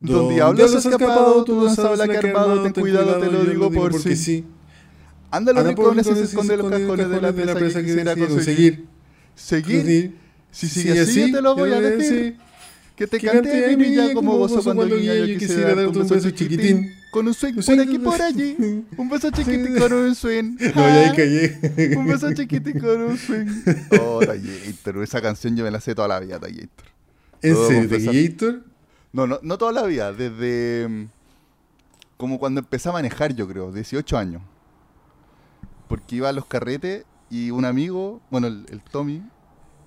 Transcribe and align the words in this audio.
Don 0.00 0.28
Diablo 0.30 0.66
se 0.68 0.76
ha 0.76 0.78
escapado, 0.80 1.44
tú 1.44 1.56
no 1.56 1.74
sabes 1.74 1.98
la 1.98 2.08
que 2.08 2.16
armado, 2.16 2.62
ten 2.62 2.72
cuidado, 2.72 3.18
te 3.18 3.30
lo 3.30 3.44
digo 3.44 3.70
por 3.70 4.00
sí. 4.00 4.16
sí. 4.16 4.44
Anda 5.30 5.52
los 5.52 5.64
rincones 5.64 6.06
y 6.06 6.14
se 6.14 6.22
esconde 6.24 6.56
los 6.56 6.70
cajones 6.70 7.08
de 7.08 7.20
la 7.20 7.32
presa 7.32 7.80
que 7.80 7.86
quisiera 7.86 8.16
conseguir. 8.16 8.86
Seguir. 9.34 10.16
Si 10.50 10.68
sigue 10.68 11.00
así, 11.00 11.30
yo 11.30 11.36
te 11.36 11.42
lo 11.42 11.54
voy 11.54 11.72
a 11.72 11.80
decir. 11.80 12.36
Que 12.96 13.06
te 13.06 13.18
cante 13.18 13.76
mi 13.76 13.88
niña 13.88 14.12
como 14.12 14.36
gozo 14.36 14.62
cuando 14.62 14.84
niña 14.84 15.14
yo 15.14 15.38
quisiera 15.38 15.74
darte 15.74 15.98
un 15.98 16.08
beso 16.08 16.30
chiquitín. 16.30 16.92
Con 17.10 17.26
un 17.26 17.34
swing 17.34 17.54
por 17.54 17.80
aquí 17.80 17.98
por 17.98 18.22
allí. 18.22 18.56
Un 18.96 19.08
beso 19.08 19.30
chiquitín 19.30 19.76
con 19.78 19.92
un 19.92 20.14
swing. 20.14 20.56
No, 20.76 20.82
ya 20.82 21.10
ahí 21.10 21.16
callé. 21.16 21.96
Un 21.96 22.06
beso 22.06 22.32
chiquitín 22.32 22.78
con 22.78 23.02
un 23.02 23.18
swing. 23.18 23.46
Oh, 24.00 24.20
Tallator. 24.20 25.02
Esa 25.02 25.20
canción 25.20 25.56
yo 25.56 25.64
me 25.64 25.72
la 25.72 25.80
sé 25.80 25.94
toda 25.94 26.06
la 26.06 26.20
vida, 26.20 26.38
Tallator. 26.38 26.86
¿En 27.42 27.56
serio, 27.56 27.88
confesar. 27.88 28.60
No, 29.12 29.26
no, 29.26 29.38
no 29.42 29.58
toda 29.58 29.72
la 29.72 29.82
vida. 29.84 30.12
Desde. 30.12 30.86
mm, 30.88 31.08
Como 32.16 32.38
cuando 32.38 32.60
empecé 32.60 32.88
a 32.88 32.92
manejar, 32.92 33.34
yo 33.34 33.48
creo. 33.48 33.72
18 33.72 34.16
años. 34.18 34.42
Porque 35.88 36.16
iba 36.16 36.28
a 36.28 36.32
los 36.32 36.46
carretes 36.46 37.04
y 37.30 37.50
un 37.50 37.64
amigo, 37.64 38.20
bueno, 38.30 38.46
el, 38.46 38.66
el 38.70 38.80
Tommy, 38.82 39.22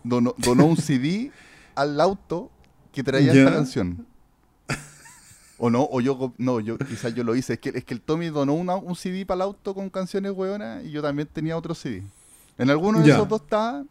donó, 0.03 0.33
donó 0.37 0.65
un 0.65 0.77
CD 0.77 1.31
al 1.75 1.99
auto 2.01 2.49
que 2.91 3.03
traía 3.03 3.33
Ya. 3.33 3.39
esta 3.41 3.53
canción. 3.53 4.05
O 5.59 5.69
no, 5.69 5.87
o 5.89 6.01
yo, 6.01 6.33
no, 6.37 6.59
yo 6.59 6.77
quizás 6.77 7.13
yo 7.15 7.23
lo 7.23 7.35
hice. 7.35 7.53
Es 7.53 7.59
que, 7.59 7.69
es 7.69 7.85
que 7.85 7.93
el 7.93 8.01
Tommy 8.01 8.27
donó 8.29 8.53
una- 8.53 8.75
un 8.75 8.95
CD 8.95 9.25
para 9.25 9.37
el 9.37 9.41
auto 9.43 9.73
con 9.73 9.89
canciones 9.89 10.31
hueonas 10.33 10.83
y 10.83 10.91
yo 10.91 11.01
también 11.01 11.27
tenía 11.31 11.55
otro 11.55 11.73
CD. 11.73 12.03
En 12.57 12.69
alguno 12.69 12.99
de 12.99 13.09
esos 13.11 13.27
dos 13.29 13.41
estaba 13.41 13.83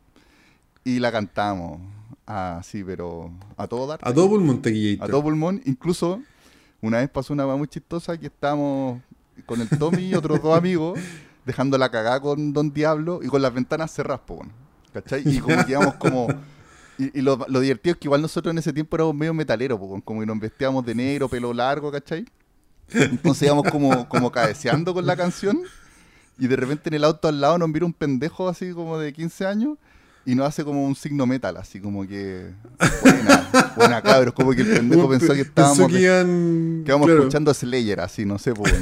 y 0.84 0.98
la 0.98 1.10
cantamos. 1.10 1.80
Así, 2.26 2.84
pero 2.84 3.30
a 3.56 3.66
todo 3.66 3.86
dar. 3.86 4.00
A 4.02 4.12
todo 4.12 4.28
pulmón, 4.28 4.62
A 4.64 4.70
Gator. 4.70 5.10
todo 5.10 5.22
pulmón. 5.22 5.60
Incluso 5.64 6.20
una 6.80 6.98
vez 6.98 7.10
pasó 7.10 7.32
una 7.32 7.46
muy 7.46 7.68
chistosa 7.68 8.16
que 8.18 8.26
estábamos 8.26 9.00
con 9.46 9.60
el 9.60 9.68
Tommy 9.68 10.10
y 10.10 10.14
otros 10.14 10.40
dos 10.42 10.56
amigos 10.56 10.98
dejando 11.44 11.76
la 11.78 11.90
cagada 11.90 12.20
con 12.20 12.52
Don 12.52 12.72
Diablo 12.72 13.20
y 13.22 13.28
con 13.28 13.42
las 13.42 13.52
ventanas 13.52 13.92
cerradas, 13.92 14.22
po. 14.26 14.44
¿cachai? 14.92 15.22
Y 15.26 15.38
como 15.38 15.64
que 15.64 15.72
íbamos 15.72 15.94
como... 15.94 16.28
Y, 16.98 17.18
y 17.18 17.22
lo, 17.22 17.38
lo 17.48 17.60
divertido 17.60 17.94
es 17.94 17.98
que 17.98 18.06
igual 18.06 18.20
nosotros 18.20 18.52
en 18.52 18.58
ese 18.58 18.72
tiempo 18.72 18.94
éramos 18.96 19.14
medio 19.14 19.32
metaleros, 19.34 19.78
po, 19.78 20.00
como 20.02 20.20
que 20.20 20.26
nos 20.26 20.38
vestíamos 20.38 20.84
de 20.84 20.94
negro, 20.94 21.28
pelo 21.28 21.52
largo, 21.52 21.90
¿cachai? 21.90 22.26
Entonces 22.92 23.44
íbamos 23.46 23.70
como, 23.70 24.08
como 24.08 24.30
cabeceando 24.30 24.92
con 24.92 25.06
la 25.06 25.16
canción 25.16 25.60
y 26.38 26.46
de 26.46 26.56
repente 26.56 26.88
en 26.90 26.94
el 26.94 27.04
auto 27.04 27.28
al 27.28 27.40
lado 27.40 27.58
nos 27.58 27.68
mira 27.68 27.86
un 27.86 27.92
pendejo 27.92 28.48
así 28.48 28.72
como 28.72 28.98
de 28.98 29.12
15 29.12 29.46
años 29.46 29.78
y 30.24 30.34
nos 30.34 30.46
hace 30.46 30.64
como 30.64 30.84
un 30.84 30.94
signo 30.94 31.26
metal, 31.26 31.56
así 31.56 31.80
como 31.80 32.06
que... 32.06 32.50
Buena, 33.02 33.72
buena 33.76 34.02
cabros, 34.02 34.34
como 34.34 34.52
que 34.52 34.62
el 34.62 34.68
pendejo 34.68 35.08
pensó 35.08 35.34
que 35.34 35.40
estábamos... 35.40 35.78
Pensó 35.78 35.88
que 35.90 35.98
de- 35.98 36.02
iban... 36.02 36.82
que 36.84 36.90
íbamos 36.90 37.06
claro. 37.06 37.20
escuchando 37.22 37.54
Slayer, 37.54 38.00
así, 38.00 38.24
no 38.24 38.38
sé, 38.38 38.52
pues. 38.54 38.72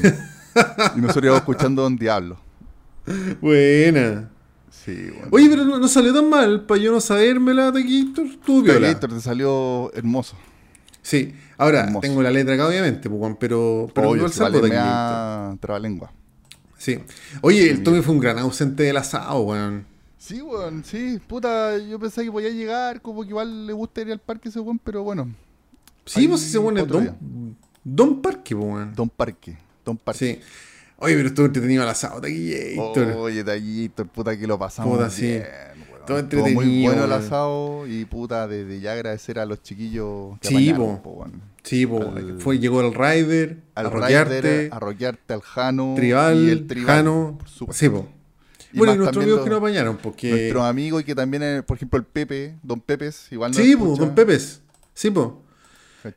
Y 0.97 1.01
nosotros 1.01 1.25
íbamos 1.25 1.41
escuchando 1.41 1.83
Don 1.83 1.97
Diablo. 1.97 2.39
Buena. 3.41 4.31
Sí, 4.71 5.11
bueno. 5.11 5.29
Oye, 5.31 5.49
pero 5.49 5.65
no, 5.65 5.79
no 5.79 5.89
salió 5.89 6.15
tan 6.15 6.29
mal. 6.29 6.63
Para 6.65 6.81
yo 6.81 6.93
no 6.93 7.01
sabérmela, 7.01 7.71
Gator. 7.71 8.27
Tú, 8.45 8.63
viola. 8.63 8.99
Te 8.99 9.21
salió 9.21 9.93
hermoso. 9.95 10.37
Sí. 11.03 11.35
Ahora, 11.57 11.81
Hermoso. 11.81 12.01
tengo 12.01 12.23
la 12.23 12.31
letra 12.31 12.55
acá, 12.55 12.67
obviamente, 12.69 13.09
pues, 13.09 13.19
Juan, 13.19 13.37
pero... 13.39 13.91
Pero 13.95 14.09
Obvio, 14.09 14.17
igual 14.19 14.33
si 14.33 14.39
salvo 14.39 14.61
Gator. 14.61 14.71
da 14.77 15.57
trabalengua. 15.61 16.13
Sí. 16.79 16.99
Oye, 17.43 17.71
el 17.71 17.83
Tommy 17.83 18.01
fue 18.03 18.15
un 18.15 18.21
gran 18.21 18.39
ausente 18.39 18.83
del 18.85 18.97
asado, 18.97 19.41
weón. 19.41 19.87
Sí, 20.21 20.43
weón, 20.43 20.85
sí. 20.85 21.19
Puta, 21.27 21.79
yo 21.79 21.99
pensé 21.99 22.23
que 22.25 22.31
podía 22.31 22.51
llegar, 22.51 23.01
como 23.01 23.23
que 23.23 23.31
igual 23.31 23.67
le 23.67 23.73
gusta 23.73 24.03
ir 24.03 24.13
al 24.13 24.19
parque 24.19 24.51
ese 24.51 24.61
weón, 24.61 24.79
pero 24.79 25.03
bueno. 25.03 25.35
Sí, 26.05 26.29
pues 26.29 26.43
ese 26.47 26.59
weón 26.59 26.77
es 26.77 26.87
Don, 26.87 27.57
Don 27.83 28.21
Parque, 28.21 28.55
pues, 28.55 28.69
weón. 28.69 28.95
Don 28.95 29.09
Parque. 29.09 29.57
Don 29.83 29.97
Parque. 29.97 30.19
Sí. 30.19 30.41
Oye, 30.99 31.15
pero 31.17 31.29
estuvo 31.29 31.47
entretenido 31.47 31.83
el 31.83 31.89
asado, 31.89 32.21
Gator. 32.21 33.13
Oye, 33.17 33.43
Tallito, 33.43 34.05
puta 34.05 34.37
que 34.39 34.47
lo 34.47 34.59
pasamos 34.59 34.99
Puta, 34.99 35.09
sí. 35.09 35.23
bien, 35.23 35.43
weón. 35.91 36.07
Todo 36.07 36.19
Estuvo 36.19 36.41
muy 36.43 36.51
entretenido, 36.51 36.93
bueno 36.93 37.05
el 37.07 37.13
asado 37.13 37.87
y 37.87 38.05
puta, 38.05 38.47
desde 38.47 38.79
ya 38.81 38.93
agradecer 38.93 39.39
a 39.39 39.47
los 39.47 39.63
chiquillos 39.63 40.39
que 40.41 40.49
Sí, 40.49 40.75
po. 40.75 41.01
po, 41.03 41.11
weón. 41.13 41.41
Sí, 41.63 41.85
Al- 41.85 42.39
fue, 42.41 42.59
llegó 42.59 42.83
el 42.83 42.93
Rider, 42.93 43.63
al 43.75 43.87
a 43.87 43.89
roquearte, 43.91 44.69
a 44.71 44.79
roquearte, 44.79 45.33
al 45.33 45.41
Jano 45.41 45.95
Tribal, 45.97 46.39
y 46.45 46.51
el 46.51 46.67
Tribal, 46.67 46.87
Jano. 46.97 47.37
por 47.39 47.49
supuesto. 47.49 47.81
Sí, 47.81 47.89
pues. 47.89 48.05
Y 48.73 48.79
Bueno, 48.79 48.95
y 48.95 48.97
nuestros 48.99 49.23
amigos 49.25 49.45
que 49.45 49.51
nos 49.51 49.59
apañaron, 49.59 49.97
porque... 49.97 50.31
Nuestros 50.31 50.63
amigos 50.65 51.03
y 51.03 51.05
que 51.05 51.15
también, 51.15 51.65
por 51.67 51.77
ejemplo, 51.77 51.99
el 51.99 52.05
Pepe, 52.05 52.55
Don 52.63 52.81
Pepes, 52.81 53.27
igual 53.31 53.51
no 53.53 53.59
Sí, 53.59 53.75
pues, 53.77 53.99
Don 53.99 54.15
Pepes. 54.15 54.61
Sí, 54.95 55.11
pues. 55.11 55.27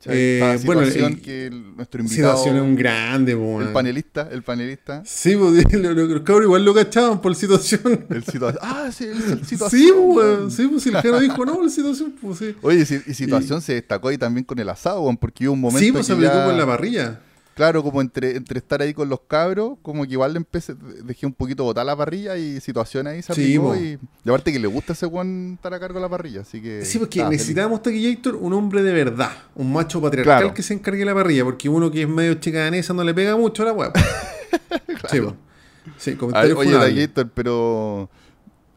Eh, 0.06 0.59
bueno, 0.63 0.81
el- 0.81 1.22
que 1.22 1.47
el- 1.47 1.75
nuestro 1.75 2.00
invitado, 2.02 2.38
Situación 2.38 2.56
es 2.56 2.62
un 2.62 2.74
grande, 2.78 3.36
pues. 3.36 3.68
el 3.68 3.74
panelista, 3.74 4.30
el 4.31 4.42
panelista, 4.42 5.03
Sí, 5.06 5.36
pues, 5.36 5.62
lo- 5.74 5.94
lo- 5.94 6.06
los 6.06 6.22
cabros 6.22 6.46
igual 6.46 6.63
lo 6.63 6.74
cachaban 6.74 7.19
por 7.19 7.36
situación. 7.36 8.06
el 8.09 8.24
situación. 8.24 8.59
Ah, 8.63 8.90
sí, 8.94 9.03
el, 9.03 9.12
el 9.22 9.46
situación. 9.46 9.81
Sí, 9.81 9.92
pues. 10.13 10.53
Sí, 10.56 10.68
pues, 10.69 10.84
si 10.84 10.90
el 10.90 10.96
Jano 10.96 11.19
dijo, 11.19 11.46
no, 11.46 11.62
la 11.62 11.69
situación, 11.69 12.13
pues, 12.22 12.40
sí. 12.40 12.56
Oye, 12.62 12.80
y, 12.80 12.86
si- 12.86 13.02
y 13.06 13.13
situación 13.13 13.62
se 13.62 13.74
destacó 13.74 14.08
ahí 14.08 14.18
también 14.18 14.46
con 14.46 14.58
el 14.58 14.69
asado, 14.69 15.13
porque 15.19 15.47
hubo 15.50 15.53
un 15.56 15.59
momento 15.62 15.84
Sí, 15.86 15.92
pues, 15.92 16.06
se 16.06 16.13
aplicó 16.13 16.34
ya- 16.34 16.46
con 16.46 16.58
la 16.58 16.66
parrilla. 16.66 17.19
Claro, 17.56 17.84
como 17.84 18.02
entre, 18.02 18.36
entre 18.36 18.58
estar 18.58 18.81
ahí 18.81 18.94
con 18.94 19.09
los 19.09 19.22
cabros, 19.22 19.78
como 19.84 20.06
que 20.06 20.14
igual 20.14 20.34
le 20.34 20.38
empecé, 20.38 20.74
dejé 21.03 21.25
un 21.28 21.34
poquito 21.34 21.64
botar 21.64 21.86
la 21.86 21.96
parrilla 21.96 22.36
y 22.36 22.59
situación 22.59 23.06
ahí 23.06 23.22
se 23.22 23.34
Sí, 23.36 23.53
y, 23.56 24.00
y 24.25 24.30
aparte 24.30 24.52
que 24.52 24.58
le 24.59 24.68
gusta 24.68 24.94
ese 24.94 25.06
weón 25.06 25.53
estar 25.53 25.74
a 25.74 25.80
cargo 25.80 25.96
de 25.96 26.02
la 26.02 26.09
parrilla, 26.09 26.42
así 26.42 26.62
que... 26.62 26.84
Sí, 26.84 26.97
porque 26.97 27.24
necesitábamos 27.25 27.84
Taquillator 27.84 28.36
un 28.36 28.53
hombre 28.53 28.81
de 28.81 28.92
verdad, 28.92 29.31
un 29.56 29.72
macho 29.72 30.02
patriarcal 30.02 30.40
Claro. 30.40 30.53
que 30.56 30.63
se 30.63 30.74
encargue 30.74 31.00
de 31.00 31.06
la 31.06 31.13
parrilla, 31.13 31.44
porque 31.44 31.69
uno 31.69 31.92
que 31.92 32.02
es 32.02 32.09
medio 32.09 32.34
chica 32.36 32.59
danesa 32.63 32.94
no 32.94 33.03
le 33.03 33.13
pega 33.13 33.36
mucho 33.38 33.62
a 33.63 33.66
la 33.68 33.74
weá. 33.74 33.92
Sí, 35.12 35.19
pues. 35.19 35.34
Sí, 35.97 36.12
ver, 36.12 36.18
comentario 36.19 36.58
oye. 36.58 37.06
Gator, 37.08 37.30
pero 37.34 38.09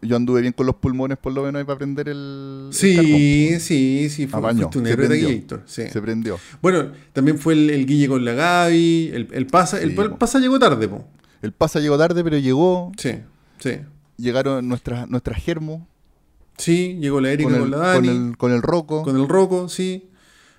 yo 0.07 0.17
anduve 0.17 0.41
bien 0.41 0.53
con 0.53 0.67
los 0.67 0.77
pulmones 0.77 1.19
por 1.19 1.33
lo 1.33 1.43
menos 1.43 1.59
ahí 1.61 1.65
para 1.65 1.75
aprender 1.77 2.09
el... 2.09 2.69
el 2.69 2.75
Sí, 2.75 3.59
sí, 3.61 4.09
sí, 4.11 4.27
fue, 4.27 4.39
Apañó, 4.39 4.59
fuiste 4.63 4.79
un 4.79 4.87
héroe 4.87 5.07
prendió. 5.07 5.29
Taquillator. 5.29 5.63
Sí. 5.67 5.83
Se 5.93 6.01
prendió. 6.03 6.39
Bueno, 6.63 6.93
también 7.13 7.39
fue 7.39 7.55
el, 7.55 7.71
el 7.71 7.87
Guille 7.87 8.09
con 8.09 8.25
la 8.25 8.33
Gaby, 8.33 9.11
el, 9.15 9.29
el 9.33 9.47
Pasa, 9.47 9.81
el, 9.81 9.91
Sí, 9.95 10.01
el 10.01 10.11
po. 10.11 10.19
Pasa 10.19 10.39
llegó 10.39 10.59
tarde, 10.59 10.89
po. 10.89 11.05
El 11.43 11.53
pasa 11.53 11.81
llegó 11.81 11.99
tarde, 11.99 12.25
pero 12.25 12.39
llegó. 12.39 12.93
Sí, 12.97 13.11
sí. 13.59 13.73
Llegaron 14.17 14.67
nuestras 14.69 15.09
nuestras 15.09 15.43
germos 15.43 15.83
Sí, 16.59 16.97
llegó 17.01 17.21
la 17.21 17.31
Erika 17.33 17.51
con 17.51 17.59
con, 17.59 17.65
el, 17.67 17.71
la 17.71 17.77
Dani, 17.79 18.09
con 18.09 18.17
el, 18.29 18.37
con 18.39 18.53
el 18.53 18.63
Rocco. 18.63 19.03
con 19.03 19.17
el 19.17 19.29
Rocco, 19.29 19.69
sí. 19.69 20.09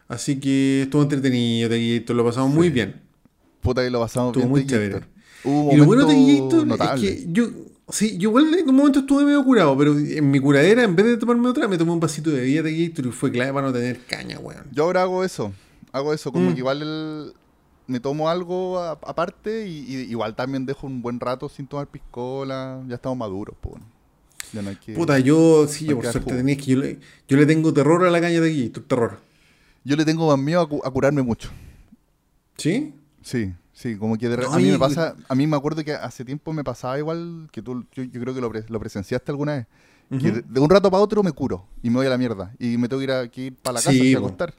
Así 0.08 0.40
que 0.40 0.84
estuvo 0.84 1.02
entretenido, 1.02 1.70
Taquillator, 1.70 2.16
lo 2.16 2.24
pasamos 2.24 2.54
muy 2.54 2.70
bien. 2.70 3.02
Puta 3.62 3.82
que 3.84 3.90
lo 3.90 4.00
pasamos 4.00 4.30
Estuvo 4.30 4.44
bien. 4.44 4.52
muy 4.52 4.62
Gator. 4.62 4.78
chévere. 4.80 5.06
Hubo 5.44 5.74
Y 5.74 5.78
lo 5.78 5.86
bueno 5.86 6.06
de 6.06 6.14
Taquillator 6.14 6.68
es 6.96 7.02
que 7.02 7.26
yo, 7.32 7.50
sí, 7.90 8.18
yo 8.18 8.30
igual 8.30 8.54
en 8.54 8.70
un 8.70 8.76
momento 8.76 9.00
estuve 9.00 9.24
medio 9.26 9.44
curado, 9.44 9.78
pero 9.78 9.98
en 9.98 10.30
mi 10.32 10.40
curadera, 10.40 10.84
en 10.84 10.96
vez 10.96 11.06
de 11.06 11.18
tomarme 11.18 11.48
otra, 11.50 11.68
me 11.68 11.78
tomé 11.78 11.92
un 11.92 12.00
vasito 12.00 12.30
de 12.30 12.42
bebida 12.42 12.64
Taquillator 12.64 13.06
y 13.08 13.12
fue 13.12 13.32
clave 13.32 13.54
para 13.54 13.68
no 13.68 13.74
tener 13.74 14.00
caña, 14.06 14.40
weón. 14.40 14.66
Yo 14.72 14.84
ahora 14.84 15.04
hago 15.04 15.24
eso. 15.24 15.54
Hago 15.92 16.14
eso, 16.14 16.32
como 16.32 16.50
Mm. 16.50 16.54
que 16.54 16.60
igual 16.60 16.82
el- 16.82 17.34
me 17.88 18.00
tomo 18.02 18.28
algo 18.30 18.80
aparte 18.80 19.68
y, 19.68 19.80
y 19.88 19.96
igual 20.12 20.36
también 20.36 20.66
dejo 20.66 20.86
un 20.88 21.02
buen 21.02 21.20
rato 21.22 21.48
sin 21.48 21.68
tomar 21.68 21.88
piscola. 21.88 22.84
Ya 22.88 22.96
estamos 22.96 23.18
maduros, 23.18 23.56
pues. 23.62 23.76
Ya 24.52 24.62
no 24.62 24.70
hay 24.70 24.76
que... 24.76 24.94
Puta, 24.94 25.20
yo, 25.20 25.66
sí, 25.68 25.86
yo 25.86 25.96
por 25.96 26.06
suerte 26.12 26.34
tenés 26.36 26.58
que 26.58 26.72
yo 26.72 26.78
le, 26.80 27.00
yo 27.28 27.38
le 27.38 27.46
tengo 27.46 27.74
terror 27.74 28.04
a 28.06 28.12
la 28.12 28.20
caña 28.20 28.42
de 28.42 28.48
Taquillator, 28.50 28.84
terror. 28.84 29.20
Yo 29.86 29.96
le 29.96 30.04
tengo 30.04 30.28
más 30.28 30.38
miedo 30.44 30.62
a, 30.62 30.68
cu- 30.70 30.82
a 30.84 30.92
curarme 30.92 31.22
mucho. 31.22 31.50
¿Sí? 32.58 32.94
Sí, 33.22 33.54
sí, 33.78 33.96
como 33.98 34.18
que 34.18 34.28
de 34.28 34.36
re- 34.38 34.44
No, 34.44 34.54
a 34.54 34.58
mí 34.58 34.68
y- 34.68 34.72
me 34.72 34.80
pasa, 34.80 35.16
a 35.30 35.36
mí 35.36 35.46
me 35.46 35.56
acuerdo 35.56 35.84
que 35.84 35.94
hace 35.94 36.26
tiempo 36.26 36.52
me 36.54 36.64
pasaba 36.64 36.98
igual 36.98 37.48
que 37.52 37.62
tú, 37.62 37.86
yo, 37.94 38.04
yo 38.04 38.20
creo 38.22 38.34
que 38.34 38.42
lo, 38.42 38.50
pre- 38.50 38.66
lo 38.68 38.80
presenciaste 38.80 39.32
alguna 39.32 39.54
vez, 39.56 39.68
que 40.10 40.32
de, 40.32 40.42
de 40.42 40.60
un 40.62 40.70
rato 40.70 40.90
para 40.90 41.04
otro 41.04 41.22
me 41.22 41.32
curo 41.34 41.66
y 41.84 41.90
me 41.90 41.98
voy 41.98 42.08
a 42.08 42.10
la 42.10 42.18
mierda 42.18 42.54
y 42.60 42.78
me 42.78 42.88
tengo 42.88 43.00
que 43.02 43.04
ir, 43.04 43.12
a, 43.12 43.28
que 43.28 43.42
ir 43.42 43.56
para 43.56 43.74
la 43.76 43.80
casa 43.82 43.92
Sí, 43.92 44.12
y 44.12 44.16
a 44.16 44.18
acostar 44.18 44.54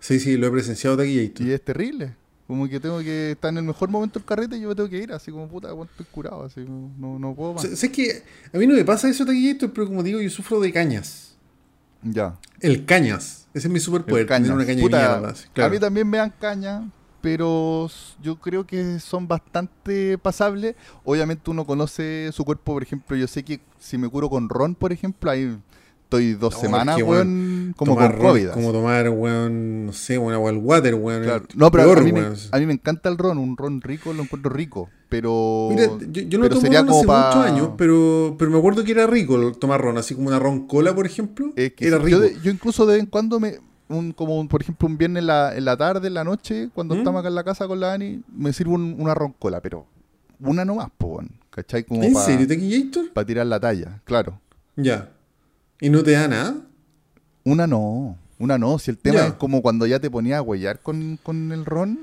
Sí, 0.00 0.20
sí, 0.20 0.36
lo 0.36 0.46
he 0.46 0.50
presenciado 0.52 0.96
Taquillator. 0.96 1.44
y 1.46 1.50
es 1.52 1.64
terrible, 1.64 2.14
como 2.46 2.68
que 2.68 2.78
tengo 2.80 3.00
que 3.00 3.32
estar 3.32 3.50
en 3.50 3.58
el 3.58 3.64
mejor 3.64 3.88
momento 3.90 4.18
del 4.20 4.26
carrete 4.26 4.56
y 4.56 4.60
yo 4.60 4.68
me 4.68 4.74
tengo 4.76 4.88
que 4.88 4.98
ir 5.02 5.12
así 5.12 5.30
como 5.32 5.48
puta, 5.48 5.72
bueno, 5.72 5.90
estoy 5.90 6.06
curado, 6.10 6.44
así 6.44 6.60
no, 6.60 6.90
no, 6.96 7.18
no 7.18 7.34
puedo 7.34 7.54
más. 7.54 7.64
O 7.64 7.66
sea, 7.66 7.76
¿Sabes 7.76 7.90
que 7.96 8.22
A 8.52 8.58
mí 8.58 8.66
no 8.68 8.74
me 8.74 8.84
pasa 8.84 9.08
eso 9.08 9.26
Taquillator, 9.26 9.72
pero 9.72 9.86
como 9.88 10.02
digo, 10.04 10.20
yo 10.20 10.30
sufro 10.30 10.60
de 10.60 10.72
cañas. 10.72 11.36
Ya. 12.02 12.38
El 12.60 12.84
cañas. 12.84 13.48
Ese 13.52 13.66
es 13.66 13.72
mi 13.74 13.80
superpoder, 13.80 14.22
El 14.22 14.26
tener 14.28 14.42
cañas. 14.42 14.56
una 14.56 14.64
caña 14.66 14.80
Puta, 14.82 14.98
de 15.02 15.08
mierda. 15.18 15.30
así, 15.30 15.48
A 15.60 15.68
mí 15.68 15.78
también 15.80 16.08
me 16.08 16.18
dan 16.18 16.32
caña, 16.40 16.88
pero 17.30 17.90
yo 18.22 18.36
creo 18.36 18.66
que 18.66 18.98
son 19.00 19.28
bastante 19.28 20.16
pasables. 20.16 20.76
Obviamente 21.04 21.50
uno 21.50 21.66
conoce 21.66 22.30
su 22.32 22.42
cuerpo, 22.42 22.72
por 22.72 22.82
ejemplo, 22.82 23.16
yo 23.18 23.26
sé 23.26 23.42
que 23.44 23.60
si 23.78 23.98
me 23.98 24.08
curo 24.08 24.30
con 24.30 24.48
ron, 24.48 24.74
por 24.74 24.92
ejemplo, 24.92 25.30
ahí 25.30 25.58
estoy 26.04 26.32
dos 26.32 26.54
No, 26.54 26.60
semanas, 26.60 26.96
es 26.96 27.04
que, 27.04 27.10
weón, 27.10 27.74
como 27.76 27.92
tomar 27.92 28.12
con 28.12 28.20
ron, 28.20 28.30
COVID. 28.32 28.48
Como 28.52 28.72
tomar, 28.72 29.10
weón, 29.10 29.84
no 29.86 29.92
sé, 29.92 30.16
una 30.16 30.36
agua 30.36 30.48
al 30.48 30.56
water, 30.56 30.94
weón. 30.94 31.22
Claro. 31.22 31.44
No, 31.54 31.70
pero 31.70 31.84
peor, 31.84 31.98
a, 31.98 32.00
mí 32.00 32.12
me, 32.12 32.20
weón. 32.22 32.36
a 32.50 32.58
mí 32.58 32.64
me 32.66 32.72
encanta 32.72 33.10
el 33.10 33.18
ron, 33.18 33.36
un 33.36 33.58
ron 33.58 33.82
rico, 33.82 34.14
lo 34.14 34.22
encuentro 34.22 34.50
rico, 34.50 34.88
pero... 35.10 35.66
Mira, 35.70 35.86
yo, 36.10 36.22
yo 36.22 36.38
no 36.38 36.44
pero 36.44 36.54
tomo 36.54 36.60
sería 36.62 36.80
ron 36.80 36.90
hace 36.90 37.06
pa- 37.06 37.26
muchos 37.26 37.44
años, 37.44 37.70
pero, 37.76 38.36
pero 38.38 38.50
me 38.50 38.56
acuerdo 38.58 38.84
que 38.84 38.92
era 38.92 39.06
rico 39.06 39.52
tomar 39.52 39.82
ron, 39.82 39.98
así 39.98 40.14
como 40.14 40.28
una 40.28 40.38
ron 40.38 40.66
cola, 40.66 40.94
por 40.94 41.04
ejemplo. 41.04 41.52
Es 41.56 41.74
que 41.74 41.86
era 41.86 41.98
rico. 41.98 42.20
Yo 42.42 42.50
incluso 42.50 42.86
de 42.86 42.94
vez 42.94 43.02
en 43.02 43.10
cuando 43.10 43.38
me, 43.38 43.58
un, 43.88 44.12
como 44.12 44.38
un, 44.38 44.48
por 44.48 44.62
ejemplo, 44.62 44.86
un 44.88 44.98
viernes 44.98 45.20
en 45.22 45.26
la, 45.26 45.56
en 45.56 45.64
la 45.64 45.76
tarde, 45.76 46.08
en 46.08 46.14
la 46.14 46.24
noche, 46.24 46.68
cuando 46.74 46.94
¿Mm? 46.94 46.98
estamos 46.98 47.20
acá 47.20 47.28
en 47.28 47.34
la 47.34 47.44
casa 47.44 47.66
con 47.66 47.80
la 47.80 47.88
Dani, 47.88 48.22
me 48.34 48.52
sirvo 48.52 48.74
un, 48.74 48.96
una 48.98 49.14
roncola, 49.14 49.60
pero 49.60 49.86
una 50.40 50.64
nomás, 50.64 50.88
po, 50.96 51.20
¿cachai? 51.50 51.84
Como 51.84 52.02
¿En 52.02 52.12
para 52.12 52.26
serio, 52.26 52.46
Taquillator? 52.46 53.24
tirar 53.26 53.46
la 53.46 53.58
talla, 53.60 54.00
claro. 54.04 54.40
Ya. 54.76 55.10
¿Y 55.80 55.90
no 55.90 56.02
te 56.02 56.12
da 56.12 56.28
nada? 56.28 56.56
Una 57.44 57.66
no, 57.66 58.16
una 58.38 58.58
no. 58.58 58.78
Si 58.78 58.90
el 58.90 58.98
tema 58.98 59.18
Ya. 59.18 59.26
es 59.28 59.32
como 59.34 59.62
cuando 59.62 59.86
ya 59.86 59.98
te 59.98 60.10
ponías 60.10 60.38
a 60.38 60.42
huellar 60.42 60.80
con, 60.80 61.18
con 61.22 61.50
el 61.52 61.64
ron 61.64 61.98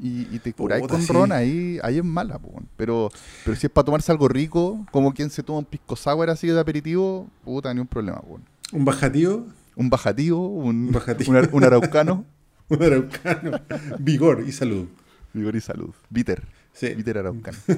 y, 0.00 0.34
y 0.34 0.38
te 0.38 0.52
curáis 0.52 0.82
Puta, 0.82 0.94
con 0.94 1.02
sí. 1.02 1.12
ron, 1.12 1.32
ahí, 1.32 1.78
ahí 1.82 1.98
es 1.98 2.04
mala, 2.04 2.38
po, 2.38 2.52
pero, 2.76 3.10
pero 3.44 3.56
si 3.56 3.66
es 3.66 3.72
para 3.72 3.84
tomarse 3.86 4.10
algo 4.12 4.28
rico, 4.28 4.84
como 4.90 5.12
quien 5.12 5.30
se 5.30 5.42
toma 5.42 5.58
un 5.60 5.64
pisco 5.64 5.96
sour 5.96 6.30
así 6.30 6.46
de 6.48 6.58
aperitivo, 6.60 7.26
puta, 7.44 7.72
ni 7.74 7.80
un 7.80 7.86
problema, 7.86 8.20
po. 8.20 8.38
¿Un 8.72 8.84
bajativo? 8.84 9.46
Un 9.76 9.90
bajativo, 9.90 10.48
un, 10.48 10.92
bajativo. 10.92 11.30
un 11.30 11.36
ar- 11.36 11.50
un 11.52 11.64
araucano, 11.64 12.24
Un 12.68 12.82
araucano. 12.82 13.60
Vigor 13.98 14.44
y 14.46 14.52
salud. 14.52 14.86
vigor 15.32 15.54
y 15.56 15.60
salud. 15.60 15.90
Bitter, 16.10 16.42
Sí. 16.72 16.94
bitter 16.94 17.18
araucano. 17.18 17.58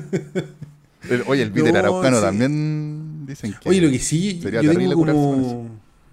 El- 1.10 1.22
oye, 1.26 1.42
el 1.42 1.50
bitter 1.50 1.72
No, 1.72 1.78
araucano 1.78 2.16
sí. 2.16 2.22
también 2.22 3.26
dicen 3.26 3.54
que... 3.60 3.68
Oye, 3.68 3.80
lo 3.80 3.90
que 3.90 3.98
sí, 3.98 4.40
sería 4.42 4.60
yo 4.62 4.72
tengo 4.74 4.94
como... 4.94 5.68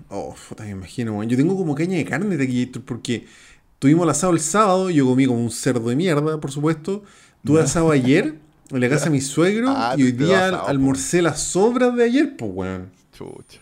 Oh, 0.09 0.35
puta, 0.47 0.63
me 0.65 0.71
imagino, 0.71 1.13
weón. 1.13 1.27
Yo 1.29 1.35
tengo 1.37 1.55
como 1.57 1.73
caña 1.73 1.97
de 1.97 2.05
carne 2.05 2.35
de 2.37 2.45
Taquillator 2.45 2.83
porque 2.83 3.25
tuvimos 3.79 4.03
el 4.03 4.09
asado 4.11 4.33
el 4.33 4.39
sábado, 4.39 4.89
yo 4.91 5.05
comí 5.05 5.25
como 5.25 5.39
un 5.43 5.49
cerdo 5.49 5.89
de 5.89 5.95
mierda, 5.95 6.39
por 6.39 6.51
supuesto. 6.51 7.03
Tuve 7.43 7.61
asado 7.61 7.89
ayer 7.91 8.35
en 8.69 8.79
la 8.79 8.89
casa 8.89 9.05
de 9.05 9.11
mi 9.11 9.21
suegro 9.21 9.69
Ah, 9.75 9.95
y 9.97 10.03
hoy 10.03 10.11
día 10.11 10.47
asado, 10.49 10.67
almorcé 10.67 11.21
las 11.23 11.41
sobras 11.41 11.95
de 11.95 12.03
ayer, 12.03 12.35
pues, 12.37 12.51
weón. 12.53 12.91
Chucha. 13.17 13.59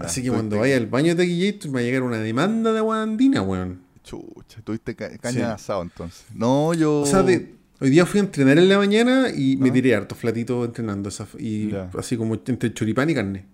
Así 0.00 0.22
que 0.22 0.30
cuando 0.30 0.58
vaya 0.58 0.76
al 0.76 0.86
baño 0.86 1.14
de 1.14 1.22
Taquillator 1.24 1.68
me 1.70 1.74
va 1.74 1.80
a 1.80 1.82
llegar 1.82 2.02
una 2.02 2.18
demanda 2.18 2.72
de 2.72 2.78
agua 2.78 3.02
andina, 3.02 3.42
weón. 3.42 3.82
Chucha, 4.02 4.60
tuviste 4.62 4.94
ca- 4.94 5.16
caña 5.18 5.32
Sí. 5.32 5.38
de 5.38 5.44
asado 5.44 5.82
entonces. 5.82 6.24
No, 6.34 6.74
yo... 6.74 7.00
O 7.02 7.06
sea, 7.06 7.22
de- 7.22 7.54
hoy 7.80 7.90
día 7.90 8.04
fui 8.06 8.20
a 8.20 8.22
entrenar 8.24 8.58
en 8.58 8.68
la 8.68 8.78
mañana 8.78 9.28
y 9.34 9.56
me 9.56 9.70
Ah. 9.70 9.72
tiré 9.72 9.94
harto 9.94 10.14
flatito 10.14 10.64
entrenando. 10.64 11.08
esa- 11.08 11.26
y 11.38 11.70
Ya. 11.70 11.90
así 11.98 12.16
como 12.16 12.34
entre 12.34 12.72
choripán 12.74 13.08
y 13.10 13.14
carne. 13.14 13.46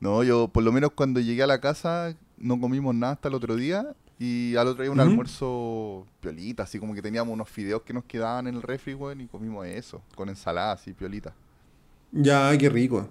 No, 0.00 0.22
yo 0.22 0.48
por 0.48 0.62
lo 0.64 0.72
menos 0.72 0.90
cuando 0.94 1.20
llegué 1.20 1.42
a 1.42 1.46
la 1.46 1.60
casa 1.60 2.14
no 2.36 2.60
comimos 2.60 2.94
nada 2.94 3.12
hasta 3.14 3.28
el 3.28 3.34
otro 3.34 3.54
día 3.56 3.94
y 4.18 4.54
al 4.56 4.66
otro 4.68 4.82
día 4.82 4.90
un 4.90 5.00
almuerzo 5.00 6.06
piolita, 6.20 6.64
así 6.64 6.78
como 6.78 6.94
que 6.94 7.02
teníamos 7.02 7.32
unos 7.32 7.48
fideos 7.48 7.82
que 7.82 7.92
nos 7.92 8.04
quedaban 8.04 8.46
en 8.46 8.54
el 8.56 8.62
refri, 8.62 8.94
weón, 8.94 9.20
y 9.20 9.26
comimos 9.26 9.66
eso, 9.66 10.02
con 10.14 10.28
ensalada 10.28 10.72
así, 10.72 10.92
piolita. 10.92 11.34
Ya, 12.12 12.56
qué 12.58 12.68
rico. 12.68 13.08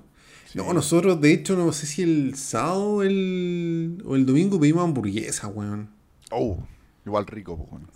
Sí. 0.54 0.60
No, 0.60 0.72
nosotros, 0.72 1.20
de 1.20 1.34
hecho, 1.34 1.56
no 1.58 1.72
sé 1.74 1.88
si 1.88 2.04
el 2.04 2.36
sábado 2.36 2.84
o 2.98 3.04
el, 3.04 4.02
o 4.06 4.16
el 4.16 4.24
domingo 4.26 4.60
pedimos 4.60 4.84
hamburguesa, 4.84 5.48
weón. 5.48 5.90
Oh, 6.32 6.60
igual 7.06 7.26
rico, 7.26 7.58
pues, 7.58 7.72
weón. 7.72 7.88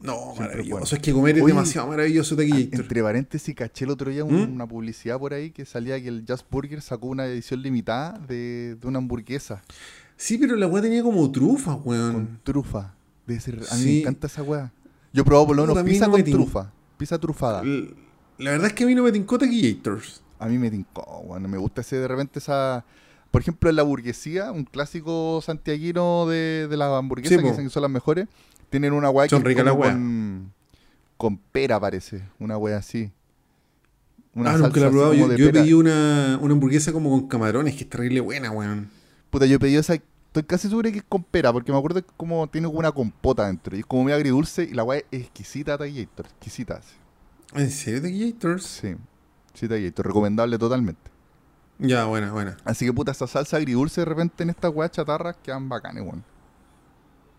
No, 0.00 0.16
Siempre 0.34 0.46
maravilloso. 0.46 0.70
bueno. 0.80 0.86
Es 0.90 0.98
que 0.98 1.12
comer 1.12 1.36
es 1.38 1.42
Oye, 1.44 1.52
demasiado 1.52 1.86
maravilloso, 1.88 2.34
Taquillator. 2.34 2.80
Entre 2.80 3.02
paréntesis, 3.02 3.54
caché 3.54 3.84
el 3.84 3.90
otro 3.92 4.10
día 4.10 4.24
un- 4.24 4.50
¿Mm? 4.50 4.54
una 4.54 4.66
publicidad 4.66 5.18
por 5.18 5.34
ahí 5.34 5.50
que 5.50 5.64
salía 5.66 6.00
que 6.02 6.08
el 6.08 6.24
Just 6.26 6.46
Burger 6.50 6.80
sacó 6.82 7.06
una 7.08 7.26
edición 7.26 7.62
limitada 7.62 8.18
de, 8.26 8.76
de 8.80 8.86
una 8.88 8.98
hamburguesa 8.98 9.62
Sí, 10.16 10.36
pero 10.38 10.56
la 10.56 10.66
weá 10.66 10.82
tenía 10.82 11.02
como 11.02 11.30
trufa, 11.30 11.74
weón. 11.76 12.12
con 12.12 12.40
trufa. 12.42 12.94
Debe 13.26 13.40
ser, 13.40 13.60
a 13.70 13.76
mí 13.76 13.84
me 13.84 14.00
encanta 14.00 14.26
esa 14.26 14.42
weá. 14.42 14.72
Yo 15.12 15.22
he 15.22 15.24
probado 15.24 15.46
por 15.48 15.56
lo 15.56 15.66
menos 15.66 15.82
pizza 15.84 16.06
no 16.06 16.12
con 16.12 16.24
trufa, 16.24 16.72
pizza 16.98 17.18
trufada. 17.18 17.62
La 18.38 18.50
verdad 18.52 18.66
es 18.68 18.72
que 18.72 18.84
a 18.84 18.86
mí 18.86 18.94
no 18.94 19.02
me 19.02 19.12
tincó 19.12 19.38
Taquillators. 19.38 20.22
A 20.40 20.46
mí 20.48 20.58
me 20.58 20.70
tincó, 20.70 21.22
bueno, 21.26 21.46
me 21.46 21.58
gusta 21.58 21.82
ese 21.82 21.96
de 21.96 22.08
repente 22.08 22.38
esa... 22.40 22.84
Por 23.30 23.42
ejemplo, 23.42 23.70
en 23.70 23.76
la 23.76 23.84
burguesía, 23.84 24.50
un 24.50 24.64
clásico 24.64 25.40
santiaguino 25.40 26.26
de, 26.26 26.66
de 26.68 26.76
las 26.76 26.90
hamburguesas 26.90 27.36
Sí, 27.38 27.42
que 27.44 27.48
dicen 27.50 27.64
que 27.66 27.70
son 27.70 27.82
las 27.82 27.90
mejores, 27.90 28.26
tienen 28.70 28.92
una 28.92 29.08
weá 29.10 29.28
que 29.28 29.38
las 29.38 29.74
weas. 29.74 29.92
con, 29.94 30.52
con 31.16 31.36
pera, 31.36 31.78
parece, 31.78 32.24
una 32.40 32.56
weá 32.56 32.78
así. 32.78 33.12
Una 34.34 34.52
ah, 34.52 34.58
nunca 34.58 34.80
la 34.80 34.86
he 34.86 34.90
probado. 34.90 35.14
Yo, 35.14 35.32
yo 35.36 35.52
pedido 35.52 35.78
una, 35.78 36.38
una 36.40 36.54
hamburguesa 36.54 36.92
como 36.92 37.10
con 37.10 37.28
camarones, 37.28 37.76
que 37.76 37.84
es 37.84 37.90
terrible 37.90 38.20
buena, 38.20 38.50
weón. 38.50 38.90
Puta, 39.30 39.46
yo 39.46 39.56
he 39.56 39.58
pedido 39.60 39.80
esa, 39.80 39.94
estoy 39.94 40.42
casi 40.44 40.68
seguro 40.68 40.90
que 40.90 40.98
es 40.98 41.04
con 41.08 41.22
pera, 41.22 41.52
porque 41.52 41.70
me 41.70 41.78
acuerdo 41.78 42.02
que 42.02 42.10
como 42.16 42.48
tiene 42.48 42.66
como 42.66 42.78
una 42.78 42.92
compota 42.92 43.46
dentro, 43.46 43.76
y 43.76 43.80
es 43.80 43.86
como 43.86 44.04
medio 44.04 44.16
agridulce, 44.16 44.64
y 44.64 44.72
la 44.74 44.82
weá 44.82 45.02
es 45.10 45.22
exquisita, 45.22 45.76
Taquillator, 45.78 46.26
exquisita. 46.26 46.74
así. 46.76 46.94
¿En 47.54 47.70
serio, 47.70 48.02
Taquillators? 48.02 48.64
Sí, 48.64 48.96
sí, 49.54 49.68
Taquillator, 49.68 50.06
recomendable 50.06 50.58
totalmente. 50.58 51.10
Ya, 51.78 52.04
buena, 52.04 52.30
buena. 52.32 52.56
Así 52.64 52.84
que 52.84 52.92
puta, 52.92 53.12
esa 53.12 53.26
salsa 53.26 53.56
agridulce 53.56 54.02
de 54.02 54.04
repente 54.04 54.42
en 54.42 54.50
estas 54.50 54.70
weas 54.74 54.90
chatarras 54.90 55.36
quedan 55.42 55.68
bacanes, 55.68 56.02
weón. 56.02 56.22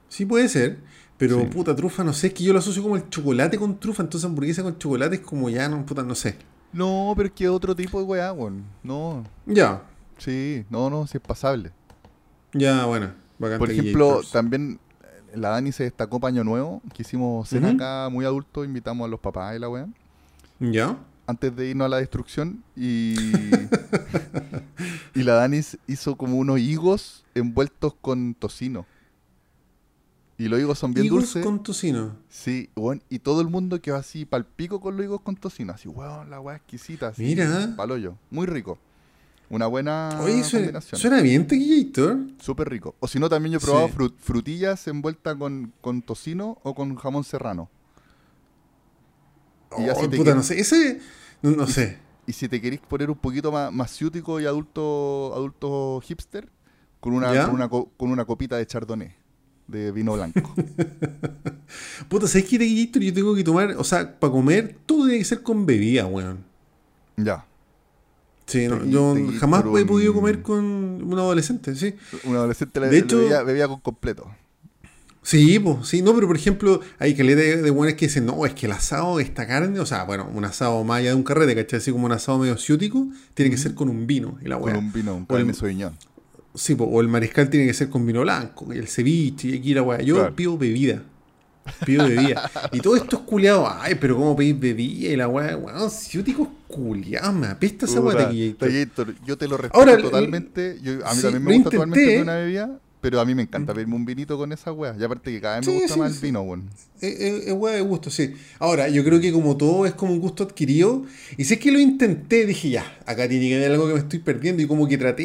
Sí 0.10 0.26
puede 0.26 0.50
ser, 0.50 0.80
pero 1.18 1.40
Sí. 1.40 1.46
puta 1.46 1.76
trufa, 1.76 2.04
no 2.04 2.12
sé, 2.12 2.28
es 2.28 2.34
que 2.34 2.44
yo 2.44 2.52
lo 2.54 2.60
asocio 2.60 2.82
como 2.84 2.96
el 2.96 3.08
chocolate 3.10 3.58
con 3.58 3.80
trufa, 3.80 4.04
entonces 4.04 4.28
hamburguesa 4.28 4.64
con 4.64 4.78
chocolate 4.78 5.16
es 5.18 5.22
como 5.22 5.50
ya, 5.50 5.70
no, 5.70 5.86
puta, 5.86 6.04
no 6.04 6.16
sé. 6.16 6.38
No, 6.74 7.14
pero 7.16 7.28
es 7.28 7.34
que 7.34 7.48
otro 7.50 7.76
tipo 7.76 8.00
de 8.00 8.06
weá, 8.06 8.34
weón. 8.34 8.64
No, 8.84 9.24
Ya, 9.46 9.84
sí, 10.18 10.66
no, 10.70 10.90
no, 10.90 11.06
sí 11.08 11.18
es 11.18 11.24
pasable. 11.24 11.72
ya, 12.54 12.86
bueno. 12.86 13.12
bacán 13.40 13.60
Por 13.60 13.72
ejemplo, 13.72 14.22
también 14.32 14.80
eh, 15.04 15.38
la 15.38 15.50
Dani 15.50 15.72
se 15.72 15.84
destacó 15.84 16.20
para 16.20 16.30
Año 16.30 16.44
Nuevo, 16.44 16.82
que 16.94 17.04
hicimos 17.04 17.48
cena 17.48 17.70
acá 17.72 18.10
muy 18.12 18.26
adulto, 18.26 18.64
invitamos 18.66 19.06
a 19.06 19.10
los 19.10 19.20
papás 19.20 19.56
y 19.56 19.60
la 19.60 19.70
weá, 19.70 19.88
¿Ya? 20.60 20.98
Antes 21.28 21.56
de 21.56 21.70
irnos 21.70 21.86
a 21.86 21.90
la 21.90 21.98
destrucción, 21.98 22.64
y, 22.76 23.16
y 25.16 25.24
la 25.24 25.34
Dani 25.36 25.62
hizo 25.88 26.16
como 26.16 26.38
unos 26.38 26.60
higos 26.60 27.24
envueltos 27.36 27.94
con 28.02 28.34
tocino. 28.34 28.86
Y 30.38 30.48
los 30.48 30.60
higos 30.60 30.80
son 30.80 30.94
bien 30.94 31.06
Higos 31.06 31.20
dulces. 31.26 31.46
con 31.46 31.62
tocino. 31.62 32.16
Sí, 32.28 32.70
weón, 32.76 33.04
y 33.10 33.20
todo 33.20 33.42
el 33.42 33.48
mundo 33.48 33.80
quedó 33.80 33.98
así 33.98 34.26
palpico 34.26 34.82
con 34.82 34.98
los 34.98 35.06
higos 35.06 35.22
con 35.22 35.36
tocino, 35.36 35.74
así, 35.74 35.88
weón, 35.88 36.32
la 36.32 36.40
weá 36.40 36.56
exquisita, 36.56 37.10
así, 37.10 37.22
Mira. 37.24 37.74
paloyo, 37.78 38.16
muy 38.32 38.48
rico. 38.48 38.80
Una 39.52 39.68
buena 39.68 40.18
Oye, 40.22 40.46
suena, 40.46 40.68
combinación. 40.68 41.02
suena 41.02 41.22
bien 41.22 41.46
Taquillator. 41.46 42.18
Súper 42.40 42.70
rico. 42.70 42.96
O 43.02 43.08
si 43.08 43.20
no, 43.20 43.28
también 43.28 43.52
yo 43.52 43.58
he 43.60 43.62
probado 43.62 43.90
Sí. 43.90 44.14
frutillas 44.18 44.88
envueltas 44.88 45.36
con, 45.36 45.74
con 45.82 46.02
tocino 46.02 46.58
o 46.64 46.74
con 46.74 46.96
jamón 46.96 47.26
serrano. 47.26 47.70
Y 49.78 49.86
ya 49.86 49.94
Oh, 49.94 50.02
si 50.02 50.08
te 50.10 50.18
puta, 50.18 50.32
quieres- 50.32 50.36
no 50.36 50.44
sé, 50.44 50.60
ese, 50.60 51.00
no, 51.42 51.52
no 51.52 51.68
sé. 51.68 51.98
Y 52.28 52.34
si 52.34 52.48
te 52.48 52.62
queréis 52.62 52.82
poner 52.82 53.10
un 53.10 53.18
poquito 53.18 53.52
más, 53.52 53.72
más 53.72 53.92
ciútico 53.92 54.40
y 54.40 54.46
adulto, 54.46 55.32
adulto 55.34 56.02
hipster, 56.04 56.50
con 57.00 57.14
una, 57.14 57.46
con, 57.46 57.56
una, 57.56 57.68
co- 57.70 57.90
con 57.98 58.12
una 58.12 58.26
copita 58.26 58.58
de 58.58 58.66
chardonnay, 58.68 59.16
de 59.68 59.92
vino 59.92 60.14
blanco. 60.14 60.54
Puta, 62.10 62.28
¿sabes 62.28 62.46
qué 62.48 62.58
Taquillator? 62.60 63.02
Yo 63.02 63.14
tengo 63.14 63.36
que 63.36 63.44
tomar, 63.44 63.76
o 63.78 63.84
sea, 63.84 64.20
para 64.20 64.32
comer, 64.32 64.76
todo 64.86 65.04
tiene 65.06 65.20
que 65.20 65.26
ser 65.26 65.42
con 65.44 65.66
bebida, 65.66 66.06
weón. 66.06 66.44
ya. 67.18 67.46
Sí, 68.48 68.68
no, 68.68 68.84
yo 68.84 69.16
jamás 69.40 69.64
he 69.80 69.86
podido 69.86 70.14
comer 70.14 70.42
con 70.42 70.60
un 70.66 71.14
adolescente, 71.18 71.74
sí. 71.74 71.96
Un 72.26 72.36
adolescente 72.36 72.82
le, 72.82 72.90
De 72.90 72.98
hecho- 72.98 73.18
bebía, 73.20 73.44
bebía 73.44 73.68
con 73.70 73.80
completo. 73.80 74.30
Sí, 75.24 75.60
pues, 75.60 75.88
sí, 75.88 76.02
no, 76.02 76.16
pero 76.16 76.26
por 76.28 76.36
ejemplo, 76.36 76.82
hay 76.98 77.14
caleta 77.16 77.42
de, 77.42 77.62
de 77.62 77.70
buenas 77.70 77.96
que 77.96 78.08
dicen, 78.08 78.26
no, 78.26 78.44
es 78.46 78.54
que 78.56 78.66
el 78.66 78.72
asado, 78.72 79.20
esta 79.20 79.46
carne, 79.46 79.80
o 79.80 79.86
sea, 79.86 80.04
bueno, 80.04 80.28
un 80.34 80.44
asado 80.46 80.84
más 80.84 81.00
allá 81.00 81.10
de 81.10 81.16
un 81.16 81.24
carrete, 81.24 81.54
¿cachai? 81.56 81.78
Así 81.78 81.92
como 81.92 82.06
un 82.08 82.12
asado 82.12 82.40
medio 82.40 82.58
ciútico, 82.58 83.08
tiene 83.36 83.52
que 83.52 83.58
ser 83.58 83.76
con 83.76 83.88
un 83.90 84.08
vino 84.08 84.40
y 84.44 84.48
la 84.48 84.58
Con 84.58 84.76
un 84.76 84.92
vino, 84.92 85.16
un 85.16 85.26
carne 85.26 85.54
sauvignon. 85.54 85.96
Sí, 86.56 86.74
po, 86.76 86.86
o 86.86 87.00
el 87.02 87.08
mariscal 87.08 87.50
tiene 87.50 87.68
que 87.68 87.74
ser 87.74 87.90
con 87.90 88.06
vino 88.06 88.22
blanco, 88.22 88.74
y 88.74 88.78
el 88.80 88.88
ceviche, 88.88 89.50
y 89.50 89.58
aquí 89.60 89.74
la 89.76 89.84
weá. 89.84 90.02
Yo 90.02 90.16
Claro. 90.16 90.36
pido 90.36 90.58
bebida. 90.58 91.04
Pido 91.86 92.08
bebida. 92.08 92.50
y 92.72 92.80
todo 92.80 92.96
esto 92.96 93.18
es 93.18 93.22
culiado. 93.22 93.70
Ay, 93.72 93.96
pero 94.02 94.16
¿cómo 94.18 94.36
pedís 94.36 94.60
bebida? 94.60 95.10
Y 95.12 95.16
la 95.16 95.28
weá, 95.28 95.56
weón, 95.56 95.90
ciúticos 95.92 96.48
culiados, 96.68 97.34
me 97.36 97.46
apesta 97.48 97.86
esa 97.86 98.02
weá 98.02 98.32
yo 98.32 99.38
te 99.38 99.48
lo 99.48 99.58
respeto 99.58 99.80
Ahora, 99.80 99.98
totalmente. 100.02 100.80
Yo, 100.82 101.06
a 101.06 101.12
mí 101.12 101.18
sí, 101.18 101.22
también 101.22 101.44
me 101.44 101.54
gusta 101.60 101.76
intenté. 101.76 101.78
totalmente 101.78 102.22
una 102.22 102.36
bebida, 102.36 102.80
pero 103.02 103.20
a 103.20 103.26
mí 103.26 103.34
me 103.36 103.42
encanta 103.42 103.74
pedirme 103.74 103.96
un 103.96 104.06
vinito 104.06 104.38
con 104.38 104.52
esa 104.52 104.72
wea. 104.72 104.96
Y 105.00 105.04
aparte 105.04 105.32
que 105.32 105.42
cada 105.42 105.58
vez 105.60 105.68
me 105.68 105.74
Sí, 105.74 105.80
gusta 105.80 105.94
sí, 105.96 106.00
más 106.00 106.12
sí. 106.12 106.18
el 106.18 106.22
vino, 106.24 106.42
weón. 106.44 106.70
Es, 107.02 107.20
es- 107.20 107.48
es 107.48 107.54
weá 107.54 107.74
de 107.76 107.82
gusto, 107.82 108.10
sí. 108.12 108.34
Ahora, 108.60 108.88
yo 108.90 109.04
creo 109.04 109.20
que 109.20 109.32
como 109.32 109.58
todo 109.58 109.86
es 109.86 109.94
como 109.94 110.14
un 110.14 110.20
gusto 110.20 110.44
adquirido. 110.44 111.04
Y 111.38 111.44
si 111.46 111.56
es 111.56 111.60
que 111.60 111.72
lo 111.72 111.80
intenté, 111.80 112.46
dije 112.46 112.70
ya, 112.70 113.00
acá 113.06 113.28
tiene 113.28 113.50
que 113.50 113.56
haber 113.56 113.72
algo 113.72 113.88
que 113.88 113.94
me 113.94 114.00
estoy 114.00 114.20
perdiendo. 114.20 114.62
Y 114.62 114.68
como 114.68 114.88
que 114.88 114.98
traté 114.98 115.24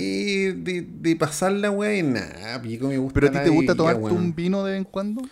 de, 0.56 0.87
de 1.00 1.16
pasar 1.16 1.52
la 1.52 1.71
weá 1.71 1.97
y 1.97 2.02
nada, 2.02 2.61
pico 2.62 2.88
me 2.88 2.99
gusta. 2.99 3.14
¿Pero 3.14 3.28
a 3.28 3.30
ti 3.33 3.38
te 3.45 3.50
gusta 3.50 3.75
tomarte 3.75 4.11
un 4.12 4.35
vino 4.35 4.64
de 4.64 4.73
vez 4.73 4.78
en 4.78 4.85
cuando? 4.85 5.23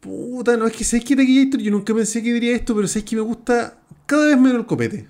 Puta, 0.00 0.56
no 0.56 0.66
es 0.66 0.72
que 0.72 0.82
sabes 0.84 1.04
que 1.04 1.14
Taquillator, 1.14 1.60
yo 1.60 1.70
nunca 1.70 1.94
pensé 1.94 2.22
que 2.22 2.32
diría 2.32 2.56
esto, 2.56 2.74
pero 2.74 2.88
sabes 2.88 3.04
que 3.04 3.14
me 3.14 3.22
gusta 3.22 3.78
cada 4.06 4.26
vez 4.26 4.36
menos 4.36 4.58
el 4.58 4.66
copete. 4.66 5.06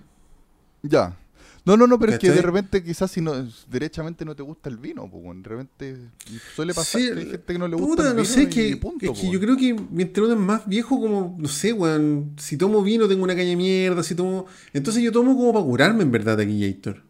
Ya. 0.82 1.16
No, 1.64 1.76
no, 1.76 1.86
no, 1.86 1.96
pero 1.98 2.12
es 2.12 2.18
que 2.18 2.30
de 2.30 2.42
repente 2.42 2.82
quizás 2.82 3.10
si 3.10 3.20
no 3.20 3.32
derechamente 3.70 4.24
no 4.24 4.34
te 4.34 4.42
gusta 4.42 4.68
el 4.68 4.78
vino, 4.78 5.08
pues. 5.08 5.22
De 5.42 5.48
repente 5.48 5.96
suele 6.56 6.74
pasar 6.74 7.00
Sí, 7.00 7.06
que 7.12 7.20
hay 7.20 7.30
gente 7.30 7.52
que 7.52 7.58
no 7.58 7.68
le 7.68 7.76
gusta 7.76 7.88
puta, 7.88 8.02
el 8.10 8.16
no 8.16 8.22
vino 8.22 8.34
sé, 8.34 8.42
y 8.42 8.46
que, 8.48 8.76
punto, 8.76 9.12
es 9.12 9.18
que 9.20 9.30
yo 9.30 9.38
creo 9.38 9.56
que 9.56 9.76
mientras 9.90 10.24
uno 10.26 10.34
es 10.34 10.40
más 10.40 10.66
viejo, 10.66 11.00
como, 11.00 11.36
no 11.38 11.46
sé, 11.48 11.72
weón, 11.72 12.32
si 12.36 12.56
tomo 12.56 12.82
vino 12.82 13.06
tengo 13.06 13.22
una 13.22 13.36
caña 13.36 13.50
de 13.50 13.56
mierda, 13.56 14.02
si 14.02 14.16
tomo... 14.16 14.46
Entonces 14.72 15.02
yo 15.04 15.12
tomo 15.12 15.36
como 15.36 15.52
para 15.52 15.64
curarme, 15.64 16.02
en 16.02 16.10
verdad, 16.10 16.36
Taquillator. 16.36 17.00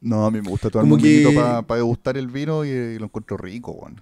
No, 0.00 0.24
a 0.24 0.30
mí 0.30 0.40
me 0.40 0.48
gusta 0.48 0.70
tomarme 0.70 0.90
Como 0.90 0.94
un 0.94 1.02
vinito 1.02 1.30
que- 1.30 1.64
para 1.66 1.76
degustar 1.78 2.16
el 2.16 2.28
vino 2.28 2.64
y, 2.64 2.68
y 2.70 2.98
lo 2.98 3.04
encuentro 3.06 3.36
rico, 3.36 3.72
weón. 3.72 4.00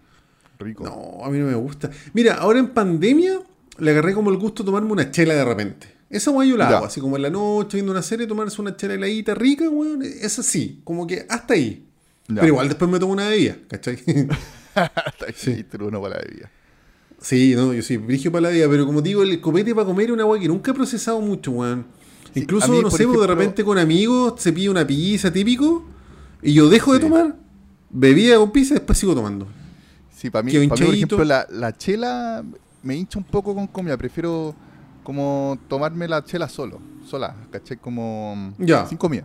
Rico. 0.58 0.84
No, 0.84 1.24
a 1.24 1.30
mí 1.30 1.38
no 1.38 1.46
me 1.46 1.54
gusta. 1.56 1.90
Mira, 2.14 2.34
ahora 2.36 2.60
en 2.60 2.68
pandemia 2.68 3.40
le 3.78 3.90
agarré 3.90 4.14
como 4.14 4.30
el 4.30 4.36
gusto 4.36 4.62
de 4.62 4.66
tomarme 4.66 4.92
una 4.92 5.10
chela 5.10 5.34
de 5.34 5.44
repente. 5.44 5.95
Esa 6.08 6.30
yo 6.44 6.56
la 6.56 6.68
hago, 6.68 6.86
así 6.86 7.00
como 7.00 7.16
en 7.16 7.22
la 7.22 7.30
noche 7.30 7.76
viendo 7.78 7.90
una 7.92 8.02
serie, 8.02 8.26
tomarse 8.26 8.60
una 8.60 8.76
chela 8.76 8.94
heladita 8.94 9.34
rica, 9.34 9.68
weón. 9.68 10.02
Es 10.02 10.38
así, 10.38 10.80
como 10.84 11.06
que 11.06 11.26
hasta 11.28 11.54
ahí. 11.54 11.84
Ya. 12.28 12.34
Pero 12.36 12.46
igual 12.48 12.68
después 12.68 12.90
me 12.90 12.98
tomo 12.98 13.12
una 13.12 13.28
bebida, 13.28 13.56
¿cachai? 13.68 13.96
Sí. 15.34 15.50
ahí, 15.50 15.64
pero 15.70 15.86
uno 15.88 16.00
para 16.02 16.16
la 16.16 16.22
bebida. 16.22 16.50
sí, 17.20 17.54
no, 17.56 17.72
yo 17.72 17.82
soy 17.82 17.96
brigio 17.96 18.30
para 18.30 18.42
la 18.42 18.48
vida, 18.50 18.66
pero 18.68 18.84
como 18.84 19.00
digo, 19.00 19.22
el 19.22 19.40
copete 19.40 19.74
para 19.74 19.86
comer 19.86 20.06
es 20.08 20.12
una 20.12 20.26
weá 20.26 20.38
que 20.40 20.48
nunca 20.48 20.70
he 20.70 20.74
procesado 20.74 21.20
mucho, 21.20 21.50
weón. 21.52 21.86
Sí, 22.34 22.40
Incluso, 22.40 22.70
mí, 22.70 22.82
no 22.82 22.90
sé, 22.90 22.98
pues, 22.98 22.98
de 22.98 23.04
ejemplo- 23.24 23.26
repente 23.26 23.64
con 23.64 23.78
amigos 23.78 24.34
se 24.42 24.52
pide 24.52 24.68
una 24.68 24.86
pizza 24.86 25.32
típico 25.32 25.86
y 26.42 26.52
yo 26.52 26.68
dejo 26.68 26.92
de 26.92 26.98
Sí. 27.00 27.04
tomar 27.06 27.36
bebida 27.88 28.36
con 28.36 28.52
pizza 28.52 28.74
y 28.74 28.78
después 28.78 28.98
sigo 28.98 29.14
tomando. 29.14 29.46
Sí, 30.14 30.28
para 30.28 30.42
mí, 30.42 30.52
Que 30.52 30.58
pa' 30.68 30.74
mí, 30.76 30.84
por 30.84 30.94
ejemplo, 30.94 31.24
la, 31.24 31.46
la 31.50 31.76
chela 31.76 32.44
me 32.82 32.96
hincha 32.96 33.18
un 33.18 33.24
poco 33.24 33.54
con 33.54 33.66
comida. 33.68 33.96
Prefiero 33.96 34.54
como 35.06 35.56
tomarme 35.68 36.08
la 36.08 36.24
chela 36.24 36.48
solo, 36.48 36.80
sola, 37.04 37.36
¿cachai? 37.52 37.76
Como 37.76 38.52
Ya. 38.58 38.86
sin 38.86 38.98
comida. 38.98 39.24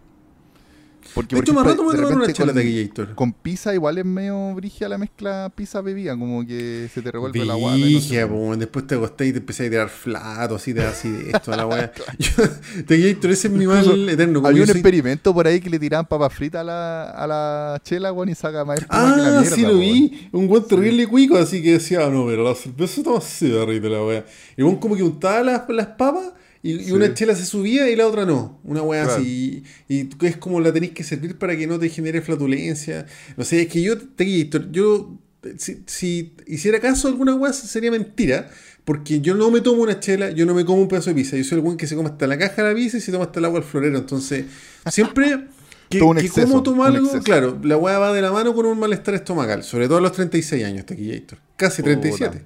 Porque, 1.14 1.36
De 1.36 1.42
hecho, 1.42 1.54
más 1.54 1.66
rato 1.66 1.84
me 1.84 1.88
voy 1.88 1.94
a 1.96 1.98
de 1.98 2.04
tomar 2.04 2.18
una 2.24 2.34
chela 2.34 2.54
con- 2.54 2.62
de 2.64 2.84
Gator. 2.84 3.16
Con 3.16 3.34
pizza 3.34 3.74
igual 3.74 3.98
es 3.98 4.06
medio 4.06 4.54
brigia 4.56 4.88
la 4.90 4.98
mezcla 4.98 5.52
pizza-bebida, 5.56 6.18
como 6.18 6.46
que 6.46 6.90
se 6.94 7.02
te 7.02 7.12
revuelve 7.12 7.44
la 7.46 7.56
guata. 7.56 7.78
y 7.78 7.94
no 7.96 8.00
sé 8.02 8.26
weón. 8.26 8.60
después 8.60 8.88
te 8.88 8.96
acostás 8.96 9.28
y 9.28 9.32
te 9.34 9.40
empecé 9.40 9.68
a 9.68 9.70
tirar 9.70 9.90
flato, 9.90 10.56
así, 10.56 10.74
das 10.74 10.94
así 10.98 11.10
de 11.10 11.32
esto, 11.32 11.52
a 11.54 11.58
la 11.58 11.66
weá. 11.68 11.92
The 12.88 12.98
Gator, 13.14 13.32
ese 13.32 13.48
es 13.48 13.54
mi 13.54 13.66
mal 13.68 14.10
eterno. 14.10 14.36
como 14.40 14.48
Había 14.48 14.62
un 14.62 14.68
soy- 14.68 14.76
experimento 14.78 15.34
por 15.34 15.48
ahí 15.48 15.60
que 15.60 15.70
le 15.70 15.80
tiraban 15.80 16.06
papas 16.06 16.34
fritas 16.34 16.62
a 16.62 16.64
la, 16.64 17.04
a 17.12 17.28
la 17.28 17.82
chela, 17.84 18.12
weón, 18.14 18.30
y 18.30 18.36
saca 18.36 18.64
más 18.66 18.80
espuma 18.80 19.16
que 19.16 19.22
la 19.22 19.28
Ah, 19.28 19.42
mierda, 19.42 19.56
sí 19.56 19.62
lo 19.62 19.68
weón. 19.70 19.80
vi. 19.82 20.30
Un 20.32 20.48
guante 20.48 20.70
terrible 20.76 21.08
cuico, 21.08 21.38
así 21.38 21.62
que 21.62 21.74
decía, 21.74 22.06
"Ah, 22.06 22.10
no, 22.10 22.26
pero 22.26 22.44
la 22.44 22.56
cerveza 22.56 23.02
está 23.02 23.18
así 23.18 23.50
de 23.50 23.90
la 23.90 24.04
weá. 24.04 24.26
Y 24.58 24.62
un 24.62 24.76
como 24.78 24.96
que 24.96 25.04
untaba 25.04 25.42
las, 25.44 25.64
las 25.70 25.88
papas 25.88 26.32
y, 26.64 26.74
y 26.74 26.84
Sí. 26.86 26.92
una 26.92 27.14
chela 27.14 27.36
se 27.36 27.46
subía 27.46 27.90
y 27.90 27.96
la 27.96 28.08
otra 28.08 28.26
no. 28.26 28.60
Una 28.64 28.82
weá 28.82 29.04
Claro. 29.06 29.22
así. 29.22 29.64
Y, 29.90 29.96
y 29.96 30.10
es 30.22 30.38
como 30.38 30.60
la 30.60 30.72
tenéis 30.72 30.92
que 30.94 31.04
servir 31.04 31.38
para 31.38 31.58
que 31.58 31.68
no 31.68 31.80
te 31.80 31.90
genere 31.90 32.22
flatulencia. 32.22 33.06
No 33.38 33.44
sé, 33.44 33.62
es 33.64 33.68
que 33.68 33.82
yo, 33.82 33.96
Gator, 34.18 34.72
yo, 34.72 35.18
si, 35.58 35.84
si 35.88 36.36
hiciera 36.48 36.80
caso 36.80 37.08
a 37.08 37.12
alguna 37.12 37.36
weá, 37.36 37.52
sería 37.54 37.92
mentira. 37.92 38.50
Porque 38.84 39.22
yo 39.22 39.36
no 39.36 39.52
me 39.52 39.62
tomo 39.62 39.84
una 39.84 40.00
chela, 40.00 40.32
yo 40.32 40.46
no 40.48 40.56
me 40.56 40.66
como 40.66 40.82
un 40.82 40.88
pedazo 40.88 41.12
de 41.12 41.16
pizza. 41.16 41.38
Yo 41.38 41.44
soy 41.44 41.60
el 41.60 41.64
weón 41.64 41.78
que 41.78 41.86
se 41.86 41.96
come 41.96 42.10
hasta 42.10 42.26
la 42.26 42.36
caja 42.38 42.64
de 42.64 42.70
la 42.70 42.76
pizza 42.76 42.98
y 42.98 43.02
se 43.02 43.12
toma 43.12 43.26
hasta 43.26 43.38
el 43.40 43.46
agua 43.46 43.60
al 43.60 43.64
florero. 43.64 43.98
Entonces, 44.00 44.46
siempre 44.90 45.46
que, 45.90 46.00
Todo 46.00 46.10
un 46.10 46.18
que 46.18 46.26
exceso, 46.26 46.48
como 46.48 46.64
tomo 46.64 46.84
algo, 46.84 47.12
claro, 47.22 47.60
la 47.64 47.78
weá 47.78 48.00
va 48.00 48.12
de 48.12 48.22
la 48.24 48.32
mano 48.32 48.56
con 48.56 48.66
un 48.66 48.80
malestar 48.80 49.14
estomacal. 49.14 49.64
Sobre 49.64 49.88
todo 49.88 50.00
a 50.00 50.02
los 50.02 50.12
36 50.14 50.64
años, 50.66 50.86
Tequillator. 50.88 51.38
Casi 51.58 51.84
37. 51.84 52.42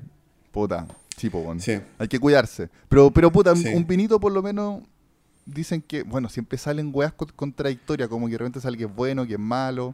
Puta, 0.51 0.85
sí. 1.17 1.29
Sí. 1.59 1.79
Hay 1.97 2.07
que 2.07 2.19
cuidarse. 2.19 2.69
Pero, 2.89 3.11
pero 3.11 3.31
puta, 3.31 3.53
un- 3.53 3.57
Sí. 3.61 3.69
un 3.73 3.85
vinito 3.87 4.19
por 4.19 4.31
lo 4.31 4.41
menos 4.43 4.81
dicen 5.45 5.81
que, 5.81 6.03
bueno, 6.03 6.27
siempre 6.29 6.57
salen 6.57 6.89
weas 6.93 7.13
co- 7.13 7.27
contradictorias, 7.35 8.09
como 8.09 8.25
que 8.27 8.31
de 8.33 8.37
repente 8.39 8.59
sale 8.61 8.77
que 8.77 8.85
es 8.85 8.95
bueno, 8.95 9.25
que 9.27 9.33
es 9.33 9.39
malo. 9.39 9.93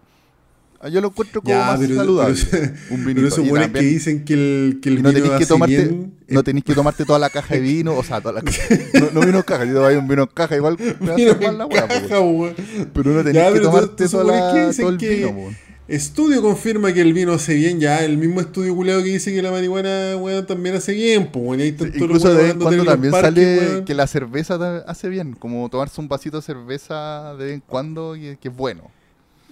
Ah, 0.83 0.89
Yo 0.89 0.99
lo 0.99 1.09
encuentro 1.09 1.41
como 1.43 1.53
Ya, 1.53 1.65
más 1.67 1.79
pero, 1.79 1.95
saludable. 1.95 2.35
pero- 2.49 2.63
un 2.63 2.73
pero 2.89 3.03
vinito. 3.05 3.27
esos 3.27 3.69
que 3.71 3.79
dicen 3.81 4.25
que 4.25 4.33
el, 4.33 4.79
que 4.81 4.89
el 4.89 4.95
y 4.97 5.01
no 5.03 5.09
vino 5.09 5.13
tenéis 5.21 5.29
que 5.37 5.43
hace 5.43 5.45
tomarte, 5.53 5.75
bien, 5.77 6.13
no 6.27 6.39
eh, 6.39 6.43
tenéis 6.43 6.63
que 6.65 6.73
tomarte 6.73 7.05
toda 7.05 7.19
la 7.19 7.29
caja 7.29 7.53
de 7.53 7.59
vino, 7.83 7.95
o 7.95 8.03
sea, 8.03 8.19
toda 8.19 8.33
la 8.35 8.41
caja. 8.41 8.57
No, 8.99 9.11
no 9.11 9.21
vino 9.21 9.37
en 9.37 9.43
caja, 9.43 9.65
yo 9.65 9.73
te 9.73 9.79
doy 9.79 9.95
un 9.95 10.07
vino 10.07 10.23
en 10.23 10.29
caja, 10.33 10.55
igual 10.55 10.77
me 10.79 10.93
vino 10.93 11.13
hacer 11.13 11.39
mal 11.41 11.57
la 11.59 11.65
wea, 11.67 11.87
caja. 11.87 11.99
Pero 12.09 13.11
no 13.11 13.17
Ya, 13.17 13.23
tenéis 13.23 13.53
que 13.53 13.59
tomarte 13.59 14.09
toda 14.09 14.23
la- 14.23 14.53
que 14.71 14.75
todo 14.81 14.89
el 14.89 14.97
que- 14.97 15.15
vino. 15.17 15.49
Estudio 15.91 16.41
confirma 16.41 16.93
que 16.93 17.01
el 17.01 17.11
vino 17.11 17.33
hace 17.33 17.53
bien, 17.53 17.81
ya 17.81 18.05
el 18.05 18.17
mismo 18.17 18.39
estudio 18.39 18.73
culeado 18.73 19.03
que 19.03 19.09
dice 19.09 19.33
que 19.33 19.41
la 19.41 19.51
marihuana 19.51 20.15
weón, 20.15 20.45
también 20.45 20.73
hace 20.75 20.93
bien, 20.93 21.29
pues 21.29 21.43
bueno, 21.43 21.63
ahí 21.63 21.75
los 21.77 21.93
Incluso 21.95 22.33
de 22.33 22.43
vez 22.43 22.51
en 22.53 22.59
cuando 22.59 22.85
también 22.85 23.11
sale 23.13 23.57
weón. 23.59 23.85
que 23.85 23.93
la 23.93 24.07
cerveza 24.07 24.85
hace 24.87 25.09
bien, 25.09 25.33
como 25.33 25.67
tomarse 25.69 25.99
un 25.99 26.07
vasito 26.07 26.37
de 26.37 26.43
cerveza 26.43 27.35
de 27.37 27.43
vez 27.43 27.53
en 27.55 27.59
cuando 27.67 28.15
y 28.15 28.37
que 28.37 28.47
es 28.47 28.55
bueno. 28.55 28.89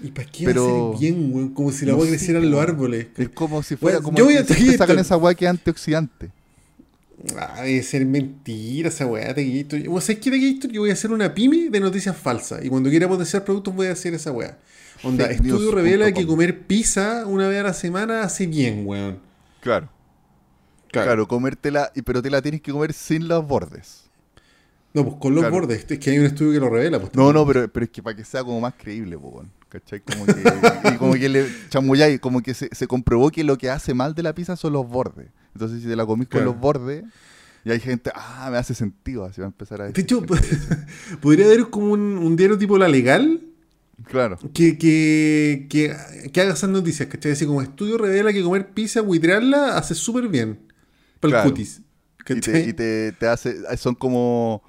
¿Y 0.01 0.11
para 0.11 0.31
qué 0.31 0.45
pero- 0.45 0.93
ser 0.97 1.01
bien, 1.01 1.29
weón? 1.35 1.49
Como 1.49 1.73
si 1.73 1.85
la 1.85 1.91
No 1.91 1.99
creciera 1.99 2.39
en 2.39 2.49
los 2.49 2.61
árboles. 2.61 3.07
Es 3.17 3.27
como 3.29 3.61
si 3.61 3.75
fuera 3.75 3.99
como 3.99 4.17
yo 4.17 4.23
voy 4.23 4.35
que 4.35 4.39
a 4.73 4.77
sacan 4.77 4.97
esa 4.97 5.17
weá 5.17 5.33
que 5.35 5.43
es 5.43 5.51
antioxidante. 5.51 6.29
Ah, 7.37 7.63
debe 7.63 7.83
ser 7.83 8.05
mentira 8.05 8.87
esa 8.87 9.05
weá, 9.05 9.33
Tequillator. 9.33 9.83
¿Vos 9.89 10.05
sabés 10.05 10.21
qué, 10.21 10.31
Tequillator? 10.31 10.71
Yo 10.71 10.79
voy 10.81 10.91
a 10.91 10.93
hacer 10.93 11.11
una 11.11 11.33
pyme 11.33 11.69
de 11.69 11.81
noticias 11.81 12.15
falsas. 12.15 12.63
Y 12.63 12.69
cuando 12.69 12.89
quiera 12.89 13.09
potenciar 13.09 13.43
productos 13.43 13.75
voy 13.75 13.87
a 13.87 13.91
hacer 13.91 14.13
esa 14.13 14.31
weá. 14.31 14.57
Onda, 15.03 15.25
Fake 15.25 15.35
estudio 15.37 15.55
news 15.59 15.73
revela 15.73 16.11
que 16.11 16.25
com. 16.25 16.35
comer 16.35 16.59
pizza 16.67 17.25
una 17.25 17.47
vez 17.47 17.59
a 17.59 17.63
la 17.63 17.73
semana 17.73 18.21
hace 18.23 18.47
bien, 18.47 18.83
weón. 18.85 19.19
Claro. 19.61 19.89
Claro, 20.91 21.27
comértela, 21.27 21.91
y- 21.95 22.01
pero 22.01 22.21
te 22.21 22.29
la 22.29 22.41
tienes 22.41 22.61
que 22.61 22.71
comer 22.71 22.93
sin 22.93 23.27
los 23.27 23.45
bordes. 23.47 24.09
No, 24.93 25.03
pues 25.05 25.17
con 25.19 25.35
los 25.35 25.43
Claro. 25.43 25.53
bordes. 25.55 25.85
Es 25.87 25.99
que 25.99 26.09
hay 26.09 26.17
un 26.19 26.25
estudio 26.25 26.51
que 26.53 26.59
lo 26.59 26.69
revela. 26.69 26.99
Pues, 26.99 27.13
No, 27.13 27.31
no, 27.31 27.45
pero, 27.45 27.71
pero 27.71 27.83
es 27.85 27.91
que 27.91 28.01
para 28.01 28.15
que 28.15 28.25
sea 28.25 28.43
como 28.43 28.59
más 28.59 28.73
creíble, 28.75 29.17
po, 29.17 29.27
weón. 29.29 29.51
¿Cachai? 29.69 29.99
Como 30.01 30.25
que, 30.25 30.43
y 30.93 30.97
como 30.97 31.13
que 31.13 31.29
le 31.29 31.45
chamulláis, 31.69 32.19
como 32.19 32.41
que 32.41 32.55
se, 32.55 32.69
se 32.71 32.87
comprobó 32.87 33.29
que 33.29 33.43
lo 33.43 33.55
que 33.59 33.69
hace 33.69 33.93
mal 33.93 34.15
de 34.15 34.23
la 34.23 34.33
pizza 34.33 34.55
son 34.55 34.73
los 34.73 34.87
bordes. 34.89 35.27
Entonces, 35.53 35.83
si 35.83 35.87
te 35.87 35.95
la 35.95 36.07
comís 36.07 36.27
con 36.27 36.43
los 36.43 36.59
bordes, 36.59 37.03
y 37.63 37.69
hay 37.69 37.79
gente, 37.79 38.09
ah, 38.15 38.49
me 38.51 38.57
hace 38.57 38.73
sentido, 38.73 39.25
así 39.25 39.41
va 39.41 39.45
a 39.45 39.49
empezar 39.51 39.81
a 39.81 39.83
De 39.83 39.89
decir. 39.91 40.05
hecho, 40.05 40.23
podría 41.21 41.45
haber 41.45 41.69
como 41.69 41.91
un, 41.93 42.17
un 42.17 42.35
diario 42.35 42.57
tipo 42.57 42.79
La 42.79 42.87
Legal 42.87 43.41
Claro. 44.05 44.37
que, 44.53 44.77
que, 44.77 45.67
que, 45.69 45.95
que 46.31 46.41
haga 46.41 46.53
esas 46.53 46.69
noticias, 46.69 47.07
¿cachai? 47.09 47.31
Así 47.33 47.45
como 47.45 47.61
estudio 47.61 47.97
revela 47.97 48.31
que 48.33 48.41
comer 48.43 48.69
pizza, 48.73 49.01
buitrearla, 49.01 49.77
hace 49.77 49.95
súper 49.95 50.27
bien. 50.27 50.59
Para 51.19 51.31
Claro. 51.31 51.47
el 51.49 51.51
cutis. 51.53 51.81
Y 52.29 52.39
te, 52.41 52.59
y 52.69 52.73
te, 52.73 53.11
te 53.13 53.27
hace, 53.27 53.55
son 53.77 53.95
como, 53.95 54.61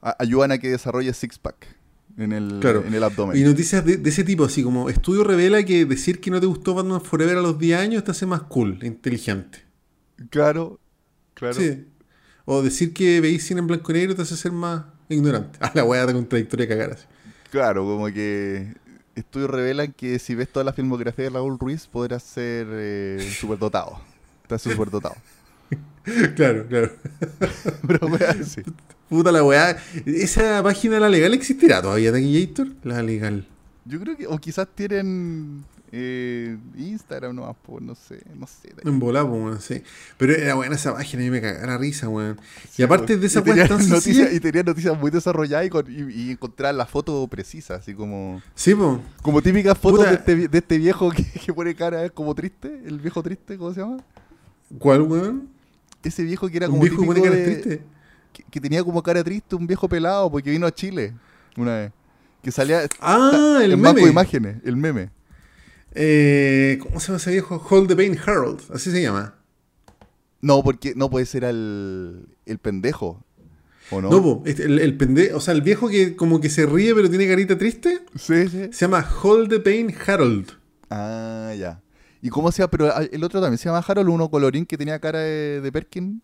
a- 0.00 0.16
ayudan 0.18 0.50
a 0.52 0.58
que 0.58 0.70
desarrolle 0.70 1.12
six 1.12 1.38
pack 1.38 1.66
en 2.16 2.32
el, 2.32 2.58
Claro. 2.60 2.84
en 2.86 2.94
el 2.94 3.02
abdomen. 3.04 3.36
Y 3.36 3.42
noticias 3.42 3.84
de, 3.84 3.98
de 3.98 4.10
ese 4.10 4.24
tipo, 4.24 4.44
así 4.44 4.62
como 4.62 4.88
estudio 4.88 5.22
revela 5.22 5.62
que 5.64 5.84
decir 5.84 6.20
que 6.20 6.30
no 6.30 6.40
te 6.40 6.46
gustó 6.46 6.74
Batman 6.74 7.00
Forever 7.02 7.36
a 7.38 7.42
los 7.42 7.58
10 7.58 7.78
años 7.78 8.04
te 8.04 8.10
hace 8.12 8.24
más 8.26 8.42
cool, 8.42 8.78
inteligente. 8.82 9.58
Claro, 10.30 10.80
claro. 11.34 11.54
Sí. 11.54 11.86
O 12.44 12.62
decir 12.62 12.92
que 12.92 13.20
veis 13.20 13.44
cine 13.46 13.60
en 13.60 13.66
blanco 13.66 13.92
y 13.92 13.94
negro 13.94 14.14
te 14.16 14.22
hace 14.22 14.36
ser 14.36 14.52
más 14.52 14.84
ignorante. 15.08 15.58
A 15.60 15.70
la 15.74 15.84
weá 15.84 16.06
de 16.06 16.12
contradictoria 16.14 16.66
cagar 16.66 16.92
así. 16.92 17.04
Claro, 17.52 17.84
como 17.84 18.06
que 18.06 18.72
estudios 19.14 19.50
revelan 19.50 19.92
que 19.92 20.18
si 20.18 20.34
ves 20.34 20.48
toda 20.48 20.64
la 20.64 20.72
filmografía 20.72 21.26
de 21.26 21.30
Raúl 21.32 21.58
Ruiz 21.58 21.86
podrás 21.86 22.22
ser 22.22 22.66
eh, 22.70 23.30
superdotado. 23.38 24.00
Estás 24.42 24.62
superdotado. 24.62 25.16
claro, 26.34 26.66
claro. 26.66 26.92
Pero 27.86 28.06
weá, 28.06 28.42
sí. 28.42 28.62
Puta 29.06 29.30
la 29.30 29.44
weá. 29.44 29.76
¿Esa 30.06 30.62
página 30.62 30.98
La 30.98 31.10
Legal 31.10 31.34
existirá 31.34 31.82
todavía, 31.82 32.10
Taquillator? 32.10 32.68
La 32.84 33.02
Legal. 33.02 33.46
Yo 33.84 34.00
creo 34.00 34.16
que, 34.16 34.26
o 34.26 34.38
quizás 34.38 34.66
tienen 34.74 35.66
eh, 35.94 36.56
Instagram 36.78 37.36
nomás, 37.36 37.54
pues, 37.62 37.82
no 37.84 37.94
sé, 37.94 38.22
no 38.34 38.46
sé. 38.46 38.72
En 38.84 38.98
volado, 38.98 39.26
weón, 39.26 39.60
sí. 39.60 39.82
Pero 40.16 40.32
era 40.34 40.54
buena 40.54 40.74
esa 40.76 40.94
página, 40.94 41.22
mí 41.22 41.30
me 41.30 41.40
cagaba 41.42 41.66
la 41.66 41.78
risa, 41.78 42.08
weón. 42.08 42.40
y 42.78 42.82
aparte 42.82 43.16
de 43.18 43.26
esa 43.26 43.40
y 43.40 43.42
noticias, 43.50 43.84
sencilla. 43.86 44.32
Y 44.32 44.40
tenía 44.40 44.62
noticias 44.62 44.98
muy 44.98 45.10
desarrolladas 45.10 45.66
y, 45.66 45.70
con- 45.70 45.86
y, 45.90 46.12
y 46.12 46.30
encontrar 46.32 46.74
la 46.74 46.86
foto 46.86 47.26
precisa, 47.28 47.74
así 47.74 47.92
como... 47.94 48.40
Sí, 48.54 48.74
po. 48.74 49.00
Como 49.20 49.42
típicas 49.42 49.76
fotos 49.76 50.06
de 50.08 50.14
este, 50.14 50.48
de 50.48 50.58
este 50.58 50.78
viejo 50.78 51.10
que, 51.10 51.24
que 51.44 51.52
pone 51.52 51.74
cara 51.74 52.08
como 52.08 52.34
triste, 52.34 52.82
el 52.86 52.98
viejo 52.98 53.22
triste, 53.22 53.58
¿cómo 53.58 53.74
se 53.74 53.80
llama? 53.80 53.98
¿Cuál, 54.78 55.02
weón? 55.02 55.48
Ese 56.02 56.22
viejo 56.24 56.48
que 56.48 56.56
era 56.56 56.66
Un 56.66 56.72
como 56.72 56.82
viejo 56.84 57.00
que 57.00 57.06
pone 57.06 57.20
cara 57.22 57.36
de- 57.36 57.44
triste. 57.44 57.82
que, 58.32 58.42
que 58.44 58.60
tenía 58.60 58.82
como 58.82 59.02
cara 59.02 59.22
triste, 59.22 59.54
un 59.56 59.66
viejo 59.66 59.88
pelado, 59.88 60.30
porque 60.30 60.50
vino 60.50 60.66
a 60.66 60.72
Chile 60.74 61.12
una 61.56 61.76
vez. 61.76 61.92
Que 62.42 62.50
salía 62.50 62.80
Ah, 62.98 63.60
el 63.62 63.72
en 63.72 63.82
banco 63.82 63.94
meme. 63.96 64.06
de 64.06 64.10
imágenes, 64.10 64.56
el 64.64 64.76
meme. 64.76 65.10
Eh, 65.94 66.78
¿Cómo 66.82 67.00
se 67.00 67.08
llama 67.08 67.16
ese 67.18 67.30
viejo? 67.32 67.64
Hold 67.70 67.88
the 67.88 67.96
Pain 67.96 68.18
Harold. 68.24 68.60
Así 68.72 68.90
se 68.90 69.02
llama. 69.02 69.34
No, 70.40 70.62
porque 70.62 70.94
no 70.96 71.10
puede 71.10 71.26
ser 71.26 71.44
el, 71.44 72.26
el 72.46 72.58
pendejo. 72.58 73.24
¿O 73.90 74.00
no? 74.00 74.10
No, 74.10 74.22
po, 74.22 74.42
este, 74.46 74.64
el, 74.64 74.78
el 74.78 74.96
pende- 74.96 75.32
o 75.34 75.40
sea, 75.40 75.52
el 75.54 75.60
viejo 75.62 75.88
que 75.88 76.16
como 76.16 76.40
que 76.40 76.48
se 76.48 76.64
ríe 76.66 76.94
pero 76.94 77.10
tiene 77.10 77.28
carita 77.28 77.58
triste, 77.58 78.00
Sí, 78.16 78.48
sí. 78.48 78.68
se 78.72 78.86
llama 78.86 79.06
Hold 79.22 79.50
the 79.50 79.60
Pain 79.60 79.94
Harold. 80.06 80.50
Ah, 80.88 81.52
ya. 81.58 81.80
¿Y 82.22 82.30
cómo 82.30 82.50
se 82.52 82.58
llama? 82.62 82.70
Pero 82.70 82.86
ah, 82.88 83.02
el 83.10 83.22
otro 83.22 83.40
también 83.40 83.58
se 83.58 83.66
llama 83.66 83.84
Harold, 83.86 84.08
uno 84.08 84.30
colorín 84.30 84.64
que 84.64 84.78
tenía 84.78 84.98
cara 84.98 85.18
de, 85.20 85.60
de 85.60 85.72
Perkin. 85.72 86.22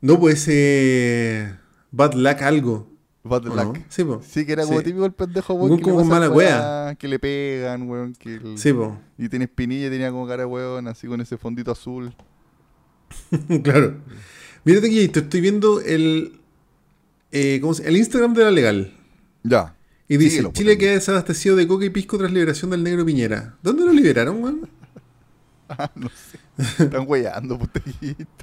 No, 0.00 0.18
pues 0.18 0.48
ese 0.48 1.54
Bad 1.92 2.14
Luck 2.14 2.42
algo. 2.42 2.90
Bad 3.28 3.46
¿o 3.46 3.54
Luck. 3.54 3.76
no? 3.76 3.84
Sí, 3.88 4.04
po. 4.04 4.22
Sí, 4.26 4.46
que 4.46 4.52
era 4.52 4.64
como 4.64 4.78
Sí. 4.78 4.84
típico 4.84 5.04
el 5.06 5.12
pendejo, 5.12 5.54
weón. 5.54 5.70
que 5.70 5.76
le 5.76 5.82
como 5.82 5.96
con 5.96 6.08
mala 6.08 6.30
weas, 6.30 6.96
Que 6.96 7.08
le 7.08 7.18
pegan, 7.18 7.88
weón. 7.88 8.14
Que 8.14 8.34
el- 8.36 8.58
Sí, 8.58 8.72
po. 8.72 8.98
Y 9.18 9.28
tiene 9.28 9.44
espinilla 9.46 9.90
tenía 9.90 10.10
como 10.10 10.26
cara 10.26 10.46
weón, 10.46 10.88
así 10.88 11.06
con 11.06 11.20
ese 11.20 11.36
fondito 11.36 11.70
azul. 11.72 12.14
claro. 13.62 13.96
Mírate 14.64 14.86
aquí, 14.88 15.08
te 15.08 15.20
estoy 15.20 15.40
viendo 15.40 15.80
el 15.80 16.40
eh, 17.32 17.58
¿cómo 17.60 17.74
se- 17.74 17.86
el 17.88 17.96
Instagram 17.96 18.34
de 18.34 18.44
la 18.44 18.50
legal. 18.50 18.92
Ya. 19.42 19.74
Y 20.08 20.16
dice, 20.16 20.30
Síguelo, 20.36 20.52
Chile 20.52 20.70
pues, 20.74 20.78
queda 20.78 20.92
desabastecido 20.92 21.56
de 21.56 21.66
coca 21.66 21.84
y 21.84 21.90
pisco 21.90 22.16
tras 22.16 22.30
liberación 22.30 22.70
del 22.70 22.82
negro 22.82 23.04
Piñera. 23.04 23.56
¿Dónde 23.62 23.84
lo 23.84 23.92
liberaron, 23.92 24.42
weón? 24.42 24.68
Ah, 25.68 25.90
no 25.96 26.08
sé. 26.08 26.38
Están 26.84 27.04
weyando, 27.08 27.58
puta 27.58 27.80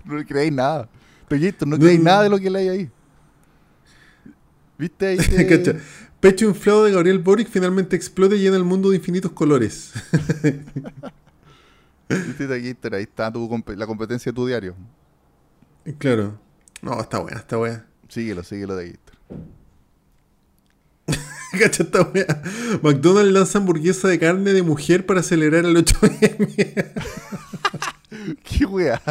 No 0.04 0.18
le 0.18 0.26
creáis 0.26 0.52
nada. 0.52 0.90
Teguito, 1.30 1.66
no 1.66 1.78
creáis 1.80 2.02
nada 2.04 2.24
de 2.24 2.30
lo 2.30 2.38
que 2.38 2.50
leí 2.50 2.68
ahí. 2.68 2.90
¿Viste 4.84 5.08
ahí? 5.08 5.18
Pecho 6.20 6.46
inflado 6.46 6.84
de 6.84 6.92
Gabriel 6.92 7.20
Boric 7.20 7.48
finalmente 7.48 7.96
explota 7.96 8.36
y 8.36 8.40
llena 8.40 8.58
el 8.58 8.66
mundo 8.66 8.90
de 8.90 8.98
infinitos 8.98 9.32
colores. 9.32 9.94
¿Viste, 12.10 12.48
Teguito? 12.48 12.94
Ahí 12.94 13.04
está 13.04 13.32
tu 13.32 13.50
la 13.78 13.88
competencia 13.88 14.30
de 14.34 14.36
tu 14.36 14.46
diario. 14.46 14.76
claro. 16.00 16.38
No, 16.82 17.00
está 17.00 17.20
buena, 17.20 17.40
está 17.40 17.56
buena. 17.56 17.86
Síguelo, 18.10 18.44
síguelo, 18.44 18.78
Teguito. 18.78 19.14
Cacha 21.58 21.84
esta 21.84 22.02
wea. 22.02 22.42
McDonald's 22.82 23.32
lanza 23.32 23.60
hamburguesa 23.60 24.10
de 24.10 24.20
carne 24.20 24.52
de 24.52 24.64
mujer 24.64 25.06
para 25.06 25.24
celebrar 25.24 25.64
el 25.64 25.78
8M. 25.78 26.92
¿Qué 28.44 28.66
weá? 28.66 29.02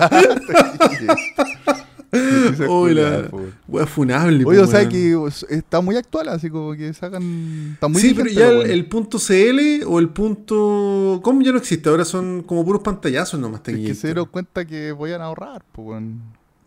Uy, 2.68 2.92
la 2.94 3.30
wea 3.66 3.86
funable. 3.86 4.44
Oye, 4.44 4.58
o 4.58 4.66
sea 4.66 4.86
que 4.86 5.16
está 5.48 5.80
muy 5.80 5.96
actual, 5.96 6.28
así 6.28 6.50
como 6.50 6.74
que 6.74 6.92
sacan. 6.92 7.72
Está 7.72 7.88
muy 7.88 8.02
sí, 8.02 8.12
pero 8.14 8.28
ya 8.28 8.50
el, 8.50 8.84
punto 8.86 9.18
CL 9.18 9.84
o 9.86 9.98
el 9.98 10.10
punto. 10.10 11.20
¿Cómo 11.22 11.40
ya 11.40 11.52
no 11.52 11.58
existe? 11.58 11.88
Ahora 11.88 12.04
son 12.04 12.42
como 12.42 12.64
puros 12.66 12.82
pantallazos 12.82 13.40
nomás. 13.40 13.62
Es 13.66 13.76
que 13.76 13.94
se 13.94 14.08
dieron 14.08 14.26
cuenta 14.26 14.66
que 14.66 14.92
voy 14.92 15.12
a 15.12 15.24
ahorrar, 15.24 15.64
pues. 15.72 16.02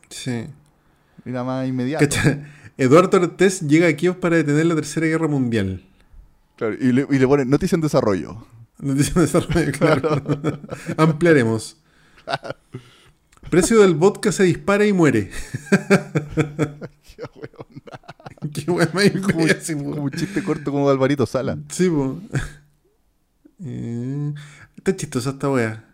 Sí. 0.09 0.45
Nada 1.25 1.43
más 1.43 1.67
inmediato. 1.67 2.05
Eduardo 2.77 3.17
Ortiz 3.17 3.61
llega 3.61 3.87
a 3.87 3.93
Kiev 3.93 4.19
para 4.19 4.37
detener 4.37 4.65
la 4.65 4.75
Tercera 4.75 5.05
Guerra 5.05 5.27
Mundial. 5.27 5.83
Claro, 6.55 6.75
y, 6.79 6.91
le, 6.91 7.05
y 7.09 7.19
le 7.19 7.27
ponen 7.27 7.49
noticia 7.49 7.75
en 7.75 7.81
desarrollo. 7.81 8.47
Noticia 8.79 9.13
de 9.13 9.21
desarrollo, 9.21 9.71
claro. 9.71 10.21
Ampliaremos. 10.97 11.77
Precio 13.55 13.81
del 13.81 13.95
vodka 13.95 14.31
se 14.31 14.43
dispara 14.43 14.85
y 14.85 14.91
muere. 14.93 15.29
Qué 17.03 17.23
weón. 17.35 18.51
Qué 18.53 18.71
más 18.71 18.87
Como, 18.89 19.41
imbécil, 19.41 19.77
como 19.77 20.03
un 20.03 20.11
chiste 20.11 20.43
corto 20.43 20.71
como 20.71 20.89
Alvarito 20.89 21.25
Sala. 21.25 21.57
Sí, 21.69 21.89
po. 21.89 22.19
Eh, 23.63 24.33
Está 24.75 24.95
chistosa 24.95 25.29
esta 25.31 25.49
wea. 25.49 25.85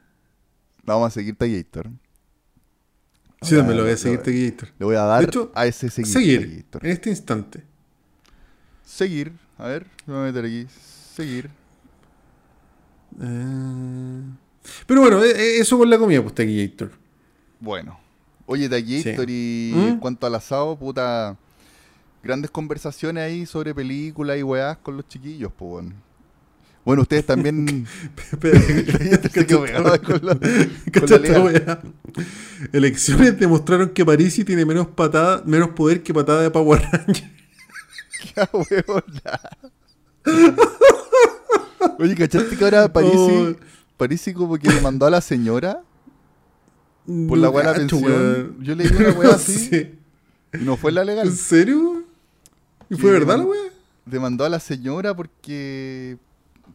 Vamos 0.84 1.08
a 1.08 1.12
seguir 1.12 1.36
Tallator. 1.36 1.90
Sí, 3.44 3.56
me 3.56 3.62
lo 3.76 3.82
voy 3.84 3.90
a 3.90 3.94
le- 3.94 3.98
seguir, 3.98 4.20
Taquillator. 4.20 4.70
Le 4.80 4.86
voy 4.86 4.96
a 4.96 5.02
dar 5.02 5.22
De 5.22 5.28
hecho, 5.28 5.52
a 5.56 5.66
ese 5.66 5.90
seguir. 5.90 6.12
Seguir, 6.12 6.66
en 6.82 6.90
este 6.92 7.10
instante. 7.10 7.64
Seguir. 8.84 9.34
A 9.58 9.68
ver, 9.68 9.86
me 10.08 10.14
voy 10.14 10.24
a 10.24 10.26
meter 10.32 10.46
aquí. 10.46 10.68
Seguir. 11.16 11.50
Eh, 13.22 14.22
Pero 14.88 15.02
bueno, 15.02 15.24
eh, 15.24 15.60
eso 15.60 15.78
con 15.78 15.90
la 15.90 15.98
comida, 15.98 16.22
pues 16.22 16.34
Taquillator. 16.36 17.01
Bueno. 17.62 17.98
Oye, 18.48 18.68
Tallator 18.68 19.30
y 19.30 19.72
¿Mm? 19.74 19.88
en 19.88 19.98
cuanto 20.00 20.28
al 20.28 20.36
asado, 20.36 20.76
puta. 20.76 21.38
Grandes 22.24 22.52
conversaciones 22.52 23.24
ahí 23.24 23.46
sobre 23.46 23.74
películas 23.74 24.38
y 24.38 24.44
weás 24.44 24.78
con 24.78 24.98
los 24.98 25.08
chiquillos, 25.08 25.52
pues, 25.58 25.72
bueno. 25.72 25.94
Bueno, 26.84 27.04
ustedes 27.04 27.26
también. 27.26 27.88
Elecciones 32.74 33.40
demostraron 33.40 33.90
que 33.90 34.04
Parisi 34.04 34.44
tiene 34.44 34.66
menos 34.66 34.88
patada, 34.88 35.44
menos 35.46 35.70
poder 35.70 36.02
que 36.02 36.14
patada 36.14 36.42
de 36.42 36.50
Power 36.50 36.82
Ranger. 36.82 37.30
Qué 38.34 38.48
huevona. 38.52 39.40
Oye, 42.00 42.16
¿cachaste 42.16 42.58
que 42.58 42.64
ahora 42.64 42.92
Parisi, 42.92 43.16
Oh. 43.16 43.56
Parisi 43.98 44.34
como 44.34 44.58
que 44.58 44.70
le 44.70 44.82
mandó 44.82 45.06
a 45.06 45.12
la 45.12 45.22
señora 45.22 45.84
por 47.06 47.38
la 47.38 47.50
weá 47.50 47.74
cacho, 47.74 48.00
pensión? 48.00 48.58
Yo 48.62 48.76
leí 48.76 48.88
una 48.88 49.12
weá 49.12 49.30
así 49.36 49.98
y 50.54 50.64
no 50.64 50.78
fue 50.78 50.92
la 50.92 51.04
legal. 51.04 51.28
¿En 51.28 51.36
serio? 51.36 52.04
¿Y 52.90 52.96
fue 52.96 53.12
verdad 53.12 53.38
la 53.38 53.46
wea? 53.46 53.62
Demandó 54.06 54.44
a 54.46 54.50
la 54.50 54.60
señora 54.60 55.16
porque 55.16 56.18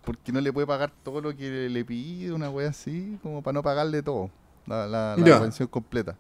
porque 0.05 0.31
no 0.33 0.41
le 0.41 0.53
puede 0.53 0.67
pagar 0.67 0.93
todo 1.03 1.21
lo 1.21 1.37
que 1.37 1.69
le 1.69 1.85
pide, 1.85 2.33
una 2.33 2.49
weá 2.49 2.71
así, 2.71 3.19
como 3.23 3.43
para 3.43 3.55
no 3.55 3.63
pagarle 3.63 4.03
todo, 4.03 4.31
la, 4.67 4.87
la, 4.87 5.41
pensión 5.41 5.69
completa. 5.69 6.17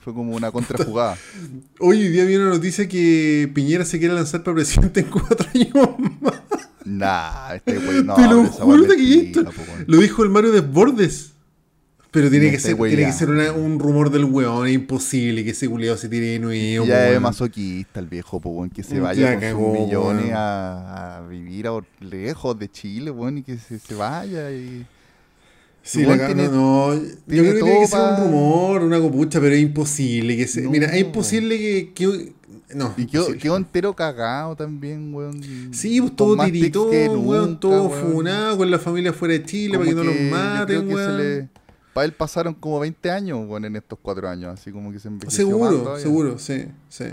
Fue 0.00 0.12
como 0.12 0.36
una 0.36 0.52
contrajugada. 0.52 1.16
Hoy 1.80 2.08
día 2.08 2.26
vi 2.26 2.36
una 2.36 2.50
noticia 2.50 2.86
que 2.86 3.50
Piñera 3.54 3.86
se 3.86 3.98
quiere 3.98 4.12
lanzar 4.12 4.42
para 4.42 4.56
presidente 4.56 5.00
en 5.00 5.06
cuatro 5.06 5.48
años 5.54 5.88
más. 6.20 6.42
nah, 6.84 7.54
este 7.54 8.02
no, 8.04 8.14
Te 8.14 8.28
lo 8.28 8.44
juro 8.44 8.82
weá 8.82 8.96
que 8.96 9.20
esto-. 9.20 9.44
Lo 9.86 9.98
dijo 9.98 10.22
el 10.22 10.28
Mario 10.28 10.52
Desbordes. 10.52 11.33
Pero 12.14 12.30
tiene 12.30 12.50
que 12.50 12.58
ser, 12.60 12.76
tiene 12.76 13.04
que 13.06 13.12
ser 13.12 13.28
una- 13.28 13.52
un 13.52 13.78
rumor 13.78 14.08
del 14.10 14.24
weón, 14.24 14.66
es 14.68 14.72
imposible 14.74 15.44
que 15.44 15.50
ese 15.50 15.68
culiado 15.68 15.96
se 15.98 16.08
tire 16.08 16.26
de 16.28 16.38
nuevo. 16.38 16.86
Ya 16.86 17.04
es 17.06 17.10
weón. 17.10 17.22
masoquista 17.24 18.00
el 18.00 18.06
viejo, 18.06 18.40
po, 18.40 18.50
weón, 18.50 18.70
que 18.70 18.82
se 18.82 18.94
Ya 18.94 19.02
vaya 19.02 19.32
con 19.32 19.40
cagó, 19.40 19.74
sus 19.76 19.84
millones 19.86 20.24
weón. 20.26 20.34
a, 20.36 21.16
a 21.18 21.26
vivir 21.26 21.66
a 21.66 21.72
lejos 22.00 22.58
de 22.58 22.70
Chile, 22.70 23.10
weón, 23.10 23.38
y 23.38 23.42
que 23.42 23.58
se, 23.58 23.78
se 23.78 23.94
vaya 23.94 24.50
y... 24.52 24.86
Sí, 25.82 26.02
la 26.06 26.24
tiene, 26.26 26.48
no, 26.48 26.94
yo 26.94 27.02
creo 27.26 27.54
que 27.56 27.60
tiene 27.62 27.80
que 27.80 27.86
ser 27.88 27.98
un 28.00 28.16
rumor, 28.24 28.82
una 28.82 28.98
copucha, 29.00 29.38
pero 29.38 29.54
es 29.54 29.60
imposible 29.60 30.34
que 30.34 30.46
se. 30.46 30.62
No. 30.62 30.70
Mira, 30.70 30.86
es 30.86 31.02
imposible 31.02 31.58
que. 31.58 31.92
que- 31.94 32.32
no, 32.74 32.94
Y 32.96 33.04
quedó, 33.04 33.26
quedó 33.36 33.56
entero 33.58 33.92
cagado 33.94 34.56
también, 34.56 35.12
weón. 35.12 35.42
Sí, 35.74 36.00
pues 36.00 36.16
todo 36.16 36.38
que 36.38 37.08
weón, 37.10 37.48
nunca, 37.48 37.60
todo 37.60 37.88
weón. 37.88 38.12
funado, 38.12 38.56
con 38.56 38.70
la 38.70 38.78
familia 38.78 39.12
fuera 39.12 39.34
de 39.34 39.44
Chile 39.44 39.76
Como 39.76 39.80
para 39.80 39.90
que, 39.90 39.94
no 39.94 40.02
que 40.02 40.08
los 40.08 40.30
yo 40.30 40.30
maten, 40.30 40.66
creo 40.66 40.82
que 40.84 40.88
se 40.88 40.94
weón. 40.94 41.18
le- 41.18 41.48
Para 41.94 42.04
él 42.06 42.12
pasaron 42.12 42.52
como 42.54 42.80
20 42.80 43.10
años, 43.10 43.38
weón, 43.48 43.64
en 43.64 43.76
estos 43.76 43.98
cuatro 44.02 44.28
años, 44.28 44.52
así 44.52 44.70
como 44.72 44.92
que 44.92 44.98
se 44.98 45.08
envejeció 45.08 45.46
Seguro, 45.46 45.98
seguro, 45.98 46.38
sí, 46.38 46.66
sí. 46.88 47.04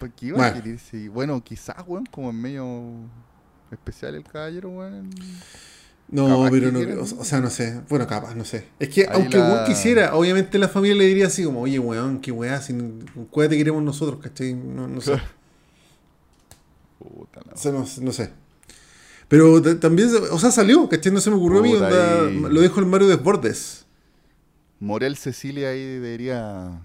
¿Por 0.00 0.10
qué 0.10 0.26
iba 0.26 0.38
Bueno. 0.38 0.56
a 0.56 0.60
querer 0.62 0.78
sí? 0.78 1.06
Bueno, 1.08 1.44
quizás, 1.44 1.76
weón, 1.86 2.06
como 2.06 2.30
en 2.30 2.40
medio 2.40 2.64
especial 3.70 4.14
el 4.16 4.24
caballero, 4.24 4.70
weón. 4.70 5.10
No, 6.10 6.26
Capaz 6.26 6.50
pero 6.50 6.72
no, 6.72 6.78
quiera. 6.78 7.02
o, 7.02 7.24
sea, 7.24 7.40
no 7.40 7.50
sé. 7.50 7.82
Bueno, 7.90 8.06
capaz, 8.06 8.34
no 8.34 8.42
sé. 8.46 8.66
Es 8.78 8.88
que 8.88 9.02
Ahí 9.02 9.08
aunque 9.12 9.36
la- 9.36 9.52
weón 9.52 9.64
quisiera, 9.66 10.14
obviamente 10.16 10.58
la 10.58 10.68
familia 10.68 10.96
le 10.96 11.04
diría 11.04 11.26
así 11.26 11.44
como, 11.44 11.60
oye, 11.60 11.78
weón, 11.78 12.20
qué 12.20 12.32
weá, 12.32 12.62
si 12.62 12.74
cuál 13.30 13.50
te 13.50 13.58
queremos 13.58 13.82
nosotros, 13.82 14.18
¿cachai? 14.22 14.54
No, 14.54 14.88
no 14.88 15.02
sé. 15.02 15.12
Puta 16.98 17.40
la 17.46 17.52
O 17.52 17.56
sea, 17.56 17.72
no, 17.72 17.86
no 18.00 18.12
sé. 18.12 18.30
Pero 19.28 19.60
ta- 19.60 19.78
también, 19.78 20.08
o 20.30 20.38
sea, 20.38 20.50
salió, 20.50 20.88
¿cachai? 20.88 21.12
No 21.12 21.20
se 21.20 21.30
me 21.30 21.36
ocurrió 21.36 21.60
a 21.60 21.62
mí, 21.62 21.72
Puta, 21.74 21.86
onda, 21.88 22.26
ahí. 22.48 22.54
lo 22.54 22.60
dijo 22.62 22.80
el 22.80 22.86
Mario 22.86 23.08
Desbordes. 23.08 23.84
Morel 24.80 25.16
Cecilia 25.16 25.70
ahí 25.70 25.84
debería 25.84 26.80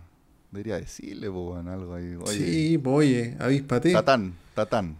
debería 0.51 0.75
decirle, 0.77 1.29
po, 1.29 1.51
weón, 1.51 1.67
algo 1.67 1.95
ahí. 1.95 2.15
Oye, 2.15 2.37
Sí, 2.37 2.77
pues, 2.77 2.95
oye, 2.95 3.37
avíspate. 3.39 3.91
Tatán, 3.91 4.33
Tatán. 4.53 4.97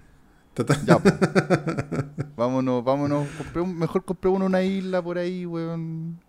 Tata- 0.53 0.79
Ya, 0.86 0.99
po. 0.99 1.10
vámonos, 2.36 2.84
vámonos. 2.84 3.27
compré 3.38 3.63
mejor 3.65 4.06
compremos 4.06 4.41
una 4.41 4.62
isla 4.63 5.01
por 5.01 5.17
ahí, 5.17 5.45
weón. 5.45 6.19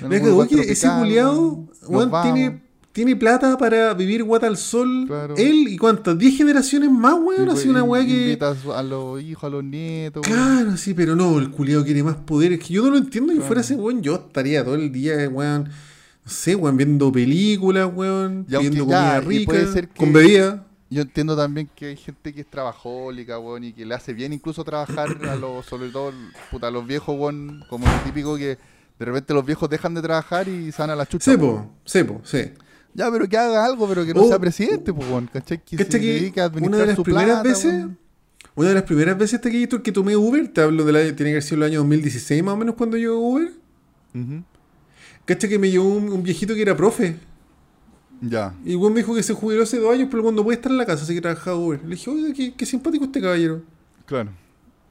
En 0.00 0.28
lugar 0.30 0.48
que 0.48 0.54
ese 0.60 0.86
tropical, 0.86 0.98
culiado, 1.00 1.68
weón. 1.88 2.12
Tiene, 2.22 2.62
tiene 2.92 3.16
plata 3.16 3.56
para 3.58 3.94
vivir 3.94 4.22
guata 4.22 4.46
al 4.46 4.56
sol. 4.56 5.04
Claro. 5.06 5.34
Él 5.36 5.66
y 5.68 5.76
cuántas, 5.78 6.16
10 6.18 6.36
generaciones 6.36 6.90
más, 6.90 7.14
weón. 7.14 7.48
Y, 7.48 7.50
Así 7.50 7.68
una 7.68 7.80
y- 7.80 7.82
weá 7.82 8.04
que. 8.04 8.10
Invita 8.24 8.54
a 8.74 8.82
los 8.82 9.22
hijos, 9.22 9.44
a 9.44 9.48
los 9.48 9.64
nietos. 9.64 10.22
weón. 10.28 10.38
Claro, 10.38 10.76
sí, 10.76 10.94
pero 10.94 11.16
no, 11.16 11.38
el 11.38 11.50
culiado 11.50 11.84
quiere 11.84 12.02
más 12.02 12.16
poder. 12.16 12.52
Es 12.52 12.60
que 12.60 12.74
yo 12.74 12.82
no 12.84 12.90
lo 12.90 12.98
entiendo. 12.98 13.30
Que 13.32 13.36
Claro. 13.38 13.46
fuera 13.48 13.60
ese 13.62 13.74
weón, 13.74 14.02
yo 14.02 14.14
estaría 14.16 14.62
todo 14.64 14.74
el 14.74 14.92
día, 14.92 15.28
weón. 15.28 15.64
No 16.24 16.30
sé, 16.30 16.54
weón, 16.54 16.76
viendo 16.76 17.10
películas, 17.10 17.90
weón. 17.94 18.46
Y 18.48 18.56
Viendo 18.58 18.86
ya, 18.88 19.18
comida 19.18 19.18
y 19.18 19.26
rica. 19.38 19.52
puede 19.52 19.66
ser 19.72 19.88
que- 19.88 19.98
Con 19.98 20.12
bebida. 20.12 20.66
Yo 20.90 21.00
entiendo 21.00 21.34
también 21.34 21.70
que 21.74 21.86
hay 21.86 21.96
gente 21.96 22.34
que 22.34 22.42
es 22.42 22.46
trabajólica, 22.50 23.38
weón, 23.38 23.64
y 23.64 23.72
que 23.72 23.86
le 23.86 23.94
hace 23.94 24.12
bien 24.12 24.34
incluso 24.34 24.62
trabajar 24.62 25.08
a 25.26 25.36
los, 25.36 25.64
sobre 25.66 25.88
todo, 25.88 26.12
puta, 26.50 26.66
a 26.68 26.70
los 26.70 26.86
viejos, 26.86 27.16
weón, 27.18 27.64
como 27.70 27.86
el 27.86 28.00
típico 28.04 28.36
que 28.36 28.58
de 28.98 29.04
repente 29.06 29.32
los 29.32 29.44
viejos 29.44 29.70
dejan 29.70 29.94
de 29.94 30.02
trabajar 30.02 30.46
y 30.48 30.70
se 30.70 30.82
van 30.82 30.90
a 30.90 30.94
la 30.96 31.06
chucha. 31.06 31.30
Sepo, 31.32 31.72
sepo, 31.84 32.20
sí. 32.24 32.52
Ya, 32.94 33.10
pero 33.10 33.28
que 33.28 33.36
haga 33.38 33.64
algo, 33.64 33.88
pero 33.88 34.04
que 34.04 34.12
no 34.14 34.22
Oh. 34.22 34.28
sea 34.28 34.38
presidente, 34.38 34.92
pues, 34.92 35.08
weón, 35.08 35.26
¿cachai? 35.32 35.62
Que 35.64 35.76
¿Cachai 35.76 35.92
se 35.92 36.00
que 36.00 36.06
dedique 36.12 36.40
a 36.40 36.48
una 36.48 36.76
de 36.78 36.86
las 36.86 36.96
su 36.96 37.02
primeras 37.02 37.40
plata, 37.42 37.48
veces-. 37.48 37.86
Una 38.54 38.68
de 38.68 38.74
las 38.74 38.82
primeras 38.82 39.16
veces 39.16 39.40
taquillito 39.40 39.82
que 39.82 39.92
tomé 39.92 40.14
Uber, 40.14 40.46
te 40.48 40.60
hablo 40.60 40.84
de 40.84 40.92
la, 40.92 41.00
tiene 41.04 41.16
que 41.16 41.30
haber 41.30 41.42
sido 41.42 41.56
el 41.56 41.62
año 41.70 41.78
2016 41.78 42.42
más 42.42 42.52
o 42.54 42.56
menos 42.58 42.74
cuando 42.74 42.98
yo 42.98 43.18
Uber. 43.18 43.50
Ujú. 44.14 44.42
¿Cachai 45.24 45.48
que 45.48 45.58
me 45.58 45.70
llevó 45.70 45.88
un, 45.88 46.10
un 46.12 46.22
viejito 46.22 46.54
que 46.54 46.60
era 46.62 46.76
profe? 46.76 47.16
Ya. 48.20 48.54
Y 48.64 48.74
weón 48.74 48.92
me 48.92 49.00
dijo 49.00 49.14
que 49.14 49.22
se 49.22 49.32
jubiló 49.32 49.62
hace 49.62 49.78
dos 49.78 49.94
años, 49.94 50.08
pero 50.10 50.22
cuando 50.22 50.44
puede 50.44 50.56
estar 50.56 50.70
en 50.70 50.78
la 50.78 50.84
casa, 50.86 51.04
así 51.04 51.14
que 51.14 51.20
trabajaba 51.20 51.56
Uber. 51.56 51.80
Le 51.82 51.94
dije, 51.96 52.10
oye, 52.10 52.32
qué, 52.34 52.54
qué 52.54 52.66
simpático 52.66 53.04
este 53.06 53.20
caballero. 53.20 53.62
Claro. 54.06 54.30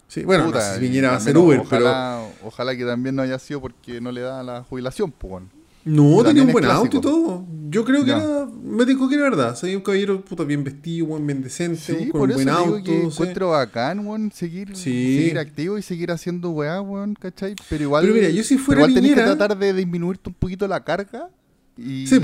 Sí, 0.08 0.24
bueno, 0.24 0.46
Puta, 0.46 0.58
no 0.58 0.64
sé 0.66 0.74
si 0.76 0.82
viniera 0.82 1.16
a 1.16 1.20
ser 1.22 1.38
Uber, 1.38 1.60
ojalá, 1.60 2.22
ojalá 2.44 2.76
que 2.76 2.84
también 2.84 3.16
no 3.16 3.22
haya 3.22 3.40
sido 3.40 3.62
porque 3.62 4.02
no 4.02 4.12
le 4.12 4.20
da 4.22 4.44
la 4.44 4.64
jubilación, 4.64 5.12
pues. 5.12 5.44
No, 5.84 6.24
tenía 6.24 6.44
un 6.44 6.52
buen 6.52 6.66
auto 6.66 6.98
y 6.98 7.02
todo. 7.02 7.46
Yo 7.70 7.86
creo 7.86 8.02
que 8.04 8.12
Ya. 8.12 8.18
era. 8.22 8.48
Me 8.64 8.86
dijo 8.86 9.08
que 9.10 9.16
era 9.16 9.24
verdad. 9.24 9.56
Soy 9.56 9.76
un 9.76 9.82
caballero 9.82 10.24
puta 10.24 10.44
bien 10.44 10.64
vestido, 10.64 11.08
buen 11.08 11.26
bien 11.26 11.42
decente, 11.42 11.80
Sí, 11.80 12.10
con 12.10 12.22
un 12.30 12.34
buen 12.36 12.50
auto. 12.50 12.84
que 12.84 13.04
encuentro 13.04 13.50
bacán, 13.50 14.06
weón, 14.06 14.32
seguir, 14.32 14.76
Sí. 14.76 15.18
seguir 15.18 15.40
activo 15.40 15.78
y 15.78 15.82
seguir 15.82 16.12
haciendo 16.12 16.52
weá, 16.52 16.82
weón, 16.82 17.14
¿cachai? 17.16 17.56
Pero 17.70 17.84
igual, 17.84 18.04
Pero 18.04 18.14
mira, 18.16 18.30
yo 18.30 18.44
si 18.44 18.58
fuera 18.58 18.82
igual 18.82 18.94
tenés 18.94 19.12
que 19.12 19.16
Piñera- 19.22 19.38
tratar 19.38 19.58
de 19.58 19.74
disminuirte 19.74 20.30
un 20.30 20.36
poquito 20.36 20.68
la 20.68 20.84
carga 20.84 21.30
y, 21.78 22.06
Sí, 22.08 22.18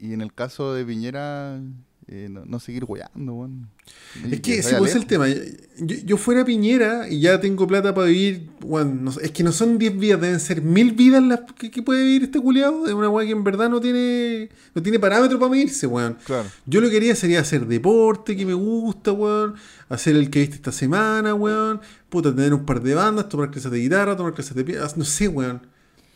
y, 0.00 0.06
y 0.08 0.12
en 0.12 0.20
el 0.20 0.32
caso 0.34 0.74
de 0.74 0.84
Piñera, 0.84 1.60
eh, 2.06 2.28
no, 2.30 2.44
no 2.44 2.60
seguir 2.60 2.84
weando, 2.86 3.32
weón. 3.32 3.70
Es 4.30 4.40
que 4.40 4.54
se 4.54 4.60
ese 4.60 4.76
pues, 4.76 4.90
es 4.90 4.96
el 4.96 5.06
tema. 5.06 5.26
Yo, 5.28 5.96
yo 6.04 6.16
fuera 6.18 6.44
Piñera 6.44 7.08
y 7.08 7.20
ya 7.20 7.40
tengo 7.40 7.66
plata 7.66 7.94
para 7.94 8.08
vivir. 8.08 8.50
weón, 8.62 9.04
no 9.04 9.10
es 9.10 9.30
que 9.30 9.42
no 9.42 9.52
son 9.52 9.78
10 9.78 9.98
vidas, 9.98 10.20
deben 10.20 10.38
ser 10.38 10.60
mil 10.60 10.92
vidas 10.92 11.22
las 11.22 11.40
que, 11.58 11.70
que 11.70 11.82
puede 11.82 12.04
vivir 12.04 12.24
este 12.24 12.40
culiado. 12.40 12.86
Es 12.86 12.92
una 12.92 13.08
weá 13.08 13.24
que 13.24 13.32
en 13.32 13.42
verdad 13.42 13.70
no 13.70 13.80
tiene 13.80 14.50
no 14.74 14.82
tiene 14.82 14.98
parámetro 14.98 15.38
para 15.38 15.50
medirse, 15.50 15.86
weón. 15.86 16.18
Claro. 16.24 16.48
Yo 16.66 16.82
lo 16.82 16.90
que 16.90 16.98
haría 16.98 17.16
sería 17.16 17.40
hacer 17.40 17.66
deporte 17.66 18.36
que 18.36 18.44
me 18.44 18.54
gusta, 18.54 19.12
weón. 19.12 19.54
Hacer 19.88 20.14
el 20.16 20.28
que 20.28 20.40
viste 20.40 20.56
esta 20.56 20.72
semana, 20.72 21.34
weón. 21.34 21.80
Puta, 22.10 22.34
tener 22.34 22.52
un 22.52 22.66
par 22.66 22.82
de 22.82 22.94
bandas, 22.94 23.30
tomar 23.30 23.50
clases 23.50 23.72
de 23.72 23.78
guitarra, 23.78 24.14
tomar 24.14 24.34
clases 24.34 24.54
de 24.54 24.62
piano. 24.62 24.86
No 24.96 25.04
sé, 25.04 25.28
weón. 25.28 25.73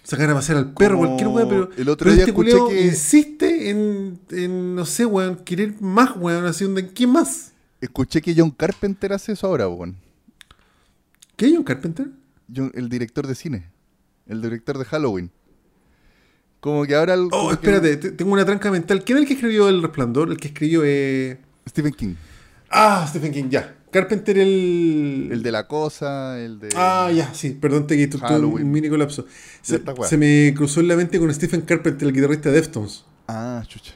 Sacar 0.08 0.30
a 0.30 0.34
pasear 0.34 0.56
al 0.56 0.72
perro, 0.72 0.96
Como 0.96 1.06
cualquier 1.08 1.28
weón, 1.28 1.48
pero, 1.50 1.70
el 1.76 1.88
otro 1.90 2.04
pero 2.06 2.14
día 2.14 2.22
este 2.24 2.32
culiao 2.32 2.68
que- 2.68 2.86
insiste 2.86 3.68
en, 3.68 4.18
en, 4.30 4.74
no 4.74 4.86
sé, 4.86 5.04
weón, 5.04 5.36
querer 5.44 5.74
más, 5.82 6.16
weón. 6.16 6.46
Así, 6.46 6.64
donde, 6.64 6.88
¿quién 6.94 7.10
más? 7.10 7.52
Escuché 7.80 8.22
que 8.22 8.34
John 8.34 8.50
Carpenter 8.50 9.12
hace 9.12 9.32
eso 9.32 9.46
ahora, 9.46 9.68
weón. 9.68 9.96
¿Qué 11.36 11.48
un 11.48 11.62
Carpenter? 11.62 12.08
John- 12.54 12.72
el 12.74 12.88
director 12.88 13.26
de 13.26 13.34
cine. 13.34 13.70
El 14.26 14.40
director 14.40 14.78
de 14.78 14.86
Halloween. 14.86 15.30
Como 16.60 16.84
que 16.86 16.94
ahora... 16.94 17.12
el- 17.12 17.28
Oh, 17.30 17.48
que- 17.48 17.54
espérate, 17.54 17.96
te- 17.98 18.10
tengo 18.12 18.32
una 18.32 18.46
tranca 18.46 18.70
mental. 18.70 19.04
¿Quién 19.04 19.18
es 19.18 19.22
el 19.22 19.28
que 19.28 19.34
escribió 19.34 19.68
El 19.68 19.82
Resplandor? 19.82 20.30
El 20.30 20.38
que 20.38 20.48
escribió. 20.48 20.82
Eh... 20.84 21.38
Stephen 21.68 21.92
King. 21.92 22.14
Ah, 22.70 23.04
Stephen 23.08 23.32
King, 23.32 23.50
ya. 23.50 23.76
Carpenter, 23.90 24.38
el. 24.38 25.28
El 25.32 25.42
de 25.42 25.52
La 25.52 25.66
Cosa, 25.66 26.38
el 26.40 26.58
de... 26.60 26.68
Ah, 26.76 27.10
ya, 27.14 27.32
sí, 27.34 27.50
perdón, 27.50 27.86
te 27.86 28.08
Halloween. 28.18 28.66
un 28.66 28.70
mini 28.72 28.88
colapso. 28.88 29.26
Se, 29.62 30.16
me 30.16 30.52
cruzó 30.54 30.80
en 30.80 30.88
la 30.88 30.96
mente 30.96 31.18
con 31.18 31.32
Stephen 31.32 31.62
Carpenter, 31.62 32.08
el 32.08 32.14
guitarrista 32.14 32.50
de 32.50 32.56
Deftones. 32.56 33.04
Ah, 33.26 33.62
chucha. 33.66 33.92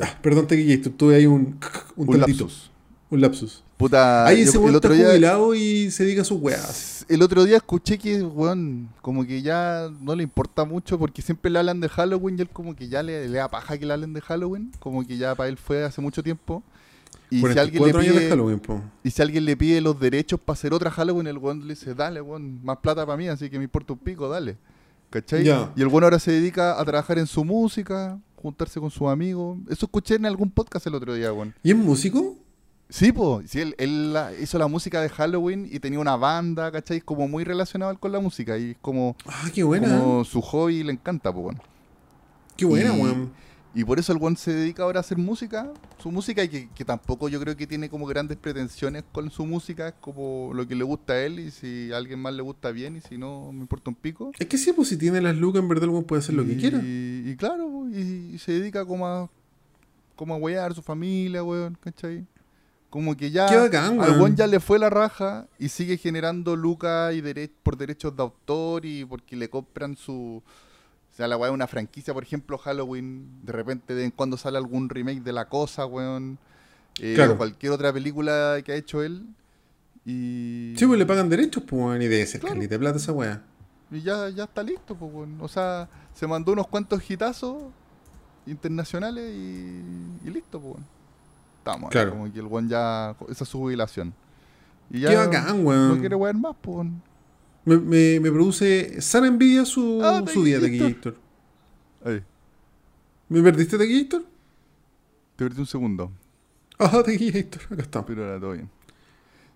Ah, 0.00 0.18
perdón, 0.22 0.46
te 0.46 0.56
tuve 0.90 1.16
ahí 1.16 1.26
un, 1.26 1.58
un, 1.96 2.08
Un 2.08 2.18
tantito, 2.18 2.44
lapsus. 2.44 2.70
un 3.10 3.20
lapsus. 3.20 3.64
Puta, 3.76 4.26
ahí 4.26 4.44
yo- 4.44 4.48
ese 4.50 4.58
el 4.58 4.64
weón 4.64 4.76
otro 4.76 4.92
está 4.92 5.02
día... 5.04 5.12
jubilado 5.14 5.54
y 5.54 5.90
se 5.90 6.04
dedica 6.04 6.22
a 6.22 6.24
sus 6.24 6.40
weas. 6.40 7.06
El 7.08 7.22
otro 7.22 7.44
día 7.44 7.56
escuché 7.56 7.98
que, 7.98 8.22
weón, 8.22 8.88
como 9.00 9.26
que 9.26 9.42
ya 9.42 9.90
no 10.02 10.14
le 10.14 10.22
importa 10.22 10.64
mucho 10.64 10.98
porque 10.98 11.22
siempre 11.22 11.50
le 11.50 11.58
hablan 11.58 11.80
de 11.80 11.88
Halloween 11.88 12.38
y 12.38 12.42
él 12.42 12.50
como 12.50 12.76
que 12.76 12.88
ya 12.88 13.02
le, 13.02 13.26
le 13.28 13.38
da 13.38 13.48
paja 13.48 13.78
que 13.78 13.86
le 13.86 13.92
hablen 13.94 14.12
de 14.12 14.20
Halloween, 14.20 14.70
como 14.78 15.04
que 15.06 15.16
ya 15.16 15.34
para 15.34 15.48
él 15.48 15.56
fue 15.56 15.82
hace 15.82 16.00
mucho 16.00 16.22
tiempo. 16.22 16.62
Y 17.30 17.40
si, 17.40 17.46
alguien 17.46 17.82
le 17.84 17.92
44 17.92 18.00
años 18.00 18.14
de 18.14 18.20
pide, 18.58 18.80
y 19.04 19.10
si 19.10 19.22
alguien 19.22 19.44
le 19.44 19.56
pide 19.56 19.80
los 19.80 19.98
derechos 20.00 20.40
para 20.40 20.54
hacer 20.54 20.72
otra 20.74 20.90
Halloween, 20.90 21.26
el 21.28 21.38
weón 21.38 21.60
le 21.66 21.74
dice, 21.74 21.94
dale, 21.94 22.20
weón, 22.20 22.60
más 22.64 22.78
plata 22.78 23.06
para 23.06 23.16
mí, 23.16 23.28
así 23.28 23.48
que 23.48 23.58
me 23.58 23.64
importa 23.64 23.92
un 23.92 23.98
pico, 24.00 24.28
dale. 24.28 24.56
¿Cachai? 25.10 25.44
Y 25.76 25.80
el 25.82 25.88
weón 25.88 26.04
ahora 26.04 26.18
se 26.18 26.32
dedica 26.32 26.80
a 26.80 26.84
trabajar 26.84 27.18
en 27.18 27.26
su 27.26 27.44
música, 27.44 28.18
juntarse 28.36 28.78
con 28.80 28.90
sus 28.90 29.08
amigos. 29.08 29.58
Eso 29.68 29.86
escuché 29.86 30.14
en 30.16 30.26
algún 30.26 30.50
podcast 30.50 30.86
el 30.86 30.94
otro 30.94 31.14
día, 31.14 31.32
weón. 31.32 31.54
¿Y 31.62 31.70
es 31.70 31.76
músico? 31.76 32.36
Sí, 32.88 33.12
pues, 33.12 33.48
sí, 33.50 33.60
él, 33.60 33.74
él 33.78 34.12
la- 34.12 34.32
hizo 34.34 34.58
la 34.58 34.66
música 34.66 35.00
de 35.00 35.08
Halloween 35.08 35.68
y 35.70 35.78
tenía 35.78 36.00
una 36.00 36.16
banda, 36.16 36.72
¿cachai? 36.72 37.00
Como 37.00 37.28
muy 37.28 37.44
relacionado 37.44 37.96
con 38.00 38.10
la 38.10 38.18
música 38.18 38.58
y 38.58 38.72
es 38.72 38.76
como, 38.82 39.14
Ah, 39.26 39.48
qué 39.54 39.62
buena. 39.62 39.86
como 39.98 40.24
su 40.24 40.40
hobby 40.42 40.82
le 40.82 40.92
encanta, 40.92 41.32
pues, 41.32 41.44
weón. 41.46 41.60
Qué 42.56 42.64
buena, 42.64 42.92
weón. 42.92 43.30
Y 43.72 43.84
por 43.84 44.00
eso 44.00 44.12
el 44.12 44.18
weón 44.18 44.36
se 44.36 44.52
dedica 44.52 44.82
ahora 44.82 44.98
a 44.98 45.02
hacer 45.02 45.16
música, 45.16 45.72
su 46.02 46.10
música, 46.10 46.42
y 46.42 46.48
que, 46.48 46.68
que 46.74 46.84
tampoco 46.84 47.28
yo 47.28 47.38
creo 47.38 47.56
que 47.56 47.68
tiene 47.68 47.88
como 47.88 48.04
grandes 48.04 48.36
pretensiones 48.36 49.04
con 49.12 49.30
su 49.30 49.46
música, 49.46 49.88
es 49.88 49.94
como 50.00 50.50
lo 50.54 50.66
que 50.66 50.74
le 50.74 50.82
gusta 50.82 51.12
a 51.12 51.20
él 51.24 51.38
y 51.38 51.50
si 51.52 51.92
a 51.92 51.96
alguien 51.96 52.18
más 52.18 52.34
le 52.34 52.42
gusta 52.42 52.72
bien 52.72 52.96
y 52.96 53.00
si 53.00 53.16
no, 53.16 53.52
me 53.52 53.60
importa 53.60 53.90
un 53.90 53.94
pico. 53.94 54.32
Es 54.40 54.46
que 54.48 54.58
sí, 54.58 54.72
pues 54.72 54.88
si 54.88 54.96
tiene 54.96 55.20
las 55.20 55.36
lucas, 55.36 55.62
en 55.62 55.68
verdad 55.68 55.84
el 55.84 55.90
weón 55.90 56.02
puede 56.04 56.18
hacer 56.18 56.34
lo 56.34 56.44
que 56.44 56.52
Y- 56.54 56.56
quiera. 56.56 56.80
Y 56.82 57.36
claro, 57.36 57.88
y, 57.92 58.32
y 58.34 58.38
se 58.38 58.52
dedica 58.52 58.84
como 58.84 59.06
a, 59.06 59.30
como 60.16 60.34
a 60.34 60.36
wear 60.38 60.74
su 60.74 60.82
familia, 60.82 61.44
weón, 61.44 61.78
¿cachai? 61.80 62.26
Como 62.90 63.16
que 63.16 63.30
ya 63.30 63.46
bacán, 63.56 64.00
al 64.00 64.18
weón 64.20 64.34
ya 64.34 64.48
le 64.48 64.58
fue 64.58 64.80
la 64.80 64.90
raja 64.90 65.46
y 65.60 65.68
sigue 65.68 65.96
generando 65.96 66.56
lucas 66.56 67.14
y 67.14 67.20
dere- 67.22 67.48
por 67.62 67.76
derechos 67.76 68.16
de 68.16 68.22
autor 68.24 68.84
y 68.84 69.04
porque 69.04 69.36
le 69.36 69.48
compran 69.48 69.96
su... 69.96 70.42
Sea, 71.20 71.28
la 71.28 71.36
weá 71.36 71.50
es 71.50 71.54
una 71.54 71.66
franquicia, 71.66 72.14
por 72.14 72.22
ejemplo, 72.22 72.56
Halloween, 72.56 73.28
de 73.42 73.52
repente 73.52 73.92
de 73.92 73.98
vez 74.00 74.04
en 74.06 74.10
cuando 74.10 74.38
sale 74.38 74.56
algún 74.56 74.88
remake 74.88 75.20
de 75.22 75.32
La 75.32 75.48
Cosa, 75.50 75.84
weón. 75.84 76.38
eh, 76.98 77.12
Claro. 77.14 77.34
O 77.34 77.36
cualquier 77.36 77.72
otra 77.72 77.92
película 77.92 78.58
que 78.64 78.72
ha 78.72 78.74
hecho 78.76 79.02
él. 79.02 79.26
Y... 80.06 80.72
Sí, 80.78 80.86
pues 80.86 80.98
le 80.98 81.04
pagan 81.04 81.28
derechos, 81.28 81.62
pues, 81.68 81.78
weón, 81.82 82.00
y 82.00 82.06
debe 82.08 82.24
ser 82.26 82.40
Claro. 82.40 82.58
de 82.58 82.78
plata 82.78 82.96
esa 82.96 83.12
weá. 83.12 83.42
Y 83.90 84.00
ya, 84.00 84.30
ya 84.30 84.44
está 84.44 84.62
listo, 84.62 84.94
pues, 84.94 85.12
weón. 85.12 85.36
O 85.42 85.48
sea, 85.48 85.90
se 86.14 86.26
mandó 86.26 86.52
unos 86.52 86.66
cuantos 86.68 87.02
hitazos 87.10 87.64
internacionales 88.46 89.30
y, 89.36 89.82
y 90.26 90.30
listo, 90.30 90.58
pues, 90.58 90.74
weón. 90.76 90.86
Estamos, 91.58 91.90
Claro. 91.90 92.12
como 92.12 92.32
que 92.32 92.38
el 92.38 92.46
weón 92.46 92.66
ya, 92.70 93.14
esa 93.28 93.44
es 93.44 93.50
su 93.50 93.58
jubilación. 93.58 94.14
Y 94.88 95.00
ya 95.00 95.10
Qué 95.10 95.16
bacán, 95.16 95.66
weón. 95.66 95.88
no 95.96 96.00
quiere 96.00 96.14
weón 96.16 96.40
más, 96.40 96.56
pues, 96.62 96.76
weón. 96.76 97.02
Me, 97.64 97.76
me, 97.78 98.20
me 98.20 98.30
produce 98.30 99.00
sana 99.02 99.26
envidia 99.26 99.64
su, 99.64 100.00
Ah, 100.02 100.24
su 100.32 100.42
día. 100.44 100.60
Taquillator. 100.60 101.16
Ahí, 102.04 102.22
¿Me 103.28 103.42
perdiste, 103.42 103.76
Taquillator? 103.78 104.22
te 105.36 105.44
perdí 105.44 105.60
un 105.60 105.66
segundo, 105.66 106.10
Ah, 106.78 107.02
Taquillator, 107.04 107.62
acá 107.70 107.82
está. 107.82 108.06
pero 108.06 108.24
era 108.26 108.40
todo 108.40 108.52
bien. 108.52 108.68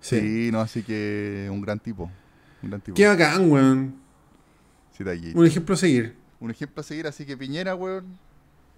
Sí. 0.01 0.21
Sí, 0.21 0.51
no, 0.53 0.61
así 0.61 0.83
que 0.83 1.49
un 1.51 1.61
gran 1.63 1.79
tipo. 1.81 2.11
Un 2.63 2.69
gran 2.69 2.81
tipo. 2.83 2.95
Qué 2.95 3.07
bacán, 3.07 3.51
weón. 3.51 3.95
Sí, 4.97 5.03
de. 5.03 5.33
Un 5.35 5.47
ejemplo 5.47 5.75
a 5.75 5.79
seguir. 5.79 6.15
Un 6.41 6.51
ejemplo 6.51 6.81
a 6.83 6.85
seguir, 6.85 7.07
así 7.07 7.25
que 7.25 7.37
Piñera, 7.37 7.75
weón. 7.75 8.19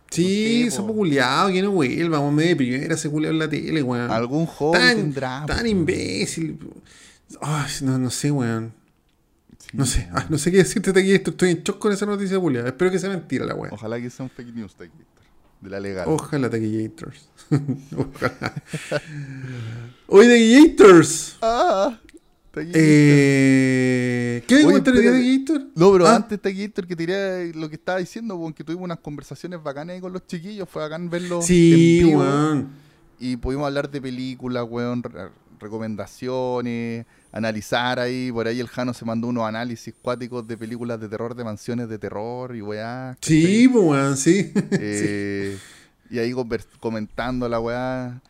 Sí, 0.09 0.71
se 0.71 0.79
po. 0.81 0.95
culiado, 0.95 1.49
que 1.51 1.61
no 1.63 1.73
vuelva, 1.73 2.21
weón, 2.21 2.35
me 2.37 2.45
de 2.45 2.55
primera 2.57 2.97
se 2.97 3.11
culiado 3.11 3.33
en 3.35 3.39
la 3.41 3.49
tele, 3.51 3.83
weón. 3.83 4.09
Algún 4.09 4.47
hobby 4.47 4.79
tan, 4.79 4.97
tendrá. 4.97 5.45
tan 5.47 5.67
imbécil. 5.67 6.59
Ay, 7.41 7.69
no, 7.83 7.99
no 7.99 8.09
sé, 8.11 8.31
weón. 8.31 8.73
No 9.73 9.85
sé, 9.87 10.09
no 10.31 10.39
sé 10.39 10.51
qué 10.51 10.59
decirte, 10.59 10.93
Taquillator. 10.93 11.33
Estoy 11.35 11.51
en 11.51 11.63
shock 11.63 11.79
con 11.79 11.93
esa 11.93 12.07
noticia, 12.07 12.39
culiada. 12.39 12.69
Espero 12.69 12.91
que 12.91 12.99
sea 12.99 13.11
mentira 13.11 13.45
la 13.45 13.55
weón. 13.55 13.73
Ojalá 13.75 14.01
que 14.01 14.09
sea 14.11 14.25
un 14.25 14.31
fake 14.31 14.55
news, 14.55 14.75
aquí, 14.81 14.91
De 15.61 15.71
la 15.71 15.81
legal. 15.81 16.05
Ojalá, 16.09 16.49
Taquillators. 16.51 17.29
Ojalá. 17.97 18.55
Oye, 20.09 20.29
Taquillators. 20.29 21.37
Ah, 21.43 21.99
Taquillator. 22.53 22.81
Eh, 22.83 24.45
¿Qué 24.47 24.55
Oye, 24.57 24.65
comentario 24.65 25.13
de? 25.13 25.45
No, 25.75 25.93
pero 25.93 26.07
Ah. 26.07 26.17
antes 26.17 26.41
Taquillator 26.41 26.87
que 26.87 26.97
tiré 26.97 27.53
lo 27.55 27.69
que 27.69 27.75
estaba 27.77 27.99
diciendo, 27.99 28.39
porque 28.39 28.63
tuvimos 28.65 28.85
unas 28.85 28.99
conversaciones 29.01 29.63
bacanas 29.63 30.01
con 30.01 30.13
los 30.13 30.27
chiquillos, 30.27 30.69
fue 30.69 30.83
bacán 30.83 31.11
verlos 31.11 31.45
Sí, 31.47 31.99
en 32.01 32.07
vivo 32.07 32.21
weón. 32.21 32.69
y 33.19 33.37
pudimos 33.37 33.67
hablar 33.67 33.91
de 33.91 34.01
películas, 34.01 34.65
weón, 34.69 35.03
re- 35.03 35.29
recomendaciones, 35.59 37.07
analizar 37.33 37.99
ahí, 37.99 38.31
por 38.33 38.47
ahí 38.47 38.61
el 38.61 38.69
Jano 38.69 38.95
se 38.95 39.05
mandó 39.05 39.29
unos 39.29 39.45
análisis 39.45 39.95
cuáticos 40.01 40.47
de 40.47 40.57
películas 40.57 41.01
de 41.01 41.09
terror, 41.09 41.35
de 41.35 41.45
mansiones 41.45 41.89
de 41.89 41.99
terror 41.99 42.55
y 42.57 42.63
weá. 42.63 43.17
Sí, 43.21 43.69
pues, 43.69 43.85
weón, 43.85 44.17
sí. 44.17 44.53
Eh, 44.73 45.59
y 46.11 46.19
ahí 46.19 46.33
comentando 46.81 47.49
la 47.49 47.61
weá. 47.61 48.21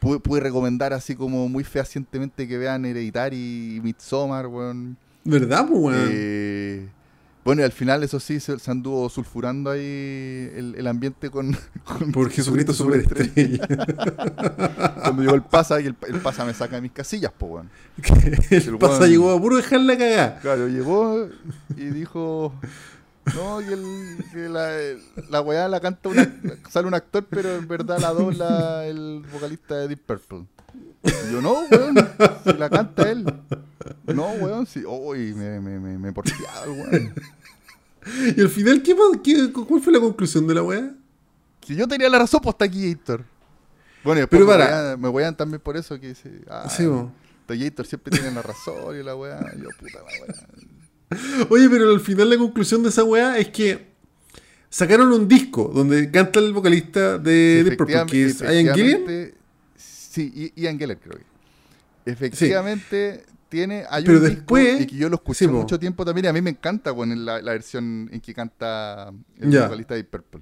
Pude, 0.00 0.20
pude 0.20 0.40
recomendar 0.40 0.92
así 0.92 1.14
como 1.14 1.48
muy 1.48 1.64
fehacientemente 1.64 2.46
que 2.46 2.58
vean 2.58 2.84
Hereditary 2.84 3.76
y 3.76 3.80
Midsommar, 3.80 4.46
weón. 4.46 4.96
¿Verdad, 5.24 5.66
pues, 5.68 5.80
weón? 5.80 6.08
Eh, 6.10 6.88
bueno, 7.46 7.62
y 7.62 7.64
al 7.64 7.72
final, 7.72 8.02
eso 8.02 8.20
sí, 8.20 8.40
se, 8.40 8.58
se 8.58 8.70
anduvo 8.70 9.08
sulfurando 9.08 9.70
ahí 9.70 9.80
el, 10.54 10.74
el 10.76 10.86
ambiente 10.86 11.30
con, 11.30 11.56
con 11.84 12.12
Por 12.12 12.28
Jesucristo 12.30 12.74
Superestrella. 12.74 13.66
Cuando 15.02 15.22
llegó 15.22 15.34
el 15.34 15.42
pasa, 15.42 15.80
y 15.80 15.86
el, 15.86 15.96
el 16.08 16.20
pasa 16.20 16.44
me 16.44 16.52
saca 16.52 16.76
de 16.76 16.82
mis 16.82 16.92
casillas, 16.92 17.32
po, 17.32 17.46
weón. 17.46 17.70
el 18.50 18.62
El 18.68 18.78
pasa 18.78 19.00
weón- 19.04 19.08
llegó 19.08 19.32
a 19.32 19.40
puro 19.40 19.56
dejar 19.56 19.80
la 19.80 19.96
cagada. 19.96 20.38
Claro, 20.40 20.68
llegó 20.68 21.28
y 21.76 21.84
dijo. 21.86 22.52
No, 23.34 23.60
y 23.60 23.64
el, 23.72 24.24
que 24.32 24.48
la, 24.48 24.70
la 25.30 25.40
weá 25.40 25.66
la 25.68 25.80
canta 25.80 26.08
una, 26.10 26.32
sale 26.70 26.86
un 26.86 26.94
actor, 26.94 27.26
pero 27.28 27.56
en 27.56 27.66
verdad 27.66 27.98
la 28.00 28.12
dobla 28.12 28.86
el 28.86 29.24
vocalista 29.32 29.76
de 29.76 29.88
Deep 29.88 30.00
Purple. 30.06 30.44
Y 31.02 31.32
yo, 31.32 31.40
no, 31.42 31.62
weón, 31.70 31.96
si 32.44 32.52
la 32.52 32.70
canta 32.70 33.10
él. 33.10 33.24
No, 34.06 34.30
weón, 34.32 34.66
sí. 34.66 34.82
Uy, 34.86 35.34
me, 35.34 35.60
me, 35.60 35.78
me, 35.78 35.98
me 35.98 36.10
weón. 36.10 37.14
Y 38.36 38.40
al 38.40 38.48
final, 38.48 38.82
¿qué, 38.82 38.94
¿cuál 39.52 39.82
fue 39.82 39.92
la 39.92 39.98
conclusión 39.98 40.46
de 40.46 40.54
la 40.54 40.62
weá? 40.62 40.94
Si 41.66 41.74
yo 41.74 41.88
tenía 41.88 42.08
la 42.08 42.20
razón, 42.20 42.40
pues 42.40 42.54
está 42.54 42.64
aquí 42.64 42.88
Héctor. 42.88 43.24
Bueno, 44.04 44.20
y 44.20 44.22
después 44.22 44.40
Pero 44.40 44.46
me, 44.46 44.64
para- 44.64 44.96
me 44.96 45.08
wean 45.08 45.36
también 45.36 45.60
por 45.60 45.76
eso 45.76 45.98
que 45.98 46.08
dice, 46.08 46.30
ah, 46.48 46.68
Sí, 46.70 46.86
siempre 47.84 48.12
tiene 48.16 48.30
la 48.30 48.42
razón 48.42 48.96
y 48.98 49.02
la 49.02 49.16
weá. 49.16 49.40
Yo, 49.56 49.68
puta 49.78 49.98
la 49.98 50.04
weá. 50.04 51.46
Oye, 51.50 51.68
pero 51.68 51.90
al 51.90 52.00
final 52.00 52.30
la 52.30 52.36
conclusión 52.38 52.84
de 52.84 52.90
esa 52.90 53.02
weá 53.02 53.38
es 53.38 53.48
que 53.48 53.88
sacaron 54.70 55.12
un 55.12 55.26
disco 55.26 55.70
donde 55.74 56.08
canta 56.10 56.38
el 56.38 56.52
vocalista 56.52 57.18
de 57.18 57.62
Sí, 57.64 57.70
The 57.70 57.76
Purple, 57.76 58.06
que 58.06 58.26
es 58.26 58.40
Ian 58.40 58.74
Gillian. 58.74 59.32
Sí, 59.76 60.52
Ian 60.54 60.78
Gillian 60.78 60.98
creo 61.02 61.18
que. 61.18 62.10
Efectivamente, 62.10 63.24
tiene. 63.48 63.84
Hay 63.90 64.04
Pero 64.04 64.18
un 64.18 64.24
disco 64.24 64.36
después- 64.40 64.80
y 64.82 64.86
que 64.86 64.96
yo 64.96 65.08
lo 65.08 65.16
escuché 65.16 65.46
sí, 65.46 65.48
mucho 65.50 65.78
tiempo 65.78 66.04
también 66.04 66.24
y 66.26 66.28
a 66.28 66.32
mí 66.32 66.40
me 66.40 66.50
encanta 66.50 66.90
bueno, 66.90 67.14
la, 67.14 67.40
la 67.42 67.52
versión 67.52 68.08
en 68.12 68.20
que 68.20 68.34
canta 68.34 69.12
el 69.38 69.50
Ya. 69.50 69.64
vocalista 69.64 69.94
de 69.94 70.04
Purple. 70.04 70.40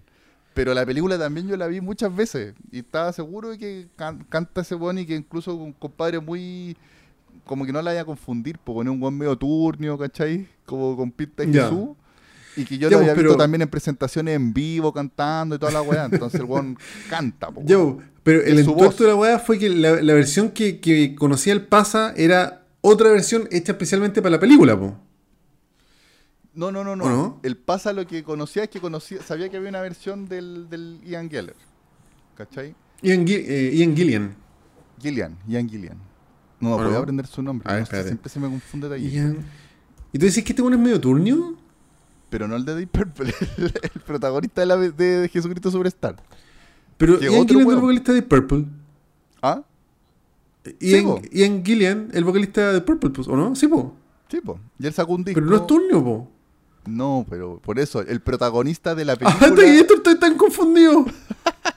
Pero 0.55 0.73
la 0.73 0.87
película 0.87 1.19
también 1.19 1.49
yo 1.49 1.57
la 1.57 1.67
vi 1.67 1.81
muchas 1.81 2.15
veces 2.15 2.55
y 2.71 2.79
estaba 2.79 3.13
seguro 3.13 3.51
de 3.51 3.59
que 3.59 3.89
can- 3.97 4.25
canta 4.29 4.61
ese 4.61 4.75
weón 4.77 4.99
y 4.99 5.07
que 5.07 5.17
incluso 5.17 5.55
un 5.55 5.73
compadre 5.73 6.21
muy. 6.21 6.77
Como 7.45 7.67
que 7.67 7.73
no 7.73 7.83
la 7.83 7.91
vaya 7.91 8.03
a 8.03 8.05
confundir, 8.05 8.57
porque 8.63 8.79
poner 8.79 8.91
un 8.93 9.01
buen 9.01 9.19
medio 9.19 9.37
turnio, 9.37 9.99
¿cachai? 9.99 10.47
Como 10.65 10.97
con 10.97 11.11
pinta 11.11 11.43
de 11.45 11.53
Ya. 11.53 11.65
Jesús. 11.65 11.89
Y 12.57 12.65
que 12.65 12.79
yo 12.79 12.89
lo 12.89 12.99
había 12.99 13.15
pero- 13.15 13.31
visto 13.31 13.37
también 13.37 13.63
en 13.63 13.69
presentaciones 13.69 14.37
en 14.37 14.55
vivo 14.55 14.93
cantando 14.93 15.57
y 15.57 15.59
toda 15.59 15.73
la 15.73 15.83
weá. 15.83 16.05
Entonces 16.11 16.39
el 16.41 16.47
weón 16.47 16.79
canta, 17.11 17.49
po, 17.51 17.61
po, 17.67 17.99
pero 18.23 18.41
el 18.43 18.61
entuerto 18.61 19.03
de 19.03 19.11
la 19.11 19.17
weá 19.17 19.39
fue 19.41 19.59
que 19.59 19.69
la, 19.69 20.01
la 20.01 20.15
versión 20.15 20.51
que, 20.51 20.79
que 20.79 21.17
conocía 21.17 21.53
el 21.53 21.63
Pasa 21.67 22.15
era 22.17 22.64
otra 22.87 23.11
versión 23.11 23.49
hecha 23.51 23.73
especialmente 23.73 24.21
para 24.21 24.33
la 24.33 24.41
película, 24.41 24.79
po. 24.79 24.95
No, 26.53 26.71
no, 26.71 26.85
no, 26.85 26.95
no. 26.95 27.05
¿O 27.05 27.09
no? 27.09 27.41
El 27.43 27.57
pasa 27.57 27.93
lo 27.93 28.07
que 28.07 28.23
conocía 28.23 28.65
es 28.65 28.69
que 28.69 28.81
conocía, 28.81 29.23
sabía 29.23 29.49
que 29.49 29.57
había 29.57 29.71
una 29.71 29.81
versión 29.81 30.27
del, 30.29 30.69
del 30.69 31.01
Ian 31.05 31.29
Geller. 31.31 31.57
¿Cachai? 32.37 32.75
Ian, 33.03 33.25
eh, 33.27 33.71
Ian 33.75 33.97
Gillian. 33.97 34.37
Gillian, 35.01 35.37
Ian 35.49 35.69
Gillian. 35.69 35.99
No 36.61 36.69
me 36.69 36.75
¿O 36.75 36.79
podía 36.79 36.93
no? 36.93 36.99
aprender 36.99 37.27
su 37.27 37.43
nombre. 37.43 37.69
A 37.69 37.75
ver, 37.75 37.83
no 37.83 37.87
sé, 37.87 38.05
siempre 38.05 38.29
se 38.31 38.39
me 38.39 38.49
confunde 38.49 38.89
de 38.89 38.95
ahí. 38.97 39.11
Ian- 39.11 39.45
¿Y 40.13 40.19
tú 40.19 40.27
dices 40.27 40.45
que 40.45 40.53
este 40.53 40.63
weón 40.63 40.75
es 40.75 40.81
medio 40.81 41.01
turnio? 41.01 41.57
Pero 42.31 42.47
no 42.47 42.55
el 42.57 42.65
de 42.65 42.75
Deep 42.77 42.91
Purple, 42.91 43.35
el, 43.57 43.65
el 43.95 44.01
protagonista 44.03 44.61
de, 44.61 44.67
la, 44.67 44.77
de, 44.77 44.91
de 44.93 45.29
Jesucristo 45.29 45.71
Superstar. 45.71 46.17
Pero 46.97 47.19
Ian 47.19 47.47
Gillian 47.49 47.67
es 47.67 47.75
el 47.75 47.81
vocalista 47.81 48.13
de 48.13 48.23
Purple. 48.23 48.67
¿Ah? 50.67 50.71
Ian, 50.81 51.05
po. 51.05 51.21
Ian 51.31 51.65
Gillian, 51.65 52.09
el 52.13 52.25
vocalista 52.25 52.73
de 52.73 52.81
Purple, 52.81 53.11
pues, 53.11 53.29
¿o 53.29 53.37
no? 53.37 53.55
Sí, 53.55 53.69
po. 53.69 53.95
Sí, 54.29 54.41
po. 54.41 54.59
Y 54.79 54.87
él 54.87 54.93
sacó 54.95 55.13
un 55.15 55.25
disco. 55.25 55.41
Pero 55.41 55.51
no 55.51 55.57
es 55.57 55.67
turnio, 55.67 56.03
po. 56.05 56.31
No, 56.87 57.27
pero 57.29 57.61
por 57.65 57.79
eso, 57.79 58.01
el 58.01 58.21
protagonista 58.21 58.95
de 58.95 59.05
la 59.05 59.13
Ah, 59.23 59.39
película. 59.39 59.67
esto 59.67 59.95
estoy 59.95 60.19
tan 60.19 60.37
confundido. 60.37 61.05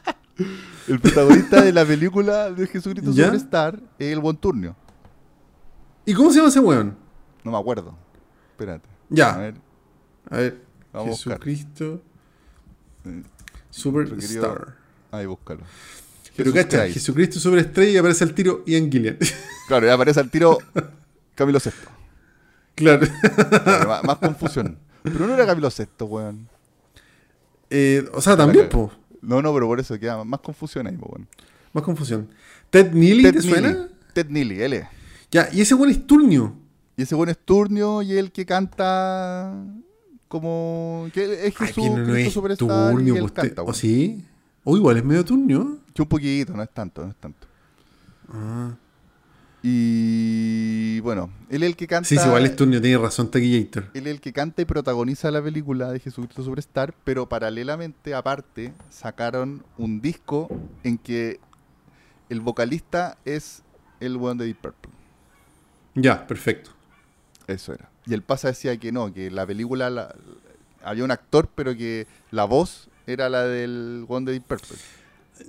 el 0.88 1.00
protagonista 1.00 1.62
de 1.62 1.74
la 1.74 1.86
película 1.86 2.52
de 2.52 2.68
Jesucristo 2.68 3.12
¿Ya? 3.12 3.26
Superstar 3.26 3.80
es 4.00 4.14
el 4.14 4.20
buen 4.20 4.38
turnio. 4.38 4.76
¿Y 6.06 6.14
cómo 6.14 6.30
se 6.32 6.38
llama 6.38 6.50
ese 6.50 6.60
weón? 6.60 6.96
No 7.44 7.52
me 7.52 7.58
acuerdo. 7.58 7.96
Espérate. 8.52 8.88
Ya. 9.10 9.34
A 9.34 9.38
ver. 9.38 9.56
A 10.30 10.38
ver. 10.38 10.62
Vamos. 10.94 11.24
Jesucristo 11.24 12.02
Superstar. 13.70 14.76
Ahí 15.12 15.26
búscalo. 15.26 15.62
Pero 16.38 16.54
cacha. 16.54 16.88
Jesucristo 16.88 17.40
Superestrella 17.40 17.92
y 17.92 17.98
aparece 17.98 18.24
al 18.24 18.34
tiro 18.34 18.64
Ian 18.66 18.92
Gillian. 18.92 19.18
Claro, 19.68 19.86
ya 19.86 19.96
aparece 19.96 20.22
al 20.22 20.30
tiro 20.32 20.60
Camilo 21.36 21.60
VI. 21.60 21.72
claro. 22.74 23.06
Claro, 23.64 23.90
más, 23.90 24.04
más 24.06 24.18
confusión. 24.18 24.80
Pero 25.04 25.28
no 25.28 25.34
era 25.34 25.46
Camilo 25.46 25.70
VI, 25.70 26.06
weón. 26.06 26.48
Eh, 27.70 28.08
o 28.14 28.22
sea, 28.22 28.38
también, 28.38 28.70
po. 28.70 28.94
No, 29.22 29.42
no, 29.42 29.54
pero 29.54 29.68
por 29.68 29.78
eso 29.82 30.00
queda 30.00 30.24
más 30.24 30.40
confusión 30.40 30.88
ahí, 30.88 30.96
po, 30.96 31.08
weón. 31.08 31.28
Más 31.74 31.84
confusión. 31.84 32.30
¿Ted 32.70 32.94
Neely 32.94 33.24
Ted 33.24 33.34
te 33.34 33.42
suena? 33.42 33.90
Ted 34.14 34.28
Neely, 34.30 34.62
él 34.62 34.74
es. 34.74 34.86
Ya, 35.30 35.50
y 35.52 35.60
ese 35.60 35.76
weón 35.76 35.90
es 35.90 36.08
turnio. 36.08 36.56
Y 36.98 37.04
ese 37.04 37.14
buen 37.14 37.30
es 37.30 37.38
turnio 37.38 38.02
y 38.02 38.18
el 38.18 38.32
que 38.32 38.44
canta 38.44 39.54
como... 40.28 41.08
Que 41.14 41.46
es 41.46 41.54
Ay, 41.60 41.68
Jesús, 41.68 41.84
que 41.84 41.90
no, 41.92 41.98
no 41.98 42.14
Cristo 42.14 42.48
es 42.50 42.58
turnio, 42.58 43.16
y 43.16 43.20
pues, 43.20 43.32
canta, 43.34 43.62
¿O 43.62 43.72
sí? 43.72 44.26
O 44.70 44.76
igual 44.76 44.98
es 44.98 45.04
medio 45.06 45.24
turnio. 45.24 45.78
Sí, 45.96 46.02
un 46.02 46.10
poquito, 46.10 46.52
no 46.54 46.62
es 46.62 46.70
tanto, 46.70 47.02
no 47.06 47.10
es 47.12 47.16
tanto. 47.16 47.48
Ah. 48.30 48.76
Y 49.64 51.00
bueno, 51.00 51.30
él 51.50 51.64
es 51.64 51.70
el 51.70 51.76
que 51.78 51.88
canta... 51.88 52.08
Sí, 52.10 52.18
sí, 52.18 52.26
igual 52.28 52.44
es 52.46 52.54
turnio, 52.56 52.82
tiene 52.82 52.98
razón 52.98 53.32
Taquillator. 53.32 53.86
Él 53.94 54.08
es 54.08 54.14
el 54.14 54.20
que 54.20 54.34
canta 54.34 54.62
y 54.62 54.66
protagoniza 54.66 55.32
la 55.32 55.42
película 55.42 55.90
de 55.92 56.02
Jesucristo 56.02 56.44
Superstar, 56.44 56.94
pero 57.06 57.30
paralelamente, 57.30 58.14
aparte, 58.14 58.74
sacaron 58.90 59.64
un 59.78 60.02
disco 60.02 60.50
en 60.84 60.98
que 60.98 61.40
el 62.28 62.42
vocalista 62.42 63.18
es 63.24 63.64
el 64.02 64.18
one 64.18 64.36
de 64.40 64.48
Deep 64.48 64.58
Purple. 64.62 64.92
Ya, 65.96 66.28
perfecto. 66.28 66.72
Eso 67.48 67.74
era. 67.74 67.90
Y 68.06 68.14
el 68.14 68.22
pasa 68.22 68.50
decía 68.50 68.76
que 68.78 68.92
no, 68.92 69.14
que 69.14 69.32
la 69.32 69.48
película 69.48 69.90
la- 69.90 70.14
había 70.84 71.06
un 71.06 71.12
actor, 71.12 71.50
pero 71.56 71.74
que 71.76 72.06
la 72.32 72.44
voz 72.44 72.90
era 73.08 73.30
la 73.30 73.46
del 73.46 74.06
one 74.08 74.32
Deep 74.32 74.44
Purple. 74.44 74.78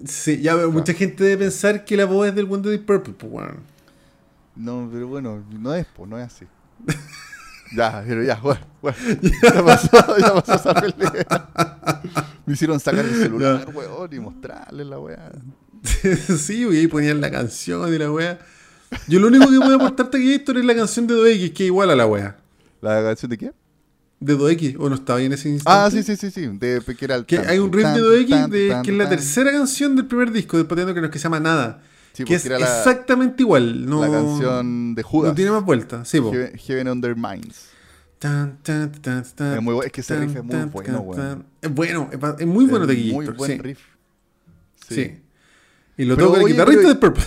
Sí, 0.06 0.40
ya 0.40 0.54
veo, 0.54 0.70
mucha 0.70 0.94
gente 0.94 1.24
debe 1.24 1.44
pensar 1.44 1.84
que 1.84 1.96
la 1.96 2.04
voz 2.04 2.28
es 2.28 2.34
del 2.34 2.50
One 2.50 2.68
Deep 2.68 2.86
Purple, 2.86 3.14
pues 3.18 3.32
weón. 3.32 3.58
No, 4.54 4.88
pero 4.92 5.08
bueno, 5.08 5.44
no 5.50 5.74
es, 5.74 5.86
pues, 5.94 6.08
no 6.08 6.18
es 6.18 6.26
así. 6.26 6.46
ya, 7.76 8.02
pero 8.06 8.22
ya, 8.22 8.36
bueno, 8.36 8.60
bueno. 8.80 8.98
Ya 9.42 9.64
pasó, 9.64 10.18
ya 10.18 10.34
pasó 10.34 10.54
esa 10.54 10.74
pelea. 10.74 12.00
Me 12.46 12.54
hicieron 12.54 12.78
sacar 12.78 13.04
el 13.04 13.14
celular, 13.14 13.68
weón, 13.74 14.12
y 14.12 14.20
mostrarle 14.20 14.84
la 14.84 14.98
weá. 14.98 15.32
sí, 16.38 16.66
y 16.70 16.76
ahí 16.76 16.86
ponían 16.86 17.20
la 17.20 17.30
canción 17.30 17.92
y 17.92 17.98
la 17.98 18.10
wea. 18.10 18.38
Yo 19.06 19.20
lo 19.20 19.28
único 19.28 19.50
que 19.50 19.58
voy 19.58 19.72
a 19.72 19.76
aportar 19.76 20.10
Taquillator 20.10 20.58
es 20.58 20.64
la 20.64 20.74
canción 20.74 21.06
de 21.06 21.14
2X, 21.14 21.52
que 21.52 21.64
es 21.64 21.66
igual 21.66 21.90
a 21.90 21.96
la 21.96 22.06
wea. 22.06 22.36
¿La 22.80 23.02
canción 23.02 23.30
de 23.30 23.38
qué? 23.38 23.52
De 24.20 24.36
2X, 24.36 24.76
o 24.80 24.88
no 24.88 24.96
estaba 24.96 25.20
bien 25.20 25.32
ese 25.32 25.48
instante. 25.48 25.86
Ah, 25.86 25.90
sí, 25.90 26.02
sí, 26.02 26.16
sí, 26.16 26.30
sí. 26.30 26.46
De 26.46 26.82
que 26.98 27.04
era 27.04 27.14
el 27.14 27.24
Que 27.24 27.36
tan, 27.36 27.48
hay 27.48 27.58
un 27.58 27.72
riff 27.72 27.84
tan, 27.84 27.94
de 27.94 28.00
2X 28.02 28.28
tan, 28.28 28.50
de, 28.50 28.80
que 28.82 28.90
es 28.90 28.96
la 28.96 29.08
tercera 29.08 29.52
canción 29.52 29.94
del 29.94 30.06
primer 30.06 30.32
disco 30.32 30.56
del 30.56 30.66
Pateando 30.66 30.92
que 30.92 31.00
no 31.00 31.06
es 31.06 31.12
que 31.12 31.18
se 31.18 31.24
llama 31.24 31.38
Nada. 31.38 31.82
Sí, 32.12 32.24
que 32.24 32.34
porque 32.34 32.54
es 32.54 32.60
la, 32.60 32.78
exactamente 32.78 33.42
igual. 33.44 33.86
No, 33.86 34.00
la 34.00 34.10
canción 34.10 34.96
de 34.96 35.02
Judas. 35.04 35.30
No 35.30 35.34
tiene 35.36 35.52
más 35.52 35.64
vuelta. 35.64 36.04
Sí. 36.04 36.18
Heaven, 36.18 36.58
Heaven 36.58 36.88
Under 36.88 37.14
Minds. 37.14 37.68
Tan, 38.18 38.58
tan, 38.64 38.90
tan, 38.90 39.22
tan, 39.22 39.54
Es 39.54 39.62
muy 39.62 39.86
es 39.86 39.92
que 39.92 40.00
ese 40.00 40.18
riff 40.18 40.34
es 40.34 40.42
muy 40.42 40.64
bueno, 40.64 41.06
tan. 41.14 41.44
Es 41.62 41.72
bueno, 41.72 42.10
es, 42.10 42.46
muy 42.46 42.66
bueno 42.66 42.84
Es 42.86 42.88
Taquillator. 42.88 43.24
Muy 43.24 43.34
buen 43.36 43.58
riff. 43.60 43.78
Sí. 44.88 45.20
Y 45.96 46.04
lo 46.04 46.16
Pero, 46.16 46.28
toca 46.28 46.40
el 46.40 46.48
guitarrista 46.48 46.88
de 46.88 46.94
Purple. 46.96 47.24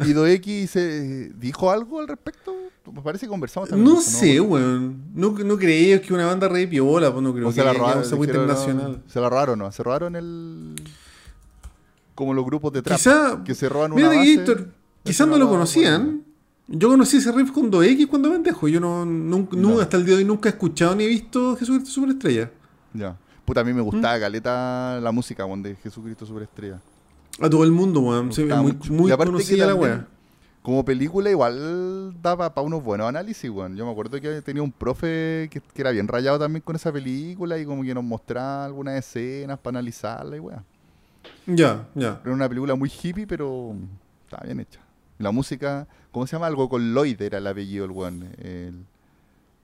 ¿Y 0.00 0.12
Doeki 0.12 0.66
se 0.66 1.30
dijo 1.36 1.70
algo 1.70 2.00
al 2.00 2.08
respecto? 2.08 2.54
Me 2.92 3.00
parece 3.00 3.26
que 3.26 3.30
conversamos 3.30 3.68
también. 3.68 3.88
No 3.94 4.00
sé, 4.00 4.40
weón. 4.40 5.04
No, 5.14 5.30
no 5.30 5.56
creo 5.56 6.00
que 6.02 6.12
una 6.12 6.26
banda 6.26 6.48
re 6.48 6.66
piola, 6.66 7.10
pues 7.12 7.22
no 7.22 7.32
creo 7.32 7.46
O 7.48 7.50
que 7.50 7.54
se 7.56 7.64
la 7.64 7.72
robaron. 7.72 8.02
dijeron, 8.02 8.24
internacional. 8.24 8.92
no, 9.04 9.10
se 9.10 9.20
la 9.20 9.30
robaron, 9.30 9.58
¿no? 9.58 9.72
Se 9.72 9.82
robaron 9.82 10.16
el... 10.16 10.74
Como 12.14 12.34
los 12.34 12.44
grupos 12.44 12.72
de 12.72 12.82
trap. 12.82 12.98
Quizá, 12.98 13.42
que 13.44 13.54
se 13.54 13.68
roban 13.68 13.92
mira, 13.94 14.08
una 14.08 14.18
base. 14.18 14.36
Taquillator, 14.36 14.68
quizás 15.02 15.26
se 15.26 15.30
no 15.30 15.38
lo 15.38 15.48
conocían. 15.48 16.04
bueno. 16.04 16.20
Yo 16.66 16.88
conocí 16.88 17.18
ese 17.18 17.30
riff 17.32 17.50
con 17.52 17.70
2X 17.70 18.06
cuando 18.08 18.30
pendejo. 18.30 18.68
Yo 18.68 18.80
no, 18.80 19.04
nunca, 19.04 19.56
No. 19.56 19.80
hasta 19.80 19.96
el 19.96 20.04
día 20.06 20.14
de 20.14 20.22
hoy 20.22 20.24
nunca 20.26 20.48
he 20.48 20.52
escuchado 20.52 20.94
ni 20.96 21.04
he 21.04 21.08
visto 21.08 21.56
Jesucristo 21.56 21.90
Superestrella. 21.90 22.50
Ya. 22.92 23.16
Puta, 23.44 23.60
a 23.60 23.64
mí 23.64 23.72
me 23.72 23.82
¿Mm? 23.82 23.84
gustaba 23.84 24.18
caleta 24.18 24.98
la 25.02 25.12
música, 25.12 25.44
de 25.62 25.76
Jesucristo 25.76 26.24
Superestrella. 26.24 26.80
A 27.40 27.50
todo 27.50 27.64
el 27.64 27.72
mundo, 27.72 28.00
weón. 28.00 28.32
Sí, 28.32 28.44
muy, 28.44 28.72
muy 28.90 29.10
conocida 29.12 29.66
la 29.66 29.74
weá. 29.74 30.06
Como 30.62 30.82
película 30.84 31.28
igual 31.28 32.14
daba 32.22 32.54
para 32.54 32.66
unos 32.66 32.82
buenos 32.82 33.06
análisis, 33.08 33.50
weón. 33.50 33.76
Yo 33.76 33.84
me 33.84 33.92
acuerdo 33.92 34.18
que 34.20 34.40
tenía 34.40 34.62
un 34.62 34.72
profe 34.72 35.48
que, 35.50 35.60
que 35.60 35.82
era 35.82 35.90
bien 35.90 36.08
rayado 36.08 36.38
también 36.38 36.62
con 36.62 36.74
esa 36.76 36.90
película 36.90 37.58
y 37.58 37.66
como 37.66 37.82
que 37.82 37.92
nos 37.94 38.04
mostraba 38.04 38.64
algunas 38.64 38.94
escenas 38.94 39.58
para 39.58 39.78
analizarla 39.78 40.36
y 40.36 40.40
weón. 40.40 40.64
Ya, 41.46 41.86
ya. 41.94 42.20
Era 42.24 42.32
una 42.32 42.48
película 42.48 42.74
muy 42.74 42.90
hippie, 42.90 43.26
pero 43.26 43.74
estaba 44.24 44.44
bien 44.44 44.60
hecha. 44.60 44.80
La 45.18 45.30
música, 45.32 45.86
¿cómo 46.10 46.26
se 46.26 46.36
llama? 46.36 46.46
Algo 46.46 46.68
con 46.68 46.94
Lloyd 46.94 47.20
era 47.20 47.38
el 47.38 47.46
apellido, 47.46 47.84
el 47.84 47.90
weón. 47.90 48.22
El, 48.38 48.84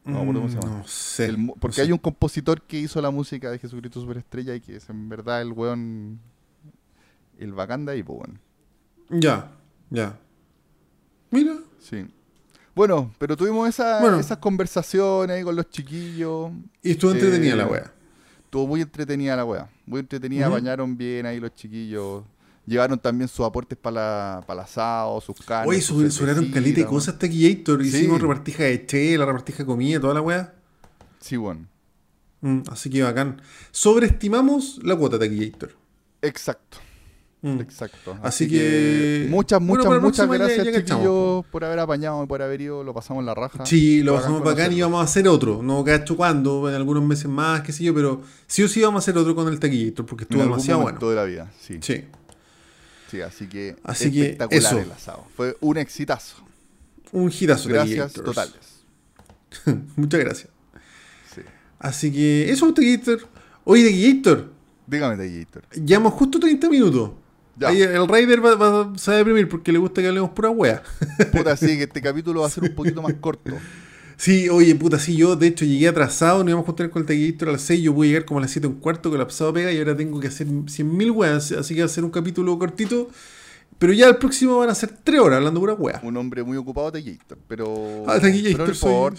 no 0.05 0.19
cómo 0.19 0.49
se 0.49 0.57
llama. 0.57 0.67
Mm, 0.75 0.79
No 0.81 0.87
sé. 0.87 1.25
el 1.27 1.39
mu- 1.39 1.55
no 1.55 1.61
porque 1.61 1.77
sé. 1.77 1.83
hay 1.83 1.93
un 1.93 1.99
compositor 1.99 2.61
que 2.63 2.79
hizo 2.79 3.01
la 3.01 3.11
música 3.11 3.51
de 3.51 3.59
Jesucristo 3.59 4.01
Superestrella 4.01 4.55
y 4.55 4.61
que 4.61 4.77
es 4.77 4.89
en 4.91 5.09
verdad 5.09 5.41
el 5.41 5.53
weón. 5.53 6.19
El 7.41 7.53
bacán 7.53 7.85
de 7.85 7.93
ahí, 7.93 8.03
pues. 8.03 8.21
Ya, 9.09 9.51
ya. 9.91 10.17
Mira. 11.31 11.57
Sí. 11.81 12.07
Bueno, 12.75 13.13
pero 13.19 13.37
tuvimos 13.37 13.69
esa- 13.69 14.01
Bueno. 14.01 14.21
esas 14.21 14.39
conversaciones 14.39 15.37
ahí 15.37 15.43
con 15.43 15.57
los 15.57 15.69
chiquillos. 15.71 16.53
Y 16.83 16.93
estuvo 16.93 17.13
entretenida 17.13 17.55
Eh, 17.55 17.57
la 17.57 17.67
weá. 17.67 17.93
Estuvo 18.45 18.67
muy 18.67 18.81
entretenida 18.83 19.37
la 19.37 19.45
weá. 19.45 19.69
Muy 19.87 20.01
entretenida, 20.01 20.49
bañaron 20.49 20.97
bien 20.97 21.27
ahí 21.27 21.41
los 21.41 21.55
chiquillos. 21.55 22.25
Llevaron 22.67 22.99
también 22.99 23.27
sus 23.27 23.45
aportes 23.45 23.77
para 23.77 24.45
la, 24.47 24.63
asado, 24.63 25.21
sus 25.21 25.37
carnes. 25.41 25.69
Oye, 25.69 25.81
sus 25.81 26.15
sobraron 26.15 26.47
caleta 26.51 26.81
de 26.81 26.87
cosas 26.87 27.19
Taquillator. 27.19 27.83
Sí. 27.83 27.89
Hicimos 27.89 28.21
repartija 28.21 28.65
de 28.65 28.87
chela, 28.87 29.25
repartija 29.25 29.59
de 29.59 29.67
comida, 29.67 29.99
toda 30.01 30.15
la 30.15 30.21
weá. 30.21 30.55
Sí, 31.21 31.37
bueno. 31.37 31.67
Mm, 32.43 32.61
así 32.71 32.89
que 32.91 33.03
bacán. 33.03 33.41
Sobreestimamos 33.73 34.79
la 34.85 34.95
cuota 34.97 35.19
Taquillator. 35.19 35.73
Exacto. 36.23 36.79
Mm. 37.43 37.61
Exacto. 37.61 38.19
Así 38.23 38.47
que- 38.49 39.27
muchas, 39.31 39.61
muchas, 39.63 40.01
muchas 40.01 40.29
ya- 40.29 40.35
gracias, 40.37 40.67
ya 40.67 40.85
chiquillos, 40.85 41.47
por 41.47 41.65
haber 41.65 41.79
apañado 41.79 42.23
y 42.23 42.27
por 42.27 42.43
haber 42.43 42.61
ido. 42.61 42.85
Lo 42.85 42.93
pasamos 42.93 43.23
en 43.23 43.27
la 43.27 43.35
raja. 43.35 43.65
Sí, 43.65 44.03
lo 44.03 44.15
pasamos 44.17 44.41
bacán 44.41 44.53
y 44.73 44.81
conocerlo. 44.81 44.85
vamos 44.87 45.01
a 45.01 45.05
hacer 45.05 45.29
otro. 45.29 45.63
No 45.63 45.83
cacho 45.83 46.17
cuándo, 46.17 46.69
en 46.69 46.75
algunos 46.75 47.03
meses 47.03 47.29
más, 47.29 47.63
qué 47.63 47.73
sé 47.73 47.85
yo, 47.85 47.95
pero 47.95 48.21
sí 48.47 48.63
o 48.63 48.69
sí 48.69 48.83
vamos 48.83 49.03
a 49.03 49.03
hacer 49.05 49.17
otro 49.19 49.35
con 49.35 49.49
el 49.49 49.59
Taquillator 49.59 50.05
porque 50.05 50.25
estuvo 50.25 50.43
demasiado 50.43 50.83
bueno. 50.83 50.99
de 51.09 51.17
la 51.17 51.25
vida, 51.25 51.51
sí. 51.61 51.79
sí. 51.81 52.05
Sí, 53.11 53.21
así 53.23 53.47
que 53.49 53.75
Así 53.83 54.13
que 54.13 54.21
espectacular 54.23 54.63
eso. 54.63 54.79
el 54.79 54.93
asado. 54.93 55.25
Fue 55.35 55.57
un 55.61 55.79
exitazo. 55.79 56.37
un 57.13 57.29
girazo 57.31 57.69
Gracias 57.69 58.13
Taquillators. 58.13 58.25
totales. 58.25 59.81
Muchas 59.97 60.21
gracias. 60.21 60.49
Sí. 61.35 61.41
Así 61.79 62.13
que 62.13 62.51
eso, 62.53 62.73
Taquillator. 62.73 63.27
Oye, 63.65 63.85
Taquillator, 63.85 64.53
Dígame, 64.87 65.17
Taquillator. 65.17 65.63
llevamos 65.85 66.13
justo 66.15 66.39
30 66.39 66.69
minutos. 66.69 67.11
Ya. 67.59 67.69
Ahí 67.69 67.83
el 67.83 68.09
Raider 68.09 68.45
va, 68.45 68.55
va- 68.55 68.93
se 68.99 69.11
va 69.11 69.15
a 69.17 69.19
deprimir 69.19 69.49
porque 69.49 69.71
le 69.73 69.79
gusta 69.79 70.01
que 70.01 70.09
hablemos 70.09 70.31
pura 70.31 70.51
wea. 70.51 70.83
Puta, 71.33 71.57
sí, 71.57 71.67
que 71.77 71.83
este 71.85 72.01
capítulo 72.01 72.41
va 72.43 72.47
a 72.47 72.51
ser 72.51 72.65
un 72.65 72.75
poquito 72.75 73.03
más 73.03 73.15
corto. 73.21 73.53
Sí, 74.17 74.51
oye, 74.51 74.75
puta, 74.75 74.99
sí, 74.99 75.17
yo 75.17 75.35
de 75.35 75.47
hecho 75.47 75.65
llegué 75.65 75.89
atrasado, 75.89 76.41
nos 76.41 76.49
íbamos 76.49 76.65
a 76.65 76.67
juntar 76.67 76.91
con 76.91 77.01
el 77.01 77.07
Taquillator 77.07 77.49
a 77.49 77.53
las 77.53 77.63
6, 77.63 77.81
yo 77.83 77.95
voy 77.95 78.09
a 78.09 78.11
llegar 78.11 78.25
como 78.27 78.37
a 78.39 78.43
las 78.43 78.51
7 78.51 78.67
un 78.67 78.75
cuarto 78.75 79.09
colapsado 79.11 79.51
pega 79.55 79.73
y 79.73 79.79
ahora 79.79 79.97
tengo 79.97 80.21
que 80.21 80.29
hacer 80.29 80.47
100.000 80.47 81.11
weas, 81.11 81.53
así 81.53 81.75
que 81.75 81.81
va 81.81 81.87
a 81.87 81.89
ser 81.89 82.05
un 82.05 82.11
capítulo 82.11 82.59
cortito. 82.59 83.09
Pero 83.79 83.95
ya 83.95 84.09
el 84.09 84.17
próximo 84.17 84.59
van 84.59 84.69
a 84.69 84.75
ser 84.75 84.91
3 85.03 85.21
horas 85.21 85.39
hablando 85.39 85.59
pura 85.59 85.73
wea. 85.73 86.01
Un 86.03 86.15
hombre 86.19 86.43
muy 86.43 86.59
ocupado, 86.59 86.93
Taquillator. 86.93 87.39
Pero, 87.49 88.05
Ah, 88.07 88.19
pero 88.21 88.67
no 88.67 88.75
soy-. 88.75 89.15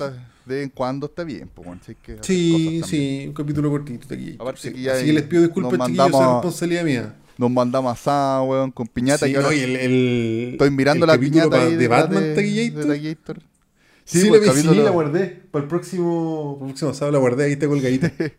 De 0.46 0.56
vez 0.56 0.64
en 0.66 0.70
cuando 0.70 1.08
está 1.08 1.24
bien. 1.24 1.50
Pues, 1.54 1.68
si 1.84 1.96
que 1.96 2.18
Sí, 2.22 2.82
sí, 2.86 3.24
un 3.28 3.34
capítulo 3.34 3.72
cortito. 3.72 4.06
Aparte 4.40 4.72
sí. 4.72 4.88
Así 4.88 5.06
que 5.06 5.14
les 5.14 5.24
pido 5.24 5.42
disculpas, 5.42 5.72
chiquillos, 5.88 6.08
es 6.08 6.12
responsabilidad 6.34 6.84
mía. 6.84 7.16
Nos 7.42 7.50
mandamos 7.50 7.92
asado, 7.92 8.44
weón, 8.44 8.70
con 8.72 8.86
piñata. 8.88 9.26
Sí, 9.26 9.32
y 9.32 9.36
ahora 9.36 9.48
no, 9.48 9.54
y 9.54 9.60
el, 9.62 9.76
el- 9.76 10.50
estoy 10.54 10.70
mirando 10.70 11.06
el 11.06 11.08
la 11.08 11.16
capítulo 11.16 11.50
piñata 11.50 11.66
ahí 11.66 11.76
de 11.76 11.88
Batman 11.88 12.24
de, 12.24 12.36
Taquillator. 12.36 12.84
de 12.86 12.88
Taquillator. 12.94 13.40
Sí, 14.06 14.26
pues, 14.28 14.30
la, 14.30 14.36
el 14.36 14.42
vi, 14.42 14.48
sí, 14.62 14.68
capítulo- 14.68 14.84
la 14.84 14.92
guardé. 14.92 15.28
Para 15.50 15.64
el 15.64 15.68
próximo, 15.70 16.56
para 16.60 16.68
el 16.68 16.74
próximo 16.74 16.94
sábado 16.94 17.12
la 17.14 17.18
guardé, 17.20 17.46
ahí 17.46 17.52
está 17.54 17.68
colgadita. 17.68 18.12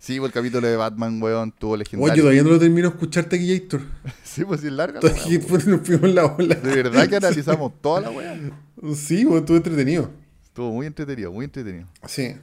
Sí, 0.00 0.18
pues 0.20 0.28
el 0.28 0.32
capítulo 0.32 0.66
de 0.68 0.76
Batman, 0.76 1.20
weón, 1.20 1.50
tuvo 1.50 1.72
Oye, 1.72 1.82
yo 1.84 1.90
legendario. 1.98 2.22
todavía 2.22 2.42
no 2.44 2.50
lo 2.50 2.58
termino 2.60 2.88
de 2.88 2.94
escuchar 2.94 3.24
Taquillator. 3.24 3.80
Sí, 4.24 4.44
pues 4.44 4.60
sí, 4.60 4.68
es 4.68 4.72
larga. 4.72 5.00
la 5.02 5.10
Todavía 5.10 5.38
después 5.38 5.66
nos 5.66 5.80
fuimos 5.80 6.10
la 6.14 6.24
ola. 6.24 6.54
De 6.54 6.74
verdad 6.82 7.08
que 7.08 7.16
analizamos 7.22 7.72
toda 7.82 8.02
la 8.02 8.10
weá. 8.10 8.38
Sí, 8.94 9.24
bueno, 9.24 9.40
estuvo 9.40 9.56
entretenido. 9.56 10.10
Estuvo 10.44 10.70
muy 10.72 10.86
entretenido, 10.86 11.32
muy 11.32 11.44
entretenido. 11.46 11.86
Sí. 12.06 12.36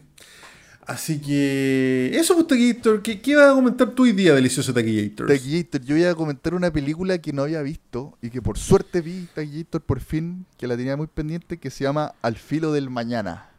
Así 0.85 1.19
que. 1.19 2.11
Eso, 2.13 2.35
pues, 2.35 2.47
Taquillator. 2.47 3.01
¿Qué, 3.01 3.19
¿Qué 3.21 3.35
vas 3.35 3.51
a 3.51 3.55
comentar 3.55 3.89
tú 3.91 4.03
hoy 4.03 4.11
día, 4.11 4.33
delicioso 4.35 4.73
Taquillator? 4.73 5.27
Taquillator, 5.27 5.81
yo 5.81 5.95
voy 5.95 6.03
a 6.05 6.13
comentar 6.15 6.53
una 6.53 6.71
película 6.71 7.17
que 7.17 7.33
no 7.33 7.43
había 7.43 7.61
visto 7.63 8.17
y 8.21 8.29
que 8.29 8.41
por 8.41 8.57
suerte 8.57 9.01
vi, 9.01 9.27
Taquillator, 9.33 9.81
por 9.81 9.99
fin, 9.99 10.45
que 10.57 10.67
la 10.67 10.77
tenía 10.77 10.95
muy 10.95 11.07
pendiente, 11.07 11.57
que 11.57 11.69
se 11.71 11.83
llama 11.85 12.13
Al 12.21 12.35
filo 12.35 12.71
del 12.71 12.89
mañana. 12.89 13.49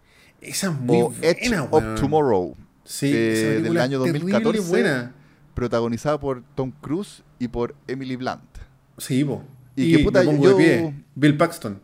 Esa 0.41 0.69
es 0.69 0.79
muy 0.81 0.99
o 1.03 1.13
Edge 1.23 1.49
buena, 1.49 1.63
of 1.65 1.73
weón. 1.73 1.95
Tomorrow, 1.97 2.57
Sí, 2.85 3.11
eh, 3.13 3.61
del 3.63 3.79
año 3.79 4.05
es 4.05 4.13
terrible 4.13 4.33
2014. 4.33 4.69
buena. 4.71 5.13
protagonizada 5.55 6.21
por 6.21 6.43
Tom 6.55 6.71
Cruise 6.81 7.23
y 7.39 7.49
por 7.49 7.75
Emily 7.89 8.15
Blunt. 8.17 8.43
Sí, 8.99 9.25
po. 9.25 9.43
Y 9.75 9.97
que, 9.97 10.05
puta, 10.05 10.21
me 10.21 10.27
pongo 10.27 10.45
yo- 10.45 10.57
de 10.57 10.65
pie. 10.65 10.95
Bill 11.15 11.37
Paxton. 11.37 11.81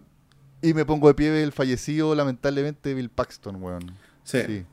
Y 0.61 0.75
me 0.75 0.85
pongo 0.85 1.09
de 1.09 1.15
pie 1.15 1.43
el 1.43 1.51
fallecido, 1.53 2.15
lamentablemente, 2.15 2.95
Bill 2.95 3.09
Paxton, 3.09 3.61
weón. 3.61 3.97
Sí. 4.23 4.39
Sí. 4.47 4.65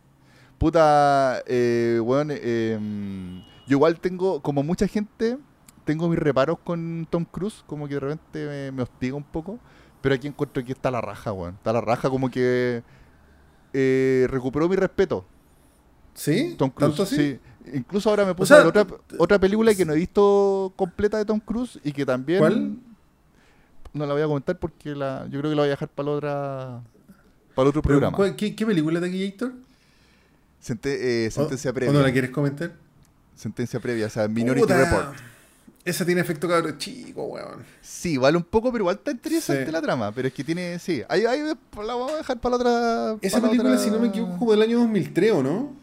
Puta, 0.60 1.42
eh, 1.48 2.00
weón, 2.04 2.30
eh, 2.32 2.78
yo 3.66 3.78
igual 3.78 4.00
tengo, 4.00 4.42
como 4.42 4.62
mucha 4.62 4.88
gente, 4.88 5.38
tengo 5.86 6.10
mis 6.10 6.20
reparos 6.20 6.60
con 6.64 7.08
Tom 7.10 7.26
Cruise, 7.26 7.64
como 7.66 7.88
que 7.88 7.94
de 7.96 8.00
repente 8.02 8.46
me, 8.46 8.72
me 8.72 8.84
hostiga 8.84 9.16
un 9.16 9.24
poco, 9.24 9.58
pero 10.02 10.16
aquí 10.16 10.28
encuentro 10.28 10.64
que 10.64 10.74
está 10.74 10.92
la 10.92 11.02
raja, 11.02 11.32
weón. 11.32 11.56
Está 11.56 11.72
la 11.74 11.82
raja, 11.82 12.10
como 12.10 12.30
que 12.30 12.84
eh, 13.74 14.28
recuperó 14.30 14.68
mi 14.68 14.76
respeto, 14.76 15.26
¿Sí? 16.14 16.56
Tom 16.58 16.70
Cruise. 16.72 16.90
¿Tanto 16.92 17.04
así? 17.04 17.16
Sí. 17.16 17.40
Incluso 17.74 18.10
ahora 18.10 18.26
me 18.26 18.36
puse 18.36 18.54
sea, 18.54 18.64
a 18.64 18.66
ver 18.66 18.78
otra, 18.78 18.98
otra 19.18 19.40
película 19.40 19.74
que 19.74 19.86
no 19.86 19.94
he 19.94 19.98
visto 19.98 20.74
completa 20.76 21.18
de 21.18 21.26
Tom 21.26 21.40
Cruise 21.40 21.80
y 21.84 21.92
que 21.94 22.06
también... 22.06 22.40
¿Cuál? 22.40 22.78
No 23.94 24.06
la 24.06 24.14
voy 24.14 24.22
a 24.22 24.28
comentar 24.28 24.58
porque 24.60 24.94
la, 24.94 25.24
yo 25.30 25.40
creo 25.40 25.52
que 25.52 25.56
la 25.56 25.62
voy 25.62 25.68
a 25.68 25.72
dejar 25.72 25.88
para 25.90 26.10
la 26.10 26.16
otra... 26.16 26.82
Para 27.56 27.64
el 27.64 27.70
otro 27.70 27.82
programa. 27.82 28.18
¿cuál- 28.18 28.36
¿qué, 28.36 28.56
¿Qué 28.56 28.66
película 28.66 29.00
de 29.00 29.08
Taquillator? 29.08 29.54
Sente- 30.62 31.26
eh, 31.26 31.32
sentencia 31.32 31.72
¿O- 31.72 31.74
previa. 31.74 31.92
¿O 31.92 31.94
no 31.94 32.02
la 32.02 32.12
quieres 32.12 32.32
comentar? 32.32 32.74
Sentencia 33.36 33.80
previa, 33.80 34.08
o 34.08 34.10
sea, 34.10 34.28
Minority 34.28 34.62
Puta, 34.62 34.78
Report. 34.78 35.16
Esa 35.86 36.06
tiene 36.06 36.20
efecto 36.22 36.48
cabrón 36.48 36.78
chico, 36.78 37.24
weón. 37.24 37.64
Sí, 37.82 38.18
vale 38.18 38.38
un 38.38 38.44
poco, 38.44 38.70
pero 38.72 38.84
igual 38.84 38.98
está 38.98 39.12
interesante 39.12 39.66
Sí. 39.66 39.72
la 39.72 39.82
trama. 39.82 40.12
Pero 40.12 40.28
es 40.28 40.34
que 40.34 40.44
tiene, 40.44 40.78
sí. 40.78 41.02
Ahí, 41.08 41.24
ahí 41.26 41.40
la 41.42 41.56
vamos 41.96 42.12
a 42.12 42.18
dejar 42.18 42.40
para 42.42 42.52
la 42.52 42.56
otra. 42.58 43.18
Esa 43.22 43.42
película, 43.42 43.70
otra- 43.72 43.82
si 43.84 43.90
no 43.90 43.98
me 44.00 44.08
equivoco, 44.10 44.38
como 44.38 44.52
del 44.52 44.62
año 44.62 44.80
2003, 44.80 45.32
¿o 45.32 45.42
no? 45.42 45.74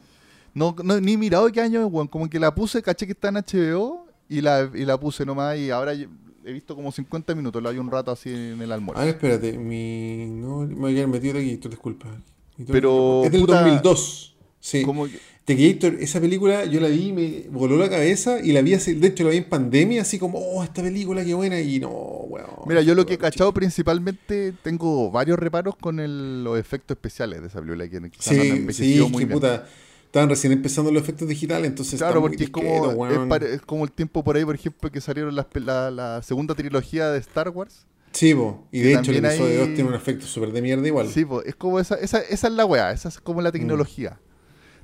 No, 0.53 0.77
no, 0.85 1.01
ni 1.01 1.17
mirado 1.17 1.51
qué 1.51 1.61
año 1.63 1.85
es, 1.87 1.91
weón. 1.93 2.09
Como 2.09 2.29
que 2.29 2.39
la 2.39 2.55
puse, 2.55 2.83
caché 2.83 3.07
que 3.07 3.13
está 3.13 3.29
en 3.29 3.37
HBO 3.39 4.07
y 4.29 4.43
la, 4.43 4.71
y 4.75 4.85
la 4.85 5.01
puse 5.01 5.25
nomás. 5.25 5.57
Y 5.57 5.71
ahora 5.71 5.95
he 5.95 6.53
visto 6.53 6.77
como 6.77 6.93
50 6.93 7.35
minutos. 7.35 7.63
La 7.63 7.71
vi 7.71 7.79
un 7.79 7.91
rato 7.91 8.11
así 8.11 8.29
en 8.31 8.61
el 8.61 8.71
almuerzo. 8.73 9.01
A 9.01 9.07
ver, 9.07 9.15
espérate. 9.15 9.57
Mi... 9.59 10.27
No, 10.27 10.59
me 10.61 10.75
voy 10.75 10.93
a 10.93 10.95
quedar 10.95 11.09
metido 11.09 11.35
Taquillator, 11.35 11.71
disculpa. 11.71 12.07
Pero, 12.69 13.23
Es 13.25 13.33
del 13.33 13.41
puta, 13.41 13.61
2002. 13.63 14.36
Sí. 14.67 14.83
Como 14.83 15.07
Taquillator, 15.45 15.95
esa 16.01 16.21
película 16.21 16.65
yo 16.65 16.81
la 16.81 16.89
vi, 16.89 17.13
me 17.13 17.45
voló 17.51 17.77
la 17.77 17.89
cabeza 17.89 18.41
y 18.43 18.51
la 18.51 18.63
vi, 18.63 18.75
hace- 18.75 18.97
de 18.97 19.07
hecho 19.07 19.23
la 19.23 19.31
vi 19.31 19.37
en 19.37 19.45
pandemia, 19.45 20.03
así 20.03 20.19
como, 20.19 20.41
oh, 20.41 20.65
esta 20.65 20.83
película, 20.83 21.25
qué 21.25 21.35
buena, 21.35 21.61
y 21.61 21.79
no, 21.79 21.89
weón. 21.89 22.49
Mira, 22.67 22.81
yo 22.83 22.97
lo 22.97 23.07
que 23.07 23.15
he 23.15 23.19
cachado 23.19 23.55
principalmente, 23.55 24.53
tengo 24.65 25.09
varios 25.13 25.39
reparos 25.39 25.77
con 25.77 26.01
el- 26.01 26.43
los 26.43 26.59
efectos 26.59 26.97
especiales 26.97 27.43
de 27.43 27.47
esa 27.47 27.61
película. 27.61 27.89
Que 27.89 28.11
Sí, 28.19 28.67
sí, 28.73 29.01
muy 29.09 29.25
bien. 29.25 29.29
puta, 29.39 29.69
estaban 30.07 30.29
recién 30.29 30.53
empezando 30.53 30.91
los 30.91 31.01
efectos 31.01 31.29
digitales, 31.29 31.69
entonces 31.69 32.01
Claro, 32.01 32.21
porque 32.21 32.43
es 32.43 32.51
como, 32.51 33.07
es, 33.07 33.61
como 33.63 33.85
el 33.85 33.93
tiempo 33.93 34.25
por 34.25 34.37
ahí, 34.37 34.45
por 34.45 34.57
ejemplo, 34.57 34.91
que 34.91 35.01
salieron 35.01 35.37
las 35.37 35.47
la, 35.55 35.93
la 35.93 36.23
segunda 36.23 36.57
trilogía 36.57 37.11
de 37.13 37.21
Star 37.21 37.51
Wars. 37.51 37.87
Sí, 38.11 38.35
po, 38.35 38.67
y 38.73 38.81
de 38.81 38.95
hecho 38.95 39.13
el 39.13 39.25
episodio 39.25 39.47
hay- 39.63 39.69
2 39.69 39.75
tiene 39.77 39.91
un 39.91 39.95
efecto 39.95 40.27
súper 40.27 40.51
de 40.51 40.61
mierda 40.63 40.85
igual. 40.89 41.07
Sí, 41.09 41.25
pues, 41.25 41.47
es 41.47 41.55
como 41.55 41.79
esa, 41.79 41.95
esa, 41.97 42.19
esa 42.19 42.47
es 42.49 42.53
la 42.53 42.65
weá, 42.65 42.91
esa 42.91 43.11
es 43.11 43.21
como 43.21 43.43
la 43.43 43.53
tecnología. 43.53 44.19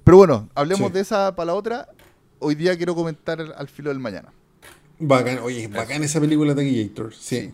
Pero 0.05 0.17
bueno, 0.17 0.49
hablemos 0.55 0.89
Sí. 0.89 0.95
de 0.95 1.01
esa 1.01 1.35
para 1.35 1.47
la 1.47 1.55
otra. 1.55 1.89
Hoy 2.39 2.55
día 2.55 2.77
quiero 2.77 2.95
comentar 2.95 3.41
al, 3.41 3.69
filo 3.69 3.91
del 3.91 4.01
mañana. 4.01 4.33
Bacán, 4.99 5.39
oye, 5.39 5.65
es 5.65 5.71
bacán 5.71 6.03
esa 6.03 6.21
película 6.21 6.55
Taquillator, 6.55 7.15
sí. 7.15 7.53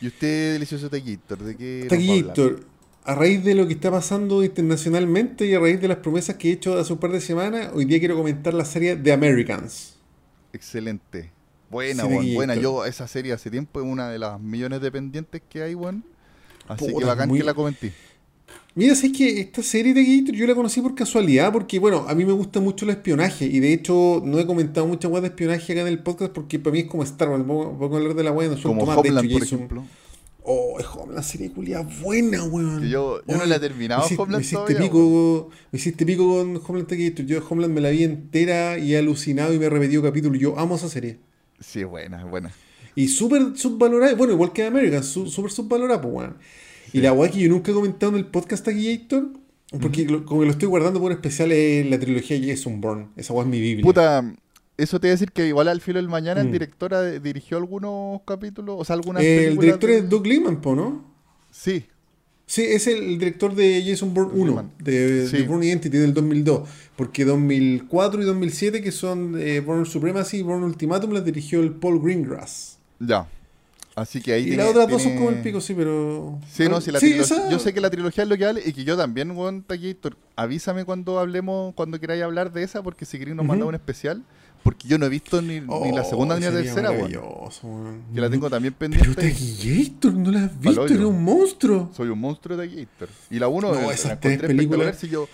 Y 0.00 0.06
usted, 0.08 0.52
delicioso 0.54 0.88
Taquillator, 0.88 1.38
¿de 1.38 1.56
qué 1.56 1.80
va 1.82 1.86
a? 1.86 1.88
Taquillator, 1.88 2.60
a 3.04 3.14
raíz 3.14 3.42
de 3.44 3.54
lo 3.54 3.66
que 3.66 3.72
está 3.74 3.90
pasando 3.90 4.44
internacionalmente 4.44 5.46
y 5.46 5.54
a 5.54 5.60
raíz 5.60 5.80
de 5.80 5.88
las 5.88 5.98
promesas 5.98 6.36
que 6.36 6.50
he 6.50 6.52
hecho 6.52 6.78
hace 6.78 6.92
un 6.92 6.98
par 7.00 7.10
de 7.10 7.20
semanas, 7.20 7.70
hoy 7.74 7.84
día 7.84 7.98
quiero 7.98 8.16
comentar 8.16 8.54
la 8.54 8.64
serie 8.64 8.96
The 8.96 9.12
Americans. 9.12 9.96
Excelente. 10.52 11.32
Buena, 11.70 12.04
Sí, 12.04 12.08
Taquillator. 12.08 12.34
buena. 12.34 12.54
Yo 12.54 12.84
esa 12.84 13.06
serie 13.08 13.32
hace 13.32 13.50
tiempo 13.50 13.80
es 13.80 13.86
una 13.86 14.08
de 14.08 14.18
las 14.18 14.40
millones 14.40 14.80
de 14.80 14.90
pendientes 14.92 15.42
que 15.48 15.62
hay, 15.62 15.74
weón. 15.74 16.04
Así 16.68 16.86
que 16.94 17.04
bacán 17.04 17.28
muy- 17.28 17.38
que 17.38 17.44
la 17.44 17.54
comenté. 17.54 17.92
Mira, 18.78 18.94
sé 18.94 19.10
que 19.10 19.40
esta 19.40 19.60
serie 19.62 19.92
de 19.92 20.04
Gator 20.04 20.34
yo 20.36 20.46
la 20.46 20.54
conocí 20.54 20.80
por 20.80 20.94
casualidad, 20.94 21.52
porque 21.52 21.78
bueno, 21.80 22.04
a 22.08 22.14
mí 22.14 22.24
me 22.24 22.32
gusta 22.32 22.60
mucho 22.60 22.84
el 22.84 22.92
espionaje, 22.92 23.44
y 23.46 23.58
de 23.58 23.72
hecho 23.72 24.22
no 24.24 24.38
he 24.38 24.46
comentado 24.46 24.86
muchas 24.86 25.10
weas 25.10 25.22
de 25.22 25.28
espionaje 25.28 25.72
acá 25.72 25.80
en 25.82 25.88
el 25.88 25.98
podcast, 25.98 26.32
porque 26.32 26.60
para 26.60 26.74
mí 26.74 26.80
es 26.80 26.86
como 26.86 27.02
Star 27.02 27.28
Wars, 27.28 27.42
puedo, 27.44 27.76
puedo 27.76 27.96
hablar 27.96 28.14
de 28.14 28.22
la 28.22 28.30
wea, 28.30 28.48
no 28.48 28.54
suelto 28.56 28.68
Como 28.80 28.86
más, 28.86 29.02
de 29.02 29.08
hecho, 29.08 29.18
Homeland, 29.18 29.32
por 29.32 29.40
Jason- 29.42 29.56
ejemplo. 29.58 29.84
Oh, 30.50 30.76
es 30.78 30.86
Homeland, 30.86 31.24
serie 31.24 31.50
culia 31.50 31.80
buena, 31.80 32.44
weón. 32.44 32.80
Que 32.82 32.88
yo- 32.88 33.20
yo 33.26 33.36
no 33.36 33.44
la 33.46 33.56
he 33.56 33.60
terminado, 33.60 34.08
me 34.08 34.16
Homeland, 34.16 34.30
me 34.36 34.40
hiciste 34.42 34.54
todavía, 34.56 34.78
pico, 34.78 35.50
me 35.72 35.76
hiciste 35.78 36.06
pico 36.06 36.26
con 36.36 36.62
Homeland 36.66 36.88
Gator. 36.90 37.26
Yo 37.26 37.42
Homeland 37.50 37.74
me 37.74 37.80
la 37.80 37.90
vi 37.90 38.04
entera 38.04 38.78
y 38.78 38.94
he 38.94 38.98
alucinado 38.98 39.52
y 39.52 39.58
me 39.58 39.66
he 39.66 39.70
repetido 39.70 40.02
capítulos. 40.02 40.38
Yo 40.38 40.58
amo 40.58 40.76
esa 40.76 40.88
serie. 40.88 41.18
Sí, 41.60 41.80
es 41.80 41.86
buena, 41.86 42.20
es 42.24 42.30
buena. 42.30 42.50
Y 42.94 43.08
súper 43.08 43.56
subvalorada, 43.56 44.14
bueno, 44.14 44.32
igual 44.32 44.52
que 44.52 44.64
American, 44.64 45.02
súper 45.04 45.50
subvalorada, 45.50 46.00
pues, 46.00 46.14
weón. 46.14 46.36
Y 46.92 47.00
la 47.00 47.12
weá 47.12 47.30
que 47.30 47.40
yo 47.40 47.48
nunca 47.48 47.70
he 47.70 47.74
comentado 47.74 48.12
en 48.12 48.18
el 48.18 48.26
podcast 48.26 48.66
aquí, 48.68 48.88
Héctor, 48.88 49.28
porque 49.80 50.04
lo- 50.06 50.24
como 50.24 50.40
que 50.40 50.46
lo 50.46 50.52
estoy 50.52 50.68
guardando 50.68 51.00
por 51.00 51.10
un 51.10 51.16
especial 51.16 51.52
es 51.52 51.88
la 51.90 51.98
trilogía 51.98 52.38
Jason 52.42 52.80
Bourne. 52.80 53.08
Esa 53.16 53.32
weá 53.34 53.44
es 53.44 53.50
mi 53.50 53.60
Biblia. 53.60 53.82
Puta, 53.84 54.34
eso 54.76 54.98
te 55.00 55.06
voy 55.06 55.10
a 55.10 55.14
decir 55.14 55.32
que 55.32 55.46
igual 55.48 55.68
al 55.68 55.80
filo 55.80 55.98
del 55.98 56.08
mañana 56.08 56.40
el 56.40 56.48
Mm. 56.48 56.52
directora 56.52 57.00
de- 57.02 57.20
dirigió 57.20 57.58
algunos 57.58 58.20
capítulos, 58.26 58.76
o 58.78 58.84
sea, 58.84 58.94
algunas 58.94 59.22
Eh, 59.22 59.48
el 59.48 59.58
director 59.58 59.90
de- 59.90 59.98
es 59.98 60.08
Doug 60.08 60.26
Liman, 60.26 60.60
po, 60.60 60.74
¿no? 60.74 61.04
Sí, 61.50 61.84
Sí, 62.50 62.62
es 62.62 62.86
el 62.86 63.18
director 63.18 63.54
de 63.54 63.84
Jason 63.86 64.14
Bourne 64.14 64.30
Doug 64.32 64.40
1, 64.40 64.50
Liman. 64.52 64.70
de, 64.82 65.26
Sí. 65.28 65.36
de 65.36 65.42
Bourne 65.42 65.66
Identity 65.66 65.98
del 65.98 66.14
2002. 66.14 66.66
Porque 66.96 67.26
2004 67.26 68.22
y 68.22 68.24
2007, 68.24 68.80
que 68.80 68.90
son 68.90 69.36
eh, 69.38 69.60
Bourne 69.60 69.84
Supremacy 69.84 70.38
y 70.38 70.42
Bourne 70.42 70.64
Ultimatum, 70.64 71.12
las 71.12 71.26
dirigió 71.26 71.60
el 71.60 71.72
Paul 71.72 72.00
Greengrass. 72.00 72.78
ya. 73.00 73.28
Así 74.00 74.20
que 74.20 74.32
ahí 74.32 74.42
y 74.42 74.44
tiene- 74.46 74.58
las 74.62 74.70
otras 74.70 74.88
dos 74.88 75.02
son 75.02 75.16
como 75.16 75.30
el 75.30 75.40
pico, 75.42 75.60
sí, 75.60 75.74
pero. 75.74 76.38
Sí, 76.50 76.68
no, 76.68 76.80
si 76.80 76.90
la 76.90 77.00
Sí, 77.00 77.10
trilogía- 77.10 77.36
esa- 77.36 77.50
yo 77.50 77.58
sé 77.58 77.72
que 77.74 77.80
la 77.80 77.90
trilogía 77.90 78.22
es 78.24 78.30
lo 78.30 78.36
que 78.36 78.44
vale 78.44 78.62
y 78.64 78.72
que 78.72 78.84
yo 78.84 78.96
también, 78.96 79.30
weón, 79.32 79.62
Taquillator, 79.62 80.16
avísame 80.36 80.84
cuando 80.84 81.18
hablemos, 81.18 81.74
cuando 81.74 81.98
queráis 81.98 82.22
hablar 82.22 82.52
de 82.52 82.62
esa, 82.62 82.82
porque 82.82 83.04
si 83.04 83.18
queréis 83.18 83.36
nos 83.36 83.44
Ujú. 83.44 83.48
mandamos 83.48 83.70
un 83.70 83.74
especial, 83.74 84.22
Porque 84.60 84.88
yo 84.88 84.98
no 84.98 85.06
he 85.06 85.08
visto 85.08 85.40
ni, 85.40 85.60
ni 85.60 85.92
la 85.92 86.02
segunda 86.04 86.34
ni 86.34 86.42
la 86.42 86.50
Oh, 86.50 86.52
tercera, 86.52 86.90
weón. 86.90 87.12
weón. 87.62 88.02
Que 88.12 88.20
la 88.20 88.28
tengo 88.28 88.50
también 88.50 88.74
Pero 88.76 88.90
pendiente. 88.92 89.30
Taquillator, 89.30 90.12
¿no 90.14 90.30
la 90.32 90.44
has 90.46 90.60
visto? 90.60 90.84
Era 90.86 91.06
un 91.06 91.22
monstruo. 91.22 91.90
Soy 91.96 92.08
un 92.08 92.18
monstruo 92.18 92.56
de 92.56 92.66
Gator. 92.68 93.08
Y 93.30 93.38
la 93.38 93.46
1 93.46 93.72
No, 93.72 93.80
la 93.80 93.94
esas 93.94 94.18
tres 94.20 94.40
películas- 94.40 94.96
sí, 94.98 95.08
yo 95.08 95.28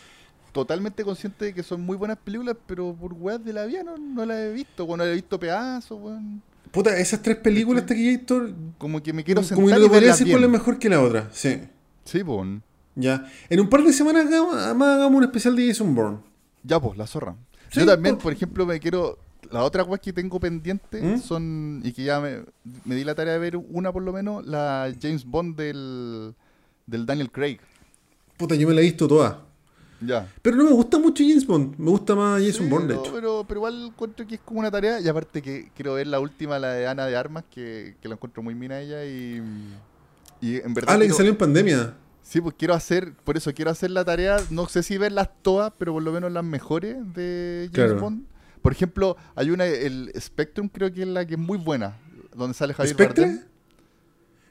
totalmente 0.52 1.02
consciente 1.04 1.46
de 1.46 1.54
que 1.54 1.62
son 1.62 1.80
muy 1.80 1.96
buenas 1.96 2.18
películas, 2.18 2.54
pero 2.66 2.94
por 2.94 3.14
weas 3.14 3.42
de 3.42 3.52
la 3.54 3.64
vida 3.64 3.82
no, 3.82 3.96
no 3.96 4.26
las 4.26 4.36
he 4.38 4.52
visto. 4.52 4.84
Bueno, 4.86 5.04
he 5.04 5.14
visto 5.14 5.40
pedazos, 5.40 5.98
weón. 6.00 6.42
Puta, 6.74 6.98
esas 6.98 7.22
tres 7.22 7.36
películas, 7.36 7.86
Taquillator, 7.86 8.52
Como 8.78 9.00
que 9.00 9.12
me 9.12 9.22
quiero 9.22 9.42
como 9.42 9.48
sentar 9.48 9.64
que 9.64 9.70
no 9.70 9.78
y 9.78 9.82
te 9.82 9.88
podría 9.88 10.08
decir 10.10 10.28
cuál 10.28 10.42
es 10.42 10.50
mejor 10.50 10.78
que 10.80 10.88
la 10.88 11.00
otra. 11.00 11.28
Sí. 11.32 11.60
Sí, 12.04 12.24
pues. 12.24 12.48
Ya. 12.96 13.30
En 13.48 13.60
un 13.60 13.68
par 13.68 13.84
de 13.84 13.92
semanas 13.92 14.26
hagamos, 14.26 14.56
además 14.56 14.96
hagamos 14.96 15.18
un 15.18 15.24
especial 15.24 15.54
de 15.54 15.68
Jason 15.68 15.94
Bourne. 15.94 16.18
Ya, 16.64 16.80
pues, 16.80 16.98
la 16.98 17.06
zorra. 17.06 17.36
Sí, 17.70 17.80
Yo 17.80 17.86
también, 17.86 18.18
por 18.18 18.32
ejemplo, 18.32 18.66
me 18.66 18.80
quiero. 18.80 19.18
Las 19.52 19.62
otras 19.62 19.86
weas 19.86 20.00
que 20.00 20.12
tengo 20.12 20.40
pendientes 20.40 21.02
¿Mm? 21.02 21.18
son. 21.20 21.80
Y 21.84 21.92
que 21.92 22.02
ya 22.02 22.18
me, 22.18 22.42
me 22.84 22.96
di 22.96 23.04
la 23.04 23.14
tarea 23.14 23.34
de 23.34 23.38
ver 23.38 23.56
una 23.56 23.92
por 23.92 24.02
lo 24.02 24.12
menos, 24.12 24.44
la 24.44 24.92
James 25.00 25.24
Bond 25.24 25.56
del, 25.56 26.34
del 26.86 27.06
Daniel 27.06 27.30
Craig. 27.30 27.58
Puta, 28.36 28.56
yo 28.56 28.66
me 28.66 28.74
la 28.74 28.80
he 28.80 28.84
visto 28.84 29.06
toda. 29.06 29.44
Ya. 30.06 30.32
Pero 30.42 30.56
no 30.56 30.64
me 30.64 30.72
gusta 30.72 30.98
mucho 30.98 31.22
James 31.26 31.46
Bond. 31.46 31.76
Me 31.78 31.90
gusta 31.90 32.14
más 32.14 32.40
Jason 32.42 32.64
Sí, 32.64 32.70
Bourne, 32.70 32.88
de 32.88 32.94
no, 32.94 33.00
hecho. 33.02 33.12
Pero, 33.14 33.44
pero 33.46 33.58
igual 33.60 33.86
encuentro 33.86 34.26
que 34.26 34.34
es 34.36 34.40
como 34.40 34.60
una 34.60 34.70
tarea. 34.70 35.00
Y 35.00 35.08
aparte 35.08 35.40
que 35.42 35.70
quiero 35.74 35.94
ver 35.94 36.06
la 36.06 36.20
última, 36.20 36.58
la 36.58 36.72
de 36.72 36.86
Ana 36.86 37.06
de 37.06 37.16
Armas, 37.16 37.44
que, 37.50 37.96
que 38.00 38.08
la 38.08 38.14
encuentro 38.14 38.42
muy 38.42 38.54
mina 38.54 38.80
ella. 38.80 39.04
Y, 39.04 39.42
y 40.40 40.56
en 40.56 40.74
verdad. 40.74 40.94
Ah, 40.94 40.98
la 40.98 41.06
que 41.06 41.12
salió 41.12 41.30
en 41.32 41.38
pandemia. 41.38 41.94
Sí, 42.22 42.40
pues 42.40 42.54
quiero 42.58 42.72
hacer, 42.74 43.12
por 43.24 43.36
eso 43.36 43.52
quiero 43.52 43.70
hacer 43.70 43.90
la 43.90 44.02
tarea, 44.02 44.38
no 44.48 44.66
sé 44.66 44.82
si 44.82 44.96
verlas 44.96 45.28
todas, 45.42 45.74
pero 45.78 45.92
por 45.92 46.02
lo 46.02 46.10
menos 46.10 46.32
las 46.32 46.42
mejores 46.44 46.96
de 47.14 47.68
James 47.72 47.90
Claro. 47.90 48.00
Bond. 48.00 48.24
Por 48.62 48.72
ejemplo, 48.72 49.18
hay 49.34 49.50
una, 49.50 49.66
el 49.66 50.10
Spectrum 50.18 50.70
creo 50.70 50.90
que 50.90 51.02
es 51.02 51.06
la 51.08 51.26
que 51.26 51.34
es 51.34 51.38
muy 51.38 51.58
buena, 51.58 51.98
donde 52.34 52.54
sale 52.54 52.72
Javier 52.72 52.94
¿Spectre? 52.94 53.26
Bardem. 53.26 53.44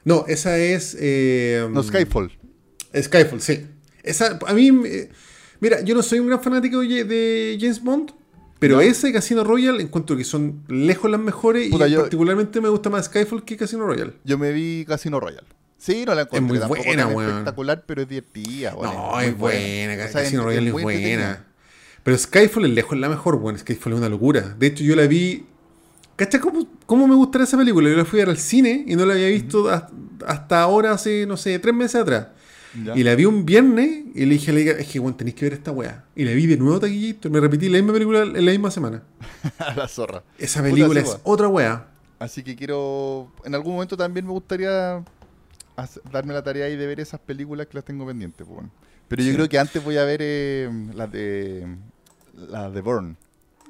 No, 0.04 0.24
esa 0.28 0.56
es. 0.56 0.96
eh, 1.00 1.66
No, 1.72 1.82
Skyfall. 1.82 2.30
Skyfall, 2.96 3.40
sí. 3.40 3.66
Esa, 4.04 4.38
a 4.46 4.54
mí. 4.54 4.70
eh, 4.84 5.10
mira, 5.64 5.80
yo 5.80 5.94
no 5.94 6.02
soy 6.02 6.18
un 6.18 6.26
gran 6.26 6.42
fanático 6.42 6.80
de, 6.80 7.56
James 7.58 7.82
Bond. 7.82 8.12
Pero 8.58 8.80
y 8.82 9.12
Casino 9.12 9.44
Royale 9.44 9.82
encuentro 9.82 10.16
que 10.16 10.24
son 10.24 10.62
lejos 10.68 11.10
las 11.10 11.20
mejores. 11.20 11.70
Puta, 11.70 11.88
y 11.88 11.92
yo- 11.92 12.00
particularmente 12.00 12.60
me 12.60 12.68
gusta 12.68 12.88
más 12.88 13.06
Skyfall 13.06 13.44
que 13.44 13.56
Casino 13.56 13.84
Royale. 13.86 14.14
Yo 14.24 14.38
me 14.38 14.52
vi 14.52 14.84
Casino 14.86 15.20
Royale. 15.20 15.46
Sí, 15.76 16.04
no 16.06 16.14
la 16.14 16.22
encontré 16.22 16.40
muy 16.40 16.58
tampoco 16.58 16.82
buena, 16.84 17.08
tan 17.08 17.20
espectacular, 17.20 17.84
pero 17.86 18.02
es 18.02 18.08
divertida. 18.08 18.74
weón, 18.74 18.94
no, 18.94 19.20
es 19.20 19.36
buena. 19.36 19.94
O 19.94 20.08
sea, 20.08 20.22
Casino 20.22 20.44
Royale 20.44 20.66
es, 20.68 20.72
buena. 20.72 21.46
Pero 22.02 22.18
Skyfall 22.18 22.66
es 22.66 22.70
lejos 22.70 22.98
la 22.98 23.08
mejor, 23.08 23.34
weón. 23.36 23.58
Skyfall 23.58 23.94
es 23.94 23.98
una 23.98 24.08
locura. 24.08 24.54
De 24.58 24.66
hecho, 24.66 24.84
yo 24.84 24.94
la 24.96 25.06
vi. 25.06 25.46
¿Cachai 26.16 26.40
cómo, 26.40 26.68
cómo 26.86 27.08
me 27.08 27.16
gustará 27.16 27.44
esa 27.44 27.58
película? 27.58 27.90
Yo 27.90 27.96
la 27.96 28.04
fui 28.04 28.20
a 28.20 28.22
ver 28.22 28.30
al 28.30 28.38
cine 28.38 28.84
y 28.86 28.94
no 28.96 29.04
la 29.04 29.14
había 29.14 29.28
visto 29.28 29.68
hasta, 29.68 29.92
hasta 30.26 30.62
ahora, 30.62 30.92
hace, 30.92 31.26
no 31.26 31.36
sé, 31.36 31.58
tres 31.58 31.74
meses 31.74 31.96
atrás. 31.96 32.28
Ya. 32.82 32.96
Y 32.96 33.04
la 33.04 33.14
vi 33.14 33.24
un 33.24 33.44
viernes 33.44 34.04
y 34.14 34.24
le 34.26 34.34
dije 34.34 34.50
a 34.50 34.54
la 34.54 34.60
hija, 34.60 34.70
es 34.72 34.88
que, 34.88 34.98
weón, 34.98 35.16
tenéis 35.16 35.36
que 35.36 35.44
ver 35.44 35.52
esta 35.52 35.70
weá. 35.70 36.04
Y 36.16 36.24
la 36.24 36.32
vi 36.32 36.46
de 36.46 36.56
nuevo, 36.56 36.80
taquillito. 36.80 37.30
Me 37.30 37.38
repetí 37.40 37.68
la 37.68 37.78
misma 37.78 37.92
película 37.92 38.22
en 38.22 38.44
la 38.44 38.50
misma 38.50 38.70
semana. 38.70 39.02
A 39.58 39.74
la 39.74 39.86
zorra. 39.88 40.22
Esa 40.38 40.62
película 40.62 41.00
es 41.00 41.18
otra 41.22 41.46
weá. 41.48 41.86
Así 42.18 42.42
que 42.42 42.56
quiero. 42.56 43.30
En 43.44 43.54
algún 43.54 43.74
momento 43.74 43.96
también 43.96 44.24
me 44.26 44.32
gustaría 44.32 45.04
hacer- 45.76 46.02
darme 46.10 46.32
la 46.32 46.42
tarea 46.42 46.66
ahí 46.66 46.76
de 46.76 46.86
ver 46.86 46.98
esas 47.00 47.20
películas 47.20 47.66
que 47.66 47.74
las 47.74 47.84
tengo 47.84 48.06
pendientes. 48.06 48.44
pues, 48.46 48.54
bueno. 48.56 48.70
Pero 49.08 49.22
yo 49.22 49.30
Sí. 49.30 49.34
creo 49.36 49.48
que 49.48 49.58
antes 49.58 49.84
voy 49.84 49.96
a 49.98 50.04
ver 50.04 50.20
eh, 50.22 50.70
las 50.94 51.12
de. 51.12 51.66
Las 52.48 52.72
de 52.74 52.80
Burn. 52.80 53.16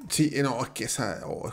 Sí, 0.09 0.29
eh, 0.33 0.41
no, 0.43 0.63
es 0.63 0.69
que 0.69 0.85
esa. 0.85 1.21
oh. 1.25 1.51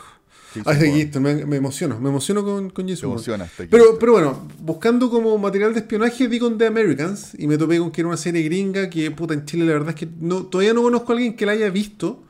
Ah, 0.61 0.73
taquillito, 0.73 1.19
me, 1.21 1.45
me 1.45 1.57
emociono. 1.57 1.99
Me 1.99 2.09
emociono 2.09 2.43
con, 2.43 2.69
con 2.69 2.85
Te 2.85 2.93
Jason 2.95 3.09
Bourne. 3.09 3.45
este 3.45 3.67
Pero, 3.67 3.97
pero 3.99 4.11
bueno, 4.13 4.47
buscando 4.59 5.09
como 5.09 5.37
material 5.37 5.73
de 5.73 5.79
espionaje 5.79 6.27
vi 6.27 6.39
con 6.39 6.57
The 6.57 6.67
Americans 6.67 7.33
y 7.37 7.47
me 7.47 7.57
topé 7.57 7.79
con 7.79 7.91
que 7.91 8.01
era 8.01 8.07
una 8.07 8.17
serie 8.17 8.41
gringa 8.43 8.89
que 8.89 9.09
puta 9.11 9.33
en 9.33 9.45
Chile 9.45 9.65
la 9.65 9.73
verdad 9.73 9.89
es 9.89 9.95
que 9.95 10.07
no, 10.19 10.43
todavía 10.45 10.73
no 10.73 10.81
conozco 10.83 11.11
a 11.11 11.15
alguien 11.15 11.35
que 11.35 11.45
la 11.45 11.53
haya 11.53 11.69
visto. 11.69 12.23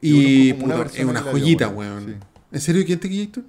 Y 0.00 0.52
una 0.52 0.76
puta, 0.76 0.90
es 0.98 1.04
una 1.04 1.22
que 1.24 1.30
joyita, 1.30 1.68
weón, 1.68 2.06
sí. 2.06 2.12
¿En 2.52 2.60
serio 2.60 2.82
quién 2.86 3.00
te 3.00 3.08
quillito? 3.08 3.42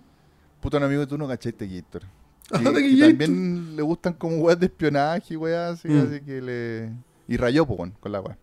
Puta, 0.61 0.77
un 0.77 0.83
amigo 0.83 1.01
de 1.01 1.07
tú 1.07 1.17
no 1.17 1.27
cachaste 1.27 1.67
Gator. 1.67 2.03
Ah, 2.51 2.57
Que, 2.63 2.71
de 2.71 2.81
que 2.81 2.95
Gator. 2.95 3.09
también 3.09 3.75
le 3.75 3.81
gustan 3.83 4.13
como 4.13 4.37
weas 4.37 4.59
de 4.59 4.65
espionaje 4.65 5.37
weas 5.37 5.77
así, 5.79 5.87
Mm. 5.87 5.99
así 5.99 6.21
que 6.25 6.41
le. 6.41 6.89
Y 7.27 7.37
rayó, 7.37 7.67
pues, 7.67 7.91
con 7.99 8.11
la 8.11 8.21
wea. 8.21 8.37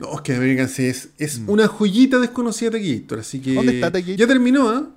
No, 0.00 0.14
es 0.14 0.20
que 0.22 0.32
The 0.32 0.38
Americans 0.38 0.78
es, 0.78 1.10
es 1.18 1.42
una 1.46 1.68
joyita 1.68 2.18
desconocida 2.18 2.70
de 2.70 2.80
Gator, 3.00 3.18
así 3.20 3.40
que. 3.40 3.52
Mm. 3.52 3.56
¿Dónde 3.56 3.74
está 3.74 3.90
Gator? 3.90 4.16
Ya 4.16 4.26
terminó, 4.26 4.68
¿ah? 4.68 4.88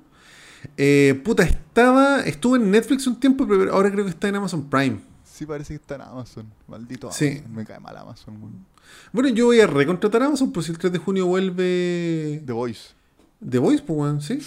Eh, 0.78 1.22
puta, 1.24 1.44
estaba. 1.44 2.22
Estuvo 2.22 2.56
en 2.56 2.72
Netflix 2.72 3.06
un 3.06 3.20
tiempo, 3.20 3.46
pero 3.48 3.74
ahora 3.74 3.92
creo 3.92 4.06
que 4.06 4.12
está 4.12 4.30
en 4.30 4.36
Amazon 4.36 4.70
Prime. 4.70 5.00
Sí, 5.26 5.46
parece 5.46 5.74
que 5.74 5.82
está 5.82 5.96
en 5.96 6.02
Amazon. 6.02 6.46
Maldito 6.68 7.12
Sí. 7.12 7.28
Amazon. 7.30 7.56
Me 7.56 7.66
cae 7.66 7.80
mal 7.80 7.98
Amazon, 7.98 8.42
weón. 8.42 8.66
Bueno, 9.12 9.30
yo 9.30 9.48
voy 9.48 9.60
a 9.60 9.68
recontratar 9.68 10.22
a 10.24 10.28
Amazon 10.28 10.52
por 10.52 10.64
si 10.64 10.72
el 10.72 10.78
3 10.78 10.94
de 10.94 11.00
junio 11.00 11.26
vuelve. 11.26 12.42
The 12.46 12.54
Voice. 12.54 12.90
The 13.48 13.58
Voice, 13.58 13.84
pues, 13.86 14.00
weón, 14.00 14.22
¿sí? 14.22 14.40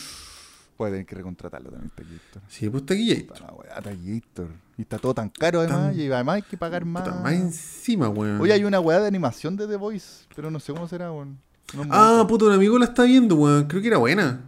Puede 0.76 0.92
tener 0.92 1.06
que 1.06 1.14
recontratarlo 1.16 1.70
también, 1.70 1.90
Gator. 1.96 2.42
Sí, 2.48 2.68
pues 2.70 2.82
está 2.82 2.94
Gator. 2.94 4.48
Y 4.78 4.82
está 4.82 4.98
todo 4.98 5.14
tan 5.14 5.30
caro 5.30 5.60
además, 5.60 5.92
Tan- 5.92 6.00
y 6.00 6.06
además 6.10 6.34
hay 6.36 6.42
que 6.42 6.56
pagar 6.56 6.84
más. 6.84 7.02
Puta, 7.04 7.20
más 7.20 7.32
encima, 7.32 8.08
weón. 8.08 8.40
Oye, 8.40 8.52
hay 8.52 8.64
una 8.64 8.78
weá 8.80 9.00
de 9.00 9.06
animación 9.08 9.56
de 9.56 9.66
The 9.66 9.76
Voice, 9.76 10.24
pero 10.34 10.50
no 10.50 10.60
sé 10.60 10.72
cómo 10.72 10.86
será, 10.86 11.10
weón. 11.12 11.38
No 11.74 11.84
Ah, 11.90 12.24
puta, 12.28 12.44
un 12.44 12.52
amigo 12.52 12.78
la 12.78 12.84
está 12.84 13.04
viendo, 13.04 13.36
weón. 13.36 13.64
Creo 13.66 13.80
que 13.80 13.88
era 13.88 13.96
buena. 13.98 14.42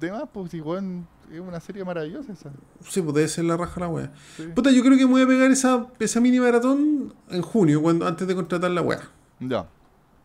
De 0.00 0.10
más, 0.10 0.24
pues 0.32 0.52
weón, 0.54 1.06
es 1.30 1.40
una 1.40 1.60
serie 1.60 1.84
maravillosa 1.84 2.32
esa. 2.32 2.50
Sí, 2.88 3.02
pues 3.02 3.14
debe 3.14 3.28
ser 3.28 3.44
la 3.44 3.56
raja 3.58 3.80
la 3.80 3.88
weá. 3.88 4.10
Sí. 4.36 4.44
Puta, 4.54 4.70
yo 4.70 4.82
creo 4.82 4.96
que 4.96 5.04
me 5.04 5.12
voy 5.12 5.22
a 5.22 5.26
pegar 5.26 5.50
esa, 5.50 5.88
esa 5.98 6.20
mini 6.20 6.40
maratón 6.40 7.12
en 7.30 7.42
junio, 7.42 7.82
cuando, 7.82 8.06
antes 8.06 8.26
de 8.26 8.34
contratar 8.34 8.70
la 8.70 8.80
weá. 8.80 9.00
Ya. 9.40 9.66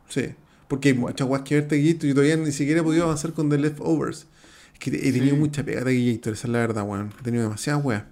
Sí. 0.07 0.33
Porque 0.69 0.89
hay 0.89 0.93
muchas 0.93 1.27
weas 1.27 1.43
que 1.43 1.55
ver 1.55 1.67
Taquillator 1.67 2.09
y 2.09 2.13
todavía 2.13 2.37
ni 2.37 2.51
siquiera 2.53 2.79
he 2.79 2.83
podido 2.83 3.03
avanzar 3.03 3.33
con 3.33 3.49
The 3.49 3.57
Leftovers. 3.57 4.27
Es 4.73 4.79
que 4.79 4.91
he 4.91 5.11
tenido 5.11 5.35
Sí. 5.35 5.39
mucha 5.41 5.63
pega 5.63 5.83
Taquillator, 5.83 6.33
esa 6.33 6.47
es 6.47 6.51
la 6.53 6.59
verdad, 6.59 6.83
weón. 6.87 7.11
He 7.19 7.23
tenido 7.23 7.43
demasiadas 7.43 7.83
weas. 7.83 8.03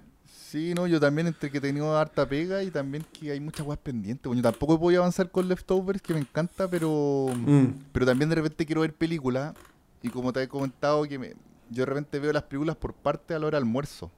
Sí, 0.50 0.72
no, 0.74 0.86
yo 0.86 0.98
también 0.98 1.26
entre 1.26 1.50
que 1.50 1.58
he 1.58 1.60
tenido 1.60 1.94
harta 1.98 2.26
pega 2.26 2.62
y 2.62 2.70
también 2.70 3.04
que 3.12 3.30
hay 3.32 3.38
muchas 3.40 3.66
weas 3.66 3.78
pendientes. 3.78 4.24
weón. 4.24 4.38
Yo 4.38 4.42
tampoco 4.42 4.74
he 4.74 4.78
podido 4.78 5.02
avanzar 5.02 5.30
con 5.30 5.46
Leftovers, 5.46 6.00
que 6.00 6.14
me 6.14 6.20
encanta, 6.20 6.66
pero 6.68 7.26
Mm. 7.34 7.66
pero 7.92 8.06
también 8.06 8.30
de 8.30 8.36
repente 8.36 8.64
quiero 8.64 8.80
ver 8.80 8.94
películas. 8.94 9.54
Y 10.02 10.08
como 10.08 10.32
te 10.32 10.42
he 10.42 10.48
comentado, 10.48 11.02
que 11.04 11.18
me- 11.18 11.34
yo 11.70 11.82
de 11.82 11.86
repente 11.86 12.18
veo 12.18 12.32
las 12.32 12.44
películas 12.44 12.76
por 12.76 12.94
parte 12.94 13.34
a 13.34 13.38
la 13.38 13.46
hora 13.46 13.58
de 13.58 13.64
almuerzo. 13.64 14.10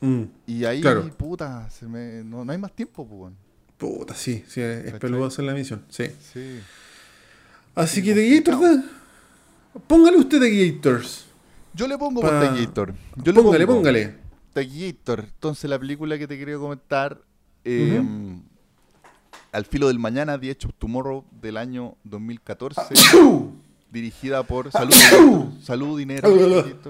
Mm. 0.00 0.22
Y 0.46 0.64
ahí, 0.64 0.80
Claro. 0.80 1.08
puta, 1.16 1.70
se 1.70 1.86
me, 1.86 2.24
no, 2.24 2.44
no 2.44 2.50
hay 2.52 2.58
más 2.58 2.72
tiempo, 2.72 3.06
pues. 3.06 3.32
Puta, 3.76 4.14
sí, 4.14 4.44
sí, 4.48 4.60
es 4.60 4.92
peludo 4.94 5.26
hacer 5.26 5.44
la 5.44 5.54
misión, 5.54 5.84
sí. 5.88 6.06
Sí. 6.32 6.58
Así 7.76 8.00
Sí, 8.00 8.02
que 8.02 8.14
Taquillator, 8.14 8.60
¿verdad? 8.60 8.84
Póngale 9.86 10.16
usted 10.16 10.40
Taquillators. 10.40 11.26
Yo 11.74 11.86
le 11.86 11.96
pongo 11.96 12.20
Pa- 12.20 12.30
por 12.30 12.40
Taquillator. 12.40 12.94
Yo 13.22 13.32
le 13.32 13.40
Póngale, 13.40 13.66
pongo 13.66 13.78
póngale. 13.78 14.14
Taquillator. 14.62 15.20
Entonces, 15.20 15.68
la 15.70 15.78
película 15.78 16.18
que 16.18 16.26
te 16.26 16.38
quería 16.38 16.56
comentar, 16.56 17.20
eh, 17.64 18.02
Al 19.52 19.64
filo 19.64 19.88
del 19.88 19.98
mañana, 19.98 20.38
The 20.38 20.50
Edge 20.50 20.66
of 20.66 20.74
Tomorrow, 20.78 21.24
del 21.40 21.56
año 21.56 21.96
2014, 22.04 22.80
dirigida 23.90 24.42
por 24.42 24.70
Salud, 24.72 24.92
Dinero- 24.94 25.52
Salud 25.62 25.98
Dinero. 25.98 26.28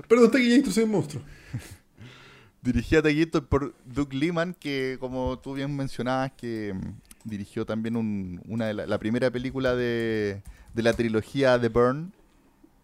Perdón, 0.09 0.31
Taquillator, 0.31 0.73
soy 0.73 0.85
un 0.85 0.91
monstruo. 0.91 1.23
Dirigida 2.63 3.01
Taquillator 3.03 3.47
por 3.47 3.75
Doug 3.85 4.13
Liman, 4.13 4.55
que 4.59 4.97
como 4.99 5.39
tú 5.39 5.55
bien 5.55 5.75
mencionabas, 5.77 6.33
que 6.33 6.75
mm, 6.75 7.29
dirigió 7.29 7.65
también 7.65 7.97
un- 7.97 8.41
una 8.49 8.67
de 8.67 8.75
la, 8.75 8.87
la 8.87 8.99
primera 8.99 9.31
película 9.31 9.75
de, 9.77 10.43
de 10.75 10.83
la 10.83 10.93
trilogía 10.93 11.61
The 11.61 11.69
Burn. 11.69 12.13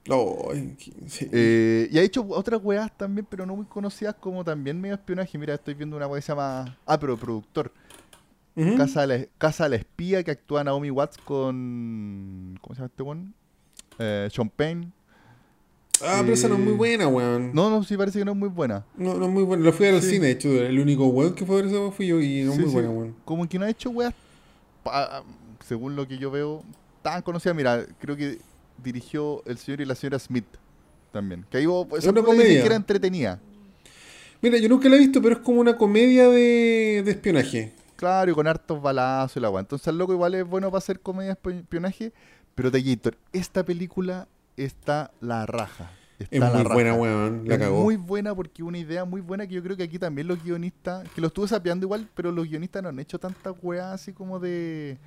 Ay, 0.09 0.77
sí. 1.07 1.29
Eh, 1.33 1.89
y 1.91 1.99
ha 1.99 2.03
hecho 2.03 2.27
otras 2.29 2.61
weas 2.63 2.95
también, 2.97 3.27
pero 3.29 3.47
no 3.47 3.57
muy 3.57 3.65
conocidas, 3.67 4.15
como 4.21 4.45
también 4.45 4.81
medio 4.81 4.95
espionaje. 4.95 5.39
Mira, 5.39 5.55
estoy 5.55 5.75
viendo 5.75 5.97
una 5.97 6.07
wea 6.07 6.19
que 6.19 6.23
se 6.23 6.33
llama. 6.33 6.77
Ah, 6.87 6.99
pero 6.99 7.17
productor. 7.17 7.73
Casa, 8.77 9.05
de 9.05 9.19
la, 9.19 9.27
Casa 9.37 9.65
de 9.65 9.71
la 9.71 9.77
Espía, 9.77 10.23
que 10.23 10.31
actúa 10.31 10.63
Naomi 10.63 10.91
Watts 10.91 11.19
con. 11.19 12.57
¿Cómo 12.61 12.75
se 12.75 12.81
llama 12.81 12.87
este 12.87 13.03
one? 13.03 13.33
Eh, 13.99 14.29
Sean 14.33 14.49
Payne. 14.49 14.93
Ah, 16.03 16.19
pero 16.21 16.35
esa 16.35 16.49
no 16.49 16.55
es 16.55 16.61
muy 16.61 16.73
eh, 16.75 16.77
buena, 16.77 17.09
weón. 17.09 17.53
No, 17.55 17.71
no, 17.71 17.83
sí 17.83 17.97
parece 17.97 18.19
que 18.19 18.25
no 18.25 18.33
es 18.33 18.37
muy 18.39 18.49
buena. 18.49 18.85
No, 18.97 19.15
no 19.15 19.27
es 19.27 19.31
muy 19.33 19.43
buena. 19.43 19.65
Lo 19.65 19.73
fui 19.73 19.87
a 19.87 19.91
ver 19.91 20.01
al 20.01 20.03
cine, 20.09 20.27
de 20.27 20.33
hecho. 20.33 20.49
El 20.51 20.79
único 20.79 21.07
weón 21.07 21.35
que 21.35 21.45
fue 21.47 21.57
a 21.57 21.63
ver 21.63 21.67
esa 21.67 21.79
weón 21.81 21.93
fui 21.93 22.07
yo 22.09 22.21
y 22.21 22.43
no 22.43 22.53
es 22.53 22.57
Sí, 22.59 22.63
muy 22.65 22.73
buena, 22.73 22.91
weón. 22.91 23.17
Como 23.25 23.49
que 23.49 23.59
no 23.59 23.65
ha 23.65 23.71
hecho 23.71 23.91
weas, 23.91 24.15
pa- 24.85 25.25
según 25.67 25.97
lo 25.97 26.07
que 26.07 26.19
yo 26.19 26.31
veo, 26.31 26.63
tan 27.03 27.23
conocida. 27.23 27.55
Mira, 27.55 27.85
creo 27.99 28.17
que 28.17 28.39
dirigió 28.83 29.43
El 29.47 29.59
señor 29.59 29.81
y 29.81 29.85
la 29.85 29.95
señora 29.95 30.19
Smith 30.19 30.45
también. 31.13 31.45
Que 31.51 31.59
ahí 31.59 31.67
vos- 31.67 31.87
esa 31.97 32.11
Una 32.11 32.23
comedia. 32.23 32.61
que 32.61 32.67
era 32.67 32.77
entretenida. 32.77 33.41
Mira, 34.43 34.59
yo 34.59 34.69
nunca 34.69 34.89
la 34.89 34.97
he 34.97 34.99
visto, 34.99 35.23
pero 35.23 35.37
es 35.37 35.41
como 35.41 35.61
una 35.61 35.77
comedia 35.77 36.29
de, 36.29 37.03
de 37.05 37.11
espionaje. 37.11 37.73
Claro, 37.97 38.31
y 38.31 38.35
con 38.35 38.47
hartos 38.47 38.83
balazos 38.83 39.37
y 39.37 39.41
la 39.41 39.49
weá. 39.51 39.61
Entonces 39.61 39.87
el 39.89 39.97
loco 39.97 40.13
igual 40.13 40.35
es 40.35 40.45
bueno 40.47 40.69
para 40.71 40.79
hacer 40.79 41.01
comedia 41.01 41.35
de 41.35 41.41
espi- 41.41 41.61
espionaje. 41.61 42.13
Pero 42.55 42.71
Taquillator, 42.71 43.17
esta 43.33 43.65
película 43.65 44.29
está 44.57 45.11
la 45.21 45.47
raja. 45.47 45.91
está 46.19 46.35
Es 46.37 46.41
la 46.41 46.51
muy 46.51 46.63
raja. 46.63 46.75
buena, 46.75 46.95
weón. 46.95 47.43
La 47.49 47.55
es 47.55 47.61
cagó. 47.61 47.83
muy 47.83 47.97
buena 47.97 48.35
porque 48.35 48.63
una 48.63 48.79
idea 48.79 49.05
muy 49.05 49.21
buena 49.21 49.47
que 49.47 49.55
yo 49.55 49.63
creo 49.63 49.77
que 49.77 49.83
aquí 49.85 49.99
también 49.99 50.29
los 50.29 50.43
guionistas, 50.45 51.09
que 51.15 51.21
lo 51.21 51.29
estuve 51.29 51.49
sapeando 51.49 51.87
igual, 51.87 52.09
pero 52.15 52.31
los 52.31 52.47
guionistas 52.47 52.83
no 52.83 52.91
han 52.91 52.99
hecho 52.99 53.19
tantas 53.19 53.55
weas 53.63 53.93
así 53.93 54.13
como 54.13 54.39
de, 54.39 54.99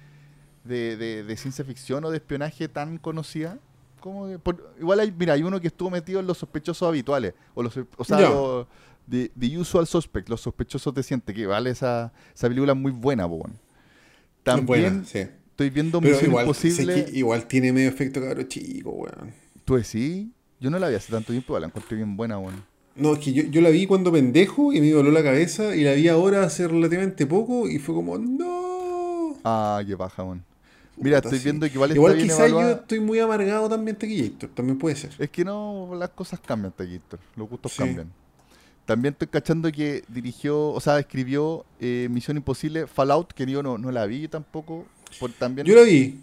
de, 0.68 0.98
de, 0.98 1.24
de 1.24 1.38
ciencia 1.38 1.64
ficción 1.66 2.04
o 2.06 2.12
de 2.12 2.18
espionaje 2.18 2.68
tan 2.68 2.98
conocida. 2.98 3.58
Como 4.00 4.38
por- 4.40 4.74
igual 4.80 5.00
hay, 5.00 5.12
mira, 5.12 5.34
hay 5.34 5.44
uno 5.44 5.60
que 5.60 5.68
estuvo 5.68 5.90
metido 5.90 6.20
en 6.20 6.28
los 6.28 6.38
sospechosos 6.38 6.88
habituales, 6.88 7.34
o 7.56 7.64
los 7.64 7.76
o 7.98 8.04
sea, 8.04 8.20
Ya. 8.20 8.30
los 8.30 8.68
de, 9.08 9.32
de 9.34 9.58
Usual 9.58 9.88
Suspect, 9.88 10.30
los 10.30 10.42
sospechosos 10.42 10.94
decentes, 10.94 11.36
que 11.36 11.46
vale 11.48 11.72
esa, 11.72 12.12
esa 12.36 12.48
película 12.48 12.74
es 12.74 12.78
muy 12.78 12.92
buena. 12.92 13.26
Es 13.26 13.32
También 14.44 14.66
buena, 14.66 15.04
sí. 15.06 15.20
estoy 15.20 15.70
viendo 15.70 16.00
Pero 16.00 16.20
igual, 16.22 16.46
Imposible. 16.46 17.06
que 17.06 17.18
igual 17.18 17.48
tiene 17.48 17.74
medio 17.74 17.90
efecto 17.90 18.22
cabro 18.22 18.44
chico, 18.44 18.92
weón. 18.92 19.34
¿Tú 19.66 19.76
decís? 19.76 20.28
Yo 20.60 20.70
no 20.70 20.80
la 20.80 20.90
vi 20.90 20.96
hace 20.96 21.12
tanto 21.12 21.32
tiempo, 21.34 21.58
la 21.60 21.68
encontré 21.68 21.98
bien 21.98 22.16
buena, 22.16 22.38
weón. 22.40 22.64
No, 22.96 23.14
es 23.14 23.20
que 23.20 23.32
yo, 23.34 23.44
yo 23.44 23.62
la 23.62 23.70
vi 23.70 23.86
cuando 23.86 24.12
pendejo 24.12 24.74
y 24.74 24.82
me 24.82 24.94
voló 24.94 25.12
la 25.12 25.22
cabeza 25.24 25.76
y 25.76 25.84
la 25.84 25.94
vi 25.94 26.08
ahora 26.08 26.44
hace 26.44 26.68
relativamente 26.68 27.26
poco 27.28 27.68
y 27.70 27.78
fue 27.80 27.94
como, 27.94 28.18
no. 28.18 29.38
Ah, 29.44 29.82
qué 29.86 29.96
paja, 29.98 30.24
weón. 30.24 30.44
Mira, 31.00 31.18
estoy 31.20 31.40
viendo 31.40 31.68
que 31.68 31.74
igual, 31.74 31.92
Igual 31.96 32.14
está 32.14 32.24
bien 32.24 32.36
quizás 32.36 32.50
yo 32.52 32.70
estoy 32.82 33.00
muy 33.00 33.20
amargado 33.20 33.70
también 33.70 33.96
Taquillator, 33.98 34.50
también 34.50 34.78
puede 34.78 34.96
ser. 34.96 35.12
Es 35.20 35.30
que 35.30 35.46
no, 35.46 35.92
las 35.96 36.10
cosas 36.10 36.40
cambian, 36.40 36.72
Taquito. 36.72 37.20
Los 37.36 37.50
gustos 37.50 37.72
Sí. 37.72 37.78
cambian. 37.80 38.12
También 38.86 39.14
estoy 39.14 39.28
cachando 39.28 39.72
que 39.72 40.04
dirigió, 40.08 40.70
o 40.70 40.80
sea, 40.80 40.98
escribió 40.98 41.66
eh, 41.80 42.08
Misión 42.10 42.38
Imposible, 42.38 42.88
Fallout, 42.88 43.34
que 43.34 43.46
yo 43.46 43.62
no, 43.62 43.78
no 43.78 43.92
la 43.92 44.06
vi 44.06 44.28
tampoco. 44.28 44.86
Por, 45.20 45.32
también, 45.34 45.68
Yo 45.68 45.76
la 45.76 45.82
vi. 45.84 46.22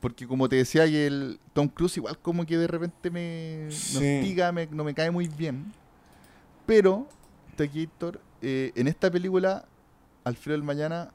Porque 0.00 0.26
como 0.26 0.48
te 0.48 0.56
decía, 0.56 0.86
y 0.86 0.96
el 0.96 1.40
Tom 1.54 1.66
Cruise 1.68 1.96
igual 1.96 2.18
como 2.18 2.44
que 2.44 2.58
de 2.58 2.66
repente 2.66 3.10
me, 3.10 3.68
hostiga, 3.68 4.52
me- 4.52 4.66
no 4.66 4.84
me 4.84 4.92
cae 4.94 5.10
muy 5.10 5.28
bien. 5.28 5.72
Pero, 6.66 7.08
Taquillator, 7.56 8.20
eh, 8.42 8.72
en 8.74 8.86
esta 8.88 9.10
película, 9.10 9.64
al 10.24 10.36
frío 10.36 10.52
del 10.52 10.62
mañana, 10.62 11.10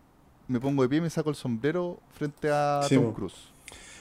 me 0.49 0.59
pongo 0.59 0.83
de 0.83 0.89
pie 0.89 0.97
y 0.97 1.01
me 1.01 1.09
saco 1.09 1.29
el 1.29 1.35
sombrero 1.37 1.99
frente 2.11 2.49
a 2.51 2.81
Sí, 2.87 2.95
Tom. 2.95 3.13
Cruise. 3.13 3.35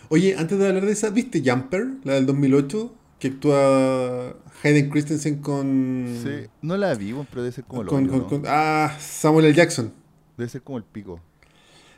Oye, 0.08 0.34
antes 0.36 0.58
de 0.58 0.66
hablar 0.66 0.84
de 0.86 0.92
esa, 0.92 1.10
¿viste 1.10 1.42
Jumper? 1.44 1.86
La 2.04 2.14
del 2.14 2.26
2008, 2.26 2.92
que 3.20 3.28
actúa 3.28 4.34
Hayden 4.62 4.90
Christensen 4.90 5.40
con... 5.42 6.18
Sí, 6.22 6.48
no 6.62 6.76
la 6.76 6.94
vi, 6.94 7.14
pero 7.30 7.42
debe 7.42 7.52
ser 7.52 7.64
como 7.64 7.82
el 7.82 7.86
Mm. 7.86 7.90
con, 7.90 8.08
con- 8.08 8.18
¿no? 8.18 8.26
con- 8.26 8.42
Ah, 8.46 8.96
Samuel 8.98 9.44
L. 9.46 9.54
Jackson. 9.54 9.92
Debe 10.36 10.48
ser 10.48 10.62
como 10.62 10.78
el 10.78 10.84
pico. 10.84 11.20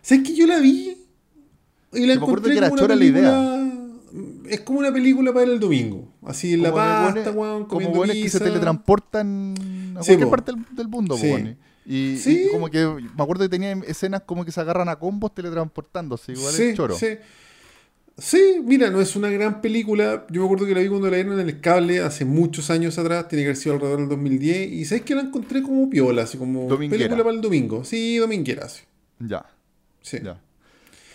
¿Sabes 0.03 0.25
que 0.27 0.35
yo 0.35 0.47
la 0.47 0.59
vi? 0.59 0.97
Y 1.93 2.01
la 2.01 2.07
me 2.07 2.13
acuerdo 2.15 2.49
encontré 2.49 2.53
que 2.53 2.59
era 2.59 2.69
como 2.69 2.75
una 2.75 2.83
chora 2.83 2.97
la 2.97 3.05
idea. 3.05 3.31
película... 3.31 4.47
Es 4.49 4.61
como 4.63 4.79
una 4.81 4.93
película 4.93 5.33
para 5.33 5.45
el 5.47 5.61
domingo. 5.61 6.09
Así 6.27 6.55
en 6.55 6.63
la 6.63 6.75
pasta, 6.75 7.31
weón, 7.31 7.67
Como 7.67 7.91
buenos 7.91 8.17
que 8.17 8.29
se 8.29 8.41
teletransportan 8.41 9.55
a 9.97 10.03
Sí, 10.03 10.09
cualquier 10.17 10.25
po. 10.25 10.31
parte 10.31 10.53
del, 10.53 10.65
del 10.75 10.89
mundo, 10.89 11.17
Sí. 11.17 11.27
weón. 11.29 11.57
Y, 11.87 12.17
Sí. 12.19 12.45
y 12.47 12.53
como 12.53 12.69
que 12.71 12.85
me 12.87 13.23
acuerdo 13.23 13.45
que 13.45 13.49
tenía 13.49 13.73
escenas 13.87 14.23
como 14.27 14.45
que 14.45 14.53
se 14.53 14.61
agarran 14.61 14.89
a 14.89 14.97
combos 14.97 15.35
teletransportándose, 15.35 16.33
igual 16.33 16.53
sí, 16.53 16.63
es 16.65 16.77
choro. 16.77 16.95
Sí. 16.97 17.07
Sí, 18.19 18.61
mira, 18.63 18.91
no 18.91 19.01
es 19.01 19.17
una 19.17 19.31
gran 19.31 19.63
película. 19.63 20.27
Yo 20.31 20.43
me 20.43 20.47
acuerdo 20.47 20.67
que 20.67 20.75
la 20.75 20.81
vi 20.83 20.89
cuando 20.89 21.09
la 21.09 21.17
dieron 21.17 21.41
en 21.41 21.49
el 21.49 21.61
cable 21.61 22.01
hace 22.01 22.27
muchos 22.27 22.69
años 22.71 22.99
atrás, 22.99 23.29
tiene 23.29 23.45
que 23.45 23.49
haber 23.49 23.57
sido 23.57 23.77
alrededor 23.77 24.01
del 24.01 24.09
2010. 24.11 24.73
Y 24.73 24.85
sabes 24.85 25.05
que 25.05 25.15
la 25.15 25.23
encontré 25.23 25.63
como 25.63 25.89
piola, 25.89 26.25
así 26.25 26.37
como 26.37 26.67
Dominguera. 26.69 26.99
película 27.05 27.25
para 27.25 27.35
el 27.35 27.41
domingo. 27.41 27.83
Sí, 27.83 28.19
dominguera. 28.19 28.67
Ya, 29.21 29.47
sí. 30.03 30.19
ya. 30.23 30.39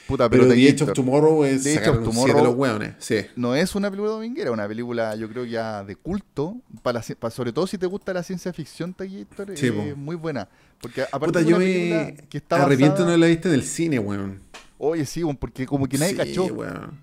Puta, 0.07 0.29
Pero, 0.29 0.43
pero, 0.43 0.53
The 0.53 0.55
The 0.61 0.67
Edge 0.69 0.81
of 0.83 0.87
Gator 0.89 0.93
Tomorrow 0.93 1.43
es 1.45 1.63
The 1.63 1.89
of 1.89 1.97
de 1.99 2.03
Tomorrow- 2.05 2.43
los 2.43 2.55
hueones. 2.55 2.93
Sí. 2.99 3.17
no 3.35 3.55
es 3.55 3.73
una 3.73 3.89
película 3.89 4.11
dominguera, 4.13 4.51
una 4.51 4.67
película 4.67 5.15
yo 5.15 5.27
creo 5.27 5.45
ya 5.45 5.83
de 5.83 5.95
culto, 5.95 6.57
para, 6.83 6.99
la 6.99 7.03
ci- 7.03 7.15
para- 7.15 7.31
sobre 7.31 7.51
todo 7.51 7.65
si 7.65 7.77
te 7.79 7.87
gusta 7.87 8.13
la 8.13 8.21
ciencia 8.21 8.53
ficción, 8.53 8.93
Taquillator, 8.93 9.57
Sí, 9.57 9.67
es 9.67 9.71
po. 9.71 9.81
muy 9.95 10.15
buena. 10.15 10.47
Porque 10.79 11.01
aparte 11.01 11.25
Puta, 11.27 11.39
de 11.39 11.45
yo 11.45 11.55
una 11.55 11.65
me 11.65 11.71
película 11.73 12.27
que 12.29 12.37
está 12.37 12.63
arrepiento 12.63 12.93
basada- 12.97 13.11
no 13.11 13.17
la 13.17 13.27
viste 13.27 13.47
en 13.47 13.53
el 13.55 13.63
cine, 13.63 13.97
weón. 13.99 14.39
Oye, 14.77 15.05
sí, 15.05 15.23
weón, 15.23 15.37
porque 15.37 15.65
como 15.65 15.87
que 15.87 15.97
nadie 15.97 16.11
Sí, 16.11 16.17
cachó. 16.17 16.45
weón. 16.53 16.99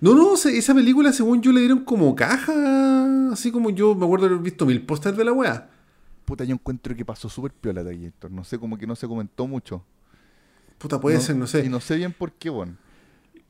No, 0.00 0.14
no, 0.14 0.34
esa 0.34 0.74
película 0.74 1.12
según 1.12 1.42
yo 1.42 1.50
le 1.52 1.60
dieron 1.60 1.80
como 1.84 2.14
caja, 2.14 3.30
así 3.32 3.50
como 3.50 3.70
yo 3.70 3.94
me 3.94 4.04
acuerdo 4.06 4.26
de 4.26 4.32
haber 4.34 4.44
visto 4.44 4.64
mil 4.64 4.80
pósters 4.82 5.16
de 5.16 5.24
la 5.24 5.32
wea. 5.32 5.68
Puta, 6.24 6.44
yo 6.44 6.54
encuentro 6.54 6.94
que 6.94 7.04
pasó 7.04 7.28
súper 7.28 7.52
piola 7.52 7.82
Taquillator. 7.84 8.30
No 8.30 8.44
sé, 8.44 8.58
como 8.58 8.78
que 8.78 8.86
no 8.86 8.94
se 8.96 9.06
comentó 9.06 9.46
mucho. 9.46 9.82
Puta, 10.78 11.00
puede 11.00 11.20
ser, 11.20 11.36
no 11.36 11.46
sé. 11.46 11.64
Y 11.64 11.68
no 11.68 11.80
sé 11.80 11.96
bien 11.96 12.12
por 12.12 12.32
qué, 12.32 12.50
bueno. 12.50 12.76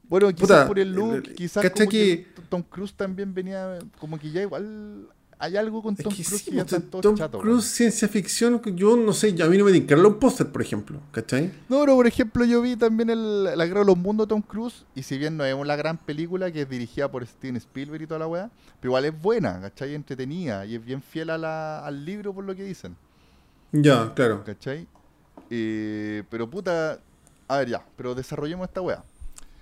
Bueno, 0.08 0.28
quizás 0.28 0.40
Puta, 0.40 0.66
por 0.66 0.78
el 0.78 0.92
look, 0.92 1.14
el- 1.16 1.34
quizás 1.34 1.62
¿cacha 1.62 1.74
como 1.84 1.90
que... 1.90 2.26
que- 2.34 2.42
Tom 2.48 2.62
Cruise 2.62 2.94
también 2.94 3.34
venía, 3.34 3.78
como 3.98 4.18
que 4.18 4.30
ya 4.30 4.40
igual 4.40 5.06
hay 5.38 5.56
algo 5.58 5.82
con 5.82 5.94
Es 5.94 6.02
Tom 6.02 6.14
que 6.14 6.24
Cruise 6.24 6.42
sí, 6.42 6.50
que 6.50 6.56
ya 6.56 6.64
puta, 6.64 6.76
están 6.76 6.90
todos 6.90 7.30
Tom 7.30 7.40
Cruise, 7.42 7.64
ciencia 7.66 8.08
ficción, 8.08 8.60
yo 8.74 8.96
no 8.96 9.12
sé, 9.12 9.34
a 9.42 9.46
mí 9.46 9.58
no 9.58 9.66
me 9.66 9.72
tincaron 9.72 10.06
un 10.06 10.18
póster, 10.18 10.50
por 10.50 10.62
ejemplo, 10.62 11.00
¿cachai? 11.12 11.52
No, 11.68 11.80
pero 11.80 11.94
por 11.94 12.06
ejemplo 12.06 12.44
yo 12.46 12.62
vi 12.62 12.74
también 12.76 13.10
el, 13.10 13.44
La 13.44 13.66
Guerra 13.66 13.80
de 13.80 13.86
los 13.86 13.98
Mundos 13.98 14.26
de 14.26 14.30
Tom 14.30 14.40
Cruise, 14.40 14.86
y 14.94 15.02
si 15.02 15.18
bien 15.18 15.36
no 15.36 15.44
es 15.44 15.54
una 15.54 15.76
gran 15.76 15.98
película 15.98 16.50
que 16.50 16.62
es 16.62 16.68
dirigida 16.70 17.10
por 17.10 17.26
Steven 17.26 17.56
Spielberg 17.56 18.02
y 18.02 18.06
toda 18.06 18.20
la 18.20 18.26
weá, 18.26 18.50
pero 18.80 18.90
igual 18.92 19.04
es 19.04 19.20
buena, 19.20 19.60
¿cachai? 19.60 19.94
Entretenida, 19.94 20.64
y 20.64 20.74
es 20.76 20.82
bien 20.84 21.02
fiel 21.02 21.28
a 21.28 21.36
la- 21.36 21.84
al 21.86 22.02
libro 22.04 22.32
por 22.32 22.44
lo 22.44 22.56
que 22.56 22.64
dicen. 22.64 22.96
Ya, 23.72 24.14
claro. 24.14 24.42
¿Cachai? 24.42 24.88
Eh, 25.50 26.22
pero 26.30 26.48
puta, 26.50 26.98
a 27.48 27.58
ver 27.58 27.68
ya, 27.68 27.84
pero 27.96 28.14
desarrollemos 28.14 28.68
esta 28.68 28.80
weá. 28.80 29.02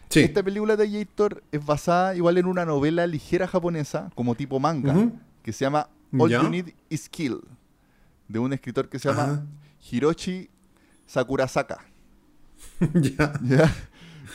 Sí. 0.09 0.21
Esta 0.21 0.43
película 0.43 0.77
de 0.77 0.89
Gator 0.89 1.43
es 1.51 1.65
basada 1.65 2.15
igual 2.15 2.39
en 2.39 2.47
una 2.47 2.65
novela 2.65 3.07
ligera 3.07 3.47
japonesa, 3.47 4.11
como 4.15 4.35
tipo 4.35 4.61
manga, 4.61 5.11
que 5.43 5.53
se 5.53 5.65
llama 5.65 5.89
All 6.13 6.31
Ya. 6.31 6.43
You 6.43 6.51
Need 6.51 6.73
Is 6.89 7.09
Kill, 7.09 7.41
de 8.29 8.39
un 8.39 8.53
escritor 8.53 8.89
que 8.89 8.99
se 8.99 9.09
llama 9.09 9.23
Ajá. 9.23 9.47
Hiroshi 9.91 10.49
Sakurasaka. 11.07 11.85
ya. 12.95 13.33
¿ya? 13.43 13.75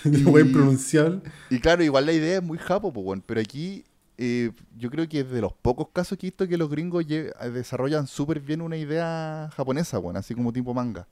Voy 0.23 0.41
a 0.41 0.45
pronunciar. 0.45 1.21
Y 1.49 1.59
claro, 1.59 1.83
igual 1.83 2.05
la 2.05 2.13
idea 2.13 2.37
es 2.37 2.43
muy 2.43 2.57
japo, 2.57 2.91
pues, 2.91 3.21
pero 3.25 3.41
aquí 3.41 3.83
eh, 4.17 4.51
yo 4.77 4.89
creo 4.89 5.07
que 5.07 5.21
es 5.21 5.29
de 5.31 5.41
los 5.41 5.53
pocos 5.53 5.87
casos 5.91 6.17
que 6.17 6.27
he 6.27 6.29
visto 6.29 6.47
que 6.47 6.57
los 6.57 6.69
gringos 6.69 7.05
desarrollan 7.07 8.07
súper 8.07 8.39
bien 8.39 8.61
una 8.61 8.77
idea 8.77 9.49
japonesa, 9.55 9.99
weón, 9.99 10.17
así 10.17 10.35
como 10.35 10.53
tipo 10.53 10.73
manga. 10.73 11.07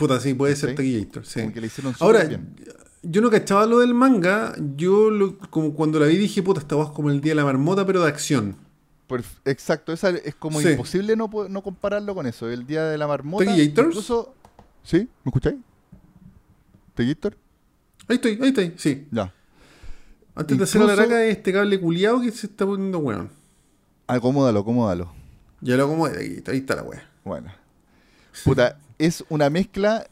Puta, 0.00 0.18
sí, 0.18 0.34
puede 0.34 0.56
ser. 0.56 0.74
Taquillator, 0.74 1.24
sí. 1.26 1.40
Como 1.40 1.52
que 1.52 1.60
la 1.60 1.66
hicieron 1.66 1.94
Ahora, 2.00 2.24
bien. 2.24 2.54
yo 3.02 3.20
no 3.20 3.30
cachaba 3.30 3.66
lo 3.66 3.78
del 3.80 3.92
manga, 3.94 4.54
yo 4.76 5.10
lo- 5.10 5.38
como 5.50 5.74
cuando 5.74 6.00
la 6.00 6.06
vi 6.06 6.16
dije, 6.16 6.42
puta, 6.42 6.60
esta 6.60 6.74
voz 6.74 6.90
como 6.92 7.10
el 7.10 7.20
día 7.20 7.32
de 7.32 7.36
la 7.36 7.44
marmota, 7.44 7.84
pero 7.86 8.02
de 8.02 8.08
acción. 8.08 8.56
Perf- 9.08 9.40
Exacto, 9.44 9.92
esa 9.92 10.10
es 10.10 10.34
como 10.36 10.60
Sí. 10.60 10.68
imposible 10.70 11.16
no, 11.16 11.28
no 11.48 11.62
compararlo 11.62 12.14
con 12.14 12.26
eso. 12.26 12.48
El 12.48 12.66
día 12.66 12.84
de 12.84 12.96
la 12.96 13.06
marmota. 13.06 13.44
¿Tequillators? 13.44 13.88
Incluso. 13.88 14.34
¿Sí? 14.82 15.08
¿Me 15.24 15.30
escucháis? 15.30 15.56
¿Tequillator? 16.94 17.36
Ahí 18.08 18.16
estoy, 18.16 18.38
ahí 18.42 18.48
estoy, 18.48 18.74
sí. 18.76 19.06
Ya. 19.10 19.32
Antes 20.34 20.56
de 20.58 20.64
hacer 20.64 20.80
la 20.82 20.92
araca 20.94 21.24
este 21.26 21.52
cable 21.52 21.78
culiado 21.80 22.20
que 22.22 22.30
se 22.30 22.46
está 22.46 22.64
poniendo 22.64 22.98
weón. 22.98 23.30
Acomódalo, 24.06 24.60
acomódalo. 24.60 25.12
Ya 25.60 25.76
lo 25.76 25.86
como 25.88 26.06
ahí, 26.06 26.42
está 26.46 26.74
la 26.76 26.82
wea. 26.82 27.08
Bueno. 27.24 27.52
Puta, 28.44 28.78
es 29.06 29.24
una 29.28 29.50
mezcla. 29.50 30.06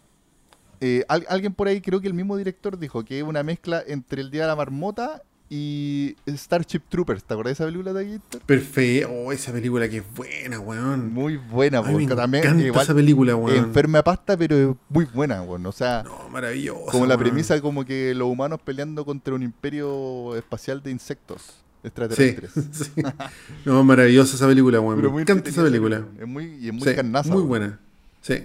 eh, 0.80 1.04
al- 1.08 1.26
alguien 1.28 1.52
por 1.54 1.66
ahí, 1.66 1.80
creo 1.80 2.00
que 2.00 2.06
el 2.06 2.14
mismo 2.14 2.36
director 2.36 2.78
dijo 2.78 3.04
que 3.04 3.18
es 3.18 3.24
una 3.24 3.42
mezcla 3.42 3.82
entre 3.86 4.22
el 4.22 4.30
día 4.30 4.42
de 4.42 4.46
la 4.48 4.54
marmota 4.56 5.22
y 5.50 6.14
Starship 6.28 6.82
Troopers. 6.88 7.24
¿Te 7.24 7.34
acuerdas 7.34 7.50
de 7.50 7.52
esa 7.54 7.64
película 7.64 7.92
de 7.92 8.04
Tequillator? 8.04 8.40
Perfecto. 8.42 9.08
Oh, 9.10 9.32
esa 9.32 9.50
película 9.52 9.88
que 9.88 9.96
es 9.98 10.04
buena, 10.14 10.60
weón. 10.60 11.12
Muy 11.12 11.36
buena, 11.36 11.78
Ay, 11.78 11.86
me 11.86 11.92
porque 12.02 12.14
también 12.14 12.44
encanta 12.44 12.64
igual 12.64 12.84
esa 12.84 12.94
película, 12.94 13.34
weón. 13.34 13.56
enferma 13.56 13.98
a 13.98 14.04
pasta, 14.04 14.36
pero 14.36 14.56
es 14.56 14.76
muy 14.88 15.04
buena, 15.06 15.42
weón. 15.42 15.66
O 15.66 15.72
sea, 15.72 16.04
No, 16.04 16.28
maravillosa. 16.28 16.92
Como 16.92 17.06
la 17.06 17.16
weón. 17.16 17.20
premisa 17.24 17.60
como 17.60 17.84
que 17.84 18.14
los 18.14 18.28
humanos 18.28 18.60
peleando 18.64 19.04
contra 19.04 19.34
un 19.34 19.42
imperio 19.42 20.36
espacial 20.36 20.80
de 20.82 20.90
insectos 20.92 21.42
Sí, 21.42 21.88
extraterrestres. 21.88 22.50
sí. 22.94 23.02
No, 23.64 23.82
maravillosa 23.82 24.36
esa 24.36 24.46
película, 24.46 24.78
weón. 24.80 24.96
Pero 24.96 25.08
Me 25.08 25.12
muy 25.14 25.22
encanta 25.22 25.50
esa 25.50 25.64
película. 25.64 26.04
Es 26.20 26.26
muy, 26.28 26.54
y 26.60 26.68
es 26.68 26.72
muy 26.74 26.86
Sí, 26.88 26.94
carnaza. 26.94 27.28
Muy 27.30 27.38
weón. 27.38 27.48
buena. 27.48 27.80
Sí. 28.20 28.44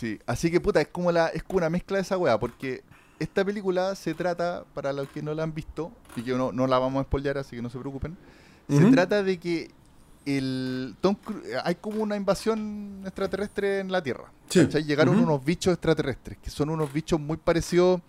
Sí. 0.00 0.18
Así 0.26 0.50
que 0.50 0.60
puta, 0.60 0.80
es 0.80 0.88
como 0.88 1.12
la, 1.12 1.28
es 1.28 1.42
como 1.42 1.58
una 1.58 1.68
mezcla 1.70 1.96
de 1.98 2.02
esa 2.02 2.16
weá, 2.16 2.38
porque 2.40 2.82
esta 3.18 3.44
película 3.44 3.94
se 3.94 4.14
trata, 4.14 4.64
para 4.72 4.92
los 4.94 5.08
que 5.10 5.20
no 5.22 5.34
la 5.34 5.42
han 5.42 5.52
visto, 5.54 5.92
y 6.16 6.22
que 6.22 6.32
no, 6.32 6.52
no 6.52 6.66
la 6.66 6.78
vamos 6.78 7.00
a 7.02 7.04
spoilear, 7.04 7.36
así 7.36 7.54
que 7.56 7.60
no 7.62 7.68
se 7.68 7.78
preocupen. 7.78 8.16
Se 8.68 8.86
trata 8.90 9.22
de 9.22 9.38
que 9.38 9.70
el 10.24 10.94
Tom 11.00 11.16
Cru- 11.24 11.42
hay 11.64 11.74
como 11.74 12.02
una 12.02 12.16
invasión 12.16 13.02
extraterrestre 13.04 13.80
en 13.80 13.90
la 13.92 14.02
Tierra. 14.02 14.24
Sí. 14.48 14.66
Llegaron 14.86 15.18
unos 15.18 15.44
bichos 15.44 15.72
extraterrestres, 15.74 16.38
que 16.38 16.50
son 16.50 16.70
unos 16.70 16.92
bichos 16.92 17.18
muy 17.20 17.36
parecidos. 17.36 18.00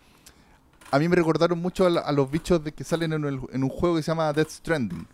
A 0.91 0.99
mí 0.99 1.09
me 1.09 1.15
recordaron 1.15 1.59
mucho 1.59 1.85
a, 1.85 1.89
la- 1.89 2.01
a 2.01 2.11
los 2.11 2.29
bichos 2.31 2.63
de 2.63 2.71
que 2.73 2.83
salen 2.83 3.11
en, 3.13 3.25
el- 3.25 3.39
en 3.51 3.63
un 3.63 3.69
juego 3.69 3.95
que 3.97 4.03
se 4.03 4.11
llama 4.11 4.31
Death 4.33 4.49
Stranding. 4.49 5.07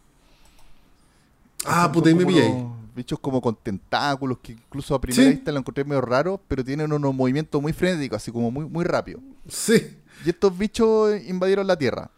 Ah, 1.65 1.89
puta, 1.91 2.09
ahí 2.09 2.15
me 2.15 2.25
pillé. 2.25 2.47
unos 2.49 2.77
Bichos 2.97 3.19
como 3.19 3.39
con 3.39 3.55
tentáculos, 3.55 4.39
que 4.41 4.53
incluso 4.53 4.95
a 4.95 4.99
primera 4.99 5.23
Sí. 5.23 5.29
vista 5.35 5.51
lo 5.51 5.59
encontré 5.59 5.83
medio 5.85 6.01
raro, 6.01 6.41
pero 6.47 6.63
tienen 6.65 6.91
unos 6.91 7.13
movimientos 7.13 7.61
muy 7.61 7.71
frenéticos, 7.71 8.17
así 8.17 8.31
como 8.31 8.49
muy, 8.49 8.65
muy 8.65 8.83
rápido. 8.83 9.19
Sí. 9.47 9.97
Y 10.25 10.29
estos 10.29 10.57
bichos 10.57 11.13
invadieron 11.27 11.67
la 11.67 11.77
Tierra. 11.77 12.09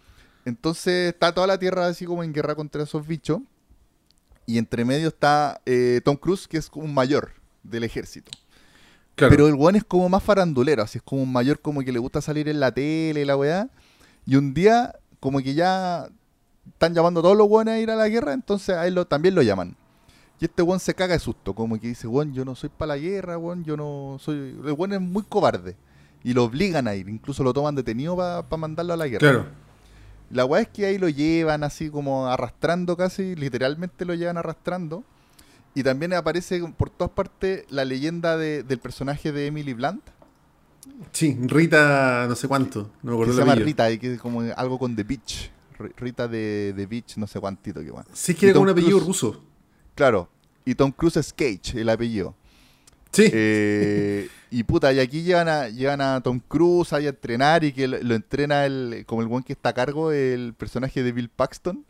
Entonces 0.45 1.13
está 1.13 1.33
toda 1.33 1.47
la 1.47 1.59
Tierra 1.59 1.85
así 1.87 2.05
como 2.05 2.23
en 2.23 2.31
guerra 2.33 2.55
contra 2.55 2.81
esos 2.83 3.05
bichos. 3.05 3.41
Y 4.45 4.57
entre 4.57 4.85
medio 4.85 5.09
está 5.09 5.61
eh, 5.65 6.01
Tom 6.05 6.15
Cruise, 6.15 6.47
que 6.47 6.57
es 6.57 6.69
como 6.69 6.85
un 6.85 6.93
mayor 6.93 7.33
del 7.61 7.83
ejército. 7.83 8.31
Claro. 9.15 9.31
Pero 9.31 9.47
el 9.47 9.55
weón 9.55 9.75
es 9.75 9.83
como 9.83 10.07
más 10.07 10.23
farandulero, 10.23 10.81
así 10.81 10.97
es 10.99 11.03
como 11.03 11.21
un 11.23 11.31
mayor 11.31 11.59
como 11.59 11.81
que 11.81 11.91
le 11.91 11.99
gusta 11.99 12.21
salir 12.21 12.47
en 12.47 12.61
la 12.61 12.71
tele 12.73 13.21
y 13.21 13.25
la 13.25 13.35
weá. 13.35 13.69
Y 14.25 14.37
un 14.37 14.53
día, 14.53 14.95
como 15.19 15.39
que 15.39 15.53
ya 15.53 16.07
están 16.67 16.93
llamando 16.93 17.19
a 17.19 17.23
todos 17.23 17.37
los 17.37 17.47
weones 17.49 17.73
a 17.73 17.79
ir 17.79 17.91
a 17.91 17.95
la 17.97 18.07
guerra, 18.07 18.31
entonces 18.31 18.75
a 18.75 18.87
él 18.87 18.95
lo, 18.95 19.05
también 19.05 19.35
lo 19.35 19.41
llaman. 19.41 19.75
Y 20.39 20.45
este 20.45 20.61
weón 20.61 20.79
se 20.79 20.93
caga 20.93 21.13
de 21.13 21.19
susto, 21.19 21.53
como 21.53 21.79
que 21.79 21.87
dice, 21.87 22.07
weón, 22.07 22.33
yo 22.33 22.45
no 22.45 22.55
soy 22.55 22.69
para 22.69 22.95
la 22.95 22.97
guerra, 22.97 23.37
weón, 23.37 23.63
yo 23.65 23.75
no 23.75 24.17
soy... 24.19 24.37
El 24.65 24.71
weón 24.73 24.93
es 24.93 25.01
muy 25.01 25.23
cobarde. 25.23 25.75
Y 26.23 26.33
lo 26.33 26.43
obligan 26.45 26.87
a 26.87 26.95
ir, 26.95 27.09
incluso 27.09 27.43
lo 27.43 27.53
toman 27.53 27.75
detenido 27.75 28.15
para 28.15 28.45
mandarlo 28.57 28.93
a 28.93 28.97
la 28.97 29.07
guerra. 29.07 29.19
Claro. 29.19 29.45
La 30.31 30.45
weá 30.45 30.61
es 30.61 30.67
que 30.69 30.85
ahí 30.85 30.97
lo 30.97 31.09
llevan 31.09 31.63
así 31.63 31.89
como 31.89 32.27
arrastrando 32.27 32.95
casi, 32.95 33.35
literalmente 33.35 34.05
lo 34.05 34.13
llevan 34.13 34.37
arrastrando. 34.37 35.03
Y 35.75 35.83
también 35.83 36.13
aparece 36.13 36.61
por 36.77 36.89
todas 36.89 37.11
partes 37.11 37.65
la 37.69 37.83
leyenda 37.85 38.37
de- 38.37 38.63
del 38.63 38.79
personaje 38.79 39.31
de 39.31 39.47
Emily 39.47 39.73
Blunt, 39.73 40.03
Sí, 41.11 41.37
Rita, 41.43 42.25
no 42.27 42.35
sé 42.35 42.47
cuánto. 42.47 42.89
No 43.03 43.11
me 43.11 43.11
que 43.11 43.13
acuerdo 43.13 43.33
se 43.33 43.41
el 43.41 43.47
llama. 43.47 43.55
Rita, 43.63 43.91
y 43.91 43.97
que 43.99 44.13
es 44.15 44.19
como 44.21 44.41
algo 44.55 44.79
con 44.79 44.95
The 44.95 45.03
Beach. 45.03 45.51
Rita 45.97 46.27
de 46.27 46.73
The 46.75 46.85
Beach, 46.87 47.17
no 47.17 47.27
sé 47.27 47.39
cuántito 47.39 47.81
que 47.81 47.91
weón. 47.91 48.05
Sí, 48.13 48.31
es 48.33 48.37
que 48.37 48.45
era 48.47 48.53
como 48.53 48.63
un 48.63 48.69
apellido 48.69 48.99
ruso. 48.99 49.43
Claro. 49.99 50.29
Y 50.63 50.75
Tom 50.75 50.93
Cruise 50.93 51.17
es 51.17 51.33
Cage, 51.33 51.81
el 51.81 51.89
apellido. 51.89 52.33
Sí. 53.11 53.29
Eh, 53.33 54.29
y 54.49 54.63
puta, 54.63 54.93
y 54.93 54.99
aquí 55.01 55.23
llevan 55.23 55.49
a, 55.49 55.67
llevan 55.67 55.99
a 55.99 56.21
Tom 56.21 56.39
Cruise 56.39 56.93
ahí 56.93 57.05
a 57.05 57.09
entrenar 57.09 57.65
y 57.65 57.73
que 57.73 57.85
lo, 57.85 58.01
lo 58.01 58.15
entrena 58.15 58.65
el, 58.65 59.03
como 59.05 59.21
el 59.21 59.27
buen 59.27 59.43
que 59.43 59.51
está 59.51 59.69
a 59.69 59.73
cargo, 59.73 60.13
el 60.13 60.53
personaje 60.53 61.03
de 61.03 61.11
Bill 61.11 61.27
Paxton. 61.27 61.83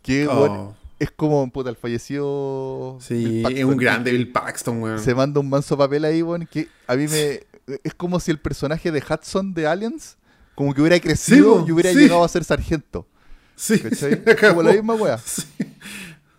Que 0.00 0.26
Oh, 0.26 0.74
es 0.98 1.10
como 1.10 1.50
puta, 1.50 1.68
el 1.68 1.76
fallecido. 1.76 2.96
sí, 3.02 3.42
es 3.54 3.64
un 3.64 3.76
grande 3.76 4.10
Bill 4.10 4.32
Paxton, 4.32 4.80
weón. 4.80 4.98
Se 4.98 5.14
manda 5.14 5.38
un 5.38 5.50
manso 5.50 5.76
papel 5.76 6.06
ahí, 6.06 6.22
weón, 6.22 6.46
que 6.46 6.66
a 6.86 6.96
mí 6.96 7.08
me. 7.08 7.40
Es 7.84 7.92
como 7.94 8.18
si 8.20 8.30
el 8.30 8.38
personaje 8.38 8.90
de 8.90 9.00
Hudson 9.06 9.52
de 9.52 9.66
Aliens, 9.66 10.16
como 10.54 10.72
que 10.72 10.80
hubiera 10.80 10.98
crecido 10.98 11.64
y 11.68 11.70
hubiera 11.70 11.92
sí. 11.92 11.98
llegado 11.98 12.24
a 12.24 12.28
ser 12.28 12.42
sargento. 12.42 13.06
Sí, 13.54 13.78
como 14.40 14.62
la 14.62 14.72
misma 14.72 14.94
wea. 14.94 15.18
Sí. 15.18 15.42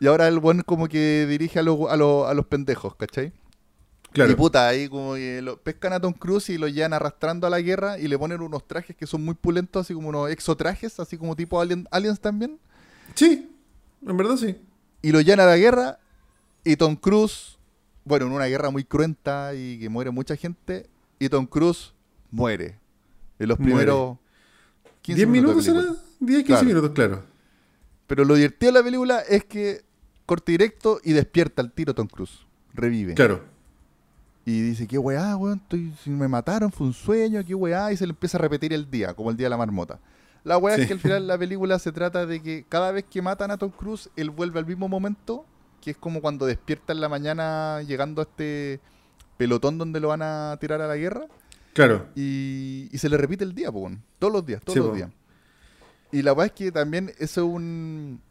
Y 0.01 0.07
ahora 0.07 0.27
el 0.27 0.39
buen 0.39 0.61
como 0.63 0.87
que 0.89 1.25
dirige 1.29 1.59
a 1.59 1.63
los, 1.63 1.89
a 1.89 1.95
los, 1.95 2.27
a 2.27 2.33
los 2.33 2.45
pendejos, 2.47 2.95
¿cachai? 2.95 3.31
Claro. 4.11 4.31
Y 4.31 4.35
puta, 4.35 4.67
ahí 4.67 4.89
como 4.89 5.13
que 5.13 5.41
lo, 5.41 5.55
pescan 5.61 5.93
a 5.93 5.99
Tom 6.01 6.11
Cruise 6.11 6.49
y 6.49 6.57
lo 6.57 6.67
llevan 6.67 6.91
arrastrando 6.91 7.47
a 7.47 7.49
la 7.49 7.61
guerra 7.61 7.97
y 7.97 8.07
le 8.09 8.17
ponen 8.19 8.41
unos 8.41 8.67
trajes 8.67 8.95
que 8.95 9.07
son 9.07 9.23
muy 9.23 9.35
pulentos, 9.35 9.85
así 9.85 9.93
como 9.93 10.09
unos 10.09 10.29
exotrajes, 10.29 10.99
así 10.99 11.17
como 11.17 11.35
tipo 11.35 11.61
alien- 11.61 11.87
aliens 11.91 12.19
también. 12.19 12.59
Sí, 13.15 13.49
en 14.05 14.17
verdad 14.17 14.35
sí. 14.35 14.57
Y 15.01 15.11
lo 15.13 15.21
llevan 15.21 15.39
a 15.41 15.45
la 15.45 15.55
guerra 15.57 15.99
y 16.65 16.75
Tom 16.75 16.95
Cruise, 16.97 17.57
bueno, 18.03 18.25
en 18.25 18.31
una 18.33 18.45
guerra 18.47 18.69
muy 18.71 18.83
cruenta 18.83 19.53
y 19.55 19.79
que 19.79 19.87
muere 19.87 20.11
mucha 20.11 20.35
gente, 20.35 20.89
y 21.19 21.29
Tom 21.29 21.45
Cruise 21.45 21.93
muere. 22.31 22.79
En 23.39 23.47
los 23.49 23.59
Muere. 23.59 23.73
primeros 23.75 24.17
15 25.03 25.23
¿10 25.23 25.27
minutos 25.27 25.55
de 25.57 25.61
será? 25.71 25.79
película. 25.81 25.99
10, 26.19 26.37
15 26.39 26.45
Claro. 26.47 26.65
minutos, 26.65 26.91
claro. 26.91 27.23
Pero 28.07 28.25
lo 28.25 28.35
divertido 28.35 28.71
de 28.73 28.79
la 28.79 28.83
película 28.83 29.19
es 29.21 29.45
que 29.45 29.81
corte 30.31 30.53
directo 30.53 30.99
y 31.03 31.11
despierta 31.11 31.61
al 31.61 31.73
tiro 31.73 31.93
Tom 31.93 32.07
Cruise. 32.07 32.45
Revive. 32.73 33.15
Claro. 33.15 33.43
Y 34.45 34.61
dice, 34.61 34.87
qué 34.87 34.97
weá, 34.97 35.35
weón, 35.35 35.59
estoy, 35.61 35.93
si 36.01 36.09
me 36.09 36.27
mataron, 36.29 36.71
fue 36.71 36.87
un 36.87 36.93
sueño, 36.93 37.43
qué 37.45 37.53
weá, 37.53 37.91
y 37.91 37.97
se 37.97 38.05
le 38.07 38.11
empieza 38.11 38.37
a 38.37 38.41
repetir 38.41 38.71
el 38.71 38.89
día, 38.89 39.13
como 39.13 39.29
el 39.29 39.35
día 39.35 39.47
de 39.47 39.49
la 39.49 39.57
marmota. 39.57 39.99
La 40.45 40.57
weá 40.57 40.75
Sí. 40.77 40.83
es 40.83 40.87
que 40.87 40.93
al 40.93 40.99
final 40.99 41.27
la 41.27 41.37
película 41.43 41.77
se 41.79 41.91
trata 41.91 42.25
de 42.25 42.41
que 42.41 42.65
cada 42.69 42.93
vez 42.93 43.03
que 43.09 43.21
matan 43.21 43.51
a 43.51 43.57
Tom 43.57 43.71
Cruise, 43.71 44.09
él 44.15 44.29
vuelve 44.29 44.57
al 44.59 44.65
mismo 44.65 44.87
momento, 44.87 45.45
que 45.81 45.91
es 45.91 45.97
como 45.97 46.21
cuando 46.21 46.45
despierta 46.45 46.93
en 46.93 47.01
la 47.01 47.09
mañana 47.09 47.81
llegando 47.81 48.21
a 48.21 48.23
este 48.23 48.79
pelotón 49.37 49.77
donde 49.77 49.99
lo 49.99 50.07
van 50.07 50.21
a 50.21 50.55
tirar 50.61 50.79
a 50.81 50.87
la 50.87 50.95
guerra, 50.95 51.25
Claro. 51.73 52.07
y, 52.15 52.87
y 52.91 52.97
se 52.99 53.09
le 53.09 53.17
repite 53.17 53.43
el 53.43 53.53
día, 53.53 53.69
weón. 53.69 54.01
todos 54.17 54.31
los 54.31 54.45
días, 54.45 54.61
todos 54.61 54.73
Sí, 54.75 54.79
los 54.79 54.89
po. 54.89 54.95
días. 54.95 55.09
Y 56.13 56.21
la 56.23 56.31
weá 56.33 56.45
es 56.47 56.53
que 56.53 56.71
también 56.71 57.11
eso 57.19 57.41
es 57.41 57.47
un... 57.53 58.21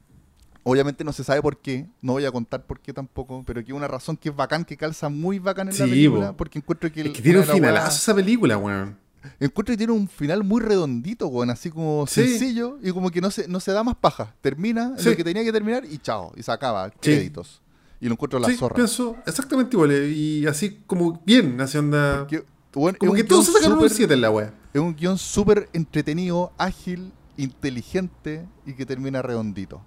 Obviamente 0.62 1.04
no 1.04 1.12
se 1.12 1.24
sabe 1.24 1.40
por 1.40 1.56
qué, 1.58 1.86
no 2.02 2.12
voy 2.12 2.24
a 2.26 2.30
contar 2.32 2.66
por 2.66 2.80
qué 2.80 2.92
tampoco, 2.92 3.42
pero 3.46 3.64
que 3.64 3.72
es 3.72 3.76
una 3.76 3.88
razón 3.88 4.16
que 4.16 4.28
es 4.28 4.36
bacán, 4.36 4.64
que 4.64 4.76
calza 4.76 5.08
muy 5.08 5.38
bacán 5.38 5.68
en 5.68 5.78
la 5.78 5.84
Sí, 5.84 5.90
película, 5.90 6.30
po. 6.32 6.36
porque 6.36 6.58
encuentro 6.58 6.92
que... 6.92 7.00
Es 7.00 7.06
el- 7.06 7.12
que 7.14 7.22
tiene 7.22 7.38
un 7.38 7.44
finalazo 7.46 7.96
esa 7.96 8.14
película, 8.14 8.58
weón. 8.58 8.98
Encuentro 9.38 9.72
que 9.72 9.76
tiene 9.78 9.92
un 9.92 10.08
final 10.08 10.44
muy 10.44 10.60
redondito, 10.62 11.26
weón, 11.28 11.50
así 11.50 11.70
como 11.70 12.06
Sí. 12.06 12.26
sencillo 12.26 12.78
y 12.82 12.90
como 12.92 13.10
que 13.10 13.20
no 13.20 13.30
se, 13.30 13.48
no 13.48 13.58
se 13.60 13.72
da 13.72 13.82
más 13.82 13.96
paja. 13.96 14.34
Termina 14.42 14.94
Sí. 14.98 15.08
lo 15.10 15.16
que 15.16 15.24
tenía 15.24 15.44
que 15.44 15.52
terminar 15.52 15.84
y 15.84 15.98
chao, 15.98 16.32
y 16.36 16.42
se 16.42 16.52
acaba, 16.52 16.90
créditos. 16.90 17.62
Y 18.00 18.06
lo 18.06 18.12
encuentro 18.12 18.38
la 18.38 18.48
sí, 18.48 18.56
zorra. 18.56 18.74
pienso 18.76 19.16
exactamente 19.26 19.76
igual. 19.76 19.90
eh, 19.92 20.08
Y 20.10 20.46
así 20.46 20.80
como 20.86 21.20
bien, 21.24 21.60
así 21.60 21.76
onda. 21.78 22.20
Porque, 22.20 22.44
como 22.98 23.14
es 23.16 23.22
que 23.22 23.28
todos 23.28 23.46
se 23.46 23.52
sacaron 23.52 23.72
un 23.78 23.78
súper- 23.84 23.96
7 23.96 24.14
en 24.14 24.20
la 24.22 24.30
wea. 24.30 24.54
Es 24.72 24.80
un 24.80 24.94
guion 24.94 25.18
súper 25.18 25.68
entretenido, 25.74 26.52
ágil, 26.56 27.12
inteligente 27.36 28.46
y 28.66 28.72
que 28.74 28.86
termina 28.86 29.20
redondito. 29.22 29.82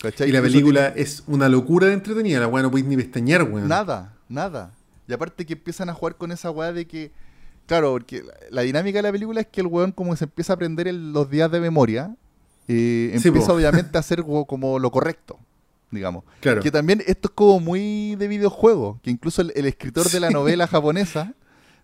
¿Cachai? 0.00 0.28
Y 0.28 0.32
la 0.32 0.40
película 0.42 0.88
es 0.88 1.24
una 1.26 1.48
locura 1.48 1.88
de 1.88 1.94
entretenida. 1.94 2.40
La 2.40 2.46
wea 2.48 2.62
no 2.62 2.70
podéis 2.70 2.86
ni 2.86 2.96
pestañear, 2.96 3.42
weón. 3.42 3.68
Nada, 3.68 4.14
nada. 4.28 4.72
Y 5.08 5.12
aparte 5.12 5.44
que 5.46 5.54
empiezan 5.54 5.88
a 5.90 5.94
jugar 5.94 6.16
con 6.16 6.30
esa 6.32 6.50
weá 6.50 6.72
de 6.72 6.86
que. 6.86 7.10
Claro, 7.66 7.92
porque 7.92 8.22
la, 8.22 8.32
la 8.50 8.62
dinámica 8.62 8.98
de 8.98 9.02
la 9.02 9.12
película 9.12 9.40
es 9.40 9.46
que 9.48 9.60
el 9.60 9.66
weón, 9.66 9.92
como 9.92 10.14
se 10.16 10.24
empieza 10.24 10.52
a 10.52 10.56
aprender 10.56 10.88
el- 10.88 11.12
los 11.12 11.28
días 11.30 11.50
de 11.50 11.60
memoria, 11.60 12.14
eh, 12.68 13.10
Sí, 13.20 13.28
empieza 13.28 13.48
po. 13.48 13.54
obviamente 13.54 13.96
a 13.98 14.00
hacer 14.00 14.22
como 14.22 14.78
lo 14.78 14.90
correcto, 14.90 15.38
digamos. 15.90 16.24
Claro. 16.40 16.62
Que 16.62 16.70
también 16.70 17.02
esto 17.06 17.28
es 17.28 17.34
como 17.34 17.60
muy 17.60 18.14
de 18.16 18.28
videojuego, 18.28 19.00
que 19.02 19.10
incluso 19.10 19.42
el, 19.42 19.52
el 19.56 19.66
escritor 19.66 20.08
de 20.10 20.20
la 20.20 20.30
novela 20.30 20.66
japonesa 20.66 21.34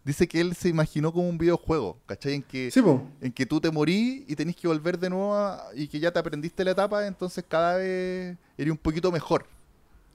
dice 0.05 0.29
que 0.29 0.41
él 0.41 0.55
se 0.55 0.69
imaginó 0.69 1.13
como 1.13 1.29
un 1.29 1.39
videojuego, 1.39 1.99
¿cachai? 2.07 2.35
En 2.35 2.43
que, 2.43 2.71
Sí, 2.71 2.81
en 3.21 3.33
que 3.33 3.47
tú 3.47 3.61
te 3.61 3.71
morís 3.71 4.25
y 4.29 4.37
tenés 4.37 4.55
que 4.57 4.69
volver 4.69 4.99
de 4.99 5.09
nuevo 5.11 5.35
a- 5.35 5.69
y 5.75 5.89
que 5.89 5.99
ya 5.99 6.13
te 6.13 6.19
aprendiste 6.19 6.65
la 6.65 6.73
etapa, 6.73 7.07
entonces 7.07 7.45
cada 7.49 7.77
vez 7.79 8.37
eres 8.59 8.71
un 8.71 8.77
poquito 8.79 9.11
mejor. 9.11 9.47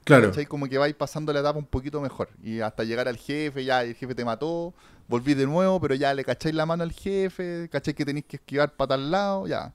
Claro. 0.03 0.29
¿Cachai? 0.29 0.45
Como 0.45 0.67
que 0.67 0.77
vais 0.77 0.95
pasando 0.95 1.33
la 1.33 1.39
etapa 1.41 1.59
un 1.59 1.65
poquito 1.65 1.99
mejor. 2.01 2.29
Y 2.43 2.59
hasta 2.61 2.83
llegar 2.83 3.07
al 3.07 3.17
jefe, 3.17 3.63
ya 3.65 3.83
el 3.83 3.93
jefe 3.95 4.15
te 4.15 4.23
mató, 4.25 4.73
volví 5.07 5.33
de 5.33 5.45
nuevo, 5.45 5.79
pero 5.81 5.93
ya 5.95 6.13
le 6.13 6.23
cacháis 6.23 6.55
la 6.55 6.65
mano 6.65 6.83
al 6.83 6.91
jefe, 6.91 7.67
cacháis 7.71 7.95
que 7.95 8.05
tenéis 8.05 8.25
que 8.25 8.37
esquivar 8.37 8.71
para 8.75 8.89
tal 8.89 9.11
lado, 9.11 9.47
ya. 9.47 9.73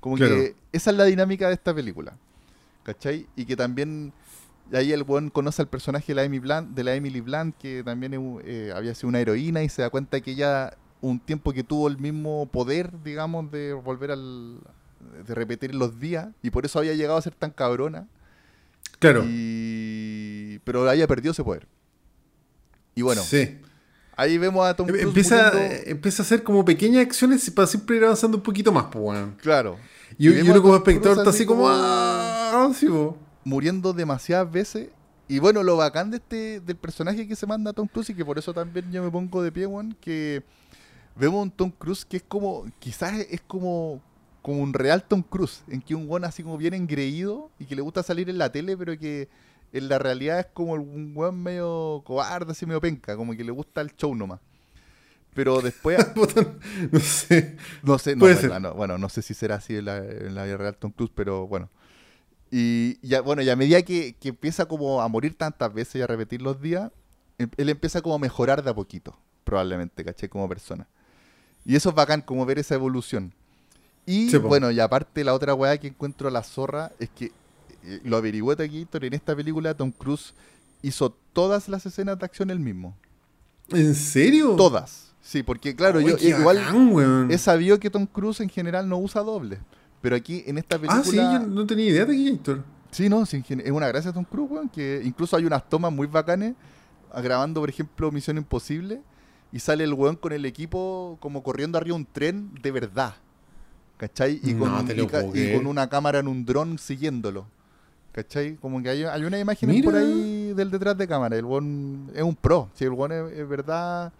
Como 0.00 0.16
Claro. 0.16 0.34
que 0.34 0.56
esa 0.72 0.90
es 0.90 0.96
la 0.96 1.04
dinámica 1.04 1.48
de 1.48 1.54
esta 1.54 1.72
película. 1.74 2.14
¿Cachai? 2.82 3.26
Y 3.36 3.44
que 3.44 3.54
también 3.56 4.12
y 4.72 4.76
ahí 4.76 4.92
el 4.92 5.04
buen 5.04 5.28
conoce 5.30 5.60
al 5.62 5.68
personaje 5.68 6.06
de 6.08 6.14
la, 6.14 6.24
Emily 6.24 6.40
Blunt, 6.40 6.70
de 6.74 6.82
la 6.82 6.94
Emily 6.94 7.20
Blunt, 7.20 7.56
que 7.58 7.82
también 7.84 8.40
eh, 8.44 8.72
había 8.74 8.94
sido 8.94 9.08
una 9.10 9.20
heroína 9.20 9.62
y 9.62 9.68
se 9.68 9.82
da 9.82 9.90
cuenta 9.90 10.20
que 10.22 10.30
ella 10.32 10.76
un 11.02 11.20
tiempo 11.20 11.52
que 11.52 11.62
tuvo 11.62 11.88
el 11.88 11.98
mismo 11.98 12.46
poder, 12.46 12.90
digamos, 13.04 13.50
de 13.50 13.74
volver 13.74 14.12
al... 14.12 14.58
de 15.26 15.34
repetir 15.34 15.74
los 15.74 16.00
días 16.00 16.28
y 16.42 16.50
por 16.50 16.64
eso 16.64 16.78
había 16.78 16.94
llegado 16.94 17.18
a 17.18 17.22
ser 17.22 17.34
tan 17.34 17.50
cabrona. 17.50 18.08
Claro. 18.98 19.24
Y... 19.26 20.58
Pero 20.64 20.88
haya 20.88 21.06
perdido 21.06 21.32
ese 21.32 21.42
poder. 21.44 21.66
Y 22.94 23.02
bueno, 23.02 23.22
Sí. 23.22 23.58
ahí 24.16 24.38
vemos 24.38 24.64
a 24.66 24.74
Tom 24.76 24.86
Cruise 24.86 25.02
Empieza, 25.02 25.50
muriendo- 25.52 25.82
empieza 25.90 26.22
a 26.22 26.24
hacer 26.24 26.42
como 26.42 26.64
pequeñas 26.64 27.04
acciones 27.04 27.50
para 27.50 27.66
siempre 27.66 27.96
ir 27.96 28.04
avanzando 28.04 28.36
un 28.36 28.42
poquito 28.42 28.70
más, 28.72 28.84
pues, 28.92 29.04
weón. 29.04 29.34
Claro. 29.40 29.76
Y, 30.18 30.28
uno 30.28 30.62
como 30.62 30.76
espectador 30.76 31.18
está 31.18 31.30
así 31.30 31.44
como. 31.46 31.66
"Ah", 31.68 32.70
sí. 32.78 32.86
Muriendo 33.44 33.92
demasiadas 33.92 34.50
veces. 34.50 34.90
Y 35.28 35.38
bueno, 35.38 35.62
lo 35.62 35.76
bacán 35.76 36.10
de 36.10 36.18
este, 36.18 36.60
del 36.60 36.76
personaje 36.76 37.26
que 37.26 37.36
se 37.36 37.46
manda 37.46 37.70
a 37.70 37.74
Tom 37.74 37.88
Cruise 37.88 38.10
y 38.10 38.14
que 38.14 38.24
por 38.24 38.38
eso 38.38 38.52
también 38.52 38.90
yo 38.92 39.02
me 39.02 39.10
pongo 39.10 39.42
de 39.42 39.50
pie, 39.50 39.66
weón, 39.66 39.96
que 40.00 40.42
vemos 41.16 41.42
un 41.42 41.50
Tom 41.50 41.70
Cruise 41.70 42.04
que 42.04 42.18
es 42.18 42.22
como, 42.22 42.66
quizás 42.78 43.18
es 43.30 43.40
como, 43.40 44.02
como 44.42 44.62
un 44.62 44.74
real 44.74 45.04
Tom 45.04 45.22
Cruise, 45.22 45.62
en 45.68 45.80
que 45.80 45.94
un 45.94 46.08
weón 46.08 46.24
así 46.24 46.42
como 46.42 46.58
bien 46.58 46.74
engreído 46.74 47.50
y 47.58 47.64
que 47.64 47.76
le 47.76 47.82
gusta 47.82 48.02
salir 48.02 48.28
en 48.28 48.36
la 48.38 48.52
tele, 48.52 48.76
pero 48.76 48.98
que 48.98 49.28
en 49.72 49.88
la 49.88 49.98
realidad 49.98 50.40
es 50.40 50.46
como 50.52 50.74
un 50.74 51.12
weón 51.14 51.42
medio 51.42 52.02
cobarde, 52.04 52.52
así 52.52 52.66
medio 52.66 52.80
penca, 52.80 53.16
como 53.16 53.34
que 53.34 53.44
le 53.44 53.52
gusta 53.52 53.80
el 53.80 53.94
show 53.96 54.14
nomás. 54.14 54.40
Pero 55.34 55.62
después, 55.62 55.98
no 56.92 57.00
sé. 57.00 57.56
no 57.82 57.98
sé, 57.98 58.16
no, 58.16 58.20
Puede 58.20 58.34
verdad, 58.34 58.50
ser. 58.50 58.60
no, 58.60 58.74
bueno, 58.74 58.98
no 58.98 59.08
sé 59.08 59.22
si 59.22 59.32
será 59.32 59.54
así 59.54 59.76
en 59.76 59.86
la, 59.86 59.96
en 59.96 60.34
la 60.34 60.44
vida 60.44 60.58
real 60.58 60.76
Tom 60.76 60.90
Cruise, 60.92 61.12
pero 61.14 61.46
bueno. 61.46 61.70
Y 62.54 62.98
ya, 63.00 63.22
bueno, 63.22 63.40
y 63.40 63.48
a 63.48 63.56
medida 63.56 63.80
que, 63.80 64.14
que 64.20 64.28
empieza 64.28 64.66
como 64.66 65.00
a 65.00 65.08
morir 65.08 65.34
tantas 65.34 65.72
veces 65.72 65.94
y 65.96 66.02
a 66.02 66.06
repetir 66.06 66.42
los 66.42 66.60
días, 66.60 66.92
em- 67.38 67.48
él 67.56 67.70
empieza 67.70 68.02
como 68.02 68.14
a 68.14 68.18
mejorar 68.18 68.62
de 68.62 68.68
a 68.70 68.74
poquito, 68.74 69.18
probablemente, 69.42 70.04
¿caché? 70.04 70.28
Como 70.28 70.46
persona. 70.46 70.86
Y 71.64 71.76
eso 71.76 71.88
es 71.88 71.94
bacán, 71.94 72.20
como 72.20 72.44
ver 72.44 72.58
esa 72.58 72.74
evolución. 72.74 73.32
Y 74.04 74.28
Sí, 74.28 74.36
bueno, 74.36 74.70
y 74.70 74.80
aparte 74.80 75.24
la 75.24 75.32
otra 75.32 75.54
weá 75.54 75.78
que 75.78 75.86
encuentro 75.86 76.28
a 76.28 76.30
la 76.30 76.42
zorra 76.42 76.92
es 76.98 77.08
que, 77.08 77.32
eh, 77.84 78.00
lo 78.04 78.18
averigué 78.18 78.52
aquí, 78.62 78.86
en 78.92 79.14
esta 79.14 79.34
película 79.34 79.72
Tom 79.74 79.90
Cruise 79.90 80.34
hizo 80.82 81.10
todas 81.32 81.70
las 81.70 81.86
escenas 81.86 82.18
de 82.18 82.24
acción 82.26 82.50
él 82.50 82.58
mismo. 82.58 82.94
¿En 83.70 83.94
serio? 83.94 84.56
Todas. 84.56 85.12
Sí, 85.22 85.42
porque 85.42 85.74
claro, 85.74 86.00
yo 86.00 86.16
igual 86.18 86.58
bacán. 86.58 87.30
He 87.30 87.38
sabido 87.38 87.78
que 87.80 87.88
Tom 87.88 88.06
Cruise 88.06 88.40
en 88.40 88.50
general 88.50 88.86
no 88.88 88.98
usa 88.98 89.22
doble. 89.22 89.58
Pero 90.02 90.16
aquí 90.16 90.42
en 90.46 90.58
esta 90.58 90.76
película. 90.76 91.00
Ah, 91.00 91.04
sí, 91.04 91.16
yo 91.16 91.38
no 91.38 91.66
tenía 91.66 91.86
idea 91.86 92.04
de 92.04 92.30
Gator. 92.30 92.62
Sí, 92.90 93.08
no, 93.08 93.24
sí, 93.24 93.42
es 93.48 93.70
una 93.70 93.88
gracia 93.88 94.10
de 94.10 94.14
Tom 94.14 94.24
Cruise, 94.24 94.50
weón, 94.50 94.68
que 94.68 95.00
incluso 95.02 95.34
hay 95.34 95.46
unas 95.46 95.66
tomas 95.66 95.90
muy 95.90 96.06
bacanes 96.06 96.54
grabando, 97.22 97.60
por 97.60 97.70
ejemplo, 97.70 98.12
Misión 98.12 98.36
Imposible 98.36 99.00
y 99.52 99.60
sale 99.60 99.84
el 99.84 99.94
weón 99.94 100.16
con 100.16 100.32
el 100.32 100.44
equipo 100.44 101.16
como 101.20 101.42
corriendo 101.42 101.78
arriba 101.78 101.96
un 101.96 102.06
tren 102.06 102.50
de 102.60 102.70
verdad. 102.70 103.14
¿Cachai? 103.96 104.40
Y 104.42 104.54
con, 104.54 104.68
No 104.70 105.32
y 105.34 105.54
una 105.54 105.88
cámara 105.88 106.18
en 106.18 106.26
un 106.26 106.44
dron 106.44 106.78
siguiéndolo. 106.78 107.46
¿Cachai? 108.10 108.56
Como 108.56 108.82
que 108.82 108.88
hay, 108.88 109.04
hay 109.04 109.24
una 109.24 109.38
imagen 109.38 109.68
Mira. 109.70 109.84
por 109.84 109.94
ahí 109.94 110.52
del 110.54 110.70
detrás 110.70 110.98
de 110.98 111.06
cámara. 111.06 111.36
El 111.36 111.44
weón 111.44 112.10
es 112.14 112.22
un 112.22 112.34
pro. 112.34 112.68
Si 112.74 112.84
el 112.84 112.90
weón 112.90 113.12
es, 113.12 113.38
es 113.38 113.48
verdad. 113.48 114.12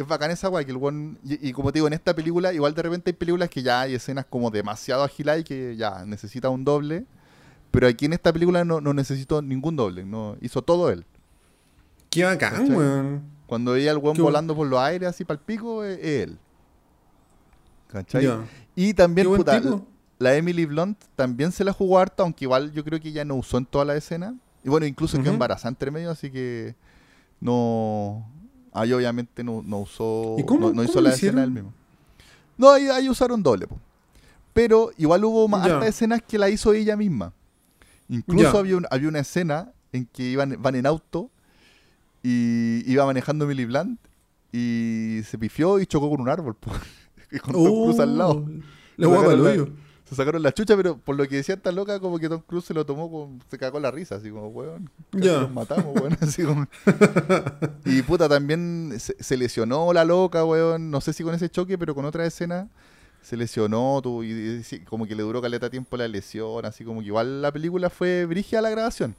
Es 0.00 0.08
bacán 0.08 0.30
esa 0.30 0.48
weá 0.48 0.64
que 0.64 0.70
el 0.70 0.76
weón. 0.76 1.18
Y, 1.24 1.48
y 1.48 1.52
como 1.52 1.72
te 1.72 1.78
digo, 1.78 1.86
en 1.86 1.92
esta 1.92 2.14
película, 2.14 2.52
igual 2.52 2.74
de 2.74 2.82
repente 2.82 3.10
hay 3.10 3.14
películas 3.14 3.48
que 3.48 3.62
ya 3.62 3.82
hay 3.82 3.94
escenas 3.94 4.24
como 4.24 4.50
demasiado 4.50 5.02
agiladas 5.02 5.42
y 5.42 5.44
que 5.44 5.76
ya 5.76 6.04
necesita 6.06 6.48
un 6.48 6.64
doble. 6.64 7.04
Pero 7.70 7.86
aquí 7.86 8.06
en 8.06 8.12
esta 8.14 8.32
película 8.32 8.64
no, 8.64 8.80
no 8.80 8.94
necesitó 8.94 9.42
ningún 9.42 9.76
doble. 9.76 10.04
No, 10.04 10.36
hizo 10.40 10.62
todo 10.62 10.90
él. 10.90 11.04
Qué 12.08 12.24
bacán, 12.24 12.74
weón. 12.74 13.22
Cuando 13.46 13.72
veía 13.72 13.90
al 13.90 13.98
weón 13.98 14.16
Qué 14.16 14.22
volando 14.22 14.54
por 14.56 14.66
los 14.66 14.80
aires 14.80 15.08
así 15.08 15.24
para 15.24 15.38
el 15.38 15.44
pico, 15.44 15.84
es, 15.84 15.98
es 15.98 16.22
él. 16.28 16.38
¿Cachai? 17.88 18.28
Y 18.76 18.94
también, 18.94 19.26
puta, 19.26 19.60
la 20.18 20.36
Emily 20.36 20.64
Blunt 20.64 20.98
también 21.16 21.50
se 21.50 21.64
la 21.64 21.72
jugó 21.72 21.98
harto, 21.98 22.22
aunque 22.22 22.44
igual 22.44 22.72
yo 22.72 22.84
creo 22.84 23.00
que 23.00 23.08
ella 23.08 23.24
no 23.24 23.34
usó 23.34 23.58
en 23.58 23.66
toda 23.66 23.84
la 23.84 23.96
escena. 23.96 24.34
Y 24.62 24.68
bueno, 24.68 24.86
incluso 24.86 25.16
quedó 25.16 25.28
Ujú. 25.30 25.34
embarazada 25.34 25.70
entre 25.70 25.90
medio, 25.90 26.10
así 26.10 26.30
que 26.30 26.74
no. 27.40 28.28
Ahí 28.72 28.92
obviamente 28.92 29.42
no, 29.44 29.62
no 29.66 29.80
usó. 29.80 30.36
¿Y 30.38 30.44
cómo- 30.44 30.68
no, 30.68 30.74
no 30.74 30.82
hizo 30.84 31.00
la 31.00 31.10
escena 31.28 31.44
él 31.44 31.50
mismo. 31.50 31.72
No, 32.56 32.70
ahí, 32.70 32.86
ahí 32.88 33.08
usaron 33.08 33.42
doble, 33.42 33.66
po. 33.66 33.78
Pero 34.52 34.90
igual 34.98 35.24
hubo 35.24 35.48
más 35.48 35.66
hartas 35.74 35.88
escenas 35.90 36.22
que 36.22 36.38
la 36.38 36.48
hizo 36.50 36.72
ella 36.72 36.96
misma. 36.96 37.32
Incluso 38.08 38.48
había, 38.58 38.76
un- 38.76 38.86
había 38.90 39.08
una 39.08 39.20
escena 39.20 39.72
en 39.92 40.06
que 40.06 40.24
iban, 40.24 40.56
van 40.60 40.74
en 40.74 40.86
auto 40.86 41.30
y 42.22 42.82
iba 42.90 43.04
manejando 43.06 43.44
Emily 43.44 43.64
Blunt 43.64 43.98
y 44.52 45.20
se 45.24 45.38
pifió 45.38 45.78
y 45.80 45.86
chocó 45.86 46.10
con 46.10 46.20
un 46.20 46.28
árbol, 46.28 46.54
po. 46.54 46.70
y 47.30 47.38
con 47.38 47.54
al 48.00 48.18
lado. 48.18 48.44
Oh, 48.46 48.50
La 48.96 49.06
guapa. 49.08 49.32
Se 50.10 50.16
sacaron 50.16 50.42
la 50.42 50.52
chucha, 50.52 50.76
pero 50.76 50.98
por 50.98 51.14
lo 51.14 51.26
que 51.28 51.36
decía 51.36 51.54
esta 51.54 51.70
loca, 51.70 52.00
como 52.00 52.18
que 52.18 52.28
Tom 52.28 52.42
Cruise 52.44 52.64
se 52.64 52.74
lo 52.74 52.84
tomó, 52.84 53.08
con, 53.08 53.40
se 53.48 53.56
cagó 53.56 53.78
la 53.78 53.92
risa, 53.92 54.16
así 54.16 54.28
como, 54.28 54.48
weón, 54.48 54.90
Ya. 55.12 55.42
nos 55.42 55.52
matamos, 55.52 55.94
weón, 55.94 56.18
así 56.20 56.42
como... 56.42 56.66
Y 57.84 58.02
puta, 58.02 58.28
también 58.28 58.92
se, 58.98 59.14
se 59.22 59.36
lesionó 59.36 59.92
la 59.92 60.04
loca, 60.04 60.44
weón, 60.44 60.90
no 60.90 61.00
sé 61.00 61.12
si 61.12 61.22
con 61.22 61.32
ese 61.32 61.48
choque, 61.48 61.78
pero 61.78 61.94
con 61.94 62.04
otra 62.04 62.26
escena 62.26 62.68
se 63.22 63.36
lesionó, 63.36 64.00
tu, 64.02 64.24
y, 64.24 64.62
como 64.88 65.06
que 65.06 65.14
le 65.14 65.22
duró 65.22 65.40
caleta 65.40 65.70
tiempo 65.70 65.96
la 65.96 66.08
lesión, 66.08 66.64
así 66.64 66.84
como 66.84 67.00
que 67.00 67.06
igual 67.06 67.40
la 67.40 67.52
película 67.52 67.88
fue 67.88 68.26
brígida 68.26 68.60
la 68.60 68.70
grabación. 68.70 69.14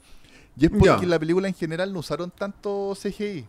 Y 0.58 0.66
es 0.66 0.70
porque 0.70 1.04
en 1.04 1.10
la 1.10 1.18
película 1.18 1.48
en 1.48 1.54
general 1.54 1.90
no 1.90 2.00
usaron 2.00 2.30
tanto 2.30 2.94
CGI. 3.00 3.46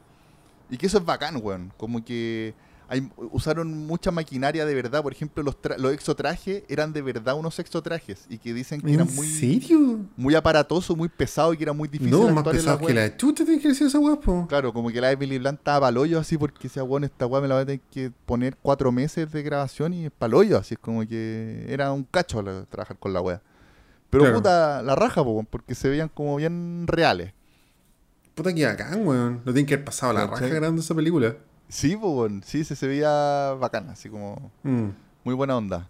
Y 0.69 0.77
que 0.77 0.85
eso 0.85 0.97
es 0.99 1.05
bacán, 1.05 1.41
weón. 1.41 1.73
Como 1.75 2.05
que 2.05 2.53
hay, 2.88 3.09
usaron 3.31 3.86
mucha 3.88 4.11
maquinaria 4.11 4.65
de 4.65 4.73
verdad. 4.75 5.01
Por 5.01 5.11
ejemplo, 5.13 5.41
los, 5.43 5.59
tra- 5.61 5.77
los 5.77 5.93
exotrajes 5.93 6.63
eran 6.67 6.93
de 6.93 7.01
verdad 7.01 7.36
unos 7.36 7.57
exotrajes. 7.59 8.25
Y 8.29 8.38
que 8.38 8.53
dicen 8.53 8.81
que 8.81 8.88
¿En 8.89 8.95
eran 8.95 9.15
muy, 9.15 9.27
serio? 9.27 9.99
muy 10.17 10.36
aparatosos, 10.36 10.95
muy 10.95 11.09
pesados 11.09 11.55
y 11.55 11.57
que 11.57 11.63
era 11.63 11.73
muy 11.73 11.88
difícil 11.88 12.11
No, 12.11 12.29
más 12.29 12.43
pesado 12.43 12.75
la 12.75 12.79
que 12.79 12.86
weá. 12.93 12.95
la 13.07 13.17
chucha 13.17 13.45
tiene 13.45 13.61
que 13.61 13.69
decir 13.69 13.88
esa 13.88 13.97
guapo. 13.97 14.45
Claro, 14.47 14.71
como 14.73 14.89
que 14.89 15.01
la 15.01 15.11
Emily 15.11 15.39
Blunt 15.39 15.59
estaba 15.59 15.88
paloyo 15.88 16.19
así 16.19 16.38
porque 16.38 16.67
ese 16.67 16.81
weón, 16.81 17.03
esta 17.03 17.25
weá 17.25 17.41
me 17.41 17.47
la 17.47 17.55
voy 17.55 17.61
a 17.63 17.65
tener 17.65 17.81
que 17.91 18.11
poner 18.25 18.55
cuatro 18.61 18.91
meses 18.91 19.31
de 19.31 19.43
grabación 19.43 19.93
y 19.93 20.05
es 20.05 20.11
paloyo, 20.11 20.57
así 20.57 20.75
es 20.75 20.79
como 20.79 21.05
que 21.07 21.65
era 21.69 21.91
un 21.91 22.03
cacho 22.03 22.41
la- 22.41 22.65
trabajar 22.65 22.97
con 22.99 23.13
la 23.13 23.21
weá. 23.21 23.41
Pero 24.09 24.25
Claro. 24.25 24.38
puta, 24.38 24.81
la 24.84 24.95
raja, 24.95 25.23
po, 25.23 25.43
porque 25.49 25.73
se 25.73 25.89
veían 25.89 26.07
como 26.09 26.36
bien 26.36 26.86
reales. 26.86 27.34
Puta 28.36 28.53
que 28.53 28.65
bacán, 28.65 29.05
weón. 29.07 29.34
No 29.45 29.53
tienen 29.53 29.65
que 29.65 29.73
haber 29.75 29.86
pasado 29.86 30.13
la 30.13 30.27
raja 30.27 30.47
grabando 30.47 30.81
esa 30.81 30.93
película. 30.95 31.36
Sí, 31.74 31.95
weón, 31.95 32.43
sí, 32.45 32.63
se, 32.63 32.76
se 32.76 32.86
veía 32.88 33.55
bacán, 33.59 33.89
así 33.89 34.09
como 34.09 34.51
Mm. 34.63 34.89
muy 35.24 35.34
buena 35.34 35.57
onda. 35.57 35.88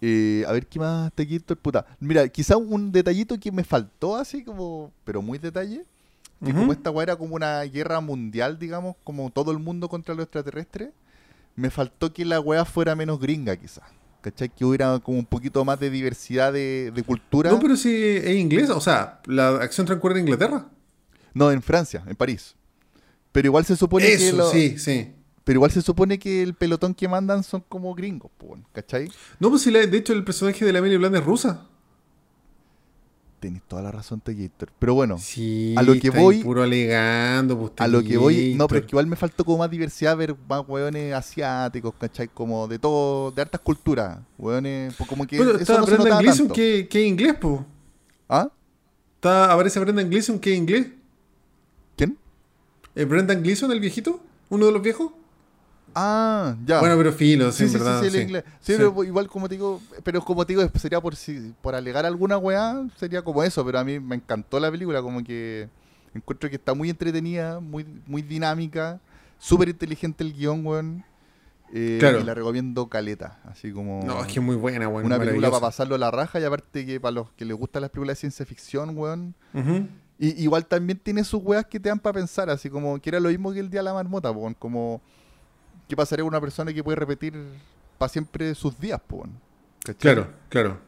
Eh, 0.00 0.44
a 0.46 0.52
ver 0.52 0.66
qué 0.66 0.78
más 0.78 1.12
te 1.12 1.26
quito 1.26 1.54
puta. 1.56 1.84
Mira, 2.00 2.26
quizá 2.28 2.56
un 2.56 2.92
detallito 2.92 3.38
que 3.38 3.52
me 3.52 3.64
faltó 3.64 4.16
así 4.16 4.42
como, 4.44 4.90
pero 5.04 5.20
muy 5.20 5.38
detalle. 5.38 5.84
Que 6.44 6.54
como 6.54 6.72
esta 6.72 6.90
weá 6.92 7.02
era 7.02 7.16
como 7.16 7.34
una 7.34 7.60
guerra 7.64 8.00
mundial, 8.00 8.60
digamos, 8.60 8.94
como 9.02 9.28
todo 9.30 9.50
el 9.50 9.58
mundo 9.58 9.88
contra 9.88 10.14
los 10.14 10.22
extraterrestres, 10.22 10.90
me 11.56 11.68
faltó 11.68 12.12
que 12.12 12.24
la 12.24 12.38
weá 12.38 12.64
fuera 12.64 12.94
menos 12.94 13.18
gringa 13.18 13.56
quizá. 13.56 13.82
¿Cachai? 14.20 14.48
Que 14.48 14.64
hubiera 14.64 14.98
como 15.00 15.18
un 15.18 15.26
poquito 15.26 15.64
más 15.64 15.80
de 15.80 15.90
diversidad 15.90 16.52
de, 16.52 16.92
de 16.94 17.02
cultura. 17.02 17.50
No, 17.50 17.58
pero 17.58 17.76
si 17.76 17.92
es 17.92 18.36
inglesa, 18.36 18.76
o 18.76 18.80
sea, 18.80 19.20
la 19.26 19.48
acción 19.56 19.84
transcurre 19.84 20.14
en 20.20 20.26
Inglaterra. 20.28 20.66
No, 21.34 21.50
en 21.50 21.60
Francia, 21.60 22.04
en 22.06 22.14
París. 22.14 22.54
Pero 23.32 23.46
igual 23.48 23.64
se 23.64 23.74
supone 23.76 24.06
que 24.06 24.14
Eso, 24.28 24.36
lo- 24.36 24.50
sí, 24.50 24.78
sí. 24.78 25.12
Pero 25.48 25.56
igual 25.56 25.70
se 25.70 25.80
supone 25.80 26.18
que 26.18 26.42
el 26.42 26.52
pelotón 26.52 26.92
que 26.92 27.08
mandan 27.08 27.42
son 27.42 27.64
como 27.70 27.94
gringos, 27.94 28.30
po, 28.36 28.54
¿cachai? 28.70 29.10
No, 29.40 29.48
pues 29.48 29.62
si 29.62 29.70
la- 29.70 29.86
de 29.86 29.96
hecho 29.96 30.12
el 30.12 30.22
personaje 30.22 30.62
de 30.62 30.74
la 30.74 30.80
Emily 30.80 30.98
Blunt 30.98 31.16
es 31.16 31.24
rusa. 31.24 31.66
Tenés 33.40 33.62
toda 33.62 33.80
la 33.80 33.90
razón, 33.90 34.20
Tegator. 34.20 34.70
Pero 34.78 34.92
bueno, 34.92 35.16
Sí, 35.16 35.74
A 35.78 35.82
lo 35.82 35.94
que 35.94 36.08
está 36.08 36.20
voy- 36.20 36.42
puro 36.42 36.62
alegando, 36.62 37.58
pues, 37.58 37.72
a 37.78 37.88
lo 37.88 38.02
que 38.02 38.18
voy, 38.18 38.54
no, 38.56 38.66
pero 38.68 38.80
es 38.80 38.84
que 38.86 38.90
igual 38.90 39.06
me 39.06 39.16
faltó 39.16 39.42
como 39.42 39.56
más 39.56 39.70
diversidad, 39.70 40.18
ver 40.18 40.36
más 40.46 40.62
hueones 40.68 41.14
asiáticos, 41.14 41.94
¿cachai? 41.98 42.28
Como 42.28 42.68
de 42.68 42.78
todo, 42.78 43.30
de 43.30 43.40
hartas 43.40 43.62
culturas, 43.62 44.18
hueones, 44.36 44.92
pues 44.98 45.08
como 45.08 45.26
que 45.26 45.38
Bueno, 45.38 45.52
eso 45.52 45.60
está 45.62 45.78
no 45.78 45.86
se 45.86 45.96
tanto. 45.96 46.52
que, 46.52 46.88
que 46.90 47.06
inglés, 47.06 47.36
pues. 47.40 47.60
¿Ah? 48.28 48.50
Está, 49.14 49.50
aparece 49.50 49.80
Brendan 49.80 50.10
Gleeson 50.10 50.38
que 50.38 50.52
es 50.52 50.58
inglés. 50.58 50.88
¿Quién? 51.96 52.18
¿Es 52.94 53.08
Brendan 53.08 53.42
Gleeson, 53.42 53.72
el 53.72 53.80
viejito? 53.80 54.20
¿Uno 54.50 54.66
de 54.66 54.72
los 54.72 54.82
viejos? 54.82 55.12
Ah, 55.94 56.54
ya. 56.66 56.80
Bueno, 56.80 56.96
pero 56.96 57.12
filo, 57.12 57.50
sí, 57.50 57.58
sí, 57.58 57.64
en 57.64 57.68
sí, 57.70 57.78
verdad. 57.78 58.00
sí, 58.02 58.02
sí, 58.02 58.06
el 58.06 58.12
sí. 58.12 58.26
inglés. 58.26 58.44
Sí, 58.60 58.72
Sí. 58.72 58.78
pero 58.78 59.04
igual 59.04 59.28
como 59.28 59.48
te 59.48 59.54
digo, 59.56 59.80
pero 60.04 60.22
como 60.24 60.44
te 60.46 60.54
digo, 60.54 60.68
sería 60.78 61.00
por 61.00 61.16
si, 61.16 61.52
por 61.60 61.74
alegar 61.74 62.06
alguna 62.06 62.38
weá, 62.38 62.86
sería 62.96 63.22
como 63.22 63.42
eso, 63.42 63.64
pero 63.64 63.78
a 63.78 63.84
mí 63.84 63.98
me 63.98 64.16
encantó 64.16 64.60
la 64.60 64.70
película, 64.70 65.02
como 65.02 65.22
que 65.24 65.68
encuentro 66.14 66.48
que 66.50 66.56
está 66.56 66.74
muy 66.74 66.90
entretenida, 66.90 67.60
muy, 67.60 67.84
muy 68.06 68.22
dinámica, 68.22 69.00
súper 69.38 69.68
inteligente 69.68 70.24
el 70.24 70.32
guion, 70.34 70.64
weón. 70.66 71.04
Eh, 71.72 71.98
Claro. 72.00 72.20
Y 72.20 72.24
la 72.24 72.32
recomiendo 72.32 72.88
caleta, 72.88 73.40
así 73.44 73.72
como... 73.72 74.02
No, 74.02 74.20
es 74.22 74.26
que 74.26 74.38
es 74.40 74.42
muy 74.42 74.56
buena, 74.56 74.88
weón. 74.88 75.04
una 75.04 75.18
película 75.18 75.50
para 75.50 75.60
pasarlo 75.60 75.96
a 75.96 75.98
la 75.98 76.10
raja 76.10 76.40
y 76.40 76.44
aparte 76.44 76.86
que 76.86 76.98
para 76.98 77.12
los 77.12 77.30
que 77.32 77.44
les 77.44 77.54
gustan 77.56 77.82
las 77.82 77.90
películas 77.90 78.16
de 78.16 78.20
ciencia 78.20 78.46
ficción, 78.46 78.96
weón. 78.96 79.34
Y, 80.18 80.42
igual 80.42 80.64
también 80.66 80.98
tiene 80.98 81.22
sus 81.24 81.40
weas 81.44 81.66
que 81.66 81.78
te 81.78 81.90
dan 81.90 81.98
para 81.98 82.14
pensar, 82.14 82.48
así 82.50 82.68
como 82.70 82.98
que 83.00 83.10
era 83.10 83.20
lo 83.20 83.28
mismo 83.28 83.52
que 83.52 83.60
el 83.60 83.68
día 83.70 83.80
de 83.80 83.84
la 83.84 83.92
marmota, 83.94 84.30
weón. 84.30 84.54
Como, 84.54 85.00
¿qué 85.88 85.96
pasaría 85.96 86.22
con 86.22 86.28
una 86.28 86.40
persona 86.40 86.72
que 86.72 86.84
puede 86.84 86.96
repetir 86.96 87.34
para 87.98 88.08
siempre 88.08 88.54
sus 88.54 88.78
días? 88.78 89.00
¿Cachai? 89.84 89.96
Claro, 90.14 90.28
claro. 90.48 90.78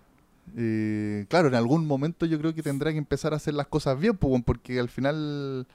Eh, 0.57 1.27
claro, 1.29 1.49
en 1.49 1.55
algún 1.55 1.87
momento 1.87 2.27
yo 2.27 2.39
creo 2.39 2.55
que 2.55 2.63
tendrá 2.63 2.91
que 2.93 2.99
empezar 2.99 3.33
a 3.33 3.37
hacer 3.37 3.55
las 3.55 3.67
cosas 3.67 3.99
bien, 3.99 4.17
pues, 4.17 4.43
porque 4.45 4.79
al 4.81 4.89
final, 4.89 5.67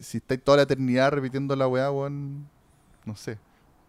si- 0.00 0.18
estáis 0.18 0.42
toda 0.42 0.58
la 0.58 0.62
eternidad 0.64 1.10
repitiendo 1.12 1.54
la 1.56 1.66
weá, 1.68 1.90
weón, 1.90 2.46
no 3.04 3.16
sé. 3.16 3.38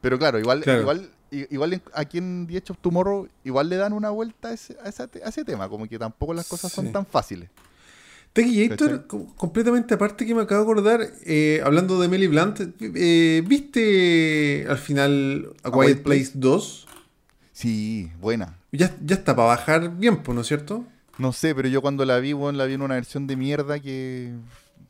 Pero 0.02 0.18
claro, 0.18 0.39
igual, 0.39 0.62
Claro. 0.64 0.82
igual, 0.82 1.10
igual 1.32 1.82
aquí 1.94 2.18
en 2.18 2.46
The 2.48 2.58
Edge 2.58 2.72
of 2.72 2.78
Tomorrow, 2.80 3.28
igual 3.44 3.70
le 3.70 3.78
dan 3.78 3.94
una 3.94 4.10
vuelta 4.10 4.50
a 4.50 4.54
ese, 4.54 4.76
a 4.84 4.88
a 4.88 5.30
ese 5.30 5.46
tema, 5.46 5.70
como 5.70 5.88
que 5.88 5.98
tampoco 6.00 6.34
las 6.34 6.48
cosas 6.48 6.72
Sí. 6.72 6.76
son 6.76 6.91
tan 6.91 7.06
fáciles. 7.06 7.50
¿Cachai? 8.34 9.08
co- 9.08 9.28
completamente 9.36 9.94
aparte 9.94 10.26
que 10.26 10.34
me 10.34 10.42
acabo 10.42 10.64
de 10.66 10.72
acordar, 10.72 11.08
eh, 11.26 11.62
hablando 11.64 12.00
de 12.00 12.08
Emily 12.08 12.28
Blunt, 12.28 12.60
eh, 12.82 13.44
¿viste 13.46 14.66
al 14.68 14.78
final 14.78 15.50
A 15.64 15.68
A 15.70 15.72
Quiet 15.72 16.02
Place 16.02 16.02
Place? 16.02 16.32
2? 16.36 16.88
Sí, 17.52 18.12
buena. 18.20 18.58
Ya, 18.72 18.96
ya 19.06 19.16
está 19.18 19.36
para 19.36 19.50
bajar 19.50 19.98
bien, 19.98 20.24
pues, 20.24 20.34
¿no 20.36 20.42
es 20.42 20.48
cierto? 20.48 20.86
No 21.20 21.32
sé, 21.32 21.54
pero 21.54 21.68
yo 21.68 21.82
cuando 21.82 22.06
la 22.06 22.18
vi, 22.20 22.34
weón, 22.34 22.58
la 22.58 22.66
vi 22.66 22.74
en 22.74 22.82
una 22.82 22.96
versión 22.96 23.28
de 23.28 23.36
mierda 23.36 23.80
que 23.80 24.32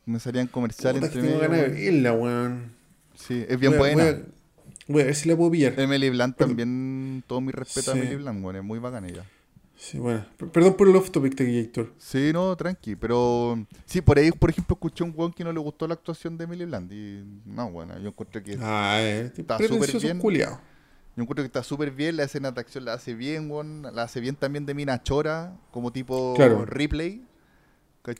me 0.06 0.18
salían 0.20 0.46
comerciales 0.46 1.02
entre 1.02 1.20
tengo 1.20 1.36
medio, 1.36 1.50
ganas 1.50 1.72
de 1.74 1.80
verla, 1.90 2.12
weón. 2.14 2.72
Sí, 3.14 3.44
es 3.46 3.60
bien 3.60 3.72
Voy 3.72 3.90
a- 3.90 3.94
buena. 3.94 4.04
Voy 4.04 4.12
a, 4.12 4.22
voy 4.88 5.02
a 5.02 5.04
ver 5.04 5.14
si 5.14 5.28
la 5.28 5.36
puedo 5.36 5.50
pillar. 5.50 5.78
Emily 5.78 6.08
Blunt 6.08 6.36
también, 6.38 7.22
todo 7.26 7.42
mi 7.42 7.52
respeto 7.52 7.92
a. 7.92 7.94
Emily 7.98 8.16
Blunt, 8.16 8.42
weón, 8.42 8.56
es 8.56 8.64
muy 8.64 8.78
bacana 8.78 9.06
ella. 9.06 9.24
Sí, 9.84 9.98
bueno. 9.98 10.24
Perdón 10.50 10.74
por 10.78 10.88
el 10.88 10.96
off 10.96 11.10
topic, 11.10 11.34
Tequillator. 11.34 11.92
Sí, 11.98 12.30
no, 12.32 12.56
tranqui, 12.56 12.96
pero 12.96 13.66
sí, 13.84 14.00
por 14.00 14.16
ahí, 14.18 14.30
por 14.32 14.48
ejemplo, 14.48 14.74
escuché 14.74 15.04
un 15.04 15.12
weón 15.14 15.30
que 15.32 15.44
no 15.44 15.52
le 15.52 15.58
gustó 15.60 15.86
la 15.86 15.92
actuación 15.92 16.38
de 16.38 16.44
Emily 16.44 16.64
Blunt 16.64 16.90
y 16.90 17.22
no, 17.44 17.70
bueno, 17.70 17.98
yo 17.98 18.08
encuentro 18.08 18.42
que 18.42 18.56
Ah, 18.62 18.96
eh. 19.00 19.30
Está 19.36 19.58
súper 19.58 20.00
bien. 20.00 20.18
culiao. 20.18 20.58
yo 21.16 21.22
encuentro 21.22 21.42
que 21.42 21.46
está 21.48 21.62
súper 21.62 21.90
bien, 21.90 22.16
la 22.16 22.22
escena 22.24 22.50
de 22.50 22.60
acción 22.62 22.86
la 22.86 22.94
hace 22.94 23.14
bien, 23.14 23.50
weón, 23.50 23.82
la 23.82 24.04
hace 24.04 24.20
bien 24.20 24.36
también 24.36 24.64
de 24.64 24.72
Mina 24.72 25.02
Chora, 25.02 25.54
como 25.70 25.92
tipo 25.92 26.32
Claro. 26.34 26.64
replay. 26.64 27.22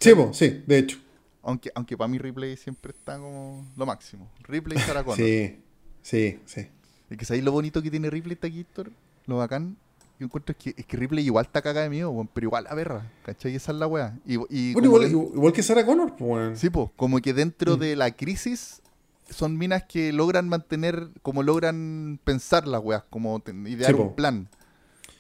Sí, 0.01 0.12
sí, 0.33 0.62
de 0.67 0.79
hecho. 0.79 0.99
Aunque, 1.43 1.71
aunque 1.75 1.97
para 1.97 2.09
mí 2.09 2.19
replay 2.19 2.57
siempre 2.59 2.93
está 2.93 3.19
como 3.19 3.67
lo 3.77 3.87
máximo. 3.87 4.31
Replay 4.43 4.79
Sarah 4.81 5.03
Connor. 5.03 5.17
Sí, 5.27 5.61
sí, 6.03 6.41
sí. 6.45 6.67
Y 7.11 7.17
que 7.17 7.25
sabéis 7.25 7.45
lo 7.45 7.53
bonito 7.53 7.83
que 7.83 7.91
tiene 7.91 8.11
Ripley 8.11 8.37
Taquillator, 8.37 8.91
lo 9.27 9.37
bacán, 9.39 9.77
yo 10.19 10.27
encuentro 10.27 10.55
que, 10.57 10.75
es 10.77 10.87
que 10.87 10.97
Ripley 10.97 11.25
igual 11.25 11.45
está 11.47 11.61
cagada 11.62 11.85
de 11.85 11.91
miedo, 11.91 12.11
weón, 12.11 12.29
pero 12.33 12.47
igual 12.47 12.65
la 12.65 12.75
perra, 12.75 13.11
¿cachai? 13.25 13.55
Esa 13.55 13.73
es 13.73 13.79
la 13.79 13.87
weá. 13.87 14.17
Y, 14.27 14.35
y 14.49 14.73
Bueno, 14.73 14.87
igual, 14.89 15.03
den- 15.03 15.31
igual 15.35 15.53
que 15.53 15.62
Sarah 15.62 15.85
Connor, 15.85 16.15
pues, 16.17 16.31
weón. 16.31 16.57
Sí, 16.57 16.71
pues, 16.71 16.89
como 16.97 17.19
que 17.21 17.33
dentro 17.35 17.77
Mm. 17.77 17.81
de 17.81 17.97
la 17.97 18.11
crisis 18.12 18.81
son 19.29 19.57
minas 19.59 19.85
que 19.85 20.12
logran 20.12 20.49
mantener, 20.49 21.09
como 21.23 21.43
logran 21.43 22.21
pensar 22.25 22.67
las 22.69 22.81
weas, 22.83 23.03
como 23.11 23.43
idear 23.67 23.93
Sí, 23.95 24.01
un 24.01 24.15
plan. 24.15 24.49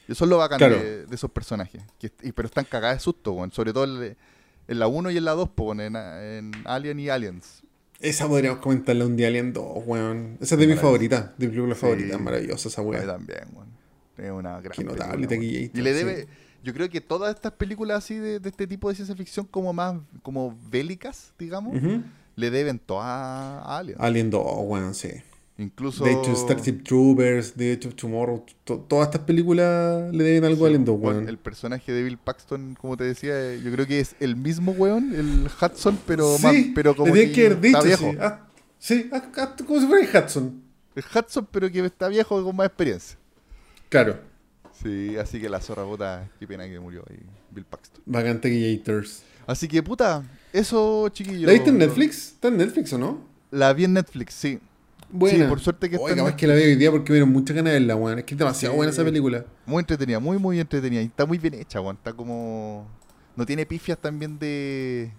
Eso 0.06 0.24
es 0.24 0.28
lo 0.30 0.36
bacán 0.38 0.58
Claro. 0.58 0.76
de, 0.76 1.06
de 1.06 1.14
esos 1.14 1.30
personajes. 1.30 1.82
Que, 1.98 2.12
y- 2.22 2.32
pero 2.32 2.46
están 2.46 2.64
cagadas 2.66 2.98
de 2.98 3.00
susto, 3.00 3.32
weón. 3.32 3.50
Sobre 3.52 3.72
todo 3.72 3.84
el- 3.84 4.16
en 4.68 4.78
la 4.78 4.86
1 4.86 5.10
y 5.10 5.16
en 5.16 5.24
la 5.24 5.32
2, 5.32 5.48
po, 5.50 5.64
weón, 5.64 5.80
en, 5.80 5.96
en 5.96 6.52
Alien 6.66 7.00
y 7.00 7.08
Aliens. 7.08 7.62
Esa 8.00 8.28
podríamos 8.28 8.60
comentarla 8.60 9.06
un 9.06 9.16
día 9.16 9.28
Alien 9.28 9.52
2, 9.52 9.82
weón. 9.86 10.36
Esa 10.40 10.54
es 10.56 10.60
de 10.60 10.66
mi 10.66 10.74
favorita, 10.76 11.32
de 11.38 11.46
mi 11.46 11.52
película 11.52 11.74
Sí. 11.74 11.80
favorita. 11.80 12.18
Maravillosa 12.18 12.68
esa 12.68 12.82
weá. 12.82 13.04
también, 13.06 13.44
weón. 13.54 13.68
Es 14.18 14.30
una 14.30 14.60
gran 14.60 14.76
Qué 14.76 14.84
notable 14.84 15.26
película, 15.28 15.70
Y 15.74 15.82
le 15.82 15.92
sí. 15.92 15.98
debe... 16.04 16.28
Yo 16.62 16.72
creo 16.72 16.88
que 16.88 17.00
todas 17.02 17.34
estas 17.34 17.52
películas 17.52 17.98
así 17.98 18.16
de, 18.16 18.40
de 18.40 18.48
este 18.48 18.66
tipo 18.66 18.88
de 18.88 18.94
ciencia 18.94 19.14
ficción 19.14 19.46
como 19.46 19.72
más 19.74 19.96
como 20.22 20.56
bélicas, 20.70 21.32
digamos, 21.38 21.76
le 22.36 22.50
deben 22.50 22.78
todas 22.78 23.04
a 23.06 23.76
Alien. 23.78 23.98
Alien 24.00 24.30
2, 24.30 24.42
weón, 24.62 24.94
sí. 24.94 25.10
Incluso... 25.58 26.04
De 26.04 26.12
hecho, 26.12 26.34
Starship 26.34 26.82
Troopers, 26.82 27.52
The 27.52 27.74
Edge 27.74 27.86
of 27.88 27.94
Tomorrow, 27.94 28.44
to- 28.64 28.78
todas 28.88 29.08
estas 29.08 29.20
películas 29.20 30.10
le 30.12 30.24
deben 30.24 30.44
algo 30.44 30.64
a 30.64 30.68
Alien 30.68 30.84
2, 30.86 30.98
Bueno, 30.98 31.18
weón. 31.18 31.28
el 31.28 31.36
personaje 31.38 31.92
de 31.92 32.02
Bill 32.02 32.16
Paxton, 32.18 32.76
como 32.80 32.96
te 32.96 33.04
decía, 33.04 33.34
eh, 33.38 33.60
yo 33.62 33.70
creo 33.70 33.86
que 33.86 34.00
es 34.00 34.16
el 34.18 34.34
mismo 34.34 34.72
weón, 34.72 35.14
el 35.14 35.46
Hudson, 35.60 35.98
pero 36.06 36.36
sí, 36.38 36.42
más, 36.42 36.54
pero 36.74 36.96
como 36.96 37.12
que 37.12 37.20
haber 37.20 37.60
dicho, 37.60 37.76
está 37.78 37.82
viejo. 37.86 38.10
sí. 38.10 38.16
Ah, 38.20 38.46
sí, 38.78 39.10
ah, 39.12 39.22
ah, 39.36 39.54
como 39.66 39.80
si 39.80 39.86
fuera 39.86 40.24
Hudson. 40.24 40.62
El 40.96 41.04
Hudson, 41.14 41.46
pero 41.52 41.70
que 41.70 41.84
está 41.84 42.08
viejo 42.08 42.42
con 42.42 42.56
más 42.56 42.66
experiencia. 42.68 43.18
Claro, 43.94 44.18
Sí, 44.82 45.16
así 45.16 45.40
que 45.40 45.48
la 45.48 45.60
zorra 45.60 45.84
puta, 45.84 46.28
qué 46.40 46.48
pena 46.48 46.64
que 46.66 46.80
murió 46.80 47.04
ahí, 47.08 47.20
Bill 47.52 47.64
Paxton. 47.64 48.02
bacán 48.06 48.40
Taquillators. 48.40 49.22
Así 49.46 49.68
que 49.68 49.82
puta, 49.84 50.24
eso 50.52 51.08
chiquillo. 51.10 51.46
¿La 51.46 51.52
viste 51.52 51.70
en 51.70 51.78
Netflix? 51.78 52.32
¿Está 52.32 52.48
en 52.48 52.56
Netflix 52.56 52.92
o 52.92 52.98
no? 52.98 53.20
La 53.52 53.72
vi 53.72 53.84
en 53.84 53.92
Netflix, 53.92 54.34
sí. 54.34 54.58
Buena. 55.10 55.44
Sí, 55.44 55.48
por 55.48 55.60
suerte 55.60 55.88
que 55.88 55.94
está 55.94 56.06
Oiga, 56.08 56.24
más 56.24 56.34
que 56.34 56.48
la 56.48 56.54
veo 56.54 56.64
hoy 56.64 56.74
día 56.74 56.90
porque 56.90 57.12
me 57.12 57.18
dieron 57.18 57.32
muchas 57.32 57.54
ganas 57.54 57.72
de 57.72 57.78
verla, 57.78 57.94
weón. 57.94 58.18
Es 58.18 58.24
que 58.24 58.34
es 58.34 58.38
demasiado 58.38 58.72
Sí. 58.72 58.76
buena 58.78 58.90
esa 58.92 59.04
película. 59.04 59.44
Muy 59.64 59.78
entretenida, 59.78 60.18
muy, 60.18 60.38
muy 60.38 60.58
entretenida. 60.58 61.00
Y 61.02 61.04
está 61.06 61.24
muy 61.24 61.38
bien 61.38 61.54
hecha, 61.54 61.80
weón. 61.80 61.94
Está 61.94 62.12
como. 62.12 62.88
No 63.36 63.46
tiene 63.46 63.64
pifias 63.66 63.98
también 63.98 64.40
de. 64.40 65.12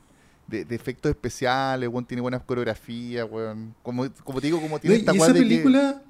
De, 0.48 0.66
de 0.66 0.76
efectos 0.76 1.10
especiales, 1.12 1.88
weón. 1.88 2.06
Tiene 2.06 2.20
buenas 2.22 2.42
coreografías, 2.44 3.26
weón. 3.32 3.74
Como, 3.82 4.06
como 4.26 4.42
te 4.42 4.48
digo, 4.48 4.60
como 4.60 4.76
No, 4.76 4.80
tiene 4.82 4.98
y 4.98 5.00
esta 5.00 5.14
esa 5.14 5.28
de 5.28 5.34
que- 5.36 5.40
película 5.40 6.02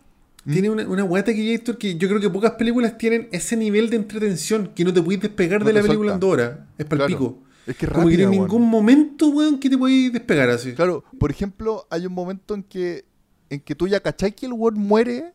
¿Mm? 0.46 0.54
tiene 0.54 0.70
una, 0.70 0.88
una 0.88 1.04
weá 1.04 1.24
Taquillator 1.24 1.78
que 1.78 1.96
yo 1.98 2.08
creo 2.08 2.20
que 2.22 2.30
pocas 2.30 2.52
películas 2.52 2.98
tienen 2.98 3.28
ese 3.32 3.58
nivel 3.58 3.90
de 3.90 3.98
entretención 3.98 4.72
que 4.76 4.84
no 4.86 4.94
te 4.94 5.02
puedes 5.02 5.22
despegar 5.22 5.60
No 5.62 5.66
de 5.68 5.74
la 5.74 5.82
película 5.82 6.14
en 6.14 6.20
dos 6.20 6.34
horas. 6.34 6.58
Es 6.78 6.86
para 6.86 7.06
Claro. 7.06 7.08
pico. 7.20 7.40
Es 7.68 7.76
que 7.76 7.86
es 7.88 7.92
Como 7.92 8.06
que 8.08 8.12
rápida, 8.18 8.24
en 8.26 8.32
ningún 8.32 8.62
momento, 8.70 9.28
weón, 9.30 9.60
que 9.60 9.70
te 9.72 9.78
podéis 9.78 10.14
despegar 10.14 10.50
así. 10.52 10.74
Claro, 10.74 11.04
por 11.20 11.32
ejemplo, 11.32 11.88
hay 11.90 12.06
un 12.06 12.14
momento 12.14 12.54
en 12.54 12.62
que 12.64 13.06
en 13.50 13.60
que 13.60 13.76
tú 13.76 13.88
ya 13.88 14.00
cachai 14.00 14.32
que 14.34 14.46
el 14.46 14.54
weón 14.54 14.76
muere 14.80 15.34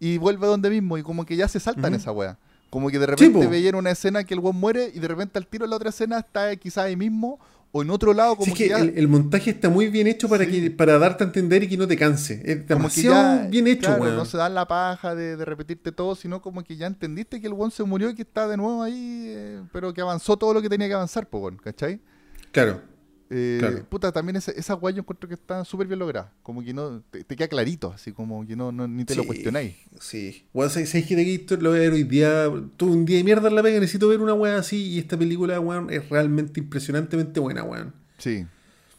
y 0.00 0.18
vuelve 0.18 0.46
a 0.46 0.50
donde 0.50 0.70
mismo 0.70 0.98
y 0.98 1.02
como 1.02 1.24
que 1.26 1.34
ya 1.36 1.48
se 1.48 1.58
saltan 1.60 1.92
Ujú. 1.92 2.00
esa 2.00 2.12
weá. 2.12 2.38
Como 2.70 2.90
que 2.90 2.98
de 2.98 3.06
repente 3.06 3.46
veían 3.46 3.74
una 3.74 3.90
escena 3.90 4.22
que 4.24 4.34
el 4.34 4.40
weón 4.40 4.56
muere 4.56 4.90
y 4.94 4.98
de 5.00 5.08
repente 5.08 5.38
al 5.38 5.46
tiro 5.46 5.64
en 5.64 5.70
la 5.70 5.76
otra 5.76 5.88
escena 5.90 6.18
está 6.18 6.54
quizás 6.56 6.84
ahí 6.84 6.96
mismo 6.96 7.40
o 7.72 7.82
en 7.82 7.90
otro 7.90 8.14
lado 8.14 8.32
Sí, 8.32 8.38
como 8.38 8.52
es 8.52 8.58
que, 8.58 8.64
que 8.64 8.70
ya... 8.70 8.78
el, 8.78 8.94
el 8.96 9.08
montaje 9.08 9.50
está 9.50 9.68
muy 9.68 9.88
bien 9.88 10.06
hecho 10.06 10.28
para, 10.28 10.44
Sí. 10.44 10.50
que, 10.50 10.70
para 10.70 10.98
darte 10.98 11.24
a 11.24 11.26
entender 11.26 11.62
y 11.62 11.68
que 11.68 11.76
no 11.76 11.86
te 11.86 11.96
canse. 11.96 12.34
Es 12.44 12.56
como 12.56 12.66
que 12.66 12.74
demasiado 12.74 13.42
ya, 13.42 13.48
bien 13.48 13.66
hecho, 13.66 13.94
claro, 13.96 14.14
no 14.16 14.24
se 14.24 14.36
dan 14.36 14.54
la 14.54 14.66
paja 14.66 15.14
de, 15.14 15.36
de 15.36 15.44
repetirte 15.44 15.92
todo, 15.92 16.14
sino 16.14 16.40
como 16.42 16.64
que 16.64 16.76
ya 16.76 16.86
entendiste 16.86 17.40
que 17.40 17.46
el 17.46 17.52
weón 17.52 17.70
se 17.70 17.84
murió 17.84 18.10
y 18.10 18.14
que 18.14 18.22
está 18.22 18.48
de 18.48 18.56
nuevo 18.56 18.82
ahí, 18.82 19.26
eh, 19.28 19.62
pero 19.72 19.92
que 19.92 20.00
avanzó 20.00 20.36
todo 20.36 20.54
lo 20.54 20.62
que 20.62 20.68
tenía 20.68 20.88
que 20.88 20.94
avanzar, 20.94 21.28
weón, 21.30 21.56
¿cachai? 21.56 22.00
Claro. 22.52 22.80
Eh, 23.30 23.58
Claro. 23.60 23.84
Puta, 23.88 24.10
también 24.10 24.36
esa, 24.36 24.52
esa 24.52 24.72
guay 24.74 24.94
yo 24.94 25.00
encuentro 25.00 25.28
que 25.28 25.34
está 25.34 25.64
súper 25.64 25.86
bien 25.86 25.98
lograda. 25.98 26.32
Como 26.42 26.62
que 26.62 26.72
no 26.72 27.02
te, 27.10 27.24
te 27.24 27.36
queda 27.36 27.48
clarito, 27.48 27.92
así 27.92 28.12
como 28.12 28.46
que 28.46 28.56
no, 28.56 28.72
no 28.72 28.88
ni 28.88 29.04
te 29.04 29.14
lo 29.14 29.24
cuestionáis. 29.26 29.76
Sí. 30.00 30.44
¿sabes 30.54 30.88
sabes 30.90 31.06
que 31.06 31.14
Taquillator 31.16 31.62
lo 31.62 31.70
voy 31.70 31.78
a 31.78 31.82
ver 31.82 31.92
hoy 31.92 32.04
día? 32.04 32.44
Tuve 32.76 32.92
un 32.92 33.04
día 33.04 33.18
de 33.18 33.24
mierda 33.24 33.48
en 33.48 33.54
la 33.54 33.62
pega, 33.62 33.78
necesito 33.80 34.08
ver 34.08 34.20
una 34.20 34.32
weá 34.34 34.56
así 34.58 34.76
y 34.82 34.98
esta 34.98 35.16
película, 35.18 35.60
weón, 35.60 35.90
es 35.90 36.08
realmente 36.08 36.60
impresionantemente 36.60 37.38
buena, 37.40 37.64
weón. 37.64 37.92
Sí. 38.16 38.46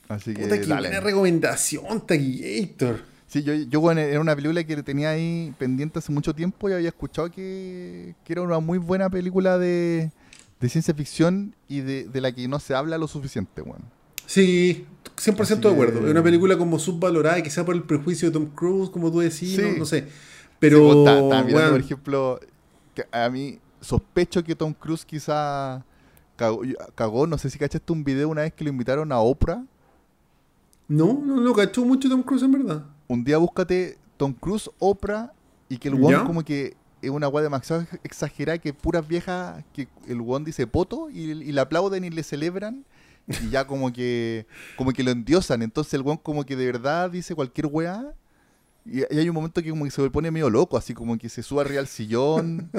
Así 0.07 0.33
que 0.33 0.43
Puta, 0.43 0.59
qué 0.59 0.65
dale. 0.67 0.87
buena 0.89 0.99
recomendación, 1.01 2.05
Taquillator. 2.05 3.01
Sí, 3.27 3.43
yo, 3.43 3.53
yo 3.53 3.79
bueno, 3.79 4.01
era 4.01 4.19
una 4.19 4.35
película 4.35 4.63
que 4.63 4.81
tenía 4.81 5.11
ahí 5.11 5.53
pendiente 5.59 5.99
hace 5.99 6.11
mucho 6.11 6.33
tiempo 6.33 6.67
y 6.69 6.73
había 6.73 6.89
escuchado 6.89 7.29
que, 7.31 8.15
que 8.23 8.33
era 8.33 8.41
una 8.41 8.59
muy 8.59 8.79
buena 8.79 9.07
película 9.09 9.59
de, 9.59 10.11
de 10.59 10.69
ciencia 10.69 10.93
ficción 10.95 11.53
y 11.67 11.81
de, 11.81 12.07
de 12.07 12.21
la 12.21 12.31
que 12.31 12.47
no 12.47 12.59
se 12.59 12.73
habla 12.73 12.97
lo 12.97 13.07
suficiente, 13.07 13.61
weón. 13.61 13.83
Sí, 14.29 14.85
100% 15.17 15.41
Así 15.41 15.55
de 15.55 15.69
acuerdo. 15.69 16.05
Es 16.05 16.11
una 16.11 16.21
película 16.21 16.55
como 16.57 16.77
subvalorada 16.77 17.41
quizá 17.41 17.65
por 17.65 17.73
el 17.75 17.81
prejuicio 17.83 18.29
de 18.29 18.33
Tom 18.33 18.45
Cruise, 18.53 18.89
como 18.91 19.11
tú 19.11 19.19
decís, 19.19 19.55
Sí. 19.55 19.61
no, 19.61 19.79
no 19.79 19.85
sé. 19.85 20.01
Sí, 20.01 20.07
Pero, 20.59 20.83
vos 20.83 21.05
ta- 21.05 21.13
estaba 21.19 21.43
mirando, 21.43 21.55
weón, 21.57 21.71
por 21.71 21.79
ejemplo, 21.79 22.39
que 22.93 23.05
a 23.11 23.29
mí 23.29 23.57
sospecho 23.81 24.43
que 24.43 24.55
Tom 24.55 24.73
Cruise 24.73 25.03
quizá 25.03 25.83
cagó, 26.35 26.61
cagó, 26.95 27.25
no 27.27 27.37
sé 27.37 27.49
si 27.49 27.57
cachaste 27.57 27.91
un 27.91 28.03
video 28.03 28.29
una 28.29 28.41
vez 28.41 28.53
que 28.53 28.63
lo 28.63 28.69
invitaron 28.69 29.11
a 29.11 29.19
Oprah. 29.19 29.63
no, 30.87 31.13
no, 31.25 31.37
no 31.41 31.53
cachó 31.53 31.83
mucho 31.85 32.07
Tom 32.09 32.21
Cruise 32.23 32.43
en 32.43 32.51
verdad. 32.51 32.83
un 33.07 33.23
día 33.23 33.37
búscate 33.37 33.97
Tom 34.17 34.33
Cruise, 34.33 34.69
Oprah, 34.79 35.31
y 35.69 35.77
que 35.77 35.87
el 35.87 35.95
one 35.95 36.23
como 36.25 36.43
que 36.43 36.75
es 37.01 37.09
una 37.09 37.27
weá 37.29 37.41
demasiado 37.43 37.81
ex- 37.83 37.99
exagerada, 38.03 38.57
que 38.57 38.73
puras 38.73 39.07
viejas, 39.07 39.63
que 39.73 39.87
el 40.07 40.19
one 40.21 40.45
dice 40.45 40.67
poto 40.67 41.09
y, 41.09 41.19
y 41.31 41.51
le 41.51 41.61
aplauden 41.61 42.03
y 42.03 42.09
le 42.09 42.21
celebran, 42.23 42.83
y 43.27 43.49
ya 43.49 43.65
como 43.65 43.91
que 43.91 44.45
como 44.75 44.91
que 44.91 45.03
lo 45.03 45.11
endiosan. 45.11 45.61
Entonces 45.61 45.93
el 45.93 46.01
one 46.01 46.19
como 46.21 46.45
que 46.45 46.55
de 46.55 46.65
verdad 46.65 47.09
dice 47.09 47.35
cualquier 47.35 47.67
weá, 47.67 48.13
y, 48.85 48.99
y 48.99 49.19
hay 49.19 49.29
un 49.29 49.35
momento 49.35 49.61
que 49.61 49.69
como 49.69 49.85
que 49.85 49.91
se 49.91 50.09
pone 50.09 50.31
medio 50.31 50.49
loco, 50.49 50.77
así 50.77 50.93
como 50.93 51.17
que 51.17 51.29
se 51.29 51.43
sube 51.43 51.61
arriba 51.61 51.81
al 51.81 51.87
sillón 51.87 52.69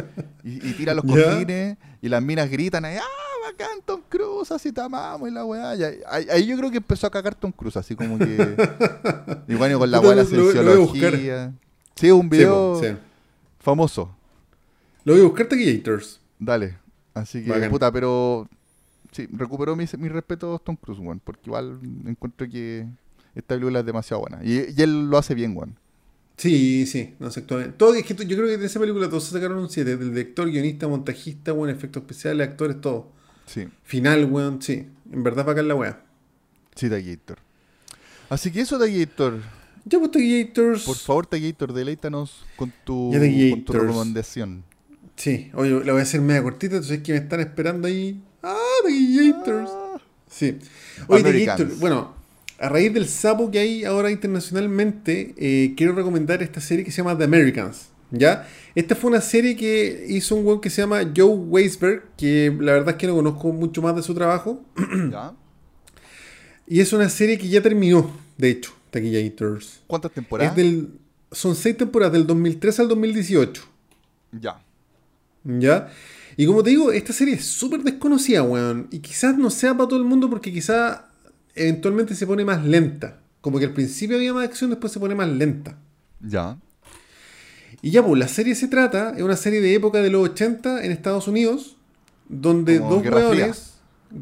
y, 0.42 0.66
y 0.68 0.72
tira 0.72 0.94
los 0.94 1.04
cojines, 1.06 1.76
y 2.02 2.08
las 2.08 2.22
minas 2.22 2.50
gritan 2.50 2.84
ahí, 2.84 2.96
¡ah, 2.96 3.48
bacán 3.50 3.80
Tom 3.84 4.02
Cruise, 4.08 4.50
así 4.50 4.72
te 4.72 4.80
amamos! 4.80 5.28
Y 5.28 5.32
la 5.32 5.44
weá, 5.44 5.76
y 5.76 5.82
ahí, 6.30 6.46
yo 6.46 6.56
creo 6.56 6.70
que 6.70 6.78
empezó 6.78 7.06
a 7.06 7.10
cagar 7.10 7.34
Tom 7.34 7.52
Cruise, 7.52 7.76
así 7.76 7.94
como 7.94 8.18
que... 8.18 8.26
Y 9.48 9.54
bueno, 9.54 9.78
con 9.78 9.90
la 9.90 10.00
weá 10.00 10.14
la 10.14 10.24
cienciología. 10.24 11.52
Sí, 11.94 12.06
es 12.06 12.12
un 12.12 12.30
video 12.30 12.80
sí. 12.80 12.96
famoso. 13.58 14.14
Lo 15.04 15.14
voy 15.14 15.22
a 15.22 15.24
buscar 15.26 15.46
Taquillators. 15.48 16.20
Dale. 16.38 16.78
Así 17.14 17.44
que, 17.44 17.50
Bacán. 17.50 17.70
puta, 17.70 17.90
pero. 17.92 18.48
Sí, 19.12 19.26
recuperó 19.32 19.74
mis, 19.76 19.96
mis 19.98 20.12
respetos 20.12 20.62
Tom 20.64 20.76
Cruise, 20.76 21.00
weón. 21.00 21.20
Porque 21.22 21.42
igual 21.46 21.80
encuentro 22.06 22.48
que 22.48 22.86
esta 23.34 23.54
película 23.54 23.80
es 23.80 23.86
demasiado 23.86 24.20
buena. 24.22 24.40
Y, 24.44 24.72
y 24.76 24.82
él 24.82 25.08
lo 25.10 25.18
hace 25.18 25.34
bien, 25.34 25.56
weón. 25.56 25.76
Sí, 26.36 26.86
sí, 26.86 27.14
no 27.18 27.30
sé 27.30 27.40
actualmente. 27.40 27.76
Todo, 27.76 27.94
es 27.94 28.04
que 28.06 28.14
yo 28.14 28.36
creo 28.36 28.46
que 28.48 28.56
de 28.56 28.66
esa 28.66 28.80
película 28.80 29.08
todos 29.08 29.24
se 29.24 29.32
sacaron 29.32 29.58
un 29.58 29.68
7. 29.68 29.96
Del 29.96 30.10
director, 30.10 30.48
guionista, 30.50 30.88
montajista, 30.88 31.52
weón, 31.52 31.70
efectos 31.70 32.02
especiales, 32.02 32.48
actores, 32.48 32.80
todo. 32.80 33.10
Sí, 33.46 33.66
Final, 33.82 34.24
weón, 34.26 34.62
sí. 34.62 34.86
En 35.12 35.22
verdad 35.24 35.44
para 35.44 35.52
acá 35.52 35.62
la 35.62 35.74
weá. 35.74 36.02
sí, 36.76 36.88
Taquillator. 36.88 37.38
Así 38.28 38.50
que 38.52 38.60
eso, 38.60 38.78
Taquillator. 38.78 39.40
Ya 39.84 39.98
pues 39.98 40.12
Taquillators. 40.12 40.84
Por 40.84 40.96
favor, 40.96 41.26
Taquillator, 41.26 41.72
deleítanos 41.72 42.44
con 42.56 42.72
tu, 42.84 43.10
Ya, 43.12 43.18
con 43.50 43.64
tu 43.64 43.72
recomendación. 43.72 44.62
Sí, 45.16 45.50
oye, 45.54 45.84
la 45.84 45.92
voy 45.92 46.00
a 46.00 46.04
hacer 46.04 46.20
media 46.20 46.42
cortita, 46.42 46.76
entonces 46.76 46.98
es 46.98 47.02
que 47.02 47.12
me 47.12 47.18
están 47.18 47.40
esperando 47.40 47.88
ahí. 47.88 48.22
Ah, 48.80 48.86
Taquillators. 48.86 49.70
Ah, 49.72 50.00
Sí. 50.30 50.58
Oye, 51.08 51.48
bueno, 51.78 52.14
a 52.58 52.68
raíz 52.68 52.92
del 52.94 53.08
sapo 53.08 53.50
que 53.50 53.58
hay 53.58 53.84
ahora 53.84 54.10
internacionalmente, 54.10 55.34
eh, 55.36 55.74
quiero 55.76 55.92
recomendar 55.92 56.42
esta 56.42 56.60
serie 56.60 56.84
que 56.84 56.90
se 56.90 56.98
llama 56.98 57.16
The 57.18 57.24
Americans. 57.24 57.88
¿Ya? 58.12 58.48
Esta 58.74 58.96
fue 58.96 59.10
una 59.10 59.20
serie 59.20 59.56
que 59.56 60.06
hizo 60.08 60.34
un 60.34 60.44
weón 60.44 60.60
que 60.60 60.70
se 60.70 60.82
llama 60.82 61.00
Joe 61.16 61.34
Weisberg, 61.34 62.02
que 62.16 62.54
la 62.60 62.72
verdad 62.72 62.90
es 62.90 62.96
que 62.96 63.06
no 63.06 63.14
conozco 63.14 63.52
mucho 63.52 63.82
más 63.82 63.94
de 63.96 64.02
su 64.02 64.14
trabajo. 64.14 64.64
¿Ya? 65.10 65.32
Y 66.66 66.78
es 66.80 66.92
una 66.92 67.08
serie 67.08 67.36
que 67.36 67.48
ya 67.48 67.60
terminó, 67.60 68.16
de 68.38 68.50
hecho, 68.50 68.72
Taquillators. 68.92 69.80
¿Cuántas 69.88 70.12
temporadas? 70.12 70.52
Es 70.52 70.56
del, 70.56 70.90
son 71.32 71.56
seis 71.56 71.76
temporadas, 71.76 72.12
del 72.12 72.28
2003 72.28 72.78
al 72.78 72.86
2018. 72.86 73.64
Ya. 74.40 74.62
¿Ya? 75.42 75.88
Y 76.40 76.46
como 76.46 76.62
te 76.62 76.70
digo, 76.70 76.90
esta 76.90 77.12
serie 77.12 77.34
es 77.34 77.44
súper 77.44 77.82
desconocida, 77.82 78.42
weón. 78.42 78.88
Y 78.90 79.00
quizás 79.00 79.36
no 79.36 79.50
sea 79.50 79.76
para 79.76 79.90
todo 79.90 79.98
el 79.98 80.06
mundo 80.06 80.30
porque 80.30 80.50
quizás 80.50 81.00
eventualmente 81.54 82.14
se 82.14 82.26
pone 82.26 82.46
más 82.46 82.64
lenta. 82.64 83.20
Como 83.42 83.58
que 83.58 83.66
al 83.66 83.74
principio 83.74 84.16
había 84.16 84.32
más 84.32 84.46
acción, 84.46 84.70
después 84.70 84.90
se 84.90 84.98
pone 84.98 85.14
más 85.14 85.28
lenta. 85.28 85.76
Ya. 86.18 86.56
Y 87.82 87.90
ya, 87.90 88.02
pues 88.02 88.18
la 88.18 88.26
serie 88.26 88.54
se 88.54 88.68
trata, 88.68 89.12
es 89.18 89.22
una 89.22 89.36
serie 89.36 89.60
de 89.60 89.74
época 89.74 90.00
de 90.00 90.08
los 90.08 90.30
80 90.30 90.82
en 90.82 90.92
Estados 90.92 91.28
Unidos, 91.28 91.76
donde 92.26 92.78
Como 92.78 92.90
dos 92.90 93.02
Guerra 93.02 93.16
weones, 93.28 93.74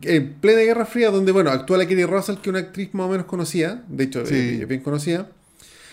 en 0.03 0.35
plena 0.41 0.63
Guerra 0.63 0.87
Fría, 0.87 1.13
donde, 1.13 1.31
bueno, 1.31 1.51
actúa 1.51 1.79
la 1.79 1.87
Kerry 1.87 2.05
Russell, 2.05 2.35
que 2.39 2.43
es 2.43 2.49
una 2.49 2.59
actriz 2.59 2.93
más 2.95 3.07
o 3.07 3.11
menos 3.11 3.27
conocida, 3.27 3.85
de 3.89 4.03
hecho, 4.03 4.27
Sí. 4.27 4.59
es, 4.61 4.67
bien 4.67 4.81
conocida, 4.81 5.31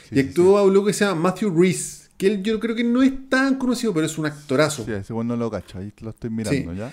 Sí, 0.10 0.16
y 0.16 0.22
sí, 0.24 0.28
actúa 0.28 0.64
un 0.64 0.74
loco 0.74 0.88
que 0.88 0.94
se 0.94 1.06
llama 1.06 1.22
Matthew 1.22 1.56
Reese, 1.56 2.05
que 2.18 2.28
él 2.28 2.44
yo 2.44 2.60
creo 2.60 2.76
que 2.76 2.84
no 2.84 3.02
es 3.04 3.12
tan 3.30 3.56
conocido, 3.56 3.94
pero 3.94 4.06
es 4.06 4.18
un 4.18 4.26
actorazo. 4.26 4.86
Sí, 4.86 4.92
ese 4.92 5.14
bueno 5.14 5.36
no 5.36 5.44
lo 5.44 5.52
cacho, 5.52 5.80
ahí 5.80 5.92
lo 6.02 6.10
estoy 6.12 6.30
mirando, 6.30 6.72
Sí. 6.74 6.78
¿ya? 6.78 6.92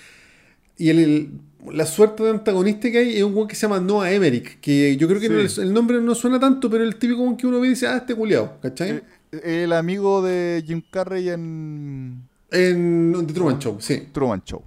Y 0.77 0.89
el, 0.89 0.99
el- 0.99 1.29
la 1.71 1.85
suerte 1.85 2.23
de 2.23 2.31
antagonista 2.31 2.91
que 2.91 2.97
hay 2.97 3.15
es 3.17 3.23
un 3.23 3.33
weón 3.35 3.47
que 3.47 3.55
se 3.55 3.61
llama 3.61 3.79
Noah 3.79 4.11
Emmerich, 4.11 4.59
que 4.59 4.97
yo 4.97 5.07
creo 5.07 5.19
que 5.21 5.27
Sí. 5.47 5.61
no- 5.61 5.63
el, 5.63 5.73
nombre 5.73 6.01
no 6.01 6.13
suena 6.15 6.39
tanto, 6.39 6.69
pero 6.69 6.83
el 6.83 6.95
típico 6.97 7.21
weón 7.21 7.37
que 7.37 7.47
uno 7.47 7.59
ve 7.59 7.67
y 7.67 7.69
dice, 7.71 7.87
ah, 7.87 7.97
este 7.97 8.15
culiao, 8.15 8.59
¿cachai? 8.61 9.01
Eh, 9.31 9.63
el 9.63 9.71
amigo 9.73 10.21
de 10.21 10.63
Jim 10.65 10.81
Carrey 10.91 11.29
en 11.29 12.23
En 12.51 13.13
The 13.25 13.33
Truman 13.33 13.59
Show, 13.59 13.77
sí. 13.79 14.09
Truman 14.11 14.43
Show. 14.43 14.61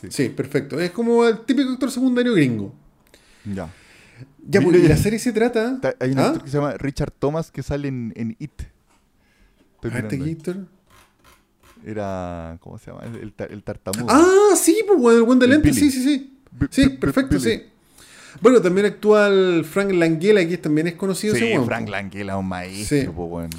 Sí. 0.00 0.08
Sí, 0.10 0.28
perfecto. 0.30 0.80
Es 0.80 0.90
como 0.92 1.24
el 1.26 1.40
típico 1.40 1.70
actor 1.70 1.90
secundario 1.90 2.32
gringo. 2.34 2.72
Ya. 3.44 3.68
Ya, 4.48 4.60
ya. 4.60 4.88
la 4.88 4.96
serie 4.96 5.18
se 5.18 5.32
trata... 5.32 5.78
Ta- 5.80 5.94
Hay 6.00 6.12
un 6.12 6.18
¿Ah? 6.18 6.26
actor 6.28 6.44
que 6.44 6.50
se 6.50 6.56
llama 6.56 6.74
Richard 6.78 7.12
Thomas 7.18 7.50
que 7.50 7.62
sale 7.62 7.88
en, 7.88 8.12
en 8.16 8.36
It. 8.38 8.62
Estoy 9.78 9.90
A 9.90 9.94
ver, 9.94 10.04
mirando 10.04 10.24
ahí. 10.24 10.30
este 10.32 10.52
Gator. 10.52 10.66
Era. 11.84 12.58
¿Cómo 12.60 12.78
se 12.78 12.90
llama? 12.90 13.04
El, 13.04 13.16
el 13.16 13.32
ta- 13.32 13.44
el 13.44 13.62
tartamudo. 13.62 14.06
Ah, 14.08 14.54
sí, 14.56 14.82
pues 14.86 14.98
el 15.16 15.22
weón 15.22 15.38
de 15.38 15.46
Billy. 15.58 15.72
sí, 15.72 15.90
sí, 15.90 16.02
sí. 16.02 16.38
Sí, 16.70 16.88
perfecto, 16.90 17.36
Billy. 17.38 17.50
sí. 17.58 17.62
Bueno, 18.40 18.60
también 18.60 18.86
actúa 18.86 19.28
el 19.28 19.64
Frank 19.64 19.92
Langella, 19.92 20.46
que 20.46 20.58
también 20.58 20.86
es 20.88 20.94
conocido 20.94 21.34
Sí, 21.34 21.44
ese 21.44 21.54
weón. 21.54 21.66
Frank 21.66 21.88
Langella, 21.88 22.36
un 22.36 22.46
maestro, 22.48 22.98
Sí. 23.00 23.06
weón. 23.08 23.50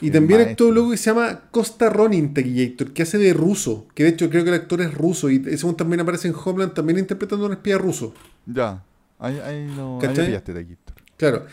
Y 0.00 0.06
El 0.06 0.12
también 0.14 0.38
maestro. 0.40 0.52
actuó 0.52 0.68
un 0.68 0.74
loco 0.74 0.90
que 0.90 0.96
se 0.96 1.10
llama 1.10 1.42
Costa 1.50 1.88
Ronin 1.88 2.34
Tequillator, 2.34 2.92
que 2.92 3.02
hace 3.02 3.18
de 3.18 3.32
ruso. 3.34 3.86
Que 3.94 4.02
de 4.04 4.08
hecho 4.10 4.28
creo 4.30 4.42
que 4.42 4.50
el 4.50 4.56
actor 4.56 4.80
es 4.80 4.92
ruso. 4.92 5.30
Y 5.30 5.36
ese 5.46 5.64
weón 5.64 5.76
también 5.76 6.00
aparece 6.00 6.28
en 6.28 6.34
Homeland, 6.34 6.72
también 6.74 6.98
interpretando 6.98 7.44
a 7.44 7.48
un 7.48 7.52
espía 7.54 7.78
ruso. 7.78 8.12
Ya. 8.46 8.82
Ahí, 9.18 9.38
ahí 9.44 9.68
lo. 9.76 10.00
Ahí. 10.00 10.76
Claro. 11.16 11.46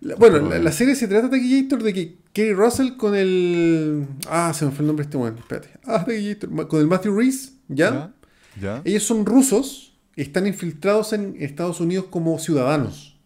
La- 0.00 0.14
bueno, 0.14 0.40
la, 0.48 0.72
serie 0.72 0.94
se 0.94 1.08
trata 1.08 1.28
de 1.28 1.38
Tequillator 1.38 1.82
de 1.82 1.92
que 1.92 2.16
Kerry 2.32 2.54
Russell 2.54 2.96
con 2.96 3.14
el. 3.16 4.06
Ah, 4.28 4.52
se 4.54 4.64
me 4.64 4.70
fue 4.70 4.82
el 4.82 4.86
nombre 4.86 5.04
de 5.04 5.08
este 5.08 5.16
weón. 5.18 5.36
Espérate. 5.38 5.70
Ah, 5.84 6.04
Tequillator. 6.04 6.50
Ma- 6.50 6.68
Con 6.68 6.80
el 6.80 6.86
Matthew 6.86 7.16
Reese, 7.16 7.50
¿ya? 7.68 7.90
¿Ya? 7.90 8.14
¿Ya? 8.60 8.82
Ellos 8.84 9.02
son 9.02 9.26
rusos 9.26 9.94
y 10.16 10.22
están 10.22 10.46
infiltrados 10.46 11.12
en 11.12 11.36
Estados 11.40 11.80
Unidos 11.80 12.06
como 12.10 12.38
ciudadanos. 12.38 13.18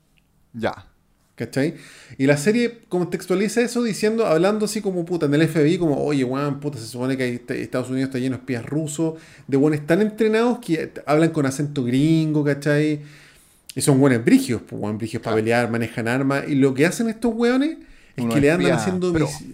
Ya. 0.54 0.86
¿Cachai? 1.34 1.74
Y 2.18 2.26
la 2.26 2.36
serie 2.36 2.80
contextualiza 2.90 3.62
eso 3.62 3.82
diciendo, 3.82 4.26
hablando 4.26 4.66
así 4.66 4.82
como 4.82 5.04
puta 5.06 5.26
en 5.26 5.34
el 5.34 5.48
FBI, 5.48 5.78
como, 5.78 5.96
oye, 6.04 6.24
weón, 6.24 6.60
puta, 6.60 6.78
se 6.78 6.86
supone 6.86 7.16
que 7.16 7.42
Estados 7.48 7.88
Unidos 7.88 8.08
está 8.08 8.18
lleno 8.18 8.36
de 8.36 8.40
espías 8.42 8.64
rusos, 8.64 9.14
de 9.48 9.56
buenos 9.56 9.84
tan 9.86 10.02
entrenados 10.02 10.58
que 10.58 10.92
hablan 11.06 11.30
con 11.30 11.46
acento 11.46 11.84
gringo, 11.84 12.44
¿cachai? 12.44 13.00
Y 13.74 13.80
son 13.80 13.98
buenos 14.00 14.24
brigios, 14.24 14.60
pues, 14.68 14.80
weón, 14.82 14.98
brigios 14.98 15.22
para 15.22 15.36
pelear, 15.36 15.70
manejan 15.70 16.06
armas. 16.08 16.44
Y 16.48 16.54
lo 16.56 16.74
que 16.74 16.84
hacen 16.86 17.08
estos 17.08 17.32
weones 17.34 17.78
es 18.16 18.26
que 18.26 18.40
le 18.40 18.50
andan 18.50 18.72
haciendo 18.72 19.12
mis- 19.12 19.44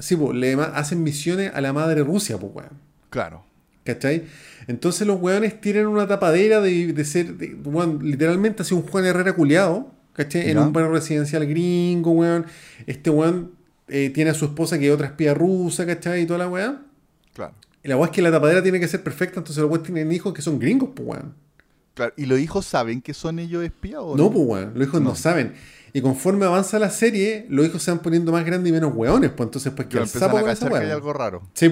sí, 0.00 0.16
pues, 0.16 0.34
le 0.36 0.54
hacen 0.54 1.02
misiones 1.02 1.52
a 1.54 1.60
la 1.60 1.72
madre 1.72 2.02
Rusia, 2.02 2.38
pues, 2.38 2.52
weón. 2.54 2.70
Claro. 3.10 3.44
¿Cachai? 3.84 4.24
Entonces 4.66 5.06
los 5.06 5.20
weones 5.20 5.60
tienen 5.60 5.86
una 5.86 6.06
tapadera 6.08 6.60
de, 6.60 6.92
de 6.92 7.04
ser, 7.04 7.34
de- 7.36 7.54
weón, 7.54 8.00
literalmente 8.02 8.62
así 8.62 8.74
un 8.74 8.82
Juan 8.82 9.04
Herrera 9.04 9.34
culiado, 9.34 9.92
¿cachai? 10.14 10.50
En 10.50 10.58
un 10.58 10.72
barrio 10.72 10.90
residencial 10.92 11.46
gringo, 11.46 12.10
weón. 12.12 12.46
Este 12.86 13.10
weón 13.10 13.52
eh, 13.88 14.10
tiene 14.10 14.30
a 14.30 14.34
su 14.34 14.46
esposa 14.46 14.78
que 14.78 14.88
es 14.88 14.92
otra 14.92 15.06
espía 15.08 15.34
rusa, 15.34 15.86
¿cachai? 15.86 16.22
Y 16.22 16.26
toda 16.26 16.38
la 16.40 16.48
weá. 16.48 16.82
Claro. 17.34 17.52
Y 17.84 17.88
la 17.88 17.96
weá 17.96 18.06
es 18.06 18.12
que 18.12 18.22
la 18.22 18.32
tapadera 18.32 18.60
tiene 18.62 18.80
que 18.80 18.88
ser 18.88 19.02
perfecta, 19.04 19.38
entonces 19.38 19.60
los 19.62 19.70
weones 19.70 19.86
tienen 19.86 20.10
hijos 20.10 20.32
que 20.34 20.42
son 20.42 20.58
gringos, 20.58 20.90
pues 20.96 21.06
weón. 21.08 21.34
Claro. 21.96 22.12
¿Y 22.16 22.26
los 22.26 22.38
hijos 22.38 22.66
saben 22.66 23.00
que 23.00 23.14
son 23.14 23.38
ellos 23.38 23.64
espías 23.64 24.00
o 24.02 24.16
No, 24.18 24.30
pues 24.30 24.46
weón, 24.46 24.72
los 24.74 24.86
hijos 24.86 25.00
no. 25.00 25.10
No. 25.10 25.16
saben. 25.16 25.54
Y 25.94 26.02
conforme 26.02 26.44
avanza 26.44 26.78
la 26.78 26.90
serie, 26.90 27.46
los 27.48 27.64
hijos 27.66 27.82
se 27.82 27.90
van 27.90 28.00
poniendo 28.00 28.30
más 28.30 28.44
grandes 28.44 28.68
y 28.68 28.72
menos 28.72 28.92
weones, 28.94 29.30
pues 29.30 29.46
entonces 29.46 29.72
pues 29.74 29.88
que 29.88 29.96
empiezan 29.96 30.20
sapo 30.20 30.36
a 30.36 30.44
cachar 30.44 30.70
que 30.70 30.78
hay 30.78 30.90
algo 30.90 31.12
raro. 31.14 31.42
Sí. 31.54 31.70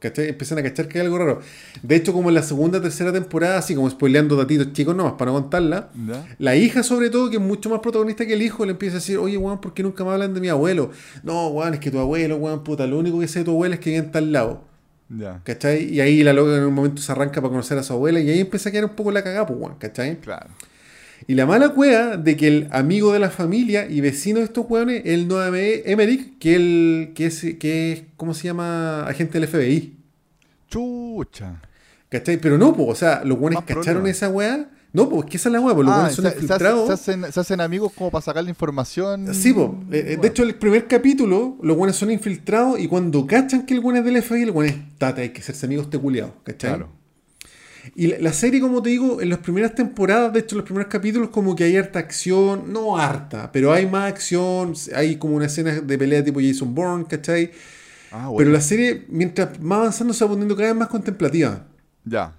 ¿Cachai? 0.00 0.30
Empiezan 0.30 0.58
a 0.58 0.62
cachar 0.64 0.88
que 0.88 0.98
hay 0.98 1.04
algo 1.04 1.18
raro. 1.18 1.40
De 1.82 1.94
hecho, 1.94 2.12
como 2.12 2.30
en 2.30 2.34
la 2.34 2.42
segunda 2.42 2.80
tercera 2.80 3.12
temporada, 3.12 3.58
así 3.58 3.74
como 3.76 3.88
spoileando 3.88 4.34
datitos 4.34 4.72
chicos 4.72 4.96
nomás 4.96 5.12
para 5.12 5.30
no 5.30 5.40
contarla, 5.40 5.90
¿Ya? 6.08 6.26
la 6.38 6.56
hija 6.56 6.82
sobre 6.82 7.10
todo, 7.10 7.30
que 7.30 7.36
es 7.36 7.42
mucho 7.42 7.70
más 7.70 7.78
protagonista 7.80 8.26
que 8.26 8.32
el 8.32 8.42
hijo, 8.42 8.64
le 8.64 8.72
empieza 8.72 8.96
a 8.96 8.98
decir, 9.00 9.18
oye, 9.18 9.36
weón, 9.36 9.60
¿por 9.60 9.72
qué 9.74 9.82
nunca 9.84 10.02
me 10.02 10.10
hablan 10.10 10.34
de 10.34 10.40
mi 10.40 10.48
abuelo? 10.48 10.90
No, 11.22 11.48
weón, 11.48 11.74
es 11.74 11.80
que 11.80 11.90
tu 11.90 11.98
abuelo, 12.00 12.38
weón, 12.38 12.64
puta, 12.64 12.86
lo 12.86 12.98
único 12.98 13.20
que 13.20 13.28
sé 13.28 13.40
de 13.40 13.44
tu 13.44 13.50
abuelo 13.52 13.74
es 13.74 13.80
que 13.80 13.90
vive 13.90 14.02
en 14.04 14.10
tal 14.10 14.32
lado. 14.32 14.64
Ya. 15.10 15.40
¿Cachai? 15.44 15.92
Y 15.92 16.00
ahí 16.00 16.22
la 16.22 16.32
loca 16.32 16.56
en 16.56 16.64
un 16.64 16.72
momento 16.74 17.02
se 17.02 17.10
arranca 17.10 17.40
para 17.40 17.50
conocer 17.50 17.76
a 17.78 17.82
su 17.82 17.92
abuela 17.92 18.20
y 18.20 18.30
ahí 18.30 18.40
empieza 18.40 18.68
a 18.68 18.72
quedar 18.72 18.84
un 18.84 18.96
poco 18.96 19.10
la 19.10 19.22
cagada, 19.22 19.46
pues, 19.46 19.58
¿cachai? 19.78 20.16
Claro. 20.20 20.48
Y 21.26 21.34
la 21.34 21.46
mala 21.46 21.70
cueva 21.70 22.16
de 22.16 22.36
que 22.36 22.48
el 22.48 22.68
amigo 22.70 23.12
de 23.12 23.18
la 23.18 23.30
familia 23.30 23.86
y 23.88 24.00
vecino 24.00 24.38
de 24.38 24.44
estos 24.46 24.66
weones, 24.68 25.02
el 25.04 25.28
Noah 25.28 25.50
Emmerich, 25.54 26.38
que, 26.38 26.54
el, 26.54 27.12
que, 27.14 27.26
es, 27.26 27.40
que 27.58 27.92
es, 27.92 28.02
¿cómo 28.16 28.34
se 28.34 28.44
llama? 28.44 29.04
Agente 29.06 29.38
del 29.38 29.48
FBI. 29.48 29.96
Chucha. 30.68 31.60
¿Cachai? 32.08 32.38
Pero 32.38 32.56
no, 32.58 32.74
pues, 32.74 32.88
o 32.88 32.94
sea, 32.94 33.22
los 33.24 33.38
Más 33.38 33.54
cacharon 33.64 33.82
problema. 33.84 34.08
esa 34.10 34.28
weá. 34.28 34.70
No, 34.92 35.08
pues, 35.08 35.26
que 35.26 35.36
esa 35.36 35.48
es 35.48 35.52
la 35.52 35.60
weá, 35.60 35.74
pues 35.74 35.86
los 35.86 35.94
Ah, 35.94 35.98
buenos 35.98 36.14
son 36.16 36.24
se, 36.24 36.30
infiltrados. 36.32 36.86
se 36.88 36.92
hacen- 36.94 37.32
se 37.32 37.38
hacen 37.40 37.60
amigos 37.60 37.92
como 37.96 38.10
para 38.10 38.22
sacar 38.22 38.42
la 38.42 38.50
información. 38.50 39.32
Sí, 39.34 39.52
pues. 39.52 39.68
eh, 39.68 39.72
eh, 39.92 40.02
Bueno. 40.08 40.22
de 40.22 40.28
hecho, 40.28 40.42
el 40.42 40.54
primer 40.56 40.88
capítulo, 40.88 41.56
los 41.62 41.76
buenos 41.76 41.96
son 41.96 42.10
infiltrados 42.10 42.80
y 42.80 42.88
cuando 42.88 43.26
cachan 43.26 43.66
que 43.66 43.74
el 43.74 43.80
buen 43.80 43.96
es 43.96 44.04
del 44.04 44.16
FBI, 44.22 44.42
el 44.42 44.50
buen 44.50 44.68
es 44.68 44.76
tate, 44.98 45.22
hay 45.22 45.28
que 45.30 45.40
hacerse 45.40 45.66
amigos 45.66 45.84
este 45.86 45.98
culiao, 45.98 46.34
¿cachai? 46.42 46.70
Claro. 46.70 46.88
Y 47.94 48.08
la, 48.08 48.18
la 48.18 48.32
serie, 48.32 48.60
como 48.60 48.82
te 48.82 48.90
digo, 48.90 49.20
en 49.22 49.30
las 49.30 49.38
primeras 49.38 49.74
temporadas, 49.74 50.32
de 50.32 50.40
hecho, 50.40 50.54
en 50.54 50.58
los 50.58 50.64
primeros 50.66 50.90
capítulos, 50.90 51.30
como 51.30 51.54
que 51.56 51.64
hay 51.64 51.76
harta 51.76 51.98
acción, 51.98 52.72
no 52.72 52.98
harta, 52.98 53.50
pero 53.52 53.72
hay 53.72 53.86
más 53.86 54.08
acción, 54.10 54.74
hay 54.94 55.16
como 55.16 55.36
una 55.36 55.46
escena 55.46 55.80
de 55.80 55.98
pelea 55.98 56.22
tipo 56.24 56.40
Jason 56.42 56.74
Bourne, 56.74 57.06
¿cachai? 57.08 57.52
Ah, 58.12 58.22
Pero 58.22 58.30
bueno. 58.32 58.50
la 58.50 58.60
serie, 58.60 59.06
mientras 59.08 59.60
más 59.60 59.78
avanzando, 59.78 60.12
se 60.12 60.24
va 60.24 60.30
poniendo 60.30 60.56
cada 60.56 60.68
vez 60.70 60.76
más 60.76 60.88
contemplativa. 60.88 61.64
Ya. 62.04 62.34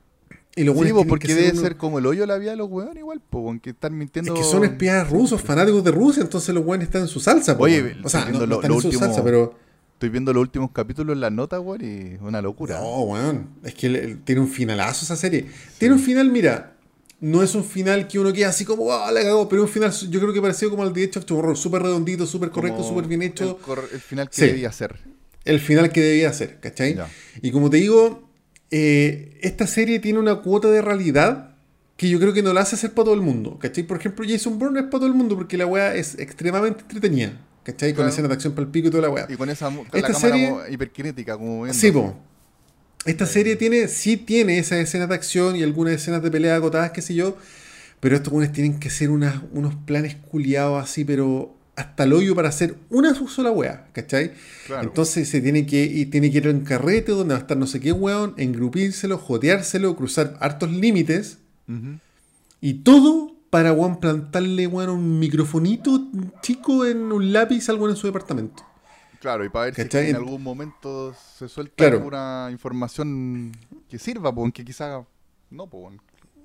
Y 0.55 0.63
los 0.65 0.75
Sí, 0.77 0.91
porque 1.07 1.27
que 1.27 1.35
debe 1.35 1.51
uno- 1.51 1.61
ser 1.61 1.77
como 1.77 1.99
el 1.99 2.05
hoyo 2.05 2.25
la 2.25 2.37
vida 2.37 2.51
de 2.51 2.57
los 2.57 2.69
weones 2.69 2.97
igual, 2.97 3.21
pues, 3.29 3.45
aunque 3.45 3.69
están 3.69 3.93
Es 3.93 3.99
mintiendo. 3.99 4.33
que 4.33 4.43
son 4.43 4.65
espías 4.65 5.09
rusos, 5.09 5.41
fanáticos 5.41 5.83
de 5.83 5.91
Rusia, 5.91 6.23
entonces 6.23 6.53
los 6.53 6.65
buenos 6.65 6.85
están 6.85 7.03
en 7.03 7.07
su 7.07 7.19
salsa. 7.21 7.57
po, 7.57 7.63
Oye, 7.63 7.95
o 8.03 8.09
sea, 8.09 8.25
no, 8.25 8.45
no 8.45 8.55
están 8.55 8.69
lo 8.69 8.75
en 8.75 8.81
su 8.81 8.87
último- 8.89 9.05
salsa, 9.05 9.23
pero... 9.23 9.55
Estoy 9.93 10.09
viendo 10.09 10.33
los 10.33 10.41
últimos 10.41 10.71
capítulos 10.71 11.13
en 11.13 11.21
la 11.21 11.29
nota, 11.29 11.59
weón, 11.59 11.81
y 11.85 12.17
una 12.25 12.41
locura. 12.41 12.79
No, 12.79 13.01
weón. 13.03 13.49
Es 13.63 13.75
que 13.75 13.87
le- 13.87 14.15
tiene 14.15 14.41
un 14.41 14.47
finalazo 14.47 15.05
esa 15.05 15.15
serie. 15.15 15.45
Tiene 15.77 15.93
un 15.93 16.01
final, 16.01 16.29
mira, 16.31 16.75
no 17.19 17.43
es 17.43 17.53
un 17.53 17.63
final 17.63 18.07
que 18.07 18.17
uno 18.17 18.33
queda 18.33 18.49
así 18.49 18.65
como, 18.65 18.91
ah, 18.91 19.11
la 19.11 19.21
cagó, 19.21 19.47
pero 19.47 19.61
un 19.61 19.67
final 19.69 19.91
yo 20.09 20.19
creo 20.19 20.33
que 20.33 20.41
parecido 20.41 20.71
como 20.71 20.81
al 20.81 20.91
de 20.91 21.03
Edge 21.03 21.19
of 21.19 21.25
Tomorrow, 21.25 21.55
súper 21.55 21.83
redondito, 21.83 22.25
súper 22.25 22.49
correcto, 22.49 22.83
súper 22.83 23.05
bien 23.05 23.21
hecho. 23.21 23.59
El, 23.93 23.99
final 24.01 24.27
que 24.29 24.35
Sí. 24.35 24.47
debía 24.47 24.71
ser. 24.71 24.99
El 25.45 25.59
final 25.59 25.91
que 25.91 26.01
debía 26.01 26.33
ser, 26.33 26.59
¿cachai? 26.59 26.95
Ya. 26.95 27.07
Y 27.43 27.51
como 27.51 27.69
te 27.69 27.77
digo, 27.77 28.27
eh, 28.71 29.37
esta 29.41 29.67
serie 29.67 29.99
tiene 29.99 30.19
una 30.19 30.35
cuota 30.37 30.69
de 30.69 30.81
realidad 30.81 31.55
que 31.97 32.09
yo 32.09 32.19
creo 32.19 32.33
que 32.33 32.41
no 32.41 32.53
la 32.53 32.61
hace 32.61 32.77
ser 32.77 32.91
para 32.93 33.05
todo 33.05 33.13
el 33.13 33.21
mundo, 33.21 33.59
¿cachai? 33.59 33.83
Por 33.83 33.97
ejemplo, 33.97 34.25
Jason 34.27 34.57
Bourne 34.57 34.79
es 34.79 34.85
para 34.85 34.99
todo 34.99 35.07
el 35.07 35.13
mundo 35.13 35.35
porque 35.35 35.57
la 35.57 35.65
weá 35.67 35.93
es 35.95 36.17
extremadamente 36.17 36.81
entretenida, 36.81 37.33
¿cachai? 37.63 37.91
Con 37.91 37.97
Claro. 37.97 38.09
escenas 38.09 38.29
de 38.29 38.33
acción 38.35 38.53
para 38.53 38.65
el 38.65 38.71
pico 38.71 38.87
y 38.87 38.91
toda 38.91 39.03
la 39.03 39.09
weá. 39.09 39.27
Y 39.29 39.35
con 39.35 39.49
esa 39.49 39.65
con 39.69 39.85
Esta 39.85 39.97
la 39.99 40.07
cámara 40.07 40.19
serie- 40.35 40.73
hiperkinética, 40.73 41.37
como 41.37 41.63
viendo. 41.63 41.73
Sí, 41.79 41.91
po. 41.91 42.15
Esta 43.05 43.25
serie 43.25 43.55
tiene, 43.55 43.87
sí 43.87 44.15
tiene 44.17 44.57
esas 44.59 44.79
escenas 44.79 45.09
de 45.09 45.15
acción 45.15 45.55
y 45.55 45.63
algunas 45.63 45.93
escenas 45.93 46.21
de 46.23 46.29
pelea 46.31 46.55
agotadas, 46.55 46.91
qué 46.91 47.01
sé 47.01 47.13
yo, 47.15 47.35
pero 47.99 48.15
estos 48.15 48.31
buenos 48.31 48.53
tienen 48.53 48.79
que 48.79 48.89
ser 48.89 49.09
unas, 49.09 49.41
unos 49.51 49.75
planes 49.75 50.15
culiados 50.15 50.83
así, 50.83 51.03
pero 51.03 51.55
hasta 51.81 52.03
el 52.03 52.13
hoyo 52.13 52.35
para 52.35 52.49
hacer 52.49 52.75
una 52.89 53.13
sola 53.15 53.51
wea, 53.51 53.87
¿cachai? 53.93 54.33
Claro. 54.67 54.83
Entonces 54.87 55.27
se 55.29 55.41
tiene 55.41 55.65
que, 55.65 55.83
y 55.83 56.05
tiene 56.07 56.31
que 56.31 56.37
ir 56.37 56.47
en 56.47 56.61
carrete 56.61 57.11
donde 57.11 57.33
va 57.33 57.39
a 57.39 57.41
estar 57.41 57.57
no 57.57 57.67
sé 57.67 57.79
qué 57.79 57.91
weón, 57.91 58.33
engrupírselo, 58.37 59.17
joteárselo, 59.17 59.95
cruzar 59.95 60.37
hartos 60.39 60.71
límites 60.71 61.37
y 62.59 62.73
todo 62.75 63.31
para 63.49 63.73
weón 63.73 63.99
plantarle 63.99 64.67
weón 64.67 64.89
un 64.89 65.19
microfonito 65.19 66.07
chico 66.41 66.85
en 66.85 67.11
un 67.11 67.33
lápiz 67.33 67.67
al 67.69 67.75
weón 67.77 67.91
en 67.91 67.97
su 67.97 68.07
departamento. 68.07 68.63
Claro, 69.19 69.45
y 69.45 69.49
para 69.49 69.65
ver 69.71 69.75
si 69.75 69.97
en 69.97 70.15
algún 70.15 70.41
momento 70.41 71.13
se 71.37 71.47
suelta 71.47 71.73
Claro. 71.75 71.97
alguna 71.97 72.49
información 72.51 73.51
que 73.87 73.99
sirva, 73.99 74.33
pues, 74.33 74.51
que 74.51 74.65
quizá 74.65 75.03
no, 75.51 75.67
pues, 75.67 75.95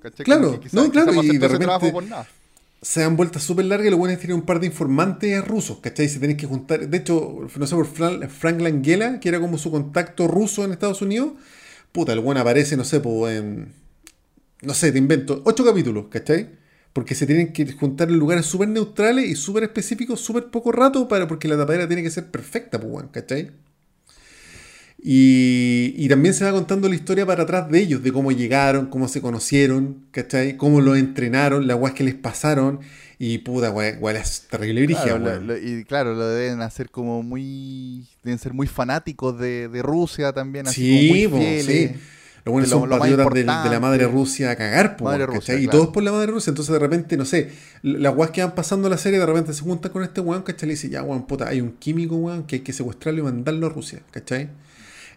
¿cachai? 0.03 0.24
Claro, 0.24 0.49
Como 0.49 0.61
que 0.61 0.68
quizá- 0.68 0.76
no, 0.84 0.91
claro, 0.91 1.12
y 1.22 1.39
de 1.39 1.49
repente- 1.49 1.91
por 1.93 2.05
nada. 2.05 2.26
Se 2.89 3.01
dan 3.01 3.16
vueltas 3.16 3.43
súper 3.43 3.64
largas 3.66 3.89
y 3.89 3.91
los 3.91 3.99
buenos 3.99 4.18
tienen 4.18 4.37
un 4.37 4.47
par 4.47 4.61
de 4.61 4.66
informantes 4.66 5.45
rusos, 5.47 5.78
¿cachai? 5.80 6.09
Se 6.09 6.18
tienen 6.20 6.37
que 6.37 6.47
juntar. 6.47 6.89
De 6.89 6.97
hecho, 6.99 7.41
no 7.59 7.66
sé, 7.66 7.74
por 7.74 7.87
Fran- 7.87 8.28
Frank 8.28 8.61
Langella, 8.61 9.18
que 9.20 9.28
era 9.28 9.41
como 9.41 9.59
su 9.59 9.70
contacto 9.72 10.28
ruso 10.28 10.64
en 10.64 10.72
Estados 10.72 11.03
Unidos, 11.03 11.32
puta, 11.93 12.12
el 12.12 12.20
buen 12.20 12.39
aparece, 12.39 12.76
no 12.76 12.84
sé, 12.84 13.01
pues 13.01 13.39
en. 13.39 13.72
No 14.62 14.74
sé, 14.74 14.93
te 14.93 14.99
invento, 14.99 15.43
ocho 15.45 15.64
capítulos, 15.64 16.07
¿cachai? 16.11 16.51
Porque 16.93 17.14
se 17.14 17.26
tienen 17.26 17.53
que 17.53 17.70
juntar 17.72 18.09
en 18.09 18.18
lugares 18.18 18.47
súper 18.47 18.68
neutrales 18.68 19.26
y 19.28 19.37
súper 19.37 19.64
específicos, 19.64 20.20
súper 20.20 20.47
poco 20.51 20.72
rato, 20.72 21.09
para, 21.09 21.28
porque 21.28 21.49
la 21.49 21.57
tapadera 21.59 21.87
tiene 21.89 22.03
que 22.03 22.11
ser 22.11 22.30
perfecta, 22.30 22.80
pues, 22.80 23.07
¿cachai? 23.12 23.53
Y, 25.09 25.95
y 25.97 26.09
también 26.09 26.35
se 26.35 26.45
va 26.45 26.51
contando 26.51 26.89
la 26.89 26.97
historia 26.97 27.25
para 27.25 27.45
atrás 27.45 27.71
de 27.71 27.79
ellos, 27.79 28.03
de 28.03 28.11
cómo 28.13 28.33
llegaron, 28.33 28.87
cómo 28.87 29.07
se 29.07 29.21
conocieron, 29.21 29.99
¿cachai? 30.11 30.57
Cómo 30.57 30.81
lo 30.81 30.97
entrenaron, 30.97 31.69
las 31.69 31.77
guas 31.79 31.93
que 31.93 32.03
les 32.03 32.17
pasaron. 32.17 32.81
Y 33.17 33.39
puta, 33.39 33.71
weón, 33.71 34.17
es 34.17 34.49
terrible 34.51 34.83
brígida, 34.85 35.17
Claro, 35.17 35.41
lo- 35.41 35.57
y 35.57 35.85
claro, 35.85 36.13
lo 36.15 36.27
deben 36.27 36.61
hacer 36.61 36.91
como 36.91 37.23
muy. 37.23 38.05
Deben 38.25 38.41
ser 38.41 38.53
muy 38.53 38.67
fanáticos 38.67 39.39
de, 39.39 39.69
de 39.69 39.81
Rusia 39.81 40.33
también, 40.33 40.67
así 40.67 40.83
Sí, 40.83 41.09
como 41.25 41.31
po, 41.31 41.37
muy 41.37 41.47
fieles. 41.47 41.67
sí. 41.93 41.97
Los 42.45 42.53
buenos 42.53 42.71
son 42.71 42.89
lo 42.89 42.99
patriotas 42.99 43.27
de, 43.33 43.41
de 43.41 43.45
la 43.47 43.81
madre 43.81 44.07
Rusia 44.09 44.51
a 44.51 44.57
cagar, 44.57 44.97
po, 44.97 45.09
Rusia, 45.13 45.27
¿cachai? 45.33 45.57
Y 45.57 45.65
claro. 45.67 45.79
todos 45.79 45.93
por 45.95 46.03
la 46.03 46.11
madre 46.11 46.33
Rusia. 46.33 46.51
Entonces, 46.51 46.73
de 46.73 46.79
repente, 46.81 47.17
no 47.17 47.25
sé, 47.25 47.51
las 47.83 48.15
weas 48.15 48.33
que 48.33 48.41
van 48.43 48.57
pasando 48.57 48.89
la 48.89 48.99
serie, 48.99 49.21
de 49.21 49.27
repente 49.27 49.53
se 49.53 49.63
juntan 49.63 49.93
con 49.93 50.03
este 50.03 50.21
weón, 50.21 50.43
¿cachai? 50.43 50.69
Y 50.69 50.73
dice, 50.73 50.89
ya, 50.89 51.05
weón, 51.05 51.27
puta, 51.29 51.47
hay 51.49 51.61
un 51.61 51.73
químico, 51.73 52.17
weón, 52.17 52.43
que 52.45 52.57
hay 52.57 52.63
que 52.63 52.73
secuestrarlo 52.73 53.21
y 53.21 53.23
mandarlo 53.25 53.67
a 53.69 53.71
Rusia, 53.71 54.01
¿cachai? 54.11 54.49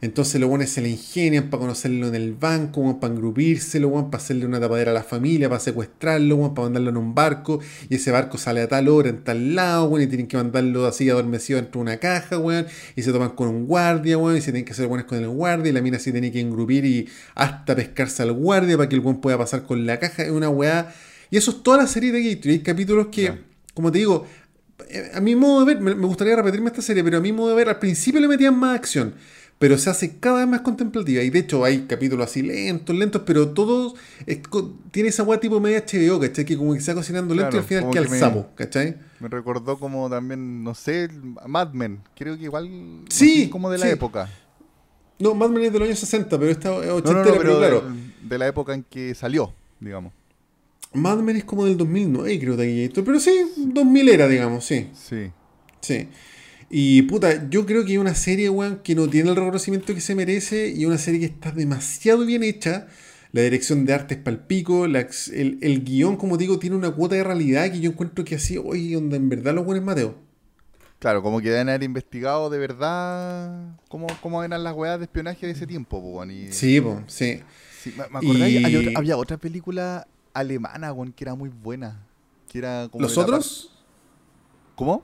Entonces 0.02 0.40
los 0.40 0.50
buenos 0.50 0.70
se 0.70 0.82
le 0.82 0.90
ingenian 0.90 1.50
para 1.50 1.62
conocerlo 1.62 2.08
en 2.08 2.16
el 2.16 2.34
banco, 2.34 3.00
para 3.00 3.14
engrupírselo, 3.14 3.92
para 4.10 4.24
hacerle 4.24 4.46
una 4.46 4.60
tapadera 4.60 4.92
a 4.92 4.94
la 4.94 5.04
familia, 5.04 5.50
para 5.50 5.60
secuestrarlo, 5.60 6.54
para 6.54 6.66
mandarlo 6.68 6.90
en 6.92 6.98
un 6.98 7.14
barco, 7.14 7.60
y 7.90 7.96
ese 7.96 8.12
barco 8.12 8.38
sale 8.38 8.62
a 8.62 8.68
tal 8.70 8.88
hora, 8.88 9.10
en 9.10 9.24
tal 9.24 9.56
lado, 9.56 10.00
y 10.00 10.08
tienen 10.08 10.28
que 10.28 10.38
mandarlo 10.38 10.86
así 10.86 11.10
adormecido 11.10 11.60
dentro 11.60 11.80
de 11.80 11.82
una 11.84 11.98
caja, 11.98 12.38
weón, 12.38 12.66
y 12.96 13.02
se 13.02 13.12
toman 13.12 13.32
con 13.32 13.50
un 13.50 13.66
guardia, 13.68 14.18
weón, 14.18 14.38
y 14.38 14.42
se 14.42 14.52
tienen 14.52 14.66
que 14.66 14.72
hacer 14.72 14.88
buenos 14.88 15.06
con 15.06 15.18
el 15.18 15.28
guardia, 15.28 15.70
y 15.70 15.74
la 15.74 15.82
mina 15.82 16.00
se 16.00 16.12
tiene 16.12 16.32
que 16.32 16.40
engrupir 16.40 16.86
y 16.86 17.10
hasta 17.36 17.76
pescarse 17.76 18.24
al 18.24 18.32
guardia 18.32 18.78
para 18.78 18.88
que 18.88 18.96
el 18.96 19.02
weón 19.02 19.20
pueda 19.20 19.38
pasar 19.38 19.64
con 19.64 19.86
la 19.86 20.00
caja, 20.00 20.24
es 20.24 20.32
una 20.32 20.50
weá. 20.50 20.94
Y 21.32 21.38
eso 21.38 21.52
es 21.52 21.62
toda 21.62 21.78
la 21.78 21.88
serie 21.88 22.12
de 22.12 22.24
Gatorade. 22.24 22.54
Hay 22.54 22.60
capítulos 22.60 23.08
que, 23.08 23.34
como 23.74 23.92
te 23.92 24.00
digo, 24.00 24.26
eh, 24.90 25.12
a 25.14 25.20
mi 25.20 25.36
modo 25.36 25.66
de 25.66 25.74
ver, 25.74 25.84
me 25.84 25.94
me 25.94 26.08
gustaría 26.08 26.36
repetirme 26.36 26.68
esta 26.68 26.82
serie, 26.82 27.04
pero 27.04 27.18
a 27.18 27.22
mi 27.22 27.32
modo 27.32 27.50
de 27.50 27.56
ver, 27.56 27.70
al 27.70 27.80
principio 27.80 28.20
le 28.20 28.28
metían 28.28 28.58
más 28.58 28.76
acción, 28.76 29.14
pero 29.60 29.78
se 29.78 29.90
hace 29.90 30.18
cada 30.20 30.40
vez 30.40 30.48
más 30.48 30.62
contemplativa. 30.62 31.22
Y 31.22 31.30
de 31.30 31.40
hecho 31.40 31.64
hay 31.66 31.82
capítulos 31.82 32.30
así 32.30 32.42
lentos, 32.42 32.96
lentos, 32.96 33.22
pero 33.26 33.50
todos 33.50 33.94
es 34.26 34.40
tiene 34.92 35.10
esa 35.10 35.24
weá 35.24 35.40
tipo 35.40 35.60
media 35.60 35.84
HBO, 35.86 36.20
¿cachai? 36.20 36.46
Que 36.46 36.58
como 36.58 36.74
que 36.74 36.80
se 36.80 36.92
va 36.94 36.96
cocinando 37.00 37.36
lento 37.36 37.52
Claro, 37.52 37.58
y 37.58 37.60
al 37.60 37.68
final 37.68 37.92
queda 37.92 38.04
que 38.08 38.14
el 38.14 38.20
sapo, 38.20 38.48
¿cachai? 38.56 38.96
Me 39.20 39.28
recordó 39.28 39.78
como 39.78 40.10
también, 40.10 40.64
no 40.64 40.74
sé, 40.74 41.10
Mad 41.46 41.74
Men. 41.74 42.00
Creo 42.16 42.38
que 42.38 42.46
igual. 42.46 42.70
Sí, 43.10 43.50
como 43.50 43.70
de 43.70 43.78
la 43.78 43.86
sí. 43.88 43.92
época. 43.92 44.30
No, 45.20 45.36
Mad 45.36 45.50
Men 45.50 45.66
es 45.66 45.74
de 45.74 45.80
los 45.80 45.88
años 45.90 46.00
60, 46.00 46.40
pero 46.40 46.50
esta 46.50 46.78
es 46.78 46.88
No, 46.88 46.96
ochentera, 46.96 47.26
no, 47.26 47.36
no, 47.36 47.38
pero, 47.38 47.58
claro. 47.58 47.82
de, 47.82 48.28
de 48.30 48.38
la 48.38 48.48
época 48.48 48.74
en 48.74 48.84
que 48.84 49.14
salió, 49.14 49.54
digamos. 49.82 50.14
Mad 50.94 51.18
Men 51.18 51.36
es 51.36 51.44
como 51.44 51.66
del 51.66 51.76
2009, 51.76 52.40
creo, 52.40 52.56
de 52.56 52.88
Gator, 52.88 53.04
pero 53.04 53.20
sí, 53.20 53.32
2000 53.58 54.10
era, 54.10 54.28
digamos, 54.30 54.64
sí. 54.64 54.90
Sí. 54.94 55.32
Sí. 55.82 56.08
Y 56.70 57.02
puta, 57.04 57.50
yo 57.50 57.66
creo 57.66 57.84
que 57.84 57.92
hay 57.94 57.98
una 57.98 58.14
serie, 58.16 58.50
weón, 58.50 58.80
que 58.84 58.94
no 58.96 59.08
tiene 59.08 59.30
el 59.32 59.36
reconocimiento 59.36 59.94
que 59.96 60.02
se 60.02 60.14
merece 60.16 60.70
y 60.70 60.86
una 60.86 60.98
serie 60.98 61.20
que 61.20 61.26
está 61.26 61.52
demasiado 61.52 62.26
bien 62.26 62.44
hecha. 62.44 62.88
La 63.32 63.42
dirección 63.42 63.86
de 63.86 63.94
arte 63.94 64.16
es 64.16 64.20
palpico, 64.22 64.88
la 64.88 65.08
el, 65.34 65.60
el 65.62 65.84
guion, 65.84 66.16
como 66.18 66.36
digo, 66.38 66.58
tiene 66.58 66.76
una 66.76 66.90
cuota 66.92 67.16
de 67.16 67.24
realidad 67.24 67.72
que 67.72 67.80
yo 67.80 67.92
encuentro 67.92 68.24
que 68.26 68.36
así, 68.36 68.58
oye, 68.58 68.96
donde 68.96 69.18
en 69.18 69.30
verdad 69.30 69.54
los 69.54 69.66
buenos 69.66 69.84
Mateo. 69.86 70.16
Claro, 70.98 71.22
como 71.24 71.40
que 71.40 71.50
deben 71.50 71.70
haber 71.70 71.84
investigado 71.84 72.50
de 72.50 72.58
verdad 72.58 73.78
cómo, 73.88 74.08
cómo 74.22 74.44
eran 74.44 74.64
las 74.64 74.74
weas 74.76 74.98
de 75.00 75.06
espionaje 75.06 75.46
de 75.46 75.54
ese 75.54 75.66
tiempo, 75.68 76.02
po, 76.02 76.08
weón, 76.18 76.32
y- 76.32 76.52
Sí, 76.52 76.82
po, 76.82 77.02
sí. 77.08 77.40
Sí, 77.82 77.94
me, 77.96 78.50
Y- 78.50 78.76
otra- 78.76 78.92
había 78.96 79.16
otra 79.18 79.38
película 79.38 80.08
alemana, 80.34 80.92
weón, 80.92 81.14
que 81.14 81.24
era 81.24 81.36
muy 81.36 81.50
buena. 81.50 82.04
Que 82.52 82.58
era 82.58 82.90
como 82.92 83.04
¿Los 83.04 83.16
la 83.16 83.24
otros? 83.24 83.72
¿Cómo? 84.76 85.04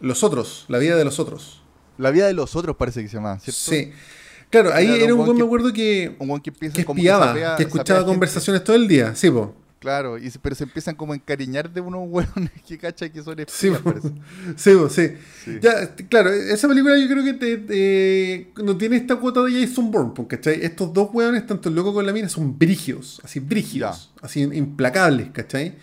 Los 0.00 0.22
otros, 0.24 0.64
la 0.68 0.78
vida 0.78 0.96
de 0.96 1.04
los 1.04 1.18
otros. 1.18 1.60
La 1.96 2.10
vida 2.10 2.26
de 2.26 2.32
los 2.32 2.54
otros 2.56 2.76
parece 2.76 3.02
que 3.02 3.08
se 3.08 3.16
llama, 3.16 3.38
¿cierto? 3.40 3.60
Sí. 3.60 3.90
Claro, 4.50 4.72
ahí 4.72 4.86
Era 4.86 5.04
era 5.04 5.14
un 5.14 5.24
buen, 5.26 5.36
me 5.36 5.44
acuerdo 5.44 5.72
que, 5.72 6.14
Un 6.18 6.40
que 6.40 6.50
empieza 6.50 6.74
que 6.76 6.80
espiaba, 6.82 7.34
sapea- 7.34 7.56
que 7.56 7.64
escuchaba 7.64 7.98
gente. 8.00 8.12
conversaciones 8.12 8.64
todo 8.64 8.76
el 8.76 8.86
día. 8.88 9.14
Sí, 9.14 9.30
po. 9.30 9.54
Claro, 9.80 10.18
y, 10.18 10.28
pero 10.42 10.56
se 10.56 10.64
empiezan 10.64 10.96
como 10.96 11.12
a 11.12 11.16
encariñar 11.16 11.70
de 11.72 11.80
unos 11.80 12.00
weones 12.08 12.50
que 12.66 12.78
cacha 12.78 13.08
que 13.10 13.22
son 13.22 13.36
Sí, 13.46 13.68
espías, 13.68 13.80
sí, 14.56 14.74
po, 14.74 14.88
sí. 14.88 15.08
Sí. 15.44 15.58
Ya, 15.60 15.94
t- 15.94 16.06
claro, 16.08 16.32
esa 16.32 16.66
película 16.66 16.98
yo 16.98 17.06
creo 17.08 17.22
que 17.24 17.34
te- 17.34 17.56
te- 17.58 18.52
no 18.64 18.76
tiene 18.76 18.96
esta 18.96 19.16
cuota 19.16 19.42
de 19.44 19.52
Jason 19.66 19.90
Bourne, 19.90 20.12
porque 20.16 20.36
¿cachai? 20.36 20.64
Estos 20.64 20.92
dos 20.92 21.10
weones, 21.12 21.46
tanto 21.46 21.68
el 21.68 21.74
loco 21.76 21.90
como 21.90 22.02
la 22.02 22.12
mina, 22.12 22.28
son 22.28 22.58
brígidos, 22.58 23.20
así 23.22 23.38
brígidos, 23.40 24.10
así 24.22 24.40
implacables, 24.40 25.28
¿cachai? 25.32 25.76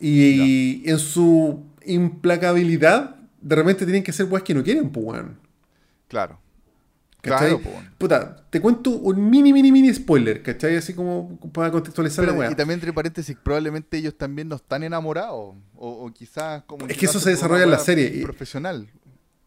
Y 0.00 0.88
en 0.88 0.98
su 0.98 1.64
implacabilidad, 1.86 3.16
de 3.40 3.56
repente 3.56 3.84
tienen 3.84 4.02
que 4.02 4.12
ser 4.12 4.26
weas 4.26 4.42
que 4.42 4.54
no 4.54 4.62
quieren, 4.62 4.90
pues 4.90 5.04
weón. 5.06 5.38
Claro. 6.08 6.38
¿Cachai? 7.20 7.50
Claro, 7.50 7.60
po. 7.60 7.70
Puta, 7.98 8.44
te 8.50 8.60
cuento 8.60 8.90
un 8.90 9.30
mini, 9.30 9.52
mini, 9.52 9.70
mini 9.70 9.94
spoiler, 9.94 10.42
¿cachai? 10.42 10.76
Así 10.76 10.92
como 10.92 11.38
para 11.52 11.70
contextualizar 11.70 12.24
Pero, 12.24 12.32
la 12.32 12.38
wea. 12.40 12.50
y 12.50 12.54
también 12.56 12.78
entre 12.80 12.92
paréntesis, 12.92 13.36
probablemente 13.40 13.96
ellos 13.96 14.16
también 14.18 14.48
no 14.48 14.56
están 14.56 14.82
enamorados. 14.82 15.54
O, 15.76 15.88
o 16.06 16.12
quizás 16.12 16.64
como... 16.64 16.86
Es 16.88 16.96
que 16.96 17.06
eso 17.06 17.20
se 17.20 17.30
desarrolla 17.30 17.62
en 17.64 17.70
la 17.70 17.78
serie, 17.78 18.22
Profesional. 18.22 18.88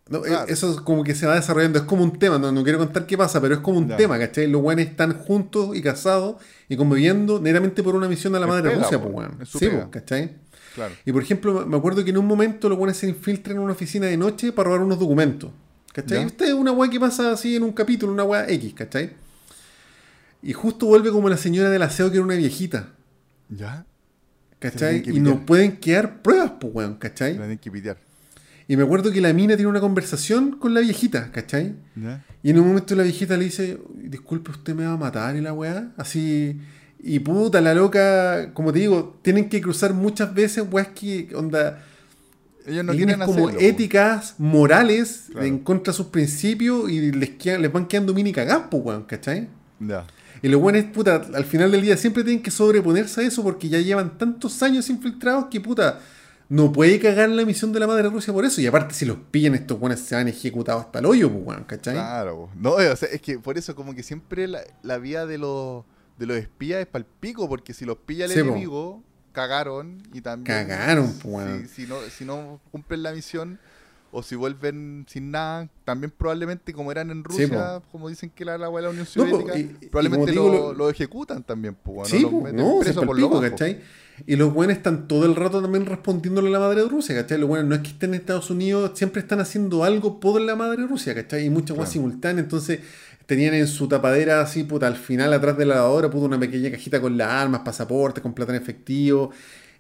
No, 0.08 0.20
eh, 0.20 0.30
Claro. 0.30 0.46
Eso 0.48 0.72
es 0.72 0.78
como 0.82 1.04
que 1.04 1.16
se 1.16 1.26
va 1.26 1.36
desarrollando, 1.36 1.80
es 1.80 1.86
como 1.86 2.04
un 2.04 2.18
tema, 2.18 2.38
no, 2.38 2.52
no 2.52 2.64
quiero 2.64 2.78
contar 2.78 3.06
qué 3.08 3.18
pasa, 3.18 3.42
pero 3.42 3.56
es 3.56 3.60
como 3.60 3.80
un 3.80 3.90
Ya. 3.90 3.98
tema, 3.98 4.18
¿cachai? 4.20 4.48
Los 4.48 4.62
weones 4.62 4.88
están 4.90 5.14
juntos 5.14 5.76
y 5.76 5.82
casados 5.82 6.36
y 6.70 6.78
conviviendo 6.78 7.40
netamente 7.42 7.82
por 7.84 7.96
una 7.96 8.08
misión 8.08 8.36
a 8.36 8.40
la 8.40 8.46
Es 8.46 8.50
madre 8.52 8.70
pega, 8.70 8.84
Rusia, 8.84 9.02
pues 9.02 9.14
weón. 9.14 9.40
Sí, 9.46 9.68
po, 9.68 9.90
¿cachai? 9.92 10.36
Claro. 10.76 10.94
Y 11.06 11.12
por 11.12 11.24
ejemplo, 11.24 11.66
me 11.66 11.78
acuerdo 11.78 12.04
que 12.04 12.12
en 12.12 12.18
un 12.18 12.28
momento 12.28 12.70
los 12.70 12.78
weones 12.78 12.98
se 12.98 13.08
infiltran 13.08 13.56
en 13.56 13.64
una 13.64 13.74
oficina 13.74 14.08
de 14.08 14.18
noche 14.18 14.52
para 14.52 14.68
robar 14.68 14.82
unos 14.82 15.00
documentos. 15.00 15.52
¿Cachai? 15.94 16.28
Ya. 16.28 16.46
Es 16.46 16.54
una 16.54 16.74
weá 16.74 16.90
que 16.90 17.00
pasa 17.00 17.32
así 17.32 17.56
en 17.56 17.64
un 17.64 17.72
capítulo, 17.72 18.12
una 18.12 18.26
weá 18.26 18.50
X, 18.50 18.74
¿cachai? 18.74 19.12
Y 20.44 20.52
justo 20.52 20.86
vuelve 20.86 21.10
como 21.10 21.30
la 21.30 21.38
señora 21.38 21.70
del 21.70 21.82
aseo 21.82 22.12
que 22.12 22.18
era 22.18 22.26
una 22.26 22.36
viejita, 22.36 22.90
¿Ya? 23.50 23.86
¿cachai? 24.60 25.04
Y 25.06 25.20
no 25.20 25.46
pueden 25.46 25.78
quedar 25.78 26.22
pruebas, 26.22 26.54
pues 26.60 26.74
weón, 26.76 26.96
¿cachai? 26.96 27.38
tienen 27.38 27.58
que 27.58 27.72
pitear. 27.72 27.98
Y 28.68 28.76
me 28.76 28.84
acuerdo 28.84 29.12
que 29.12 29.22
la 29.22 29.32
mina 29.32 29.56
tiene 29.56 29.70
una 29.70 29.80
conversación 29.80 30.58
con 30.58 30.74
la 30.74 30.82
viejita, 30.82 31.32
¿cachai? 31.32 31.76
¿Ya? 31.96 32.26
Y 32.44 32.50
en 32.50 32.60
un 32.60 32.68
momento 32.68 32.96
la 32.96 33.04
viejita 33.04 33.38
le 33.38 33.46
dice, 33.46 33.80
disculpe, 33.96 34.52
usted 34.52 34.76
me 34.76 34.86
va 34.86 34.94
a 34.94 34.98
matar 34.98 35.36
y 35.36 35.42
la 35.42 35.54
weá. 35.54 35.94
Así. 35.98 36.60
Y 37.08 37.20
puta, 37.20 37.62
la 37.62 37.76
loca, 37.76 38.52
como 38.56 38.74
te 38.74 38.80
digo, 38.80 39.20
tienen 39.22 39.48
que 39.48 39.62
cruzar 39.62 39.94
muchas 39.94 40.34
veces 40.34 40.64
weas 40.72 40.88
que, 40.88 41.30
onda, 41.36 41.84
Ellos 42.66 42.84
no 42.84 42.94
líneas 42.94 43.20
como 43.20 43.48
hacerlo. 43.50 43.60
éticas, 43.62 44.34
morales, 44.40 45.26
Claro. 45.32 45.46
en 45.46 45.60
contra 45.60 45.92
de 45.94 45.98
sus 45.98 46.08
principios 46.08 46.90
y 46.90 47.12
les, 47.12 47.30
quedan- 47.38 47.62
les 47.62 47.72
van 47.72 47.86
quedando 47.88 48.12
mini 48.14 48.32
cagás, 48.34 48.64
po, 48.72 48.78
weón, 48.78 49.04
¿cachai? 49.04 49.48
Ya. 49.80 50.08
Y 50.42 50.48
los 50.48 50.60
buenos, 50.60 50.84
puta, 50.86 51.22
al 51.34 51.46
final 51.46 51.72
del 51.72 51.82
día 51.84 51.96
siempre 51.96 52.24
tienen 52.24 52.42
que 52.42 52.50
sobreponerse 52.50 53.22
a 53.22 53.24
eso 53.26 53.44
porque 53.44 53.70
ya 53.70 53.80
llevan 53.80 54.18
tantos 54.18 54.64
años 54.64 54.90
infiltrados 54.90 55.46
que, 55.52 55.62
puta, 55.62 56.00
no 56.50 56.72
puede 56.72 57.00
cagar 57.00 57.30
la 57.30 57.46
misión 57.46 57.72
de 57.72 57.80
la 57.82 57.88
madre 57.88 58.10
Rusia 58.10 58.34
por 58.34 58.46
eso. 58.46 58.62
Y 58.62 58.66
aparte, 58.68 58.96
si 58.96 59.06
los 59.06 59.18
pillan, 59.30 59.54
estos 59.54 59.80
buenos 59.80 60.00
se 60.00 60.16
van 60.16 60.28
ejecutados 60.28 60.86
hasta 60.86 61.00
el 61.00 61.06
hoyo, 61.06 61.32
pues, 61.32 61.44
weón, 61.46 61.64
¿cachai? 61.66 61.94
Claro. 61.94 62.50
No, 62.60 62.72
o 62.72 62.96
sea, 62.96 63.10
es 63.10 63.22
que 63.22 63.38
por 63.38 63.60
eso 63.60 63.76
como 63.76 63.94
que 63.94 64.02
siempre 64.02 64.48
la, 64.48 64.62
la 64.82 64.98
vía 64.98 65.26
de 65.28 65.38
los, 65.38 65.84
de 66.18 66.26
los 66.26 66.38
espías 66.38 66.80
es 66.82 66.88
pal 66.88 67.06
pico, 67.20 67.48
porque 67.50 67.74
si 67.74 67.86
los 67.86 67.98
pilla 67.98 68.26
el 68.26 68.32
Sí, 68.32 68.40
po. 68.42 68.50
enemigo, 68.50 69.04
cagaron 69.32 70.02
y 70.14 70.22
también... 70.22 70.68
Cagaron, 70.68 71.14
weón. 71.24 71.68
si, 71.68 71.82
si 71.84 71.88
no, 71.88 72.10
si 72.10 72.26
no 72.26 72.62
cumplen 72.72 73.04
la 73.04 73.12
misión 73.12 73.60
o 74.12 74.24
si 74.24 74.36
vuelven 74.36 75.06
sin 75.10 75.30
nada, 75.32 75.68
también 75.84 76.14
probablemente 76.18 76.72
como 76.72 76.90
eran 76.90 77.12
en 77.12 77.18
Sí, 77.30 77.42
Rusia, 77.44 77.82
como 77.92 78.08
dicen 78.08 78.30
que 78.30 78.46
la, 78.46 78.58
la, 78.58 78.70
la 78.70 78.90
Unión 78.90 78.96
No, 79.16 79.26
po, 79.26 79.40
Soviética, 79.42 79.58
y- 79.58 79.76
y 79.82 79.90
probablemente 79.90 80.28
te 80.28 80.34
lo, 80.36 80.44
digo, 80.44 80.54
lo- 80.68 80.74
lo 80.74 80.90
ejecutan 80.90 81.44
también, 81.44 81.76
pues, 81.76 82.10
Sí, 82.10 82.22
no, 82.24 82.78
se 82.80 82.86
preso 82.86 83.02
por 83.06 83.20
lo 83.20 83.28
pico. 83.28 83.42
¿cachai? 83.42 83.82
Y 84.26 84.38
los 84.38 84.54
buenos 84.54 84.78
están 84.78 85.10
todo 85.10 85.26
el 85.26 85.36
rato 85.36 85.62
también 85.62 85.86
respondiéndole 85.86 86.48
a 86.48 86.52
la 86.52 86.60
madre 86.60 86.84
de 86.84 86.88
Rusia, 86.88 87.14
¿cachai? 87.14 87.38
Los 87.38 87.50
buenos 87.50 87.68
no 87.68 87.76
es 87.76 87.82
que 87.82 87.90
estén 87.90 88.12
en 88.14 88.22
Estados 88.22 88.50
Unidos, 88.50 88.92
siempre 88.98 89.22
están 89.22 89.42
haciendo 89.42 89.84
algo 89.84 90.22
por 90.22 90.40
la 90.40 90.56
madre 90.56 90.84
de 90.84 90.88
Rusia, 90.88 91.14
¿cachai? 91.14 91.46
Y 91.46 91.50
muchas 91.50 91.76
cosas 91.76 91.92
Claro. 91.92 91.92
simultáneas, 91.92 92.46
entonces 92.46 92.80
tenían 93.26 93.54
en 93.54 93.68
su 93.68 93.88
tapadera 93.88 94.42
así, 94.42 94.64
puta, 94.64 94.88
al 94.88 94.96
final 94.96 95.34
atrás 95.34 95.58
de 95.58 95.66
la 95.66 95.76
lavadora, 95.76 96.10
puta, 96.10 96.26
una 96.26 96.40
pequeña 96.40 96.72
cajita 96.72 97.02
con 97.02 97.18
las 97.18 97.30
armas, 97.30 97.62
pasaportes, 97.62 98.22
con 98.22 98.34
plata 98.34 98.56
en 98.56 98.62
efectivo. 98.62 99.32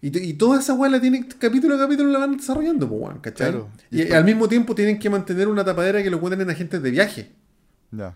Y, 0.02 0.34
toda 0.34 0.60
esa 0.60 0.76
weá 0.76 0.92
la 0.92 1.02
tienen, 1.02 1.24
capítulo 1.40 1.76
a 1.76 1.80
capítulo 1.80 2.12
la 2.12 2.20
van 2.20 2.38
desarrollando, 2.38 2.88
pues, 2.88 3.02
weón, 3.02 3.20
¿cachai? 3.20 3.52
Claro. 3.52 3.70
Y, 3.90 4.12
al 4.12 4.24
mismo 4.24 4.48
tiempo 4.48 4.76
tienen 4.76 5.00
que 5.00 5.10
mantener 5.10 5.48
una 5.48 5.66
tapadera 5.66 6.04
que 6.04 6.12
lo 6.12 6.20
cuenten 6.20 6.48
agentes 6.48 6.82
de 6.84 6.92
viaje. 6.92 7.32
Ya. 7.92 8.16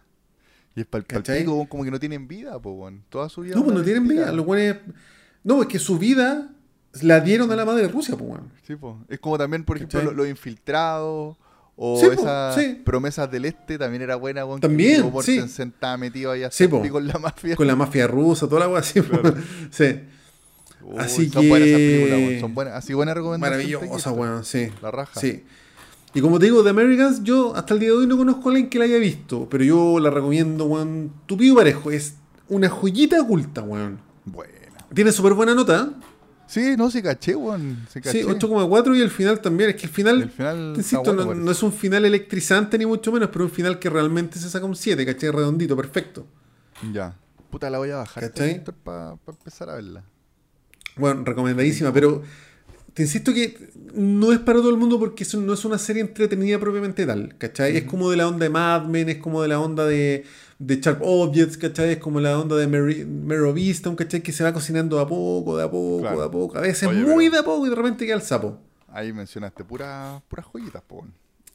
Y 0.75 0.81
es 0.81 0.85
pal 0.85 1.05
¿Cachai? 1.05 1.39
pico, 1.39 1.67
como 1.67 1.83
que 1.83 1.89
no 1.89 1.99
tienen 1.99 2.27
vida, 2.27 2.59
pues, 2.59 2.75
bueno. 2.75 2.99
Toda 3.09 3.27
su 3.29 3.41
vida. 3.41 3.55
No, 3.55 3.63
pues 3.63 3.75
no 3.75 3.81
tienen 3.81 4.07
vida. 4.07 4.31
Los 4.31 4.45
buenos. 4.45 4.77
No, 5.43 5.61
es 5.63 5.67
que 5.67 5.79
su 5.79 5.97
vida 5.97 6.49
la 7.01 7.21
dieron 7.21 7.51
a 7.51 7.55
la 7.55 7.65
madre 7.65 7.83
de 7.83 7.87
Rusia, 7.87 8.15
pues, 8.15 8.29
weón. 8.29 8.51
Sí, 8.67 8.75
po. 8.75 9.03
Es 9.09 9.19
como 9.19 9.39
también, 9.39 9.63
por 9.63 9.77
ejemplo, 9.77 10.11
los 10.11 10.27
infiltrados 10.27 11.37
o 11.81 11.97
Sí, 11.97 12.07
po, 12.07 12.11
esas 12.11 12.55
sí. 12.55 12.81
promesas 12.83 13.31
del 13.31 13.45
este 13.45 13.77
también 13.77 14.01
era 14.01 14.17
buena. 14.17 14.43
weón, 14.45 14.59
También, 14.59 15.09
que 15.11 15.21
sí. 15.23 15.37
estaba 15.39 15.95
metido 15.95 16.31
ahí 16.31 16.43
Sí, 16.51 16.65
en 16.65 17.07
la 17.07 17.17
mafia. 17.19 17.55
Con 17.55 17.67
la 17.67 17.75
mafia 17.77 18.05
rusa, 18.05 18.47
toda 18.49 18.59
la 18.61 18.67
weá 18.67 18.79
así, 18.79 19.01
pues. 19.01 19.21
Sí. 19.71 19.85
Uy, 20.81 20.95
así 20.97 21.29
son 21.29 21.47
buenas 21.47 21.67
esas 21.69 21.79
que- 21.79 21.87
películas, 21.87 22.19
weón. 22.27 22.39
Son 22.41 22.53
buenas. 22.53 22.73
Así 22.75 22.93
buena 22.93 23.13
recomendación. 23.13 23.51
Maravillosa, 23.79 24.11
weón, 24.11 24.43
sí. 24.43 24.67
La 24.81 24.91
raja. 24.91 25.19
Sí. 25.19 25.43
Y 26.13 26.21
como 26.21 26.39
te 26.39 26.45
digo, 26.45 26.63
The 26.63 26.69
Americans, 26.71 27.23
yo 27.23 27.55
hasta 27.55 27.73
el 27.75 27.79
día 27.79 27.89
de 27.89 27.95
hoy 27.95 28.07
no 28.07 28.17
conozco 28.17 28.49
a 28.49 28.51
alguien 28.51 28.69
que 28.69 28.79
la 28.79 28.85
haya 28.85 28.97
visto, 28.97 29.47
pero 29.49 29.63
yo 29.63 29.99
la 29.99 30.09
recomiendo, 30.09 30.65
weón. 30.65 31.11
Tupido 31.27 31.53
y 31.53 31.55
parejo, 31.57 31.91
es 31.91 32.15
una 32.49 32.67
joyita 32.67 33.21
oculta, 33.21 33.61
weón. 33.61 33.99
Buena. 34.25 34.53
Tiene 34.93 35.11
súper 35.11 35.33
buena 35.33 35.53
nota. 35.55 35.93
Sí, 36.49 36.75
no, 36.75 36.89
se 36.89 37.03
caché, 37.03 37.35
weón. 37.35 37.85
Se 37.91 38.01
caché. 38.01 38.23
Sí, 38.23 38.27
8,4 38.27 38.97
y 38.97 39.01
el 39.01 39.11
final 39.11 39.39
también. 39.39 39.69
Es 39.69 39.75
que 39.75 39.83
el 39.83 39.91
final, 39.91 40.23
El 40.23 40.31
final 40.31 40.73
te 40.73 40.81
está 40.81 40.97
insisto, 40.97 41.15
bueno, 41.15 41.35
no, 41.35 41.51
es 41.51 41.61
un 41.61 41.71
final 41.71 42.05
electrizante 42.05 42.75
ni 42.79 42.87
mucho 42.87 43.11
menos, 43.11 43.29
pero 43.31 43.45
un 43.45 43.51
final 43.51 43.77
que 43.77 43.87
realmente 43.87 44.39
se 44.39 44.49
saca 44.49 44.65
un 44.65 44.75
7, 44.75 45.05
¿cachai? 45.05 45.29
Redondito, 45.29 45.77
perfecto. 45.77 46.25
Ya. 46.91 47.15
Puta, 47.51 47.69
la 47.69 47.77
voy 47.77 47.91
a 47.91 47.97
bajar, 47.97 48.23
¿Cachai? 48.23 48.63
para 48.83 49.15
empezar 49.27 49.69
a 49.69 49.75
verla. 49.75 50.03
Bueno, 50.95 51.23
recomendadísima, 51.23 51.93
pero 51.93 52.23
te 52.95 53.03
insisto 53.03 53.31
que 53.31 53.69
no 53.93 54.33
es 54.33 54.39
para 54.39 54.57
todo 54.57 54.71
el 54.71 54.77
mundo 54.77 54.97
porque 54.97 55.25
eso 55.25 55.39
no 55.39 55.53
es 55.53 55.63
una 55.65 55.77
serie 55.77 56.01
entretenida 56.01 56.59
propiamente 56.59 57.05
tal, 57.05 57.35
¿cachai? 57.37 57.77
Es 57.77 57.83
como 57.83 58.09
de 58.09 58.17
la 58.17 58.27
onda 58.27 58.45
de 58.45 58.49
Mad 58.49 58.85
Men, 58.85 59.09
es 59.09 59.17
como 59.17 59.43
de 59.43 59.49
la 59.49 59.59
onda 59.59 59.85
de, 59.85 60.25
de 60.59 60.79
Sharp 60.81 60.99
Objects, 61.01 61.57
¿cachai? 61.57 61.91
Es 61.93 61.97
como 61.97 62.19
la 62.19 62.37
onda 62.37 62.55
de 62.57 62.67
Mare 62.67 63.41
of 63.41 63.57
Easttown, 63.57 63.95
¿cachai? 63.95 64.21
Que 64.21 64.31
se 64.33 64.43
va 64.43 64.53
cocinando 64.53 64.97
de 64.97 65.01
a 65.03 65.07
poco, 65.07 65.57
de 65.57 65.63
a 65.63 65.71
poco, 65.71 66.01
Claro. 66.01 66.19
de 66.19 66.25
a 66.25 66.31
poco. 66.31 66.57
A 66.57 66.61
veces 66.61 66.87
Oye, 66.87 67.01
muy 67.01 67.29
de 67.29 67.39
a 67.39 67.43
poco 67.43 67.65
y 67.65 67.69
de 67.69 67.75
repente 67.75 68.05
queda 68.05 68.15
el 68.17 68.21
sapo. 68.21 68.59
Ahí 68.89 69.13
mencionaste 69.13 69.63
puras 69.63 70.21
puras 70.27 70.45
joyitas, 70.51 70.81
po. 70.81 71.05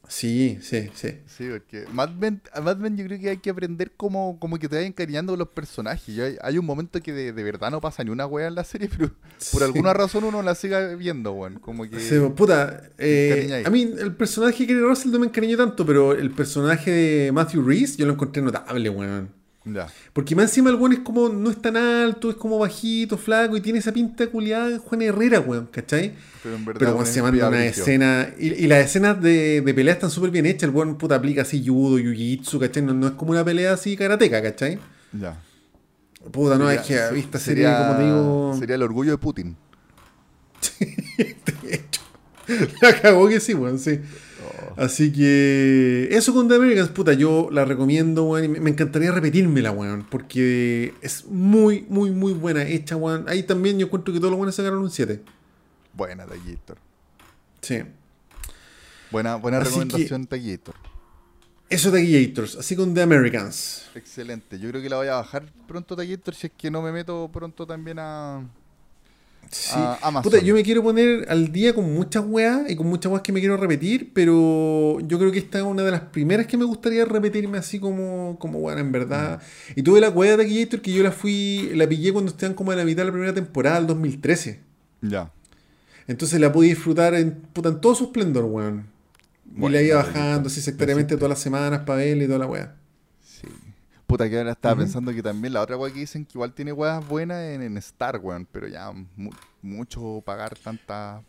Sí, 0.09 0.59
sí, 0.61 0.91
sí. 0.95 1.19
Sí, 1.27 1.49
porque 1.51 1.85
Mad 1.93 2.11
Men, 2.11 2.41
Mad 2.63 2.77
Men 2.77 2.97
yo 2.97 3.05
creo 3.07 3.19
que 3.19 3.31
hay 3.31 3.37
que 3.39 3.51
aprender 3.51 3.93
como, 3.97 4.39
como 4.39 4.59
que 4.59 4.69
te 4.69 4.77
vayan 4.77 4.89
encariñando 4.89 5.33
con 5.33 5.39
los 5.39 5.49
personajes. 5.49 6.19
Hay, 6.19 6.37
hay 6.41 6.59
un 6.59 6.67
momento 6.67 7.01
que 7.01 7.13
de, 7.13 7.33
de 7.33 7.43
verdad 7.43 7.71
no 7.71 7.81
pasa 7.81 8.05
ni 8.05 8.11
una 8.11 8.27
wea 8.27 8.49
en 8.49 8.55
la 8.55 8.65
serie, 8.65 8.89
pero 8.97 9.11
por 9.53 9.61
Sí. 9.61 9.65
alguna 9.65 9.93
razón 9.95 10.25
uno 10.25 10.43
la 10.43 10.55
sigue 10.55 10.97
viendo, 10.97 11.33
weón. 11.33 11.59
Como 11.59 11.89
que... 11.89 11.99
Sí, 12.01 12.17
puta, 12.37 12.83
eh, 12.99 13.63
a 13.65 13.71
mí 13.71 13.83
el 13.99 14.15
personaje 14.15 14.67
Kerry 14.67 14.81
Russell 14.81 15.11
no 15.13 15.19
me 15.19 15.27
encariñó 15.27 15.57
tanto, 15.57 15.85
pero 15.87 16.13
el 16.13 16.31
personaje 16.31 16.91
de 16.91 17.33
Matthew 17.33 17.67
Reese 17.67 17.97
yo 17.97 18.07
lo 18.07 18.13
encontré 18.13 18.43
notable, 18.43 18.89
weón. 18.91 19.44
Ya. 19.67 19.87
Porque 20.13 20.37
más 20.37 20.45
encima 20.51 20.69
el 20.69 20.77
weón 20.77 20.93
es 20.93 20.99
como, 20.99 21.31
no 21.31 21.51
es 21.51 21.61
tan 21.61 21.77
alto, 21.79 22.29
es 22.29 22.37
como 22.37 22.59
bajito, 22.59 23.17
flaco 23.17 23.57
y 23.57 23.63
tiene 23.63 23.79
esa 23.79 23.93
pinta 23.93 24.27
culiada 24.27 24.69
de 24.69 24.79
Juan 24.79 25.01
Herrera, 25.01 25.41
weón, 25.41 25.69
¿cachai? 25.73 26.13
Pero 26.43 26.57
en 26.57 26.65
verdad 26.67 26.79
Pero 26.81 26.93
weón, 26.95 27.07
se 27.07 27.23
manda 27.23 27.49
una 27.49 27.65
escena, 27.65 28.29
y, 28.39 28.49
y 28.53 28.67
las 28.67 28.85
escenas 28.85 29.23
de, 29.23 29.63
de 29.63 29.75
pelea 29.75 29.95
están 29.95 30.11
súper 30.11 30.31
bien 30.31 30.45
hechas, 30.45 30.65
el 30.69 30.75
weón 30.75 30.99
puta 30.99 31.15
aplica 31.15 31.43
así 31.43 31.67
judo, 31.67 31.99
jiu-jitsu, 31.99 32.59
¿cachai? 32.61 32.83
No, 32.83 32.93
no 32.93 33.07
es 33.07 33.13
como 33.15 33.31
una 33.31 33.43
pelea 33.45 33.73
así 33.73 33.97
karateca, 33.97 34.43
¿cachai? 34.43 34.79
Ya. 35.19 35.41
Puta, 36.31 36.59
no, 36.59 36.67
Sería- 36.67 36.81
es 36.83 36.87
que 36.87 36.99
a 36.99 37.09
se- 37.09 37.15
vista 37.15 37.39
serie, 37.39 37.65
sería- 37.65 37.79
como 37.87 37.97
te 37.99 38.05
digo... 38.05 38.57
Sería 38.59 38.77
el 38.77 38.83
orgullo 38.83 39.11
de 39.13 39.19
Putin. 39.19 39.57
La 42.83 43.01
cagó 43.01 43.29
que 43.29 43.41
sí, 43.41 43.55
weón, 43.55 43.79
sí. 43.79 44.01
Oh. 44.45 44.83
Así 44.83 45.13
que 45.13 46.09
eso 46.11 46.35
con 46.35 46.49
The 46.49 46.57
Americans, 46.57 46.91
puta, 46.91 47.13
yo 47.13 47.49
la 47.51 47.65
recomiendo, 47.65 48.25
weón. 48.25 48.45
y 48.45 48.49
me 48.61 48.71
encantaría 48.71 49.13
repetírmela, 49.13 49.71
weón. 49.71 50.07
Porque 50.09 50.95
es 51.01 51.25
muy, 51.27 51.87
muy, 51.89 52.11
muy 52.11 52.33
buena 52.33 52.65
hecha, 52.65 52.97
weón. 52.97 53.25
Ahí 53.29 53.43
también 53.43 53.79
yo 53.79 53.87
encuentro 53.87 54.13
que 54.13 54.21
todos 54.21 54.31
los 54.31 54.39
buenos 54.39 54.55
sacaron 54.55 54.81
un 54.81 54.91
7. 54.91 55.21
Buena, 55.93 56.27
Taquillator. 56.27 56.79
Sí. 57.61 57.83
Buena, 59.11 59.37
buena 59.37 59.59
Así 59.59 59.69
recomendación, 59.69 60.27
Taquillator. 60.27 60.75
Eso 61.71 61.91
de 61.91 62.27
Gators, 62.27 62.57
así 62.57 62.77
con 62.77 62.95
The 62.95 63.03
Americans. 63.03 63.87
Excelente. 63.95 64.59
Yo 64.59 64.69
creo 64.69 64.83
que 64.83 64.89
la 64.89 64.97
voy 64.97 65.09
a 65.09 65.15
bajar 65.15 65.51
pronto, 65.67 65.97
Taquillator, 65.97 66.35
si 66.35 66.49
es 66.49 66.53
que 66.57 66.71
no 66.71 66.83
me 66.83 66.93
meto 66.93 67.31
pronto 67.33 67.67
también 67.67 67.99
a, 67.99 68.43
Sí. 69.55 69.73
a 69.77 69.99
Amazon. 70.03 70.31
Puta, 70.31 70.43
yo 70.43 70.53
me 70.55 70.63
quiero 70.63 70.83
poner 70.83 71.27
al 71.29 71.53
día 71.53 71.75
con 71.75 71.95
muchas 71.95 72.25
weas 72.27 72.69
y 72.69 72.75
con 72.75 72.89
muchas 72.89 73.11
weas 73.11 73.23
que 73.23 73.33
me 73.33 73.39
quiero 73.39 73.57
repetir, 73.57 74.11
pero 74.13 74.99
yo 75.01 75.19
creo 75.19 75.31
que 75.31 75.39
esta 75.39 75.59
es 75.59 75.65
una 75.65 75.83
de 75.85 75.93
las 75.93 76.01
primeras 76.01 76.47
que 76.47 76.57
me 76.57 76.65
gustaría 76.65 77.05
repetirme 77.05 77.59
así 77.59 77.79
como, 77.79 78.37
como 78.41 78.59
wea, 78.59 78.79
en 78.79 78.91
verdad. 78.91 79.41
Y 79.77 79.83
tuve 79.83 80.01
la 80.01 80.11
wea 80.11 80.37
de 80.37 80.45
Gator 80.45 80.81
que 80.81 80.93
yo 80.93 81.03
la 81.03 81.13
fui, 81.13 81.71
la 81.75 81.89
pillé 81.89 82.13
cuando 82.13 82.33
estaban 82.33 82.55
como 82.55 82.73
a 82.73 82.77
la 82.77 82.85
mitad 82.85 83.03
de 83.03 83.07
la 83.07 83.13
primera 83.13 83.33
temporada, 83.33 83.77
del 83.77 83.87
2013. 83.87 84.61
Ya. 85.03 85.31
Entonces 86.07 86.41
la 86.41 86.53
pude 86.53 86.69
disfrutar 86.69 87.15
en, 87.15 87.33
puta, 87.53 87.69
en 87.69 87.81
todo 87.81 87.95
su 87.95 88.05
esplendor, 88.05 88.45
weón. 88.45 88.87
Y 89.55 89.61
Bueno, 89.61 89.77
la 89.77 89.83
iba 89.83 89.97
bajando 89.97 90.49
así 90.49 90.61
sectoriamente 90.61 91.15
todas 91.17 91.31
las 91.31 91.39
semanas 91.39 91.83
para 91.87 91.99
verla 91.99 92.25
y 92.25 92.27
toda 92.27 92.41
la 92.41 92.47
wea. 92.47 92.75
Puta, 94.15 94.31
que 94.31 94.39
ahora 94.39 94.53
estaba 94.53 94.77
pensando 94.77 95.13
que 95.13 95.23
también 95.25 95.53
la 95.53 95.61
otra 95.61 95.77
weá 95.77 95.93
que 95.93 95.99
dicen 95.99 96.25
que 96.25 96.33
igual 96.35 96.53
tiene 96.55 96.73
weas 96.73 97.05
buenas 97.09 97.43
en, 97.43 97.63
en 97.63 97.77
Star, 97.79 98.21
weón. 98.23 98.47
Pero 98.53 98.69
ya 98.69 98.93
mu- 98.93 99.33
mucho 99.61 100.23
pagar 100.25 100.57
tanta, 100.57 101.23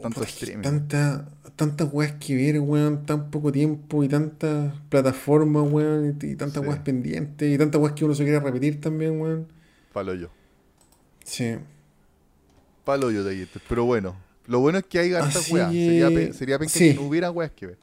tanto 0.00 0.20
Puta, 0.20 0.28
es 0.28 0.36
que 0.36 0.44
streaming. 0.44 0.62
Tanta, 0.62 1.28
tantas 1.56 1.88
weas 1.92 2.12
que 2.12 2.36
ver, 2.36 2.60
weón, 2.60 3.04
tan 3.04 3.32
poco 3.32 3.50
tiempo 3.50 4.04
y 4.04 4.08
tantas 4.08 4.72
plataformas, 4.88 5.64
weón, 5.72 6.16
y, 6.22 6.26
y 6.26 6.36
tantas 6.36 6.62
Sí. 6.62 6.68
weas 6.68 6.80
pendientes 6.82 7.52
y 7.52 7.58
tantas 7.58 7.80
weas 7.80 7.94
que 7.94 8.04
uno 8.04 8.14
se 8.14 8.22
quiere 8.22 8.38
repetir 8.38 8.80
también, 8.80 9.20
weón. 9.20 9.48
Palo 9.92 10.14
yo. 10.14 10.28
Sí. 11.24 11.56
Palo 12.84 13.10
yo, 13.10 13.24
Taquillator. 13.24 13.62
Pero 13.68 13.84
bueno. 13.86 14.16
Lo 14.46 14.60
bueno 14.60 14.78
es 14.78 14.84
que 14.84 14.98
hay 15.00 15.12
hartas 15.14 15.36
Así 15.36 15.54
weas. 15.54 15.72
Sería, 15.72 16.08
pe- 16.08 16.32
sería 16.32 16.58
sí. 16.68 16.90
que 16.90 16.94
no 16.94 17.02
hubiera 17.02 17.30
weas 17.32 17.50
que 17.50 17.66
ver. 17.66 17.78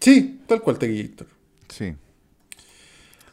Sí, 0.00 0.40
tal 0.46 0.62
cual, 0.62 0.78
Tequillator. 0.78 1.26
Sí. 1.68 1.94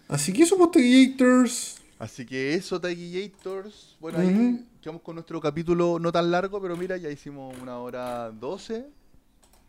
Así 0.07 0.33
que 0.33 0.43
eso, 0.43 0.57
pues, 0.57 0.71
Tequillators. 0.71 1.77
Así 1.99 2.25
que 2.25 2.53
eso, 2.53 2.79
Taquillators. 2.79 3.95
Bueno, 3.99 4.19
ahí 4.19 4.65
quedamos 4.81 5.01
con 5.01 5.15
nuestro 5.15 5.39
capítulo 5.41 5.97
no 5.99 6.11
tan 6.11 6.29
largo, 6.31 6.61
pero 6.61 6.75
mira, 6.77 6.97
ya 6.97 7.09
hicimos 7.09 7.55
una 7.61 7.77
hora 7.79 8.29
doce. 8.31 8.85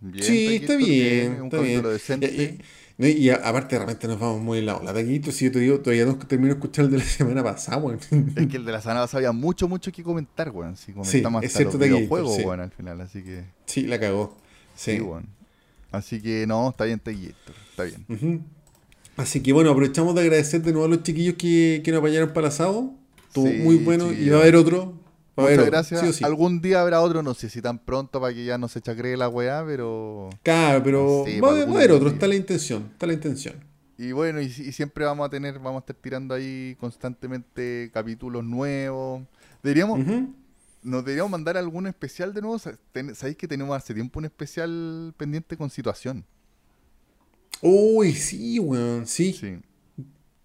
Bien, 0.01 0.25
Sí, 0.25 0.57
está 0.57 0.77
bien, 0.77 1.41
Un 1.41 1.45
está 1.47 1.59
bien. 1.61 1.83
decente. 1.83 2.61
Y, 2.99 3.07
y- 3.07 3.11
y 3.13 3.31
aparte, 3.31 3.77
de 3.77 3.81
repente 3.81 4.07
nos 4.09 4.19
vamos 4.21 4.43
muy 4.43 4.59
en 4.59 4.67
la 4.67 4.77
ola. 4.77 4.93
Tequillators, 4.93 5.37
si 5.37 5.47
yo 5.47 5.53
te 5.53 5.61
digo, 5.61 5.81
todavía 5.81 6.05
no 6.05 6.19
termino 6.19 6.49
de 6.49 6.55
escuchar 6.61 6.85
el 6.85 6.91
de 6.91 6.99
la 6.99 7.05
semana 7.05 7.43
pasada, 7.43 7.79
weón. 7.79 7.99
Es 8.37 8.47
que 8.47 8.57
el 8.59 8.65
de 8.67 8.73
la 8.73 8.83
semana 8.83 9.01
pasada 9.01 9.19
había 9.21 9.33
mucho, 9.33 9.69
mucho 9.69 9.91
que 9.91 10.03
comentar, 10.03 10.51
weón. 10.51 10.77
Si 10.77 10.93
comentamos 10.93 11.43
es 11.45 11.49
hasta 11.51 11.59
cierto, 11.61 11.79
los 11.79 11.81
Taquillito, 11.81 11.99
videojuegos, 12.15 12.37
sí. 12.37 12.43
weón, 12.43 12.61
al 12.61 12.71
final. 12.73 13.01
Así 13.01 13.23
que, 13.23 13.45
Sí, 13.65 13.83
la 13.87 13.99
cagó. 13.99 14.37
sí, 14.75 14.97
Sí. 14.97 15.01
weón. 15.01 15.27
Así 15.93 16.21
que, 16.21 16.47
no, 16.47 16.69
está 16.69 16.85
bien, 16.85 16.99
Taquillito. 16.99 17.53
Está 17.71 17.85
bien. 17.85 18.05
Ujú. 18.09 18.41
Así 19.17 19.43
que 19.43 19.53
bueno, 19.53 19.71
aprovechamos 19.71 20.15
de 20.15 20.21
agradecer 20.23 20.63
de 20.63 20.73
nuevo 20.73 20.87
a 20.87 20.89
los 20.91 21.03
chiquillos 21.03 21.35
que, 21.37 21.81
que 21.85 21.91
nos 21.91 21.99
apoyaron 21.99 22.29
para 22.31 22.47
el 22.49 22.53
asado. 22.53 22.93
Estuvo 23.29 23.47
Sí, 23.49 23.59
muy 23.59 23.77
bueno 23.77 24.13
y 24.13 24.29
va 24.29 24.39
a 24.39 24.41
haber 24.43 24.57
otro. 24.57 24.93
Va 25.39 25.45
haber 25.45 25.59
Muchas 25.59 25.69
otro, 25.69 25.71
gracias. 25.71 26.01
sí 26.01 26.07
o 26.09 26.13
sí. 26.13 26.25
Algún 26.25 26.63
día 26.63 26.81
habrá 26.81 27.01
otro, 27.03 27.23
no 27.23 27.35
sé 27.35 27.51
si 27.51 27.61
tan 27.61 27.79
pronto 27.79 28.21
para 28.21 28.33
que 28.33 28.45
ya 28.47 28.57
no 28.57 28.69
se 28.69 28.81
chacree 28.81 29.17
la 29.19 29.29
weá, 29.29 29.63
pero. 29.67 30.31
Claro, 30.43 30.83
pero 30.83 31.25
va, 31.25 31.29
a 31.29 31.31
haber- 31.31 31.43
va 31.45 31.49
a 31.49 31.61
algún 31.63 31.77
haber 31.77 31.93
otro, 31.93 32.09
está 32.09 32.27
la 32.27 32.35
intención, 32.37 32.89
está 32.93 33.07
la 33.07 33.13
intención. 33.13 33.55
Y 33.99 34.13
bueno, 34.13 34.41
y, 34.41 34.47
y 34.47 34.73
siempre 34.73 35.05
vamos 35.05 35.27
a 35.27 35.31
tener, 35.31 35.55
vamos 35.59 35.77
a 35.77 35.79
estar 35.81 35.97
tirando 35.97 36.35
ahí 36.35 36.75
constantemente 36.81 37.91
capítulos 37.93 38.45
nuevos. 38.45 39.23
Deberíamos, 39.63 40.01
nos 40.83 41.05
deberíamos 41.05 41.31
mandar 41.31 41.57
algún 41.57 41.87
especial 41.87 42.33
de 42.33 42.41
nuevo. 42.43 42.59
Sabéis 42.59 43.37
que 43.37 43.49
tenemos 43.49 43.77
hace 43.77 43.93
tiempo 43.95 44.19
un 44.19 44.25
especial 44.27 45.13
pendiente 45.17 45.57
con 45.57 45.69
situación. 45.71 46.25
Uy, 47.63 48.13
sí, 48.13 48.59
weón, 48.59 49.07
sí. 49.07 49.33
Sí. 49.33 49.59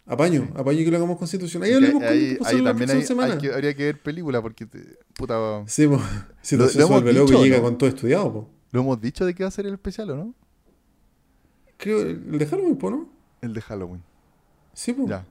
Apaño, 0.05 0.49
apaño 0.55 0.79
que 0.79 0.91
lo 0.91 0.97
hagamos 0.97 1.17
constitución. 1.17 1.63
Ahí 1.63 1.69
Ahí, 1.69 1.75
hablemos 1.75 2.03
con 2.03 2.11
ahí- 2.11 2.63
también 2.63 2.89
hay- 2.89 3.03
semana. 3.03 3.33
hay 3.33 3.39
que- 3.39 3.53
habría 3.53 3.73
que 3.75 3.83
ver 3.85 4.01
película 4.01 4.41
porque, 4.41 4.65
te- 4.65 4.97
puta, 5.13 5.63
Sí, 5.67 5.87
po. 5.87 5.99
Si 6.41 6.57
Lo- 6.57 6.65
lo 6.65 6.71
hemos 6.71 6.89
vuelve 6.89 7.13
loco 7.13 7.27
dicho, 7.31 7.41
y 7.41 7.43
llega 7.45 7.57
¿no? 7.57 7.63
con 7.63 7.77
todo 7.77 7.89
estudiado, 7.89 8.33
po. 8.33 8.49
¿lo 8.71 8.81
hemos 8.81 8.99
dicho 8.99 9.25
de 9.25 9.33
qué 9.35 9.43
va 9.43 9.49
a 9.49 9.51
ser 9.51 9.67
el 9.67 9.73
especial 9.73 10.09
o 10.11 10.15
no? 10.17 10.33
Creo, 11.77 12.01
el 12.01 12.37
de 12.37 12.45
Halloween, 12.45 12.75
po, 12.77 12.89
¿no? 12.91 13.09
El 13.41 13.53
de 13.53 13.61
Halloween. 13.61 14.01
Sí, 14.73 14.93
po. 14.93 15.07
Ya. 15.07 15.25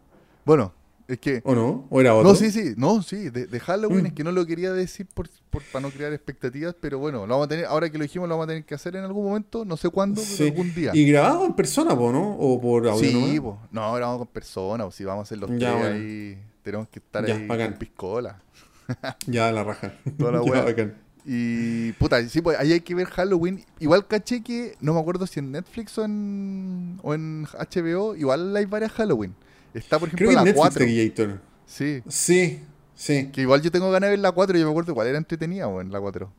Bueno, 0.44 0.72
es 1.12 1.18
que... 1.20 1.40
¿O 1.44 1.54
no? 1.54 1.86
¿O 1.90 2.00
era 2.00 2.14
otro? 2.14 2.28
No, 2.30 2.34
sí, 2.34 2.50
sí, 2.50 2.74
no, 2.76 3.02
sí, 3.02 3.30
de, 3.30 3.46
de 3.46 3.60
Halloween 3.60 4.02
Mm. 4.02 4.06
es 4.06 4.12
que 4.12 4.24
no 4.24 4.32
lo 4.32 4.46
quería 4.46 4.72
decir 4.72 5.06
por, 5.12 5.28
por- 5.50 5.62
para 5.64 5.82
no 5.82 5.90
crear 5.90 6.12
expectativas, 6.12 6.74
pero 6.80 6.98
bueno, 6.98 7.26
lo 7.26 7.34
vamos 7.34 7.46
a 7.46 7.48
tener, 7.48 7.64
ahora 7.66 7.90
que 7.90 7.98
lo 7.98 8.02
dijimos, 8.02 8.28
lo 8.28 8.34
vamos 8.36 8.44
a 8.44 8.48
tener 8.48 8.64
que 8.64 8.74
hacer 8.74 8.96
en 8.96 9.04
algún 9.04 9.24
momento, 9.26 9.64
no 9.64 9.76
sé 9.76 9.88
cuándo, 9.90 10.20
Sí. 10.20 10.34
pero 10.38 10.50
algún 10.50 10.74
día. 10.74 10.90
Y 10.94 11.04
grabado 11.10 11.44
en 11.46 11.54
persona, 11.54 11.96
po, 11.96 12.12
¿no? 12.12 12.36
O 12.38 12.60
por 12.60 12.86
audio 12.88 12.98
sí, 13.10 13.40
po. 13.40 13.58
no, 13.72 13.82
ahora 13.82 14.06
vamos 14.06 14.18
con 14.20 14.28
personas, 14.28 14.86
o 14.86 14.90
si 14.90 15.04
vamos 15.04 15.20
a 15.20 15.22
hacer 15.24 15.38
los 15.38 15.50
Ya, 15.58 15.70
tres 15.70 15.80
bueno. 15.80 15.96
ahí, 15.96 16.38
tenemos 16.62 16.88
que 16.88 16.98
estar 17.00 17.26
Ya, 17.26 17.34
ahí 17.36 17.46
bacán. 17.46 17.70
con 17.70 17.78
piscola. 17.78 18.40
Ya, 19.26 19.50
la 19.52 19.64
raja. 19.64 19.94
Toda 20.18 20.32
la 20.32 20.42
Ya, 20.44 20.64
bacán. 20.64 20.94
Y 21.24 21.92
puta, 21.92 22.26
sí, 22.28 22.40
pues 22.40 22.58
ahí 22.58 22.72
hay 22.72 22.80
que 22.80 22.94
ver 22.94 23.06
Halloween. 23.06 23.62
Igual 23.78 24.06
caché 24.06 24.42
que, 24.42 24.74
no 24.80 24.94
me 24.94 25.00
acuerdo 25.00 25.26
si 25.26 25.38
en 25.40 25.52
Netflix 25.52 25.96
o 25.98 26.04
en, 26.04 26.98
o 27.02 27.12
en 27.14 27.46
HBO, 27.46 28.16
igual 28.16 28.56
hay 28.56 28.64
varias 28.64 28.92
Halloween. 28.92 29.34
Está, 29.74 29.98
por 29.98 30.08
ejemplo, 30.08 30.26
Creo 30.26 30.36
la 30.38 30.44
Netflix 30.44 30.60
4. 30.60 30.78
Tequillator. 30.84 31.40
Sí, 31.66 32.02
Sí, 32.08 32.60
sí. 32.94 33.28
que 33.32 33.42
igual 33.42 33.62
yo 33.62 33.70
tengo 33.70 33.90
ganas 33.90 34.08
de 34.08 34.12
ver 34.12 34.18
la 34.18 34.32
4, 34.32 34.58
yo 34.58 34.64
me 34.64 34.70
acuerdo 34.70 34.94
cuál 34.94 35.06
era 35.08 35.18
entretenida, 35.18 35.66
en 35.80 35.92
la 35.92 36.00
4. 36.00 36.32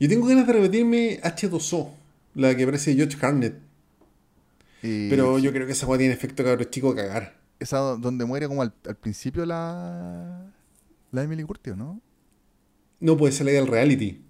Yo 0.00 0.08
tengo 0.08 0.26
ganas 0.26 0.46
de 0.46 0.52
repetirme 0.52 1.20
H2O, 1.22 1.90
la 2.34 2.54
que 2.56 2.64
parece 2.64 2.94
George 2.94 3.16
Harnett. 3.24 3.54
Y 4.82 5.08
Pero 5.08 5.38
yo 5.38 5.52
creo 5.52 5.66
que 5.66 5.72
esa 5.72 5.86
weá 5.86 5.98
tiene 5.98 6.12
efecto 6.14 6.42
cabros 6.42 6.70
chico 6.70 6.94
cagar. 6.94 7.36
esa 7.60 7.78
do- 7.78 7.96
donde 7.96 8.24
muere 8.24 8.48
como 8.48 8.62
al, 8.62 8.72
al 8.86 8.96
principio 8.96 9.46
la 9.46 10.46
la 11.12 11.22
Emily 11.22 11.44
Curtis, 11.44 11.76
¿no? 11.76 12.00
No 12.98 13.16
puede 13.16 13.32
ser 13.32 13.46
la 13.46 13.52
del 13.52 13.68
reality. 13.68 14.20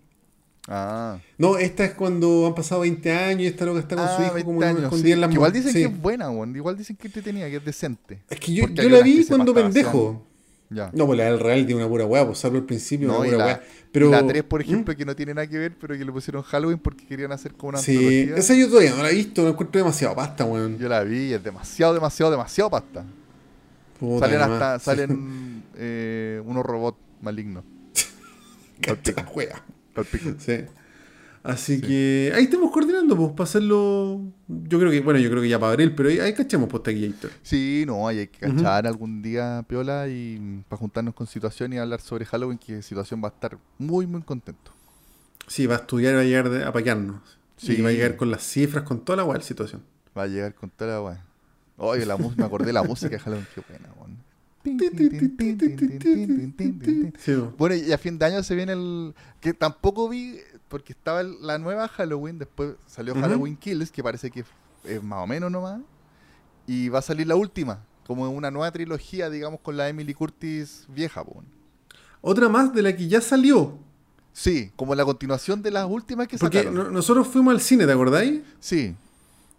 Ah, 0.68 1.18
No, 1.38 1.58
esta 1.58 1.84
es 1.84 1.94
cuando 1.94 2.46
han 2.46 2.54
pasado 2.54 2.82
20 2.82 3.12
años 3.12 3.42
y 3.42 3.46
esta 3.46 3.64
loca 3.64 3.80
está 3.80 3.96
con 3.96 4.06
su 4.06 4.12
Ah, 4.22 4.24
hijo 4.26 4.34
20 4.34 4.44
como 4.44 4.62
años, 4.62 4.82
escondida 4.84 5.06
sí. 5.08 5.12
en 5.12 5.20
las 5.20 5.28
Que 5.28 5.34
Igual 5.34 5.52
dicen 5.52 5.72
sí. 5.72 5.78
que 5.80 5.84
es 5.86 6.00
buena, 6.02 6.30
weón. 6.30 6.54
Igual 6.54 6.76
dicen 6.78 6.96
que 6.96 7.08
entretenida, 7.08 7.48
que 7.50 7.56
es 7.56 7.64
decente. 7.64 8.22
Es 8.30 8.38
que 8.38 8.54
yo, 8.54 8.66
la 8.68 9.00
vi 9.02 9.24
cuando 9.26 9.52
pendejo. 9.54 10.26
Ya. 10.70 10.90
No, 10.94 11.04
pues 11.04 11.18
la 11.18 11.24
del 11.24 11.38
Real 11.38 11.66
tiene 11.66 11.82
una 11.82 11.88
pura 11.90 12.06
weá, 12.06 12.24
pues 12.24 12.38
salvo 12.38 12.56
al 12.56 12.64
principio, 12.64 13.08
No, 13.08 13.16
una 13.18 13.24
pura 13.26 13.36
la, 13.38 13.44
weá. 13.44 13.62
Pero, 13.92 14.08
la 14.10 14.26
3, 14.26 14.42
por 14.44 14.60
¿Mm? 14.60 14.64
ejemplo, 14.64 14.96
que 14.96 15.04
no 15.04 15.14
tiene 15.14 15.34
nada 15.34 15.46
que 15.46 15.58
ver, 15.58 15.74
pero 15.78 15.98
que 15.98 16.02
le 16.04 16.10
pusieron 16.12 16.42
Halloween 16.42 16.78
porque 16.78 17.04
querían 17.06 17.30
hacer 17.30 17.52
como 17.52 17.70
una 17.70 17.78
Sí, 17.78 17.94
antología. 17.96 18.36
esa 18.36 18.54
yo 18.54 18.68
todavía 18.70 18.94
no 18.96 19.02
la 19.02 19.10
he 19.10 19.14
visto, 19.14 19.42
la 19.42 19.50
encuentro 19.50 19.78
demasiado 19.80 20.14
pasta, 20.16 20.44
weón. 20.46 20.78
Yo 20.78 20.88
la 20.88 21.02
vi 21.04 21.34
es 21.34 21.44
demasiado, 21.44 21.92
demasiado, 21.92 22.30
demasiado 22.32 22.70
pasta. 22.70 23.04
Puta 24.00 24.26
salen 24.26 24.40
hasta, 24.40 24.78
salen 24.78 25.62
eh, 25.76 26.40
unos 26.46 26.64
robots 26.64 26.96
malignos. 27.20 27.64
Cacha 28.80 29.12
la 29.14 29.28
wea. 29.34 29.62
Sí. 30.38 30.64
Así 31.44 31.80
que 31.80 32.32
ahí 32.36 32.44
estamos 32.44 32.70
coordinando, 32.70 33.16
pues, 33.16 33.30
para 33.32 33.42
hacerlo. 33.44 34.20
Yo 34.46 34.78
creo 34.78 34.92
que, 34.92 35.00
bueno, 35.00 35.18
yo 35.18 35.28
creo 35.28 35.42
que 35.42 35.48
ya 35.48 35.58
para 35.58 35.72
abril, 35.72 35.92
pero 35.92 36.08
ahí, 36.08 36.20
ahí 36.20 36.32
cachemos 36.34 36.68
pues 36.68 36.84
Taquillator. 36.84 37.32
Sí, 37.42 37.82
no, 37.84 38.06
ahí 38.06 38.20
hay 38.20 38.26
que 38.28 38.38
cachar 38.38 38.86
algún 38.86 39.22
día, 39.22 39.64
Piola, 39.68 40.06
y 40.08 40.62
para 40.68 40.78
juntarnos 40.78 41.14
con 41.14 41.26
situación 41.26 41.72
y 41.72 41.78
hablar 41.78 42.00
sobre 42.00 42.26
Halloween, 42.26 42.58
que 42.58 42.80
situación 42.80 43.20
va 43.24 43.28
a 43.28 43.32
estar 43.32 43.58
muy, 43.78 44.06
muy 44.06 44.22
contento. 44.22 44.70
Sí, 45.48 45.66
va 45.66 45.74
a 45.74 45.78
estudiar 45.78 46.12
y 46.12 46.16
va 46.16 46.22
a 46.22 46.24
llegar 46.24 46.48
de- 46.48 46.64
a 46.64 46.72
paquearnos. 46.72 47.20
Sí. 47.56 47.72
Y 47.72 47.82
va 47.82 47.88
a 47.88 47.92
llegar 47.92 48.16
con 48.16 48.30
las 48.30 48.44
cifras, 48.44 48.84
con 48.84 49.00
toda 49.04 49.24
la 49.24 49.32
la 49.34 49.40
situación. 49.40 49.82
Va 50.16 50.22
a 50.22 50.26
llegar 50.28 50.54
con 50.54 50.70
toda 50.70 50.92
la 50.94 51.02
weá. 51.02 51.24
Oye, 51.76 52.06
la 52.06 52.16
música, 52.16 52.42
me 52.42 52.46
acordé 52.46 52.66
de 52.66 52.72
la 52.72 52.84
música 52.84 53.10
de 53.10 53.18
Halloween, 53.18 53.46
qué 53.52 53.62
buena. 53.68 53.88
Sí, 57.18 57.34
po. 57.34 57.52
Bueno, 57.58 57.74
y 57.74 57.92
a 57.92 57.98
fin 57.98 58.18
de 58.18 58.24
año 58.26 58.42
se 58.42 58.54
viene 58.54 58.72
el. 58.72 59.14
que 59.40 59.52
tampoco 59.54 60.08
vi, 60.08 60.36
porque 60.68 60.92
estaba 60.92 61.20
el- 61.20 61.36
la 61.44 61.58
nueva 61.58 61.88
Halloween, 61.88 62.38
después 62.38 62.74
salió. 62.86 63.14
Halloween 63.14 63.56
Kills, 63.56 63.90
que 63.90 64.02
parece 64.02 64.30
que 64.30 64.44
es 64.84 65.02
más 65.02 65.20
o 65.22 65.26
menos 65.26 65.50
nomás. 65.50 65.80
Y 66.66 66.88
va 66.88 67.00
a 67.00 67.02
salir 67.02 67.26
la 67.26 67.34
última, 67.36 67.84
como 68.06 68.30
una 68.30 68.50
nueva 68.50 68.70
trilogía, 68.70 69.28
digamos, 69.30 69.60
con 69.60 69.76
la 69.76 69.88
Emily 69.88 70.14
Curtis 70.14 70.84
vieja, 70.88 71.24
po. 71.24 71.42
Otra 72.20 72.48
más 72.48 72.72
de 72.72 72.82
la 72.82 72.94
que 72.96 73.08
ya 73.08 73.20
salió. 73.20 73.78
Sí, 74.32 74.70
como 74.76 74.94
la 74.94 75.04
continuación 75.04 75.60
de 75.60 75.70
las 75.72 75.86
últimas 75.88 76.26
que 76.28 76.38
Porque 76.38 76.58
sacaron. 76.58 76.74
no- 76.84 76.90
nosotros 76.90 77.26
fuimos 77.26 77.52
al 77.52 77.60
cine, 77.60 77.84
¿te 77.84 77.92
acordáis? 77.92 78.40
Sí. 78.60 78.94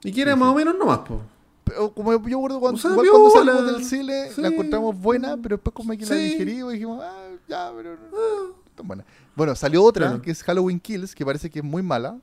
Y 0.03 0.11
que 0.11 0.21
era 0.21 0.33
Sí, 0.33 0.39
más 0.39 0.47
sí. 0.49 0.53
o 0.53 0.55
menos 0.55 0.75
nomás, 0.79 0.99
pues. 1.07 1.19
Pero 1.63 1.93
como 1.93 2.11
yo 2.11 2.19
recuerdo 2.19 2.59
cuando, 2.59 2.77
O 2.77 2.81
sea, 2.81 2.91
igual 2.91 3.07
cuando 3.09 3.29
salimos 3.31 3.65
del 3.73 3.85
cine, 3.85 4.29
Sí. 4.33 4.41
la 4.41 4.49
encontramos 4.49 4.97
buena, 4.99 5.37
pero 5.37 5.55
después 5.57 5.73
como 5.73 5.91
que 5.93 6.05
la 6.05 6.07
Sí. 6.15 6.23
digerimos 6.23 6.71
y 6.73 6.75
dijimos, 6.75 7.01
ah, 7.03 7.29
ya, 7.47 7.71
pero 7.75 7.95
no, 7.95 8.55
tan 8.75 8.87
buena. 8.87 9.05
Bueno, 9.35 9.55
salió 9.55 9.83
otra, 9.83 10.07
Claro. 10.07 10.21
que 10.21 10.31
es 10.31 10.43
Halloween 10.43 10.79
Kills, 10.79 11.15
que 11.15 11.25
parece 11.25 11.49
que 11.49 11.59
es 11.59 11.65
muy 11.65 11.81
mala. 11.81 12.17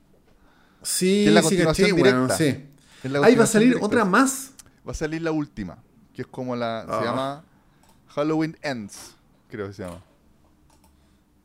Sí, 0.83 1.23
Que 1.23 1.27
es 1.29 1.33
la 1.33 1.41
sí, 1.41 1.47
continuación 1.49 1.91
weón, 1.93 2.27
directa. 2.27 2.37
sí. 2.37 2.67
Ahí 3.23 3.35
va 3.35 3.43
a 3.43 3.47
salir 3.47 3.69
directa. 3.69 3.85
otra 3.85 4.05
más. 4.05 4.51
Va 4.87 4.91
a 4.91 4.95
salir 4.95 5.21
la 5.21 5.31
última, 5.31 5.77
que 6.13 6.21
es 6.23 6.27
como 6.27 6.55
la, 6.55 6.81
Ah. 6.81 6.99
se 6.99 7.05
llama 7.05 7.43
Halloween 8.09 8.57
Ends, 8.61 9.15
creo 9.49 9.67
que 9.67 9.73
se 9.73 9.83
llama. 9.83 10.01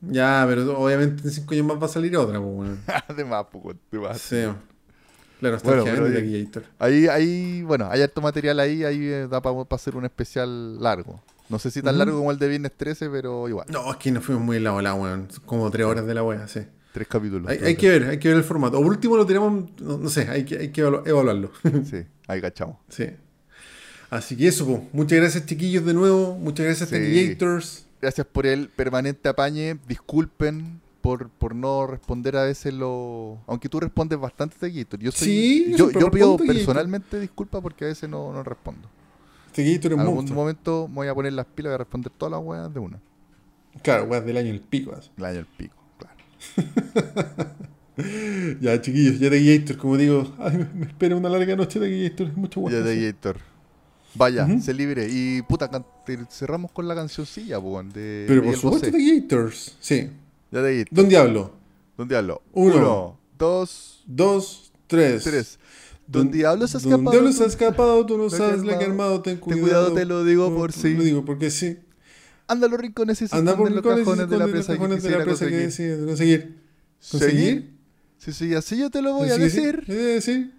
Ya, 0.02 0.44
pero 0.46 0.78
obviamente 0.78 1.22
en 1.24 1.30
cinco 1.30 1.54
años 1.54 1.66
más 1.66 1.80
va 1.82 1.86
a 1.86 1.88
salir 1.88 2.16
otra, 2.16 2.38
pues, 2.40 2.54
weón. 2.54 2.80
Además, 3.08 3.46
poco, 3.50 3.74
de 3.90 3.98
más. 3.98 4.20
Sí. 4.20 4.44
Claro, 5.40 5.56
está 5.56 5.68
Bueno, 5.68 5.84
de 6.08 6.18
ahí-. 6.18 6.48
Ahí, 6.78 7.06
ahí, 7.08 7.62
bueno, 7.62 7.88
hay 7.90 8.02
harto 8.02 8.20
material 8.20 8.58
ahí, 8.60 8.84
ahí 8.84 8.98
eh, 9.04 9.28
da 9.30 9.40
para 9.42 9.56
hacer 9.70 9.96
un 9.96 10.04
especial 10.04 10.80
largo. 10.82 11.20
No 11.48 11.58
sé 11.58 11.70
si 11.70 11.80
tan 11.82 11.96
largo 11.98 12.18
como 12.18 12.30
el 12.32 12.38
de 12.38 12.48
Viernes 12.48 12.72
13, 12.76 13.08
pero 13.10 13.48
igual. 13.48 13.66
No, 13.70 13.90
es 13.92 13.96
que 13.98 14.10
nos 14.10 14.24
fuimos 14.24 14.42
muy 14.42 14.56
en 14.56 14.64
la 14.64 14.72
ola, 14.74 14.94
weón. 14.94 15.28
Como 15.44 15.70
tres 15.70 15.86
horas 15.86 16.06
de 16.06 16.14
la 16.14 16.22
wea, 16.24 16.48
sí. 16.48 16.60
Tres 16.92 17.06
capítulos. 17.06 17.48
Hay, 17.50 17.58
hay 17.62 17.76
que 17.76 17.88
ver, 17.90 18.04
hay 18.08 18.18
que 18.18 18.28
ver 18.28 18.38
el 18.38 18.42
formato. 18.44 18.78
O 18.78 18.82
por 18.82 18.90
último 18.90 19.16
lo 19.16 19.26
tiramos, 19.26 19.70
no, 19.80 19.98
no 19.98 20.08
sé, 20.08 20.28
hay 20.28 20.44
que, 20.44 20.56
hay 20.58 20.68
que 20.70 20.82
evalu- 20.84 21.06
evaluarlo. 21.06 21.52
Sí, 21.88 21.98
ahí 22.26 22.40
cachamos. 22.40 22.76
sí. 22.88 23.06
Así 24.08 24.36
que 24.36 24.46
eso, 24.48 24.64
pues. 24.66 24.80
Muchas 24.92 25.18
gracias, 25.18 25.46
chiquillos, 25.46 25.84
de 25.84 25.92
nuevo. 25.92 26.36
Muchas 26.38 26.64
gracias, 26.66 26.88
Sí. 26.88 27.36
Gracias 28.00 28.26
por 28.26 28.46
el 28.46 28.68
permanente 28.68 29.28
apañe. 29.28 29.78
Disculpen 29.88 30.80
por, 31.06 31.30
por 31.30 31.54
no 31.54 31.86
responder 31.86 32.36
a 32.36 32.42
veces 32.42 32.74
lo. 32.74 33.38
Aunque 33.46 33.68
tú 33.68 33.78
respondes 33.78 34.18
bastante, 34.18 34.56
Taquito. 34.58 34.96
Yo, 34.96 35.12
soy, 35.12 35.28
Sí, 35.28 35.74
yo 35.76 35.92
yo, 35.92 36.10
pido 36.10 36.36
personalmente 36.36 37.20
disculpas 37.20 37.62
porque 37.62 37.84
a 37.84 37.88
veces 37.88 38.10
no, 38.10 38.32
no 38.32 38.42
respondo. 38.42 38.88
Es 39.54 39.84
En 39.86 39.92
algún 40.00 40.16
monstruo. 40.16 40.36
momento 40.36 40.88
me 40.88 40.96
voy 40.96 41.08
a 41.08 41.14
poner 41.14 41.32
las 41.32 41.46
pilas 41.46 41.70
y 41.70 41.70
voy 41.70 41.74
a 41.76 41.78
responder 41.78 42.12
todas 42.18 42.32
las 42.32 42.40
weas 42.42 42.74
de 42.74 42.80
una. 42.80 43.00
Claro, 43.82 44.04
weas 44.06 44.26
del 44.26 44.36
año 44.36 44.50
el 44.50 44.60
pico. 44.60 44.94
así. 44.96 45.08
El 45.16 45.24
año 45.24 45.36
del 45.36 45.46
pico, 45.46 45.76
claro. 45.98 46.16
Ya, 48.60 48.78
chiquillos, 48.82 49.18
ya 49.20 49.30
Taquillator, 49.30 49.76
como 49.78 49.96
digo. 49.96 50.34
Ay, 50.38 50.68
me, 50.74 50.86
espera 50.86 51.14
una 51.16 51.28
larga 51.28 51.54
noche 51.54 51.78
Taquillator. 51.78 52.26
Es 52.26 52.36
mucho 52.36 52.60
Ya 52.68 52.78
guapo. 52.80 52.88
de 52.88 53.06
Gator. 53.12 53.36
Vaya, 54.16 54.60
se 54.60 54.74
libre. 54.74 55.06
Y 55.08 55.42
puta, 55.42 55.70
cerramos 56.30 56.72
con 56.72 56.88
la 56.88 56.94
cancioncilla, 56.96 57.58
weón, 57.60 57.90
de 57.90 58.24
Pero 58.26 58.40
por 58.40 58.46
Miguel 58.46 58.60
supuesto, 58.60 58.86
Bosé. 58.86 58.92
Taquillators. 58.92 59.76
Sí. 59.78 60.10
Ya 60.50 60.62
de 60.62 60.78
Gator. 60.78 60.94
¿Dónde 60.96 61.16
hablo? 61.16 61.52
¿Dónde 61.96 62.16
hablo? 62.16 62.42
Uno. 62.52 62.74
Uno, 62.76 63.20
dos, 63.38 64.02
Dos, 64.06 64.72
tres. 64.86 65.24
tres. 65.24 65.58
Don 66.06 66.30
Diablo 66.30 66.68
se 66.68 66.76
ha 66.76 66.80
Don 66.80 66.92
escapado. 66.92 67.10
Diablo 67.10 67.32
se 67.32 67.42
ha 67.42 67.46
escapado, 67.46 68.06
tú 68.06 68.16
no 68.16 68.30
sabes 68.30 68.62
la 68.64 68.78
que 68.78 68.84
armado. 68.84 68.90
armado, 69.14 69.22
ten 69.22 69.34
Ten 69.34 69.40
cuidado. 69.40 69.60
cuidado, 69.62 69.92
te 69.92 70.04
lo 70.04 70.24
digo 70.24 70.54
por 70.54 70.72
si. 70.72 70.94
Lo 70.94 71.02
digo 71.02 71.24
porque 71.24 71.50
sí. 71.50 71.78
Anda 72.46 72.68
los 72.68 72.78
rincones 72.78 73.20
y 73.22 73.26
se 73.26 73.34
Anda 73.36 73.56
por 73.56 73.70
los 73.72 73.82
cajones 73.82 74.28
de 74.30 74.38
la 74.38 74.46
presa 74.46 74.78
que 74.78 74.88
quisiera 74.94 75.24
conseguir. 75.24 75.62
conseguir. 75.64 76.56
¿Conseguir? 77.10 77.30
¿Seguir? 77.30 77.76
Sí, 78.18 78.32
sí, 78.32 78.54
así 78.54 78.78
yo 78.78 78.88
te 78.90 79.02
lo 79.02 79.14
voy 79.14 79.28
a 79.30 79.34
Sí, 79.36 79.50
sí, 79.50 79.60
decir. 79.62 79.84
sí, 79.86 80.20
sí. 80.20 80.52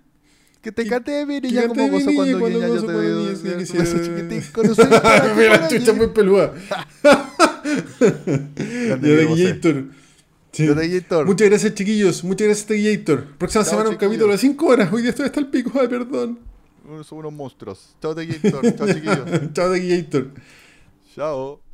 Que 0.62 0.72
te 0.74 0.86
cante 0.86 1.12
de 1.12 1.26
cante 1.26 1.68
como 1.68 1.90
gozo 1.90 2.12
cuando 2.14 2.50
niña 2.50 2.68
yo 2.68 2.86
te 2.86 3.36
sí, 3.38 3.58
quisiera- 3.58 3.86
chiquitín, 4.04 4.44
que 4.54 5.34
Mira, 5.38 5.68
chucha 5.70 5.94
muy 5.94 6.08
peluda. 6.08 6.54
Sí. 10.52 10.66
De 10.66 10.88
Gator. 10.90 11.26
Muchas 11.28 11.50
gracias, 11.50 11.74
chiquillos. 11.76 12.24
Muchas 12.24 12.48
gracias, 12.48 12.68
Taquillator. 12.68 13.26
Próxima 13.38 13.64
Chao, 13.64 13.70
semana 13.72 13.90
un 13.90 13.96
chiquillos. 13.96 14.12
capítulo 14.12 14.32
de 14.32 14.38
5 14.40 14.66
horas. 14.66 14.92
Hoy 14.92 15.02
día 15.02 15.12
estoy 15.12 15.26
hasta 15.28 15.40
el 15.40 15.48
pico. 15.48 15.72
Ay, 15.80 15.88
perdón. 15.88 16.40
Son 17.04 17.20
unos 17.20 17.34
monstruos. 17.34 17.96
Chao 18.02 18.16
de 18.16 18.26
Gator. 18.26 18.76
Chao 18.76 18.88
chiquillos. 18.94 19.54
Chao, 19.54 19.72
Taquillator. 19.72 20.32
Chao. 21.16 21.67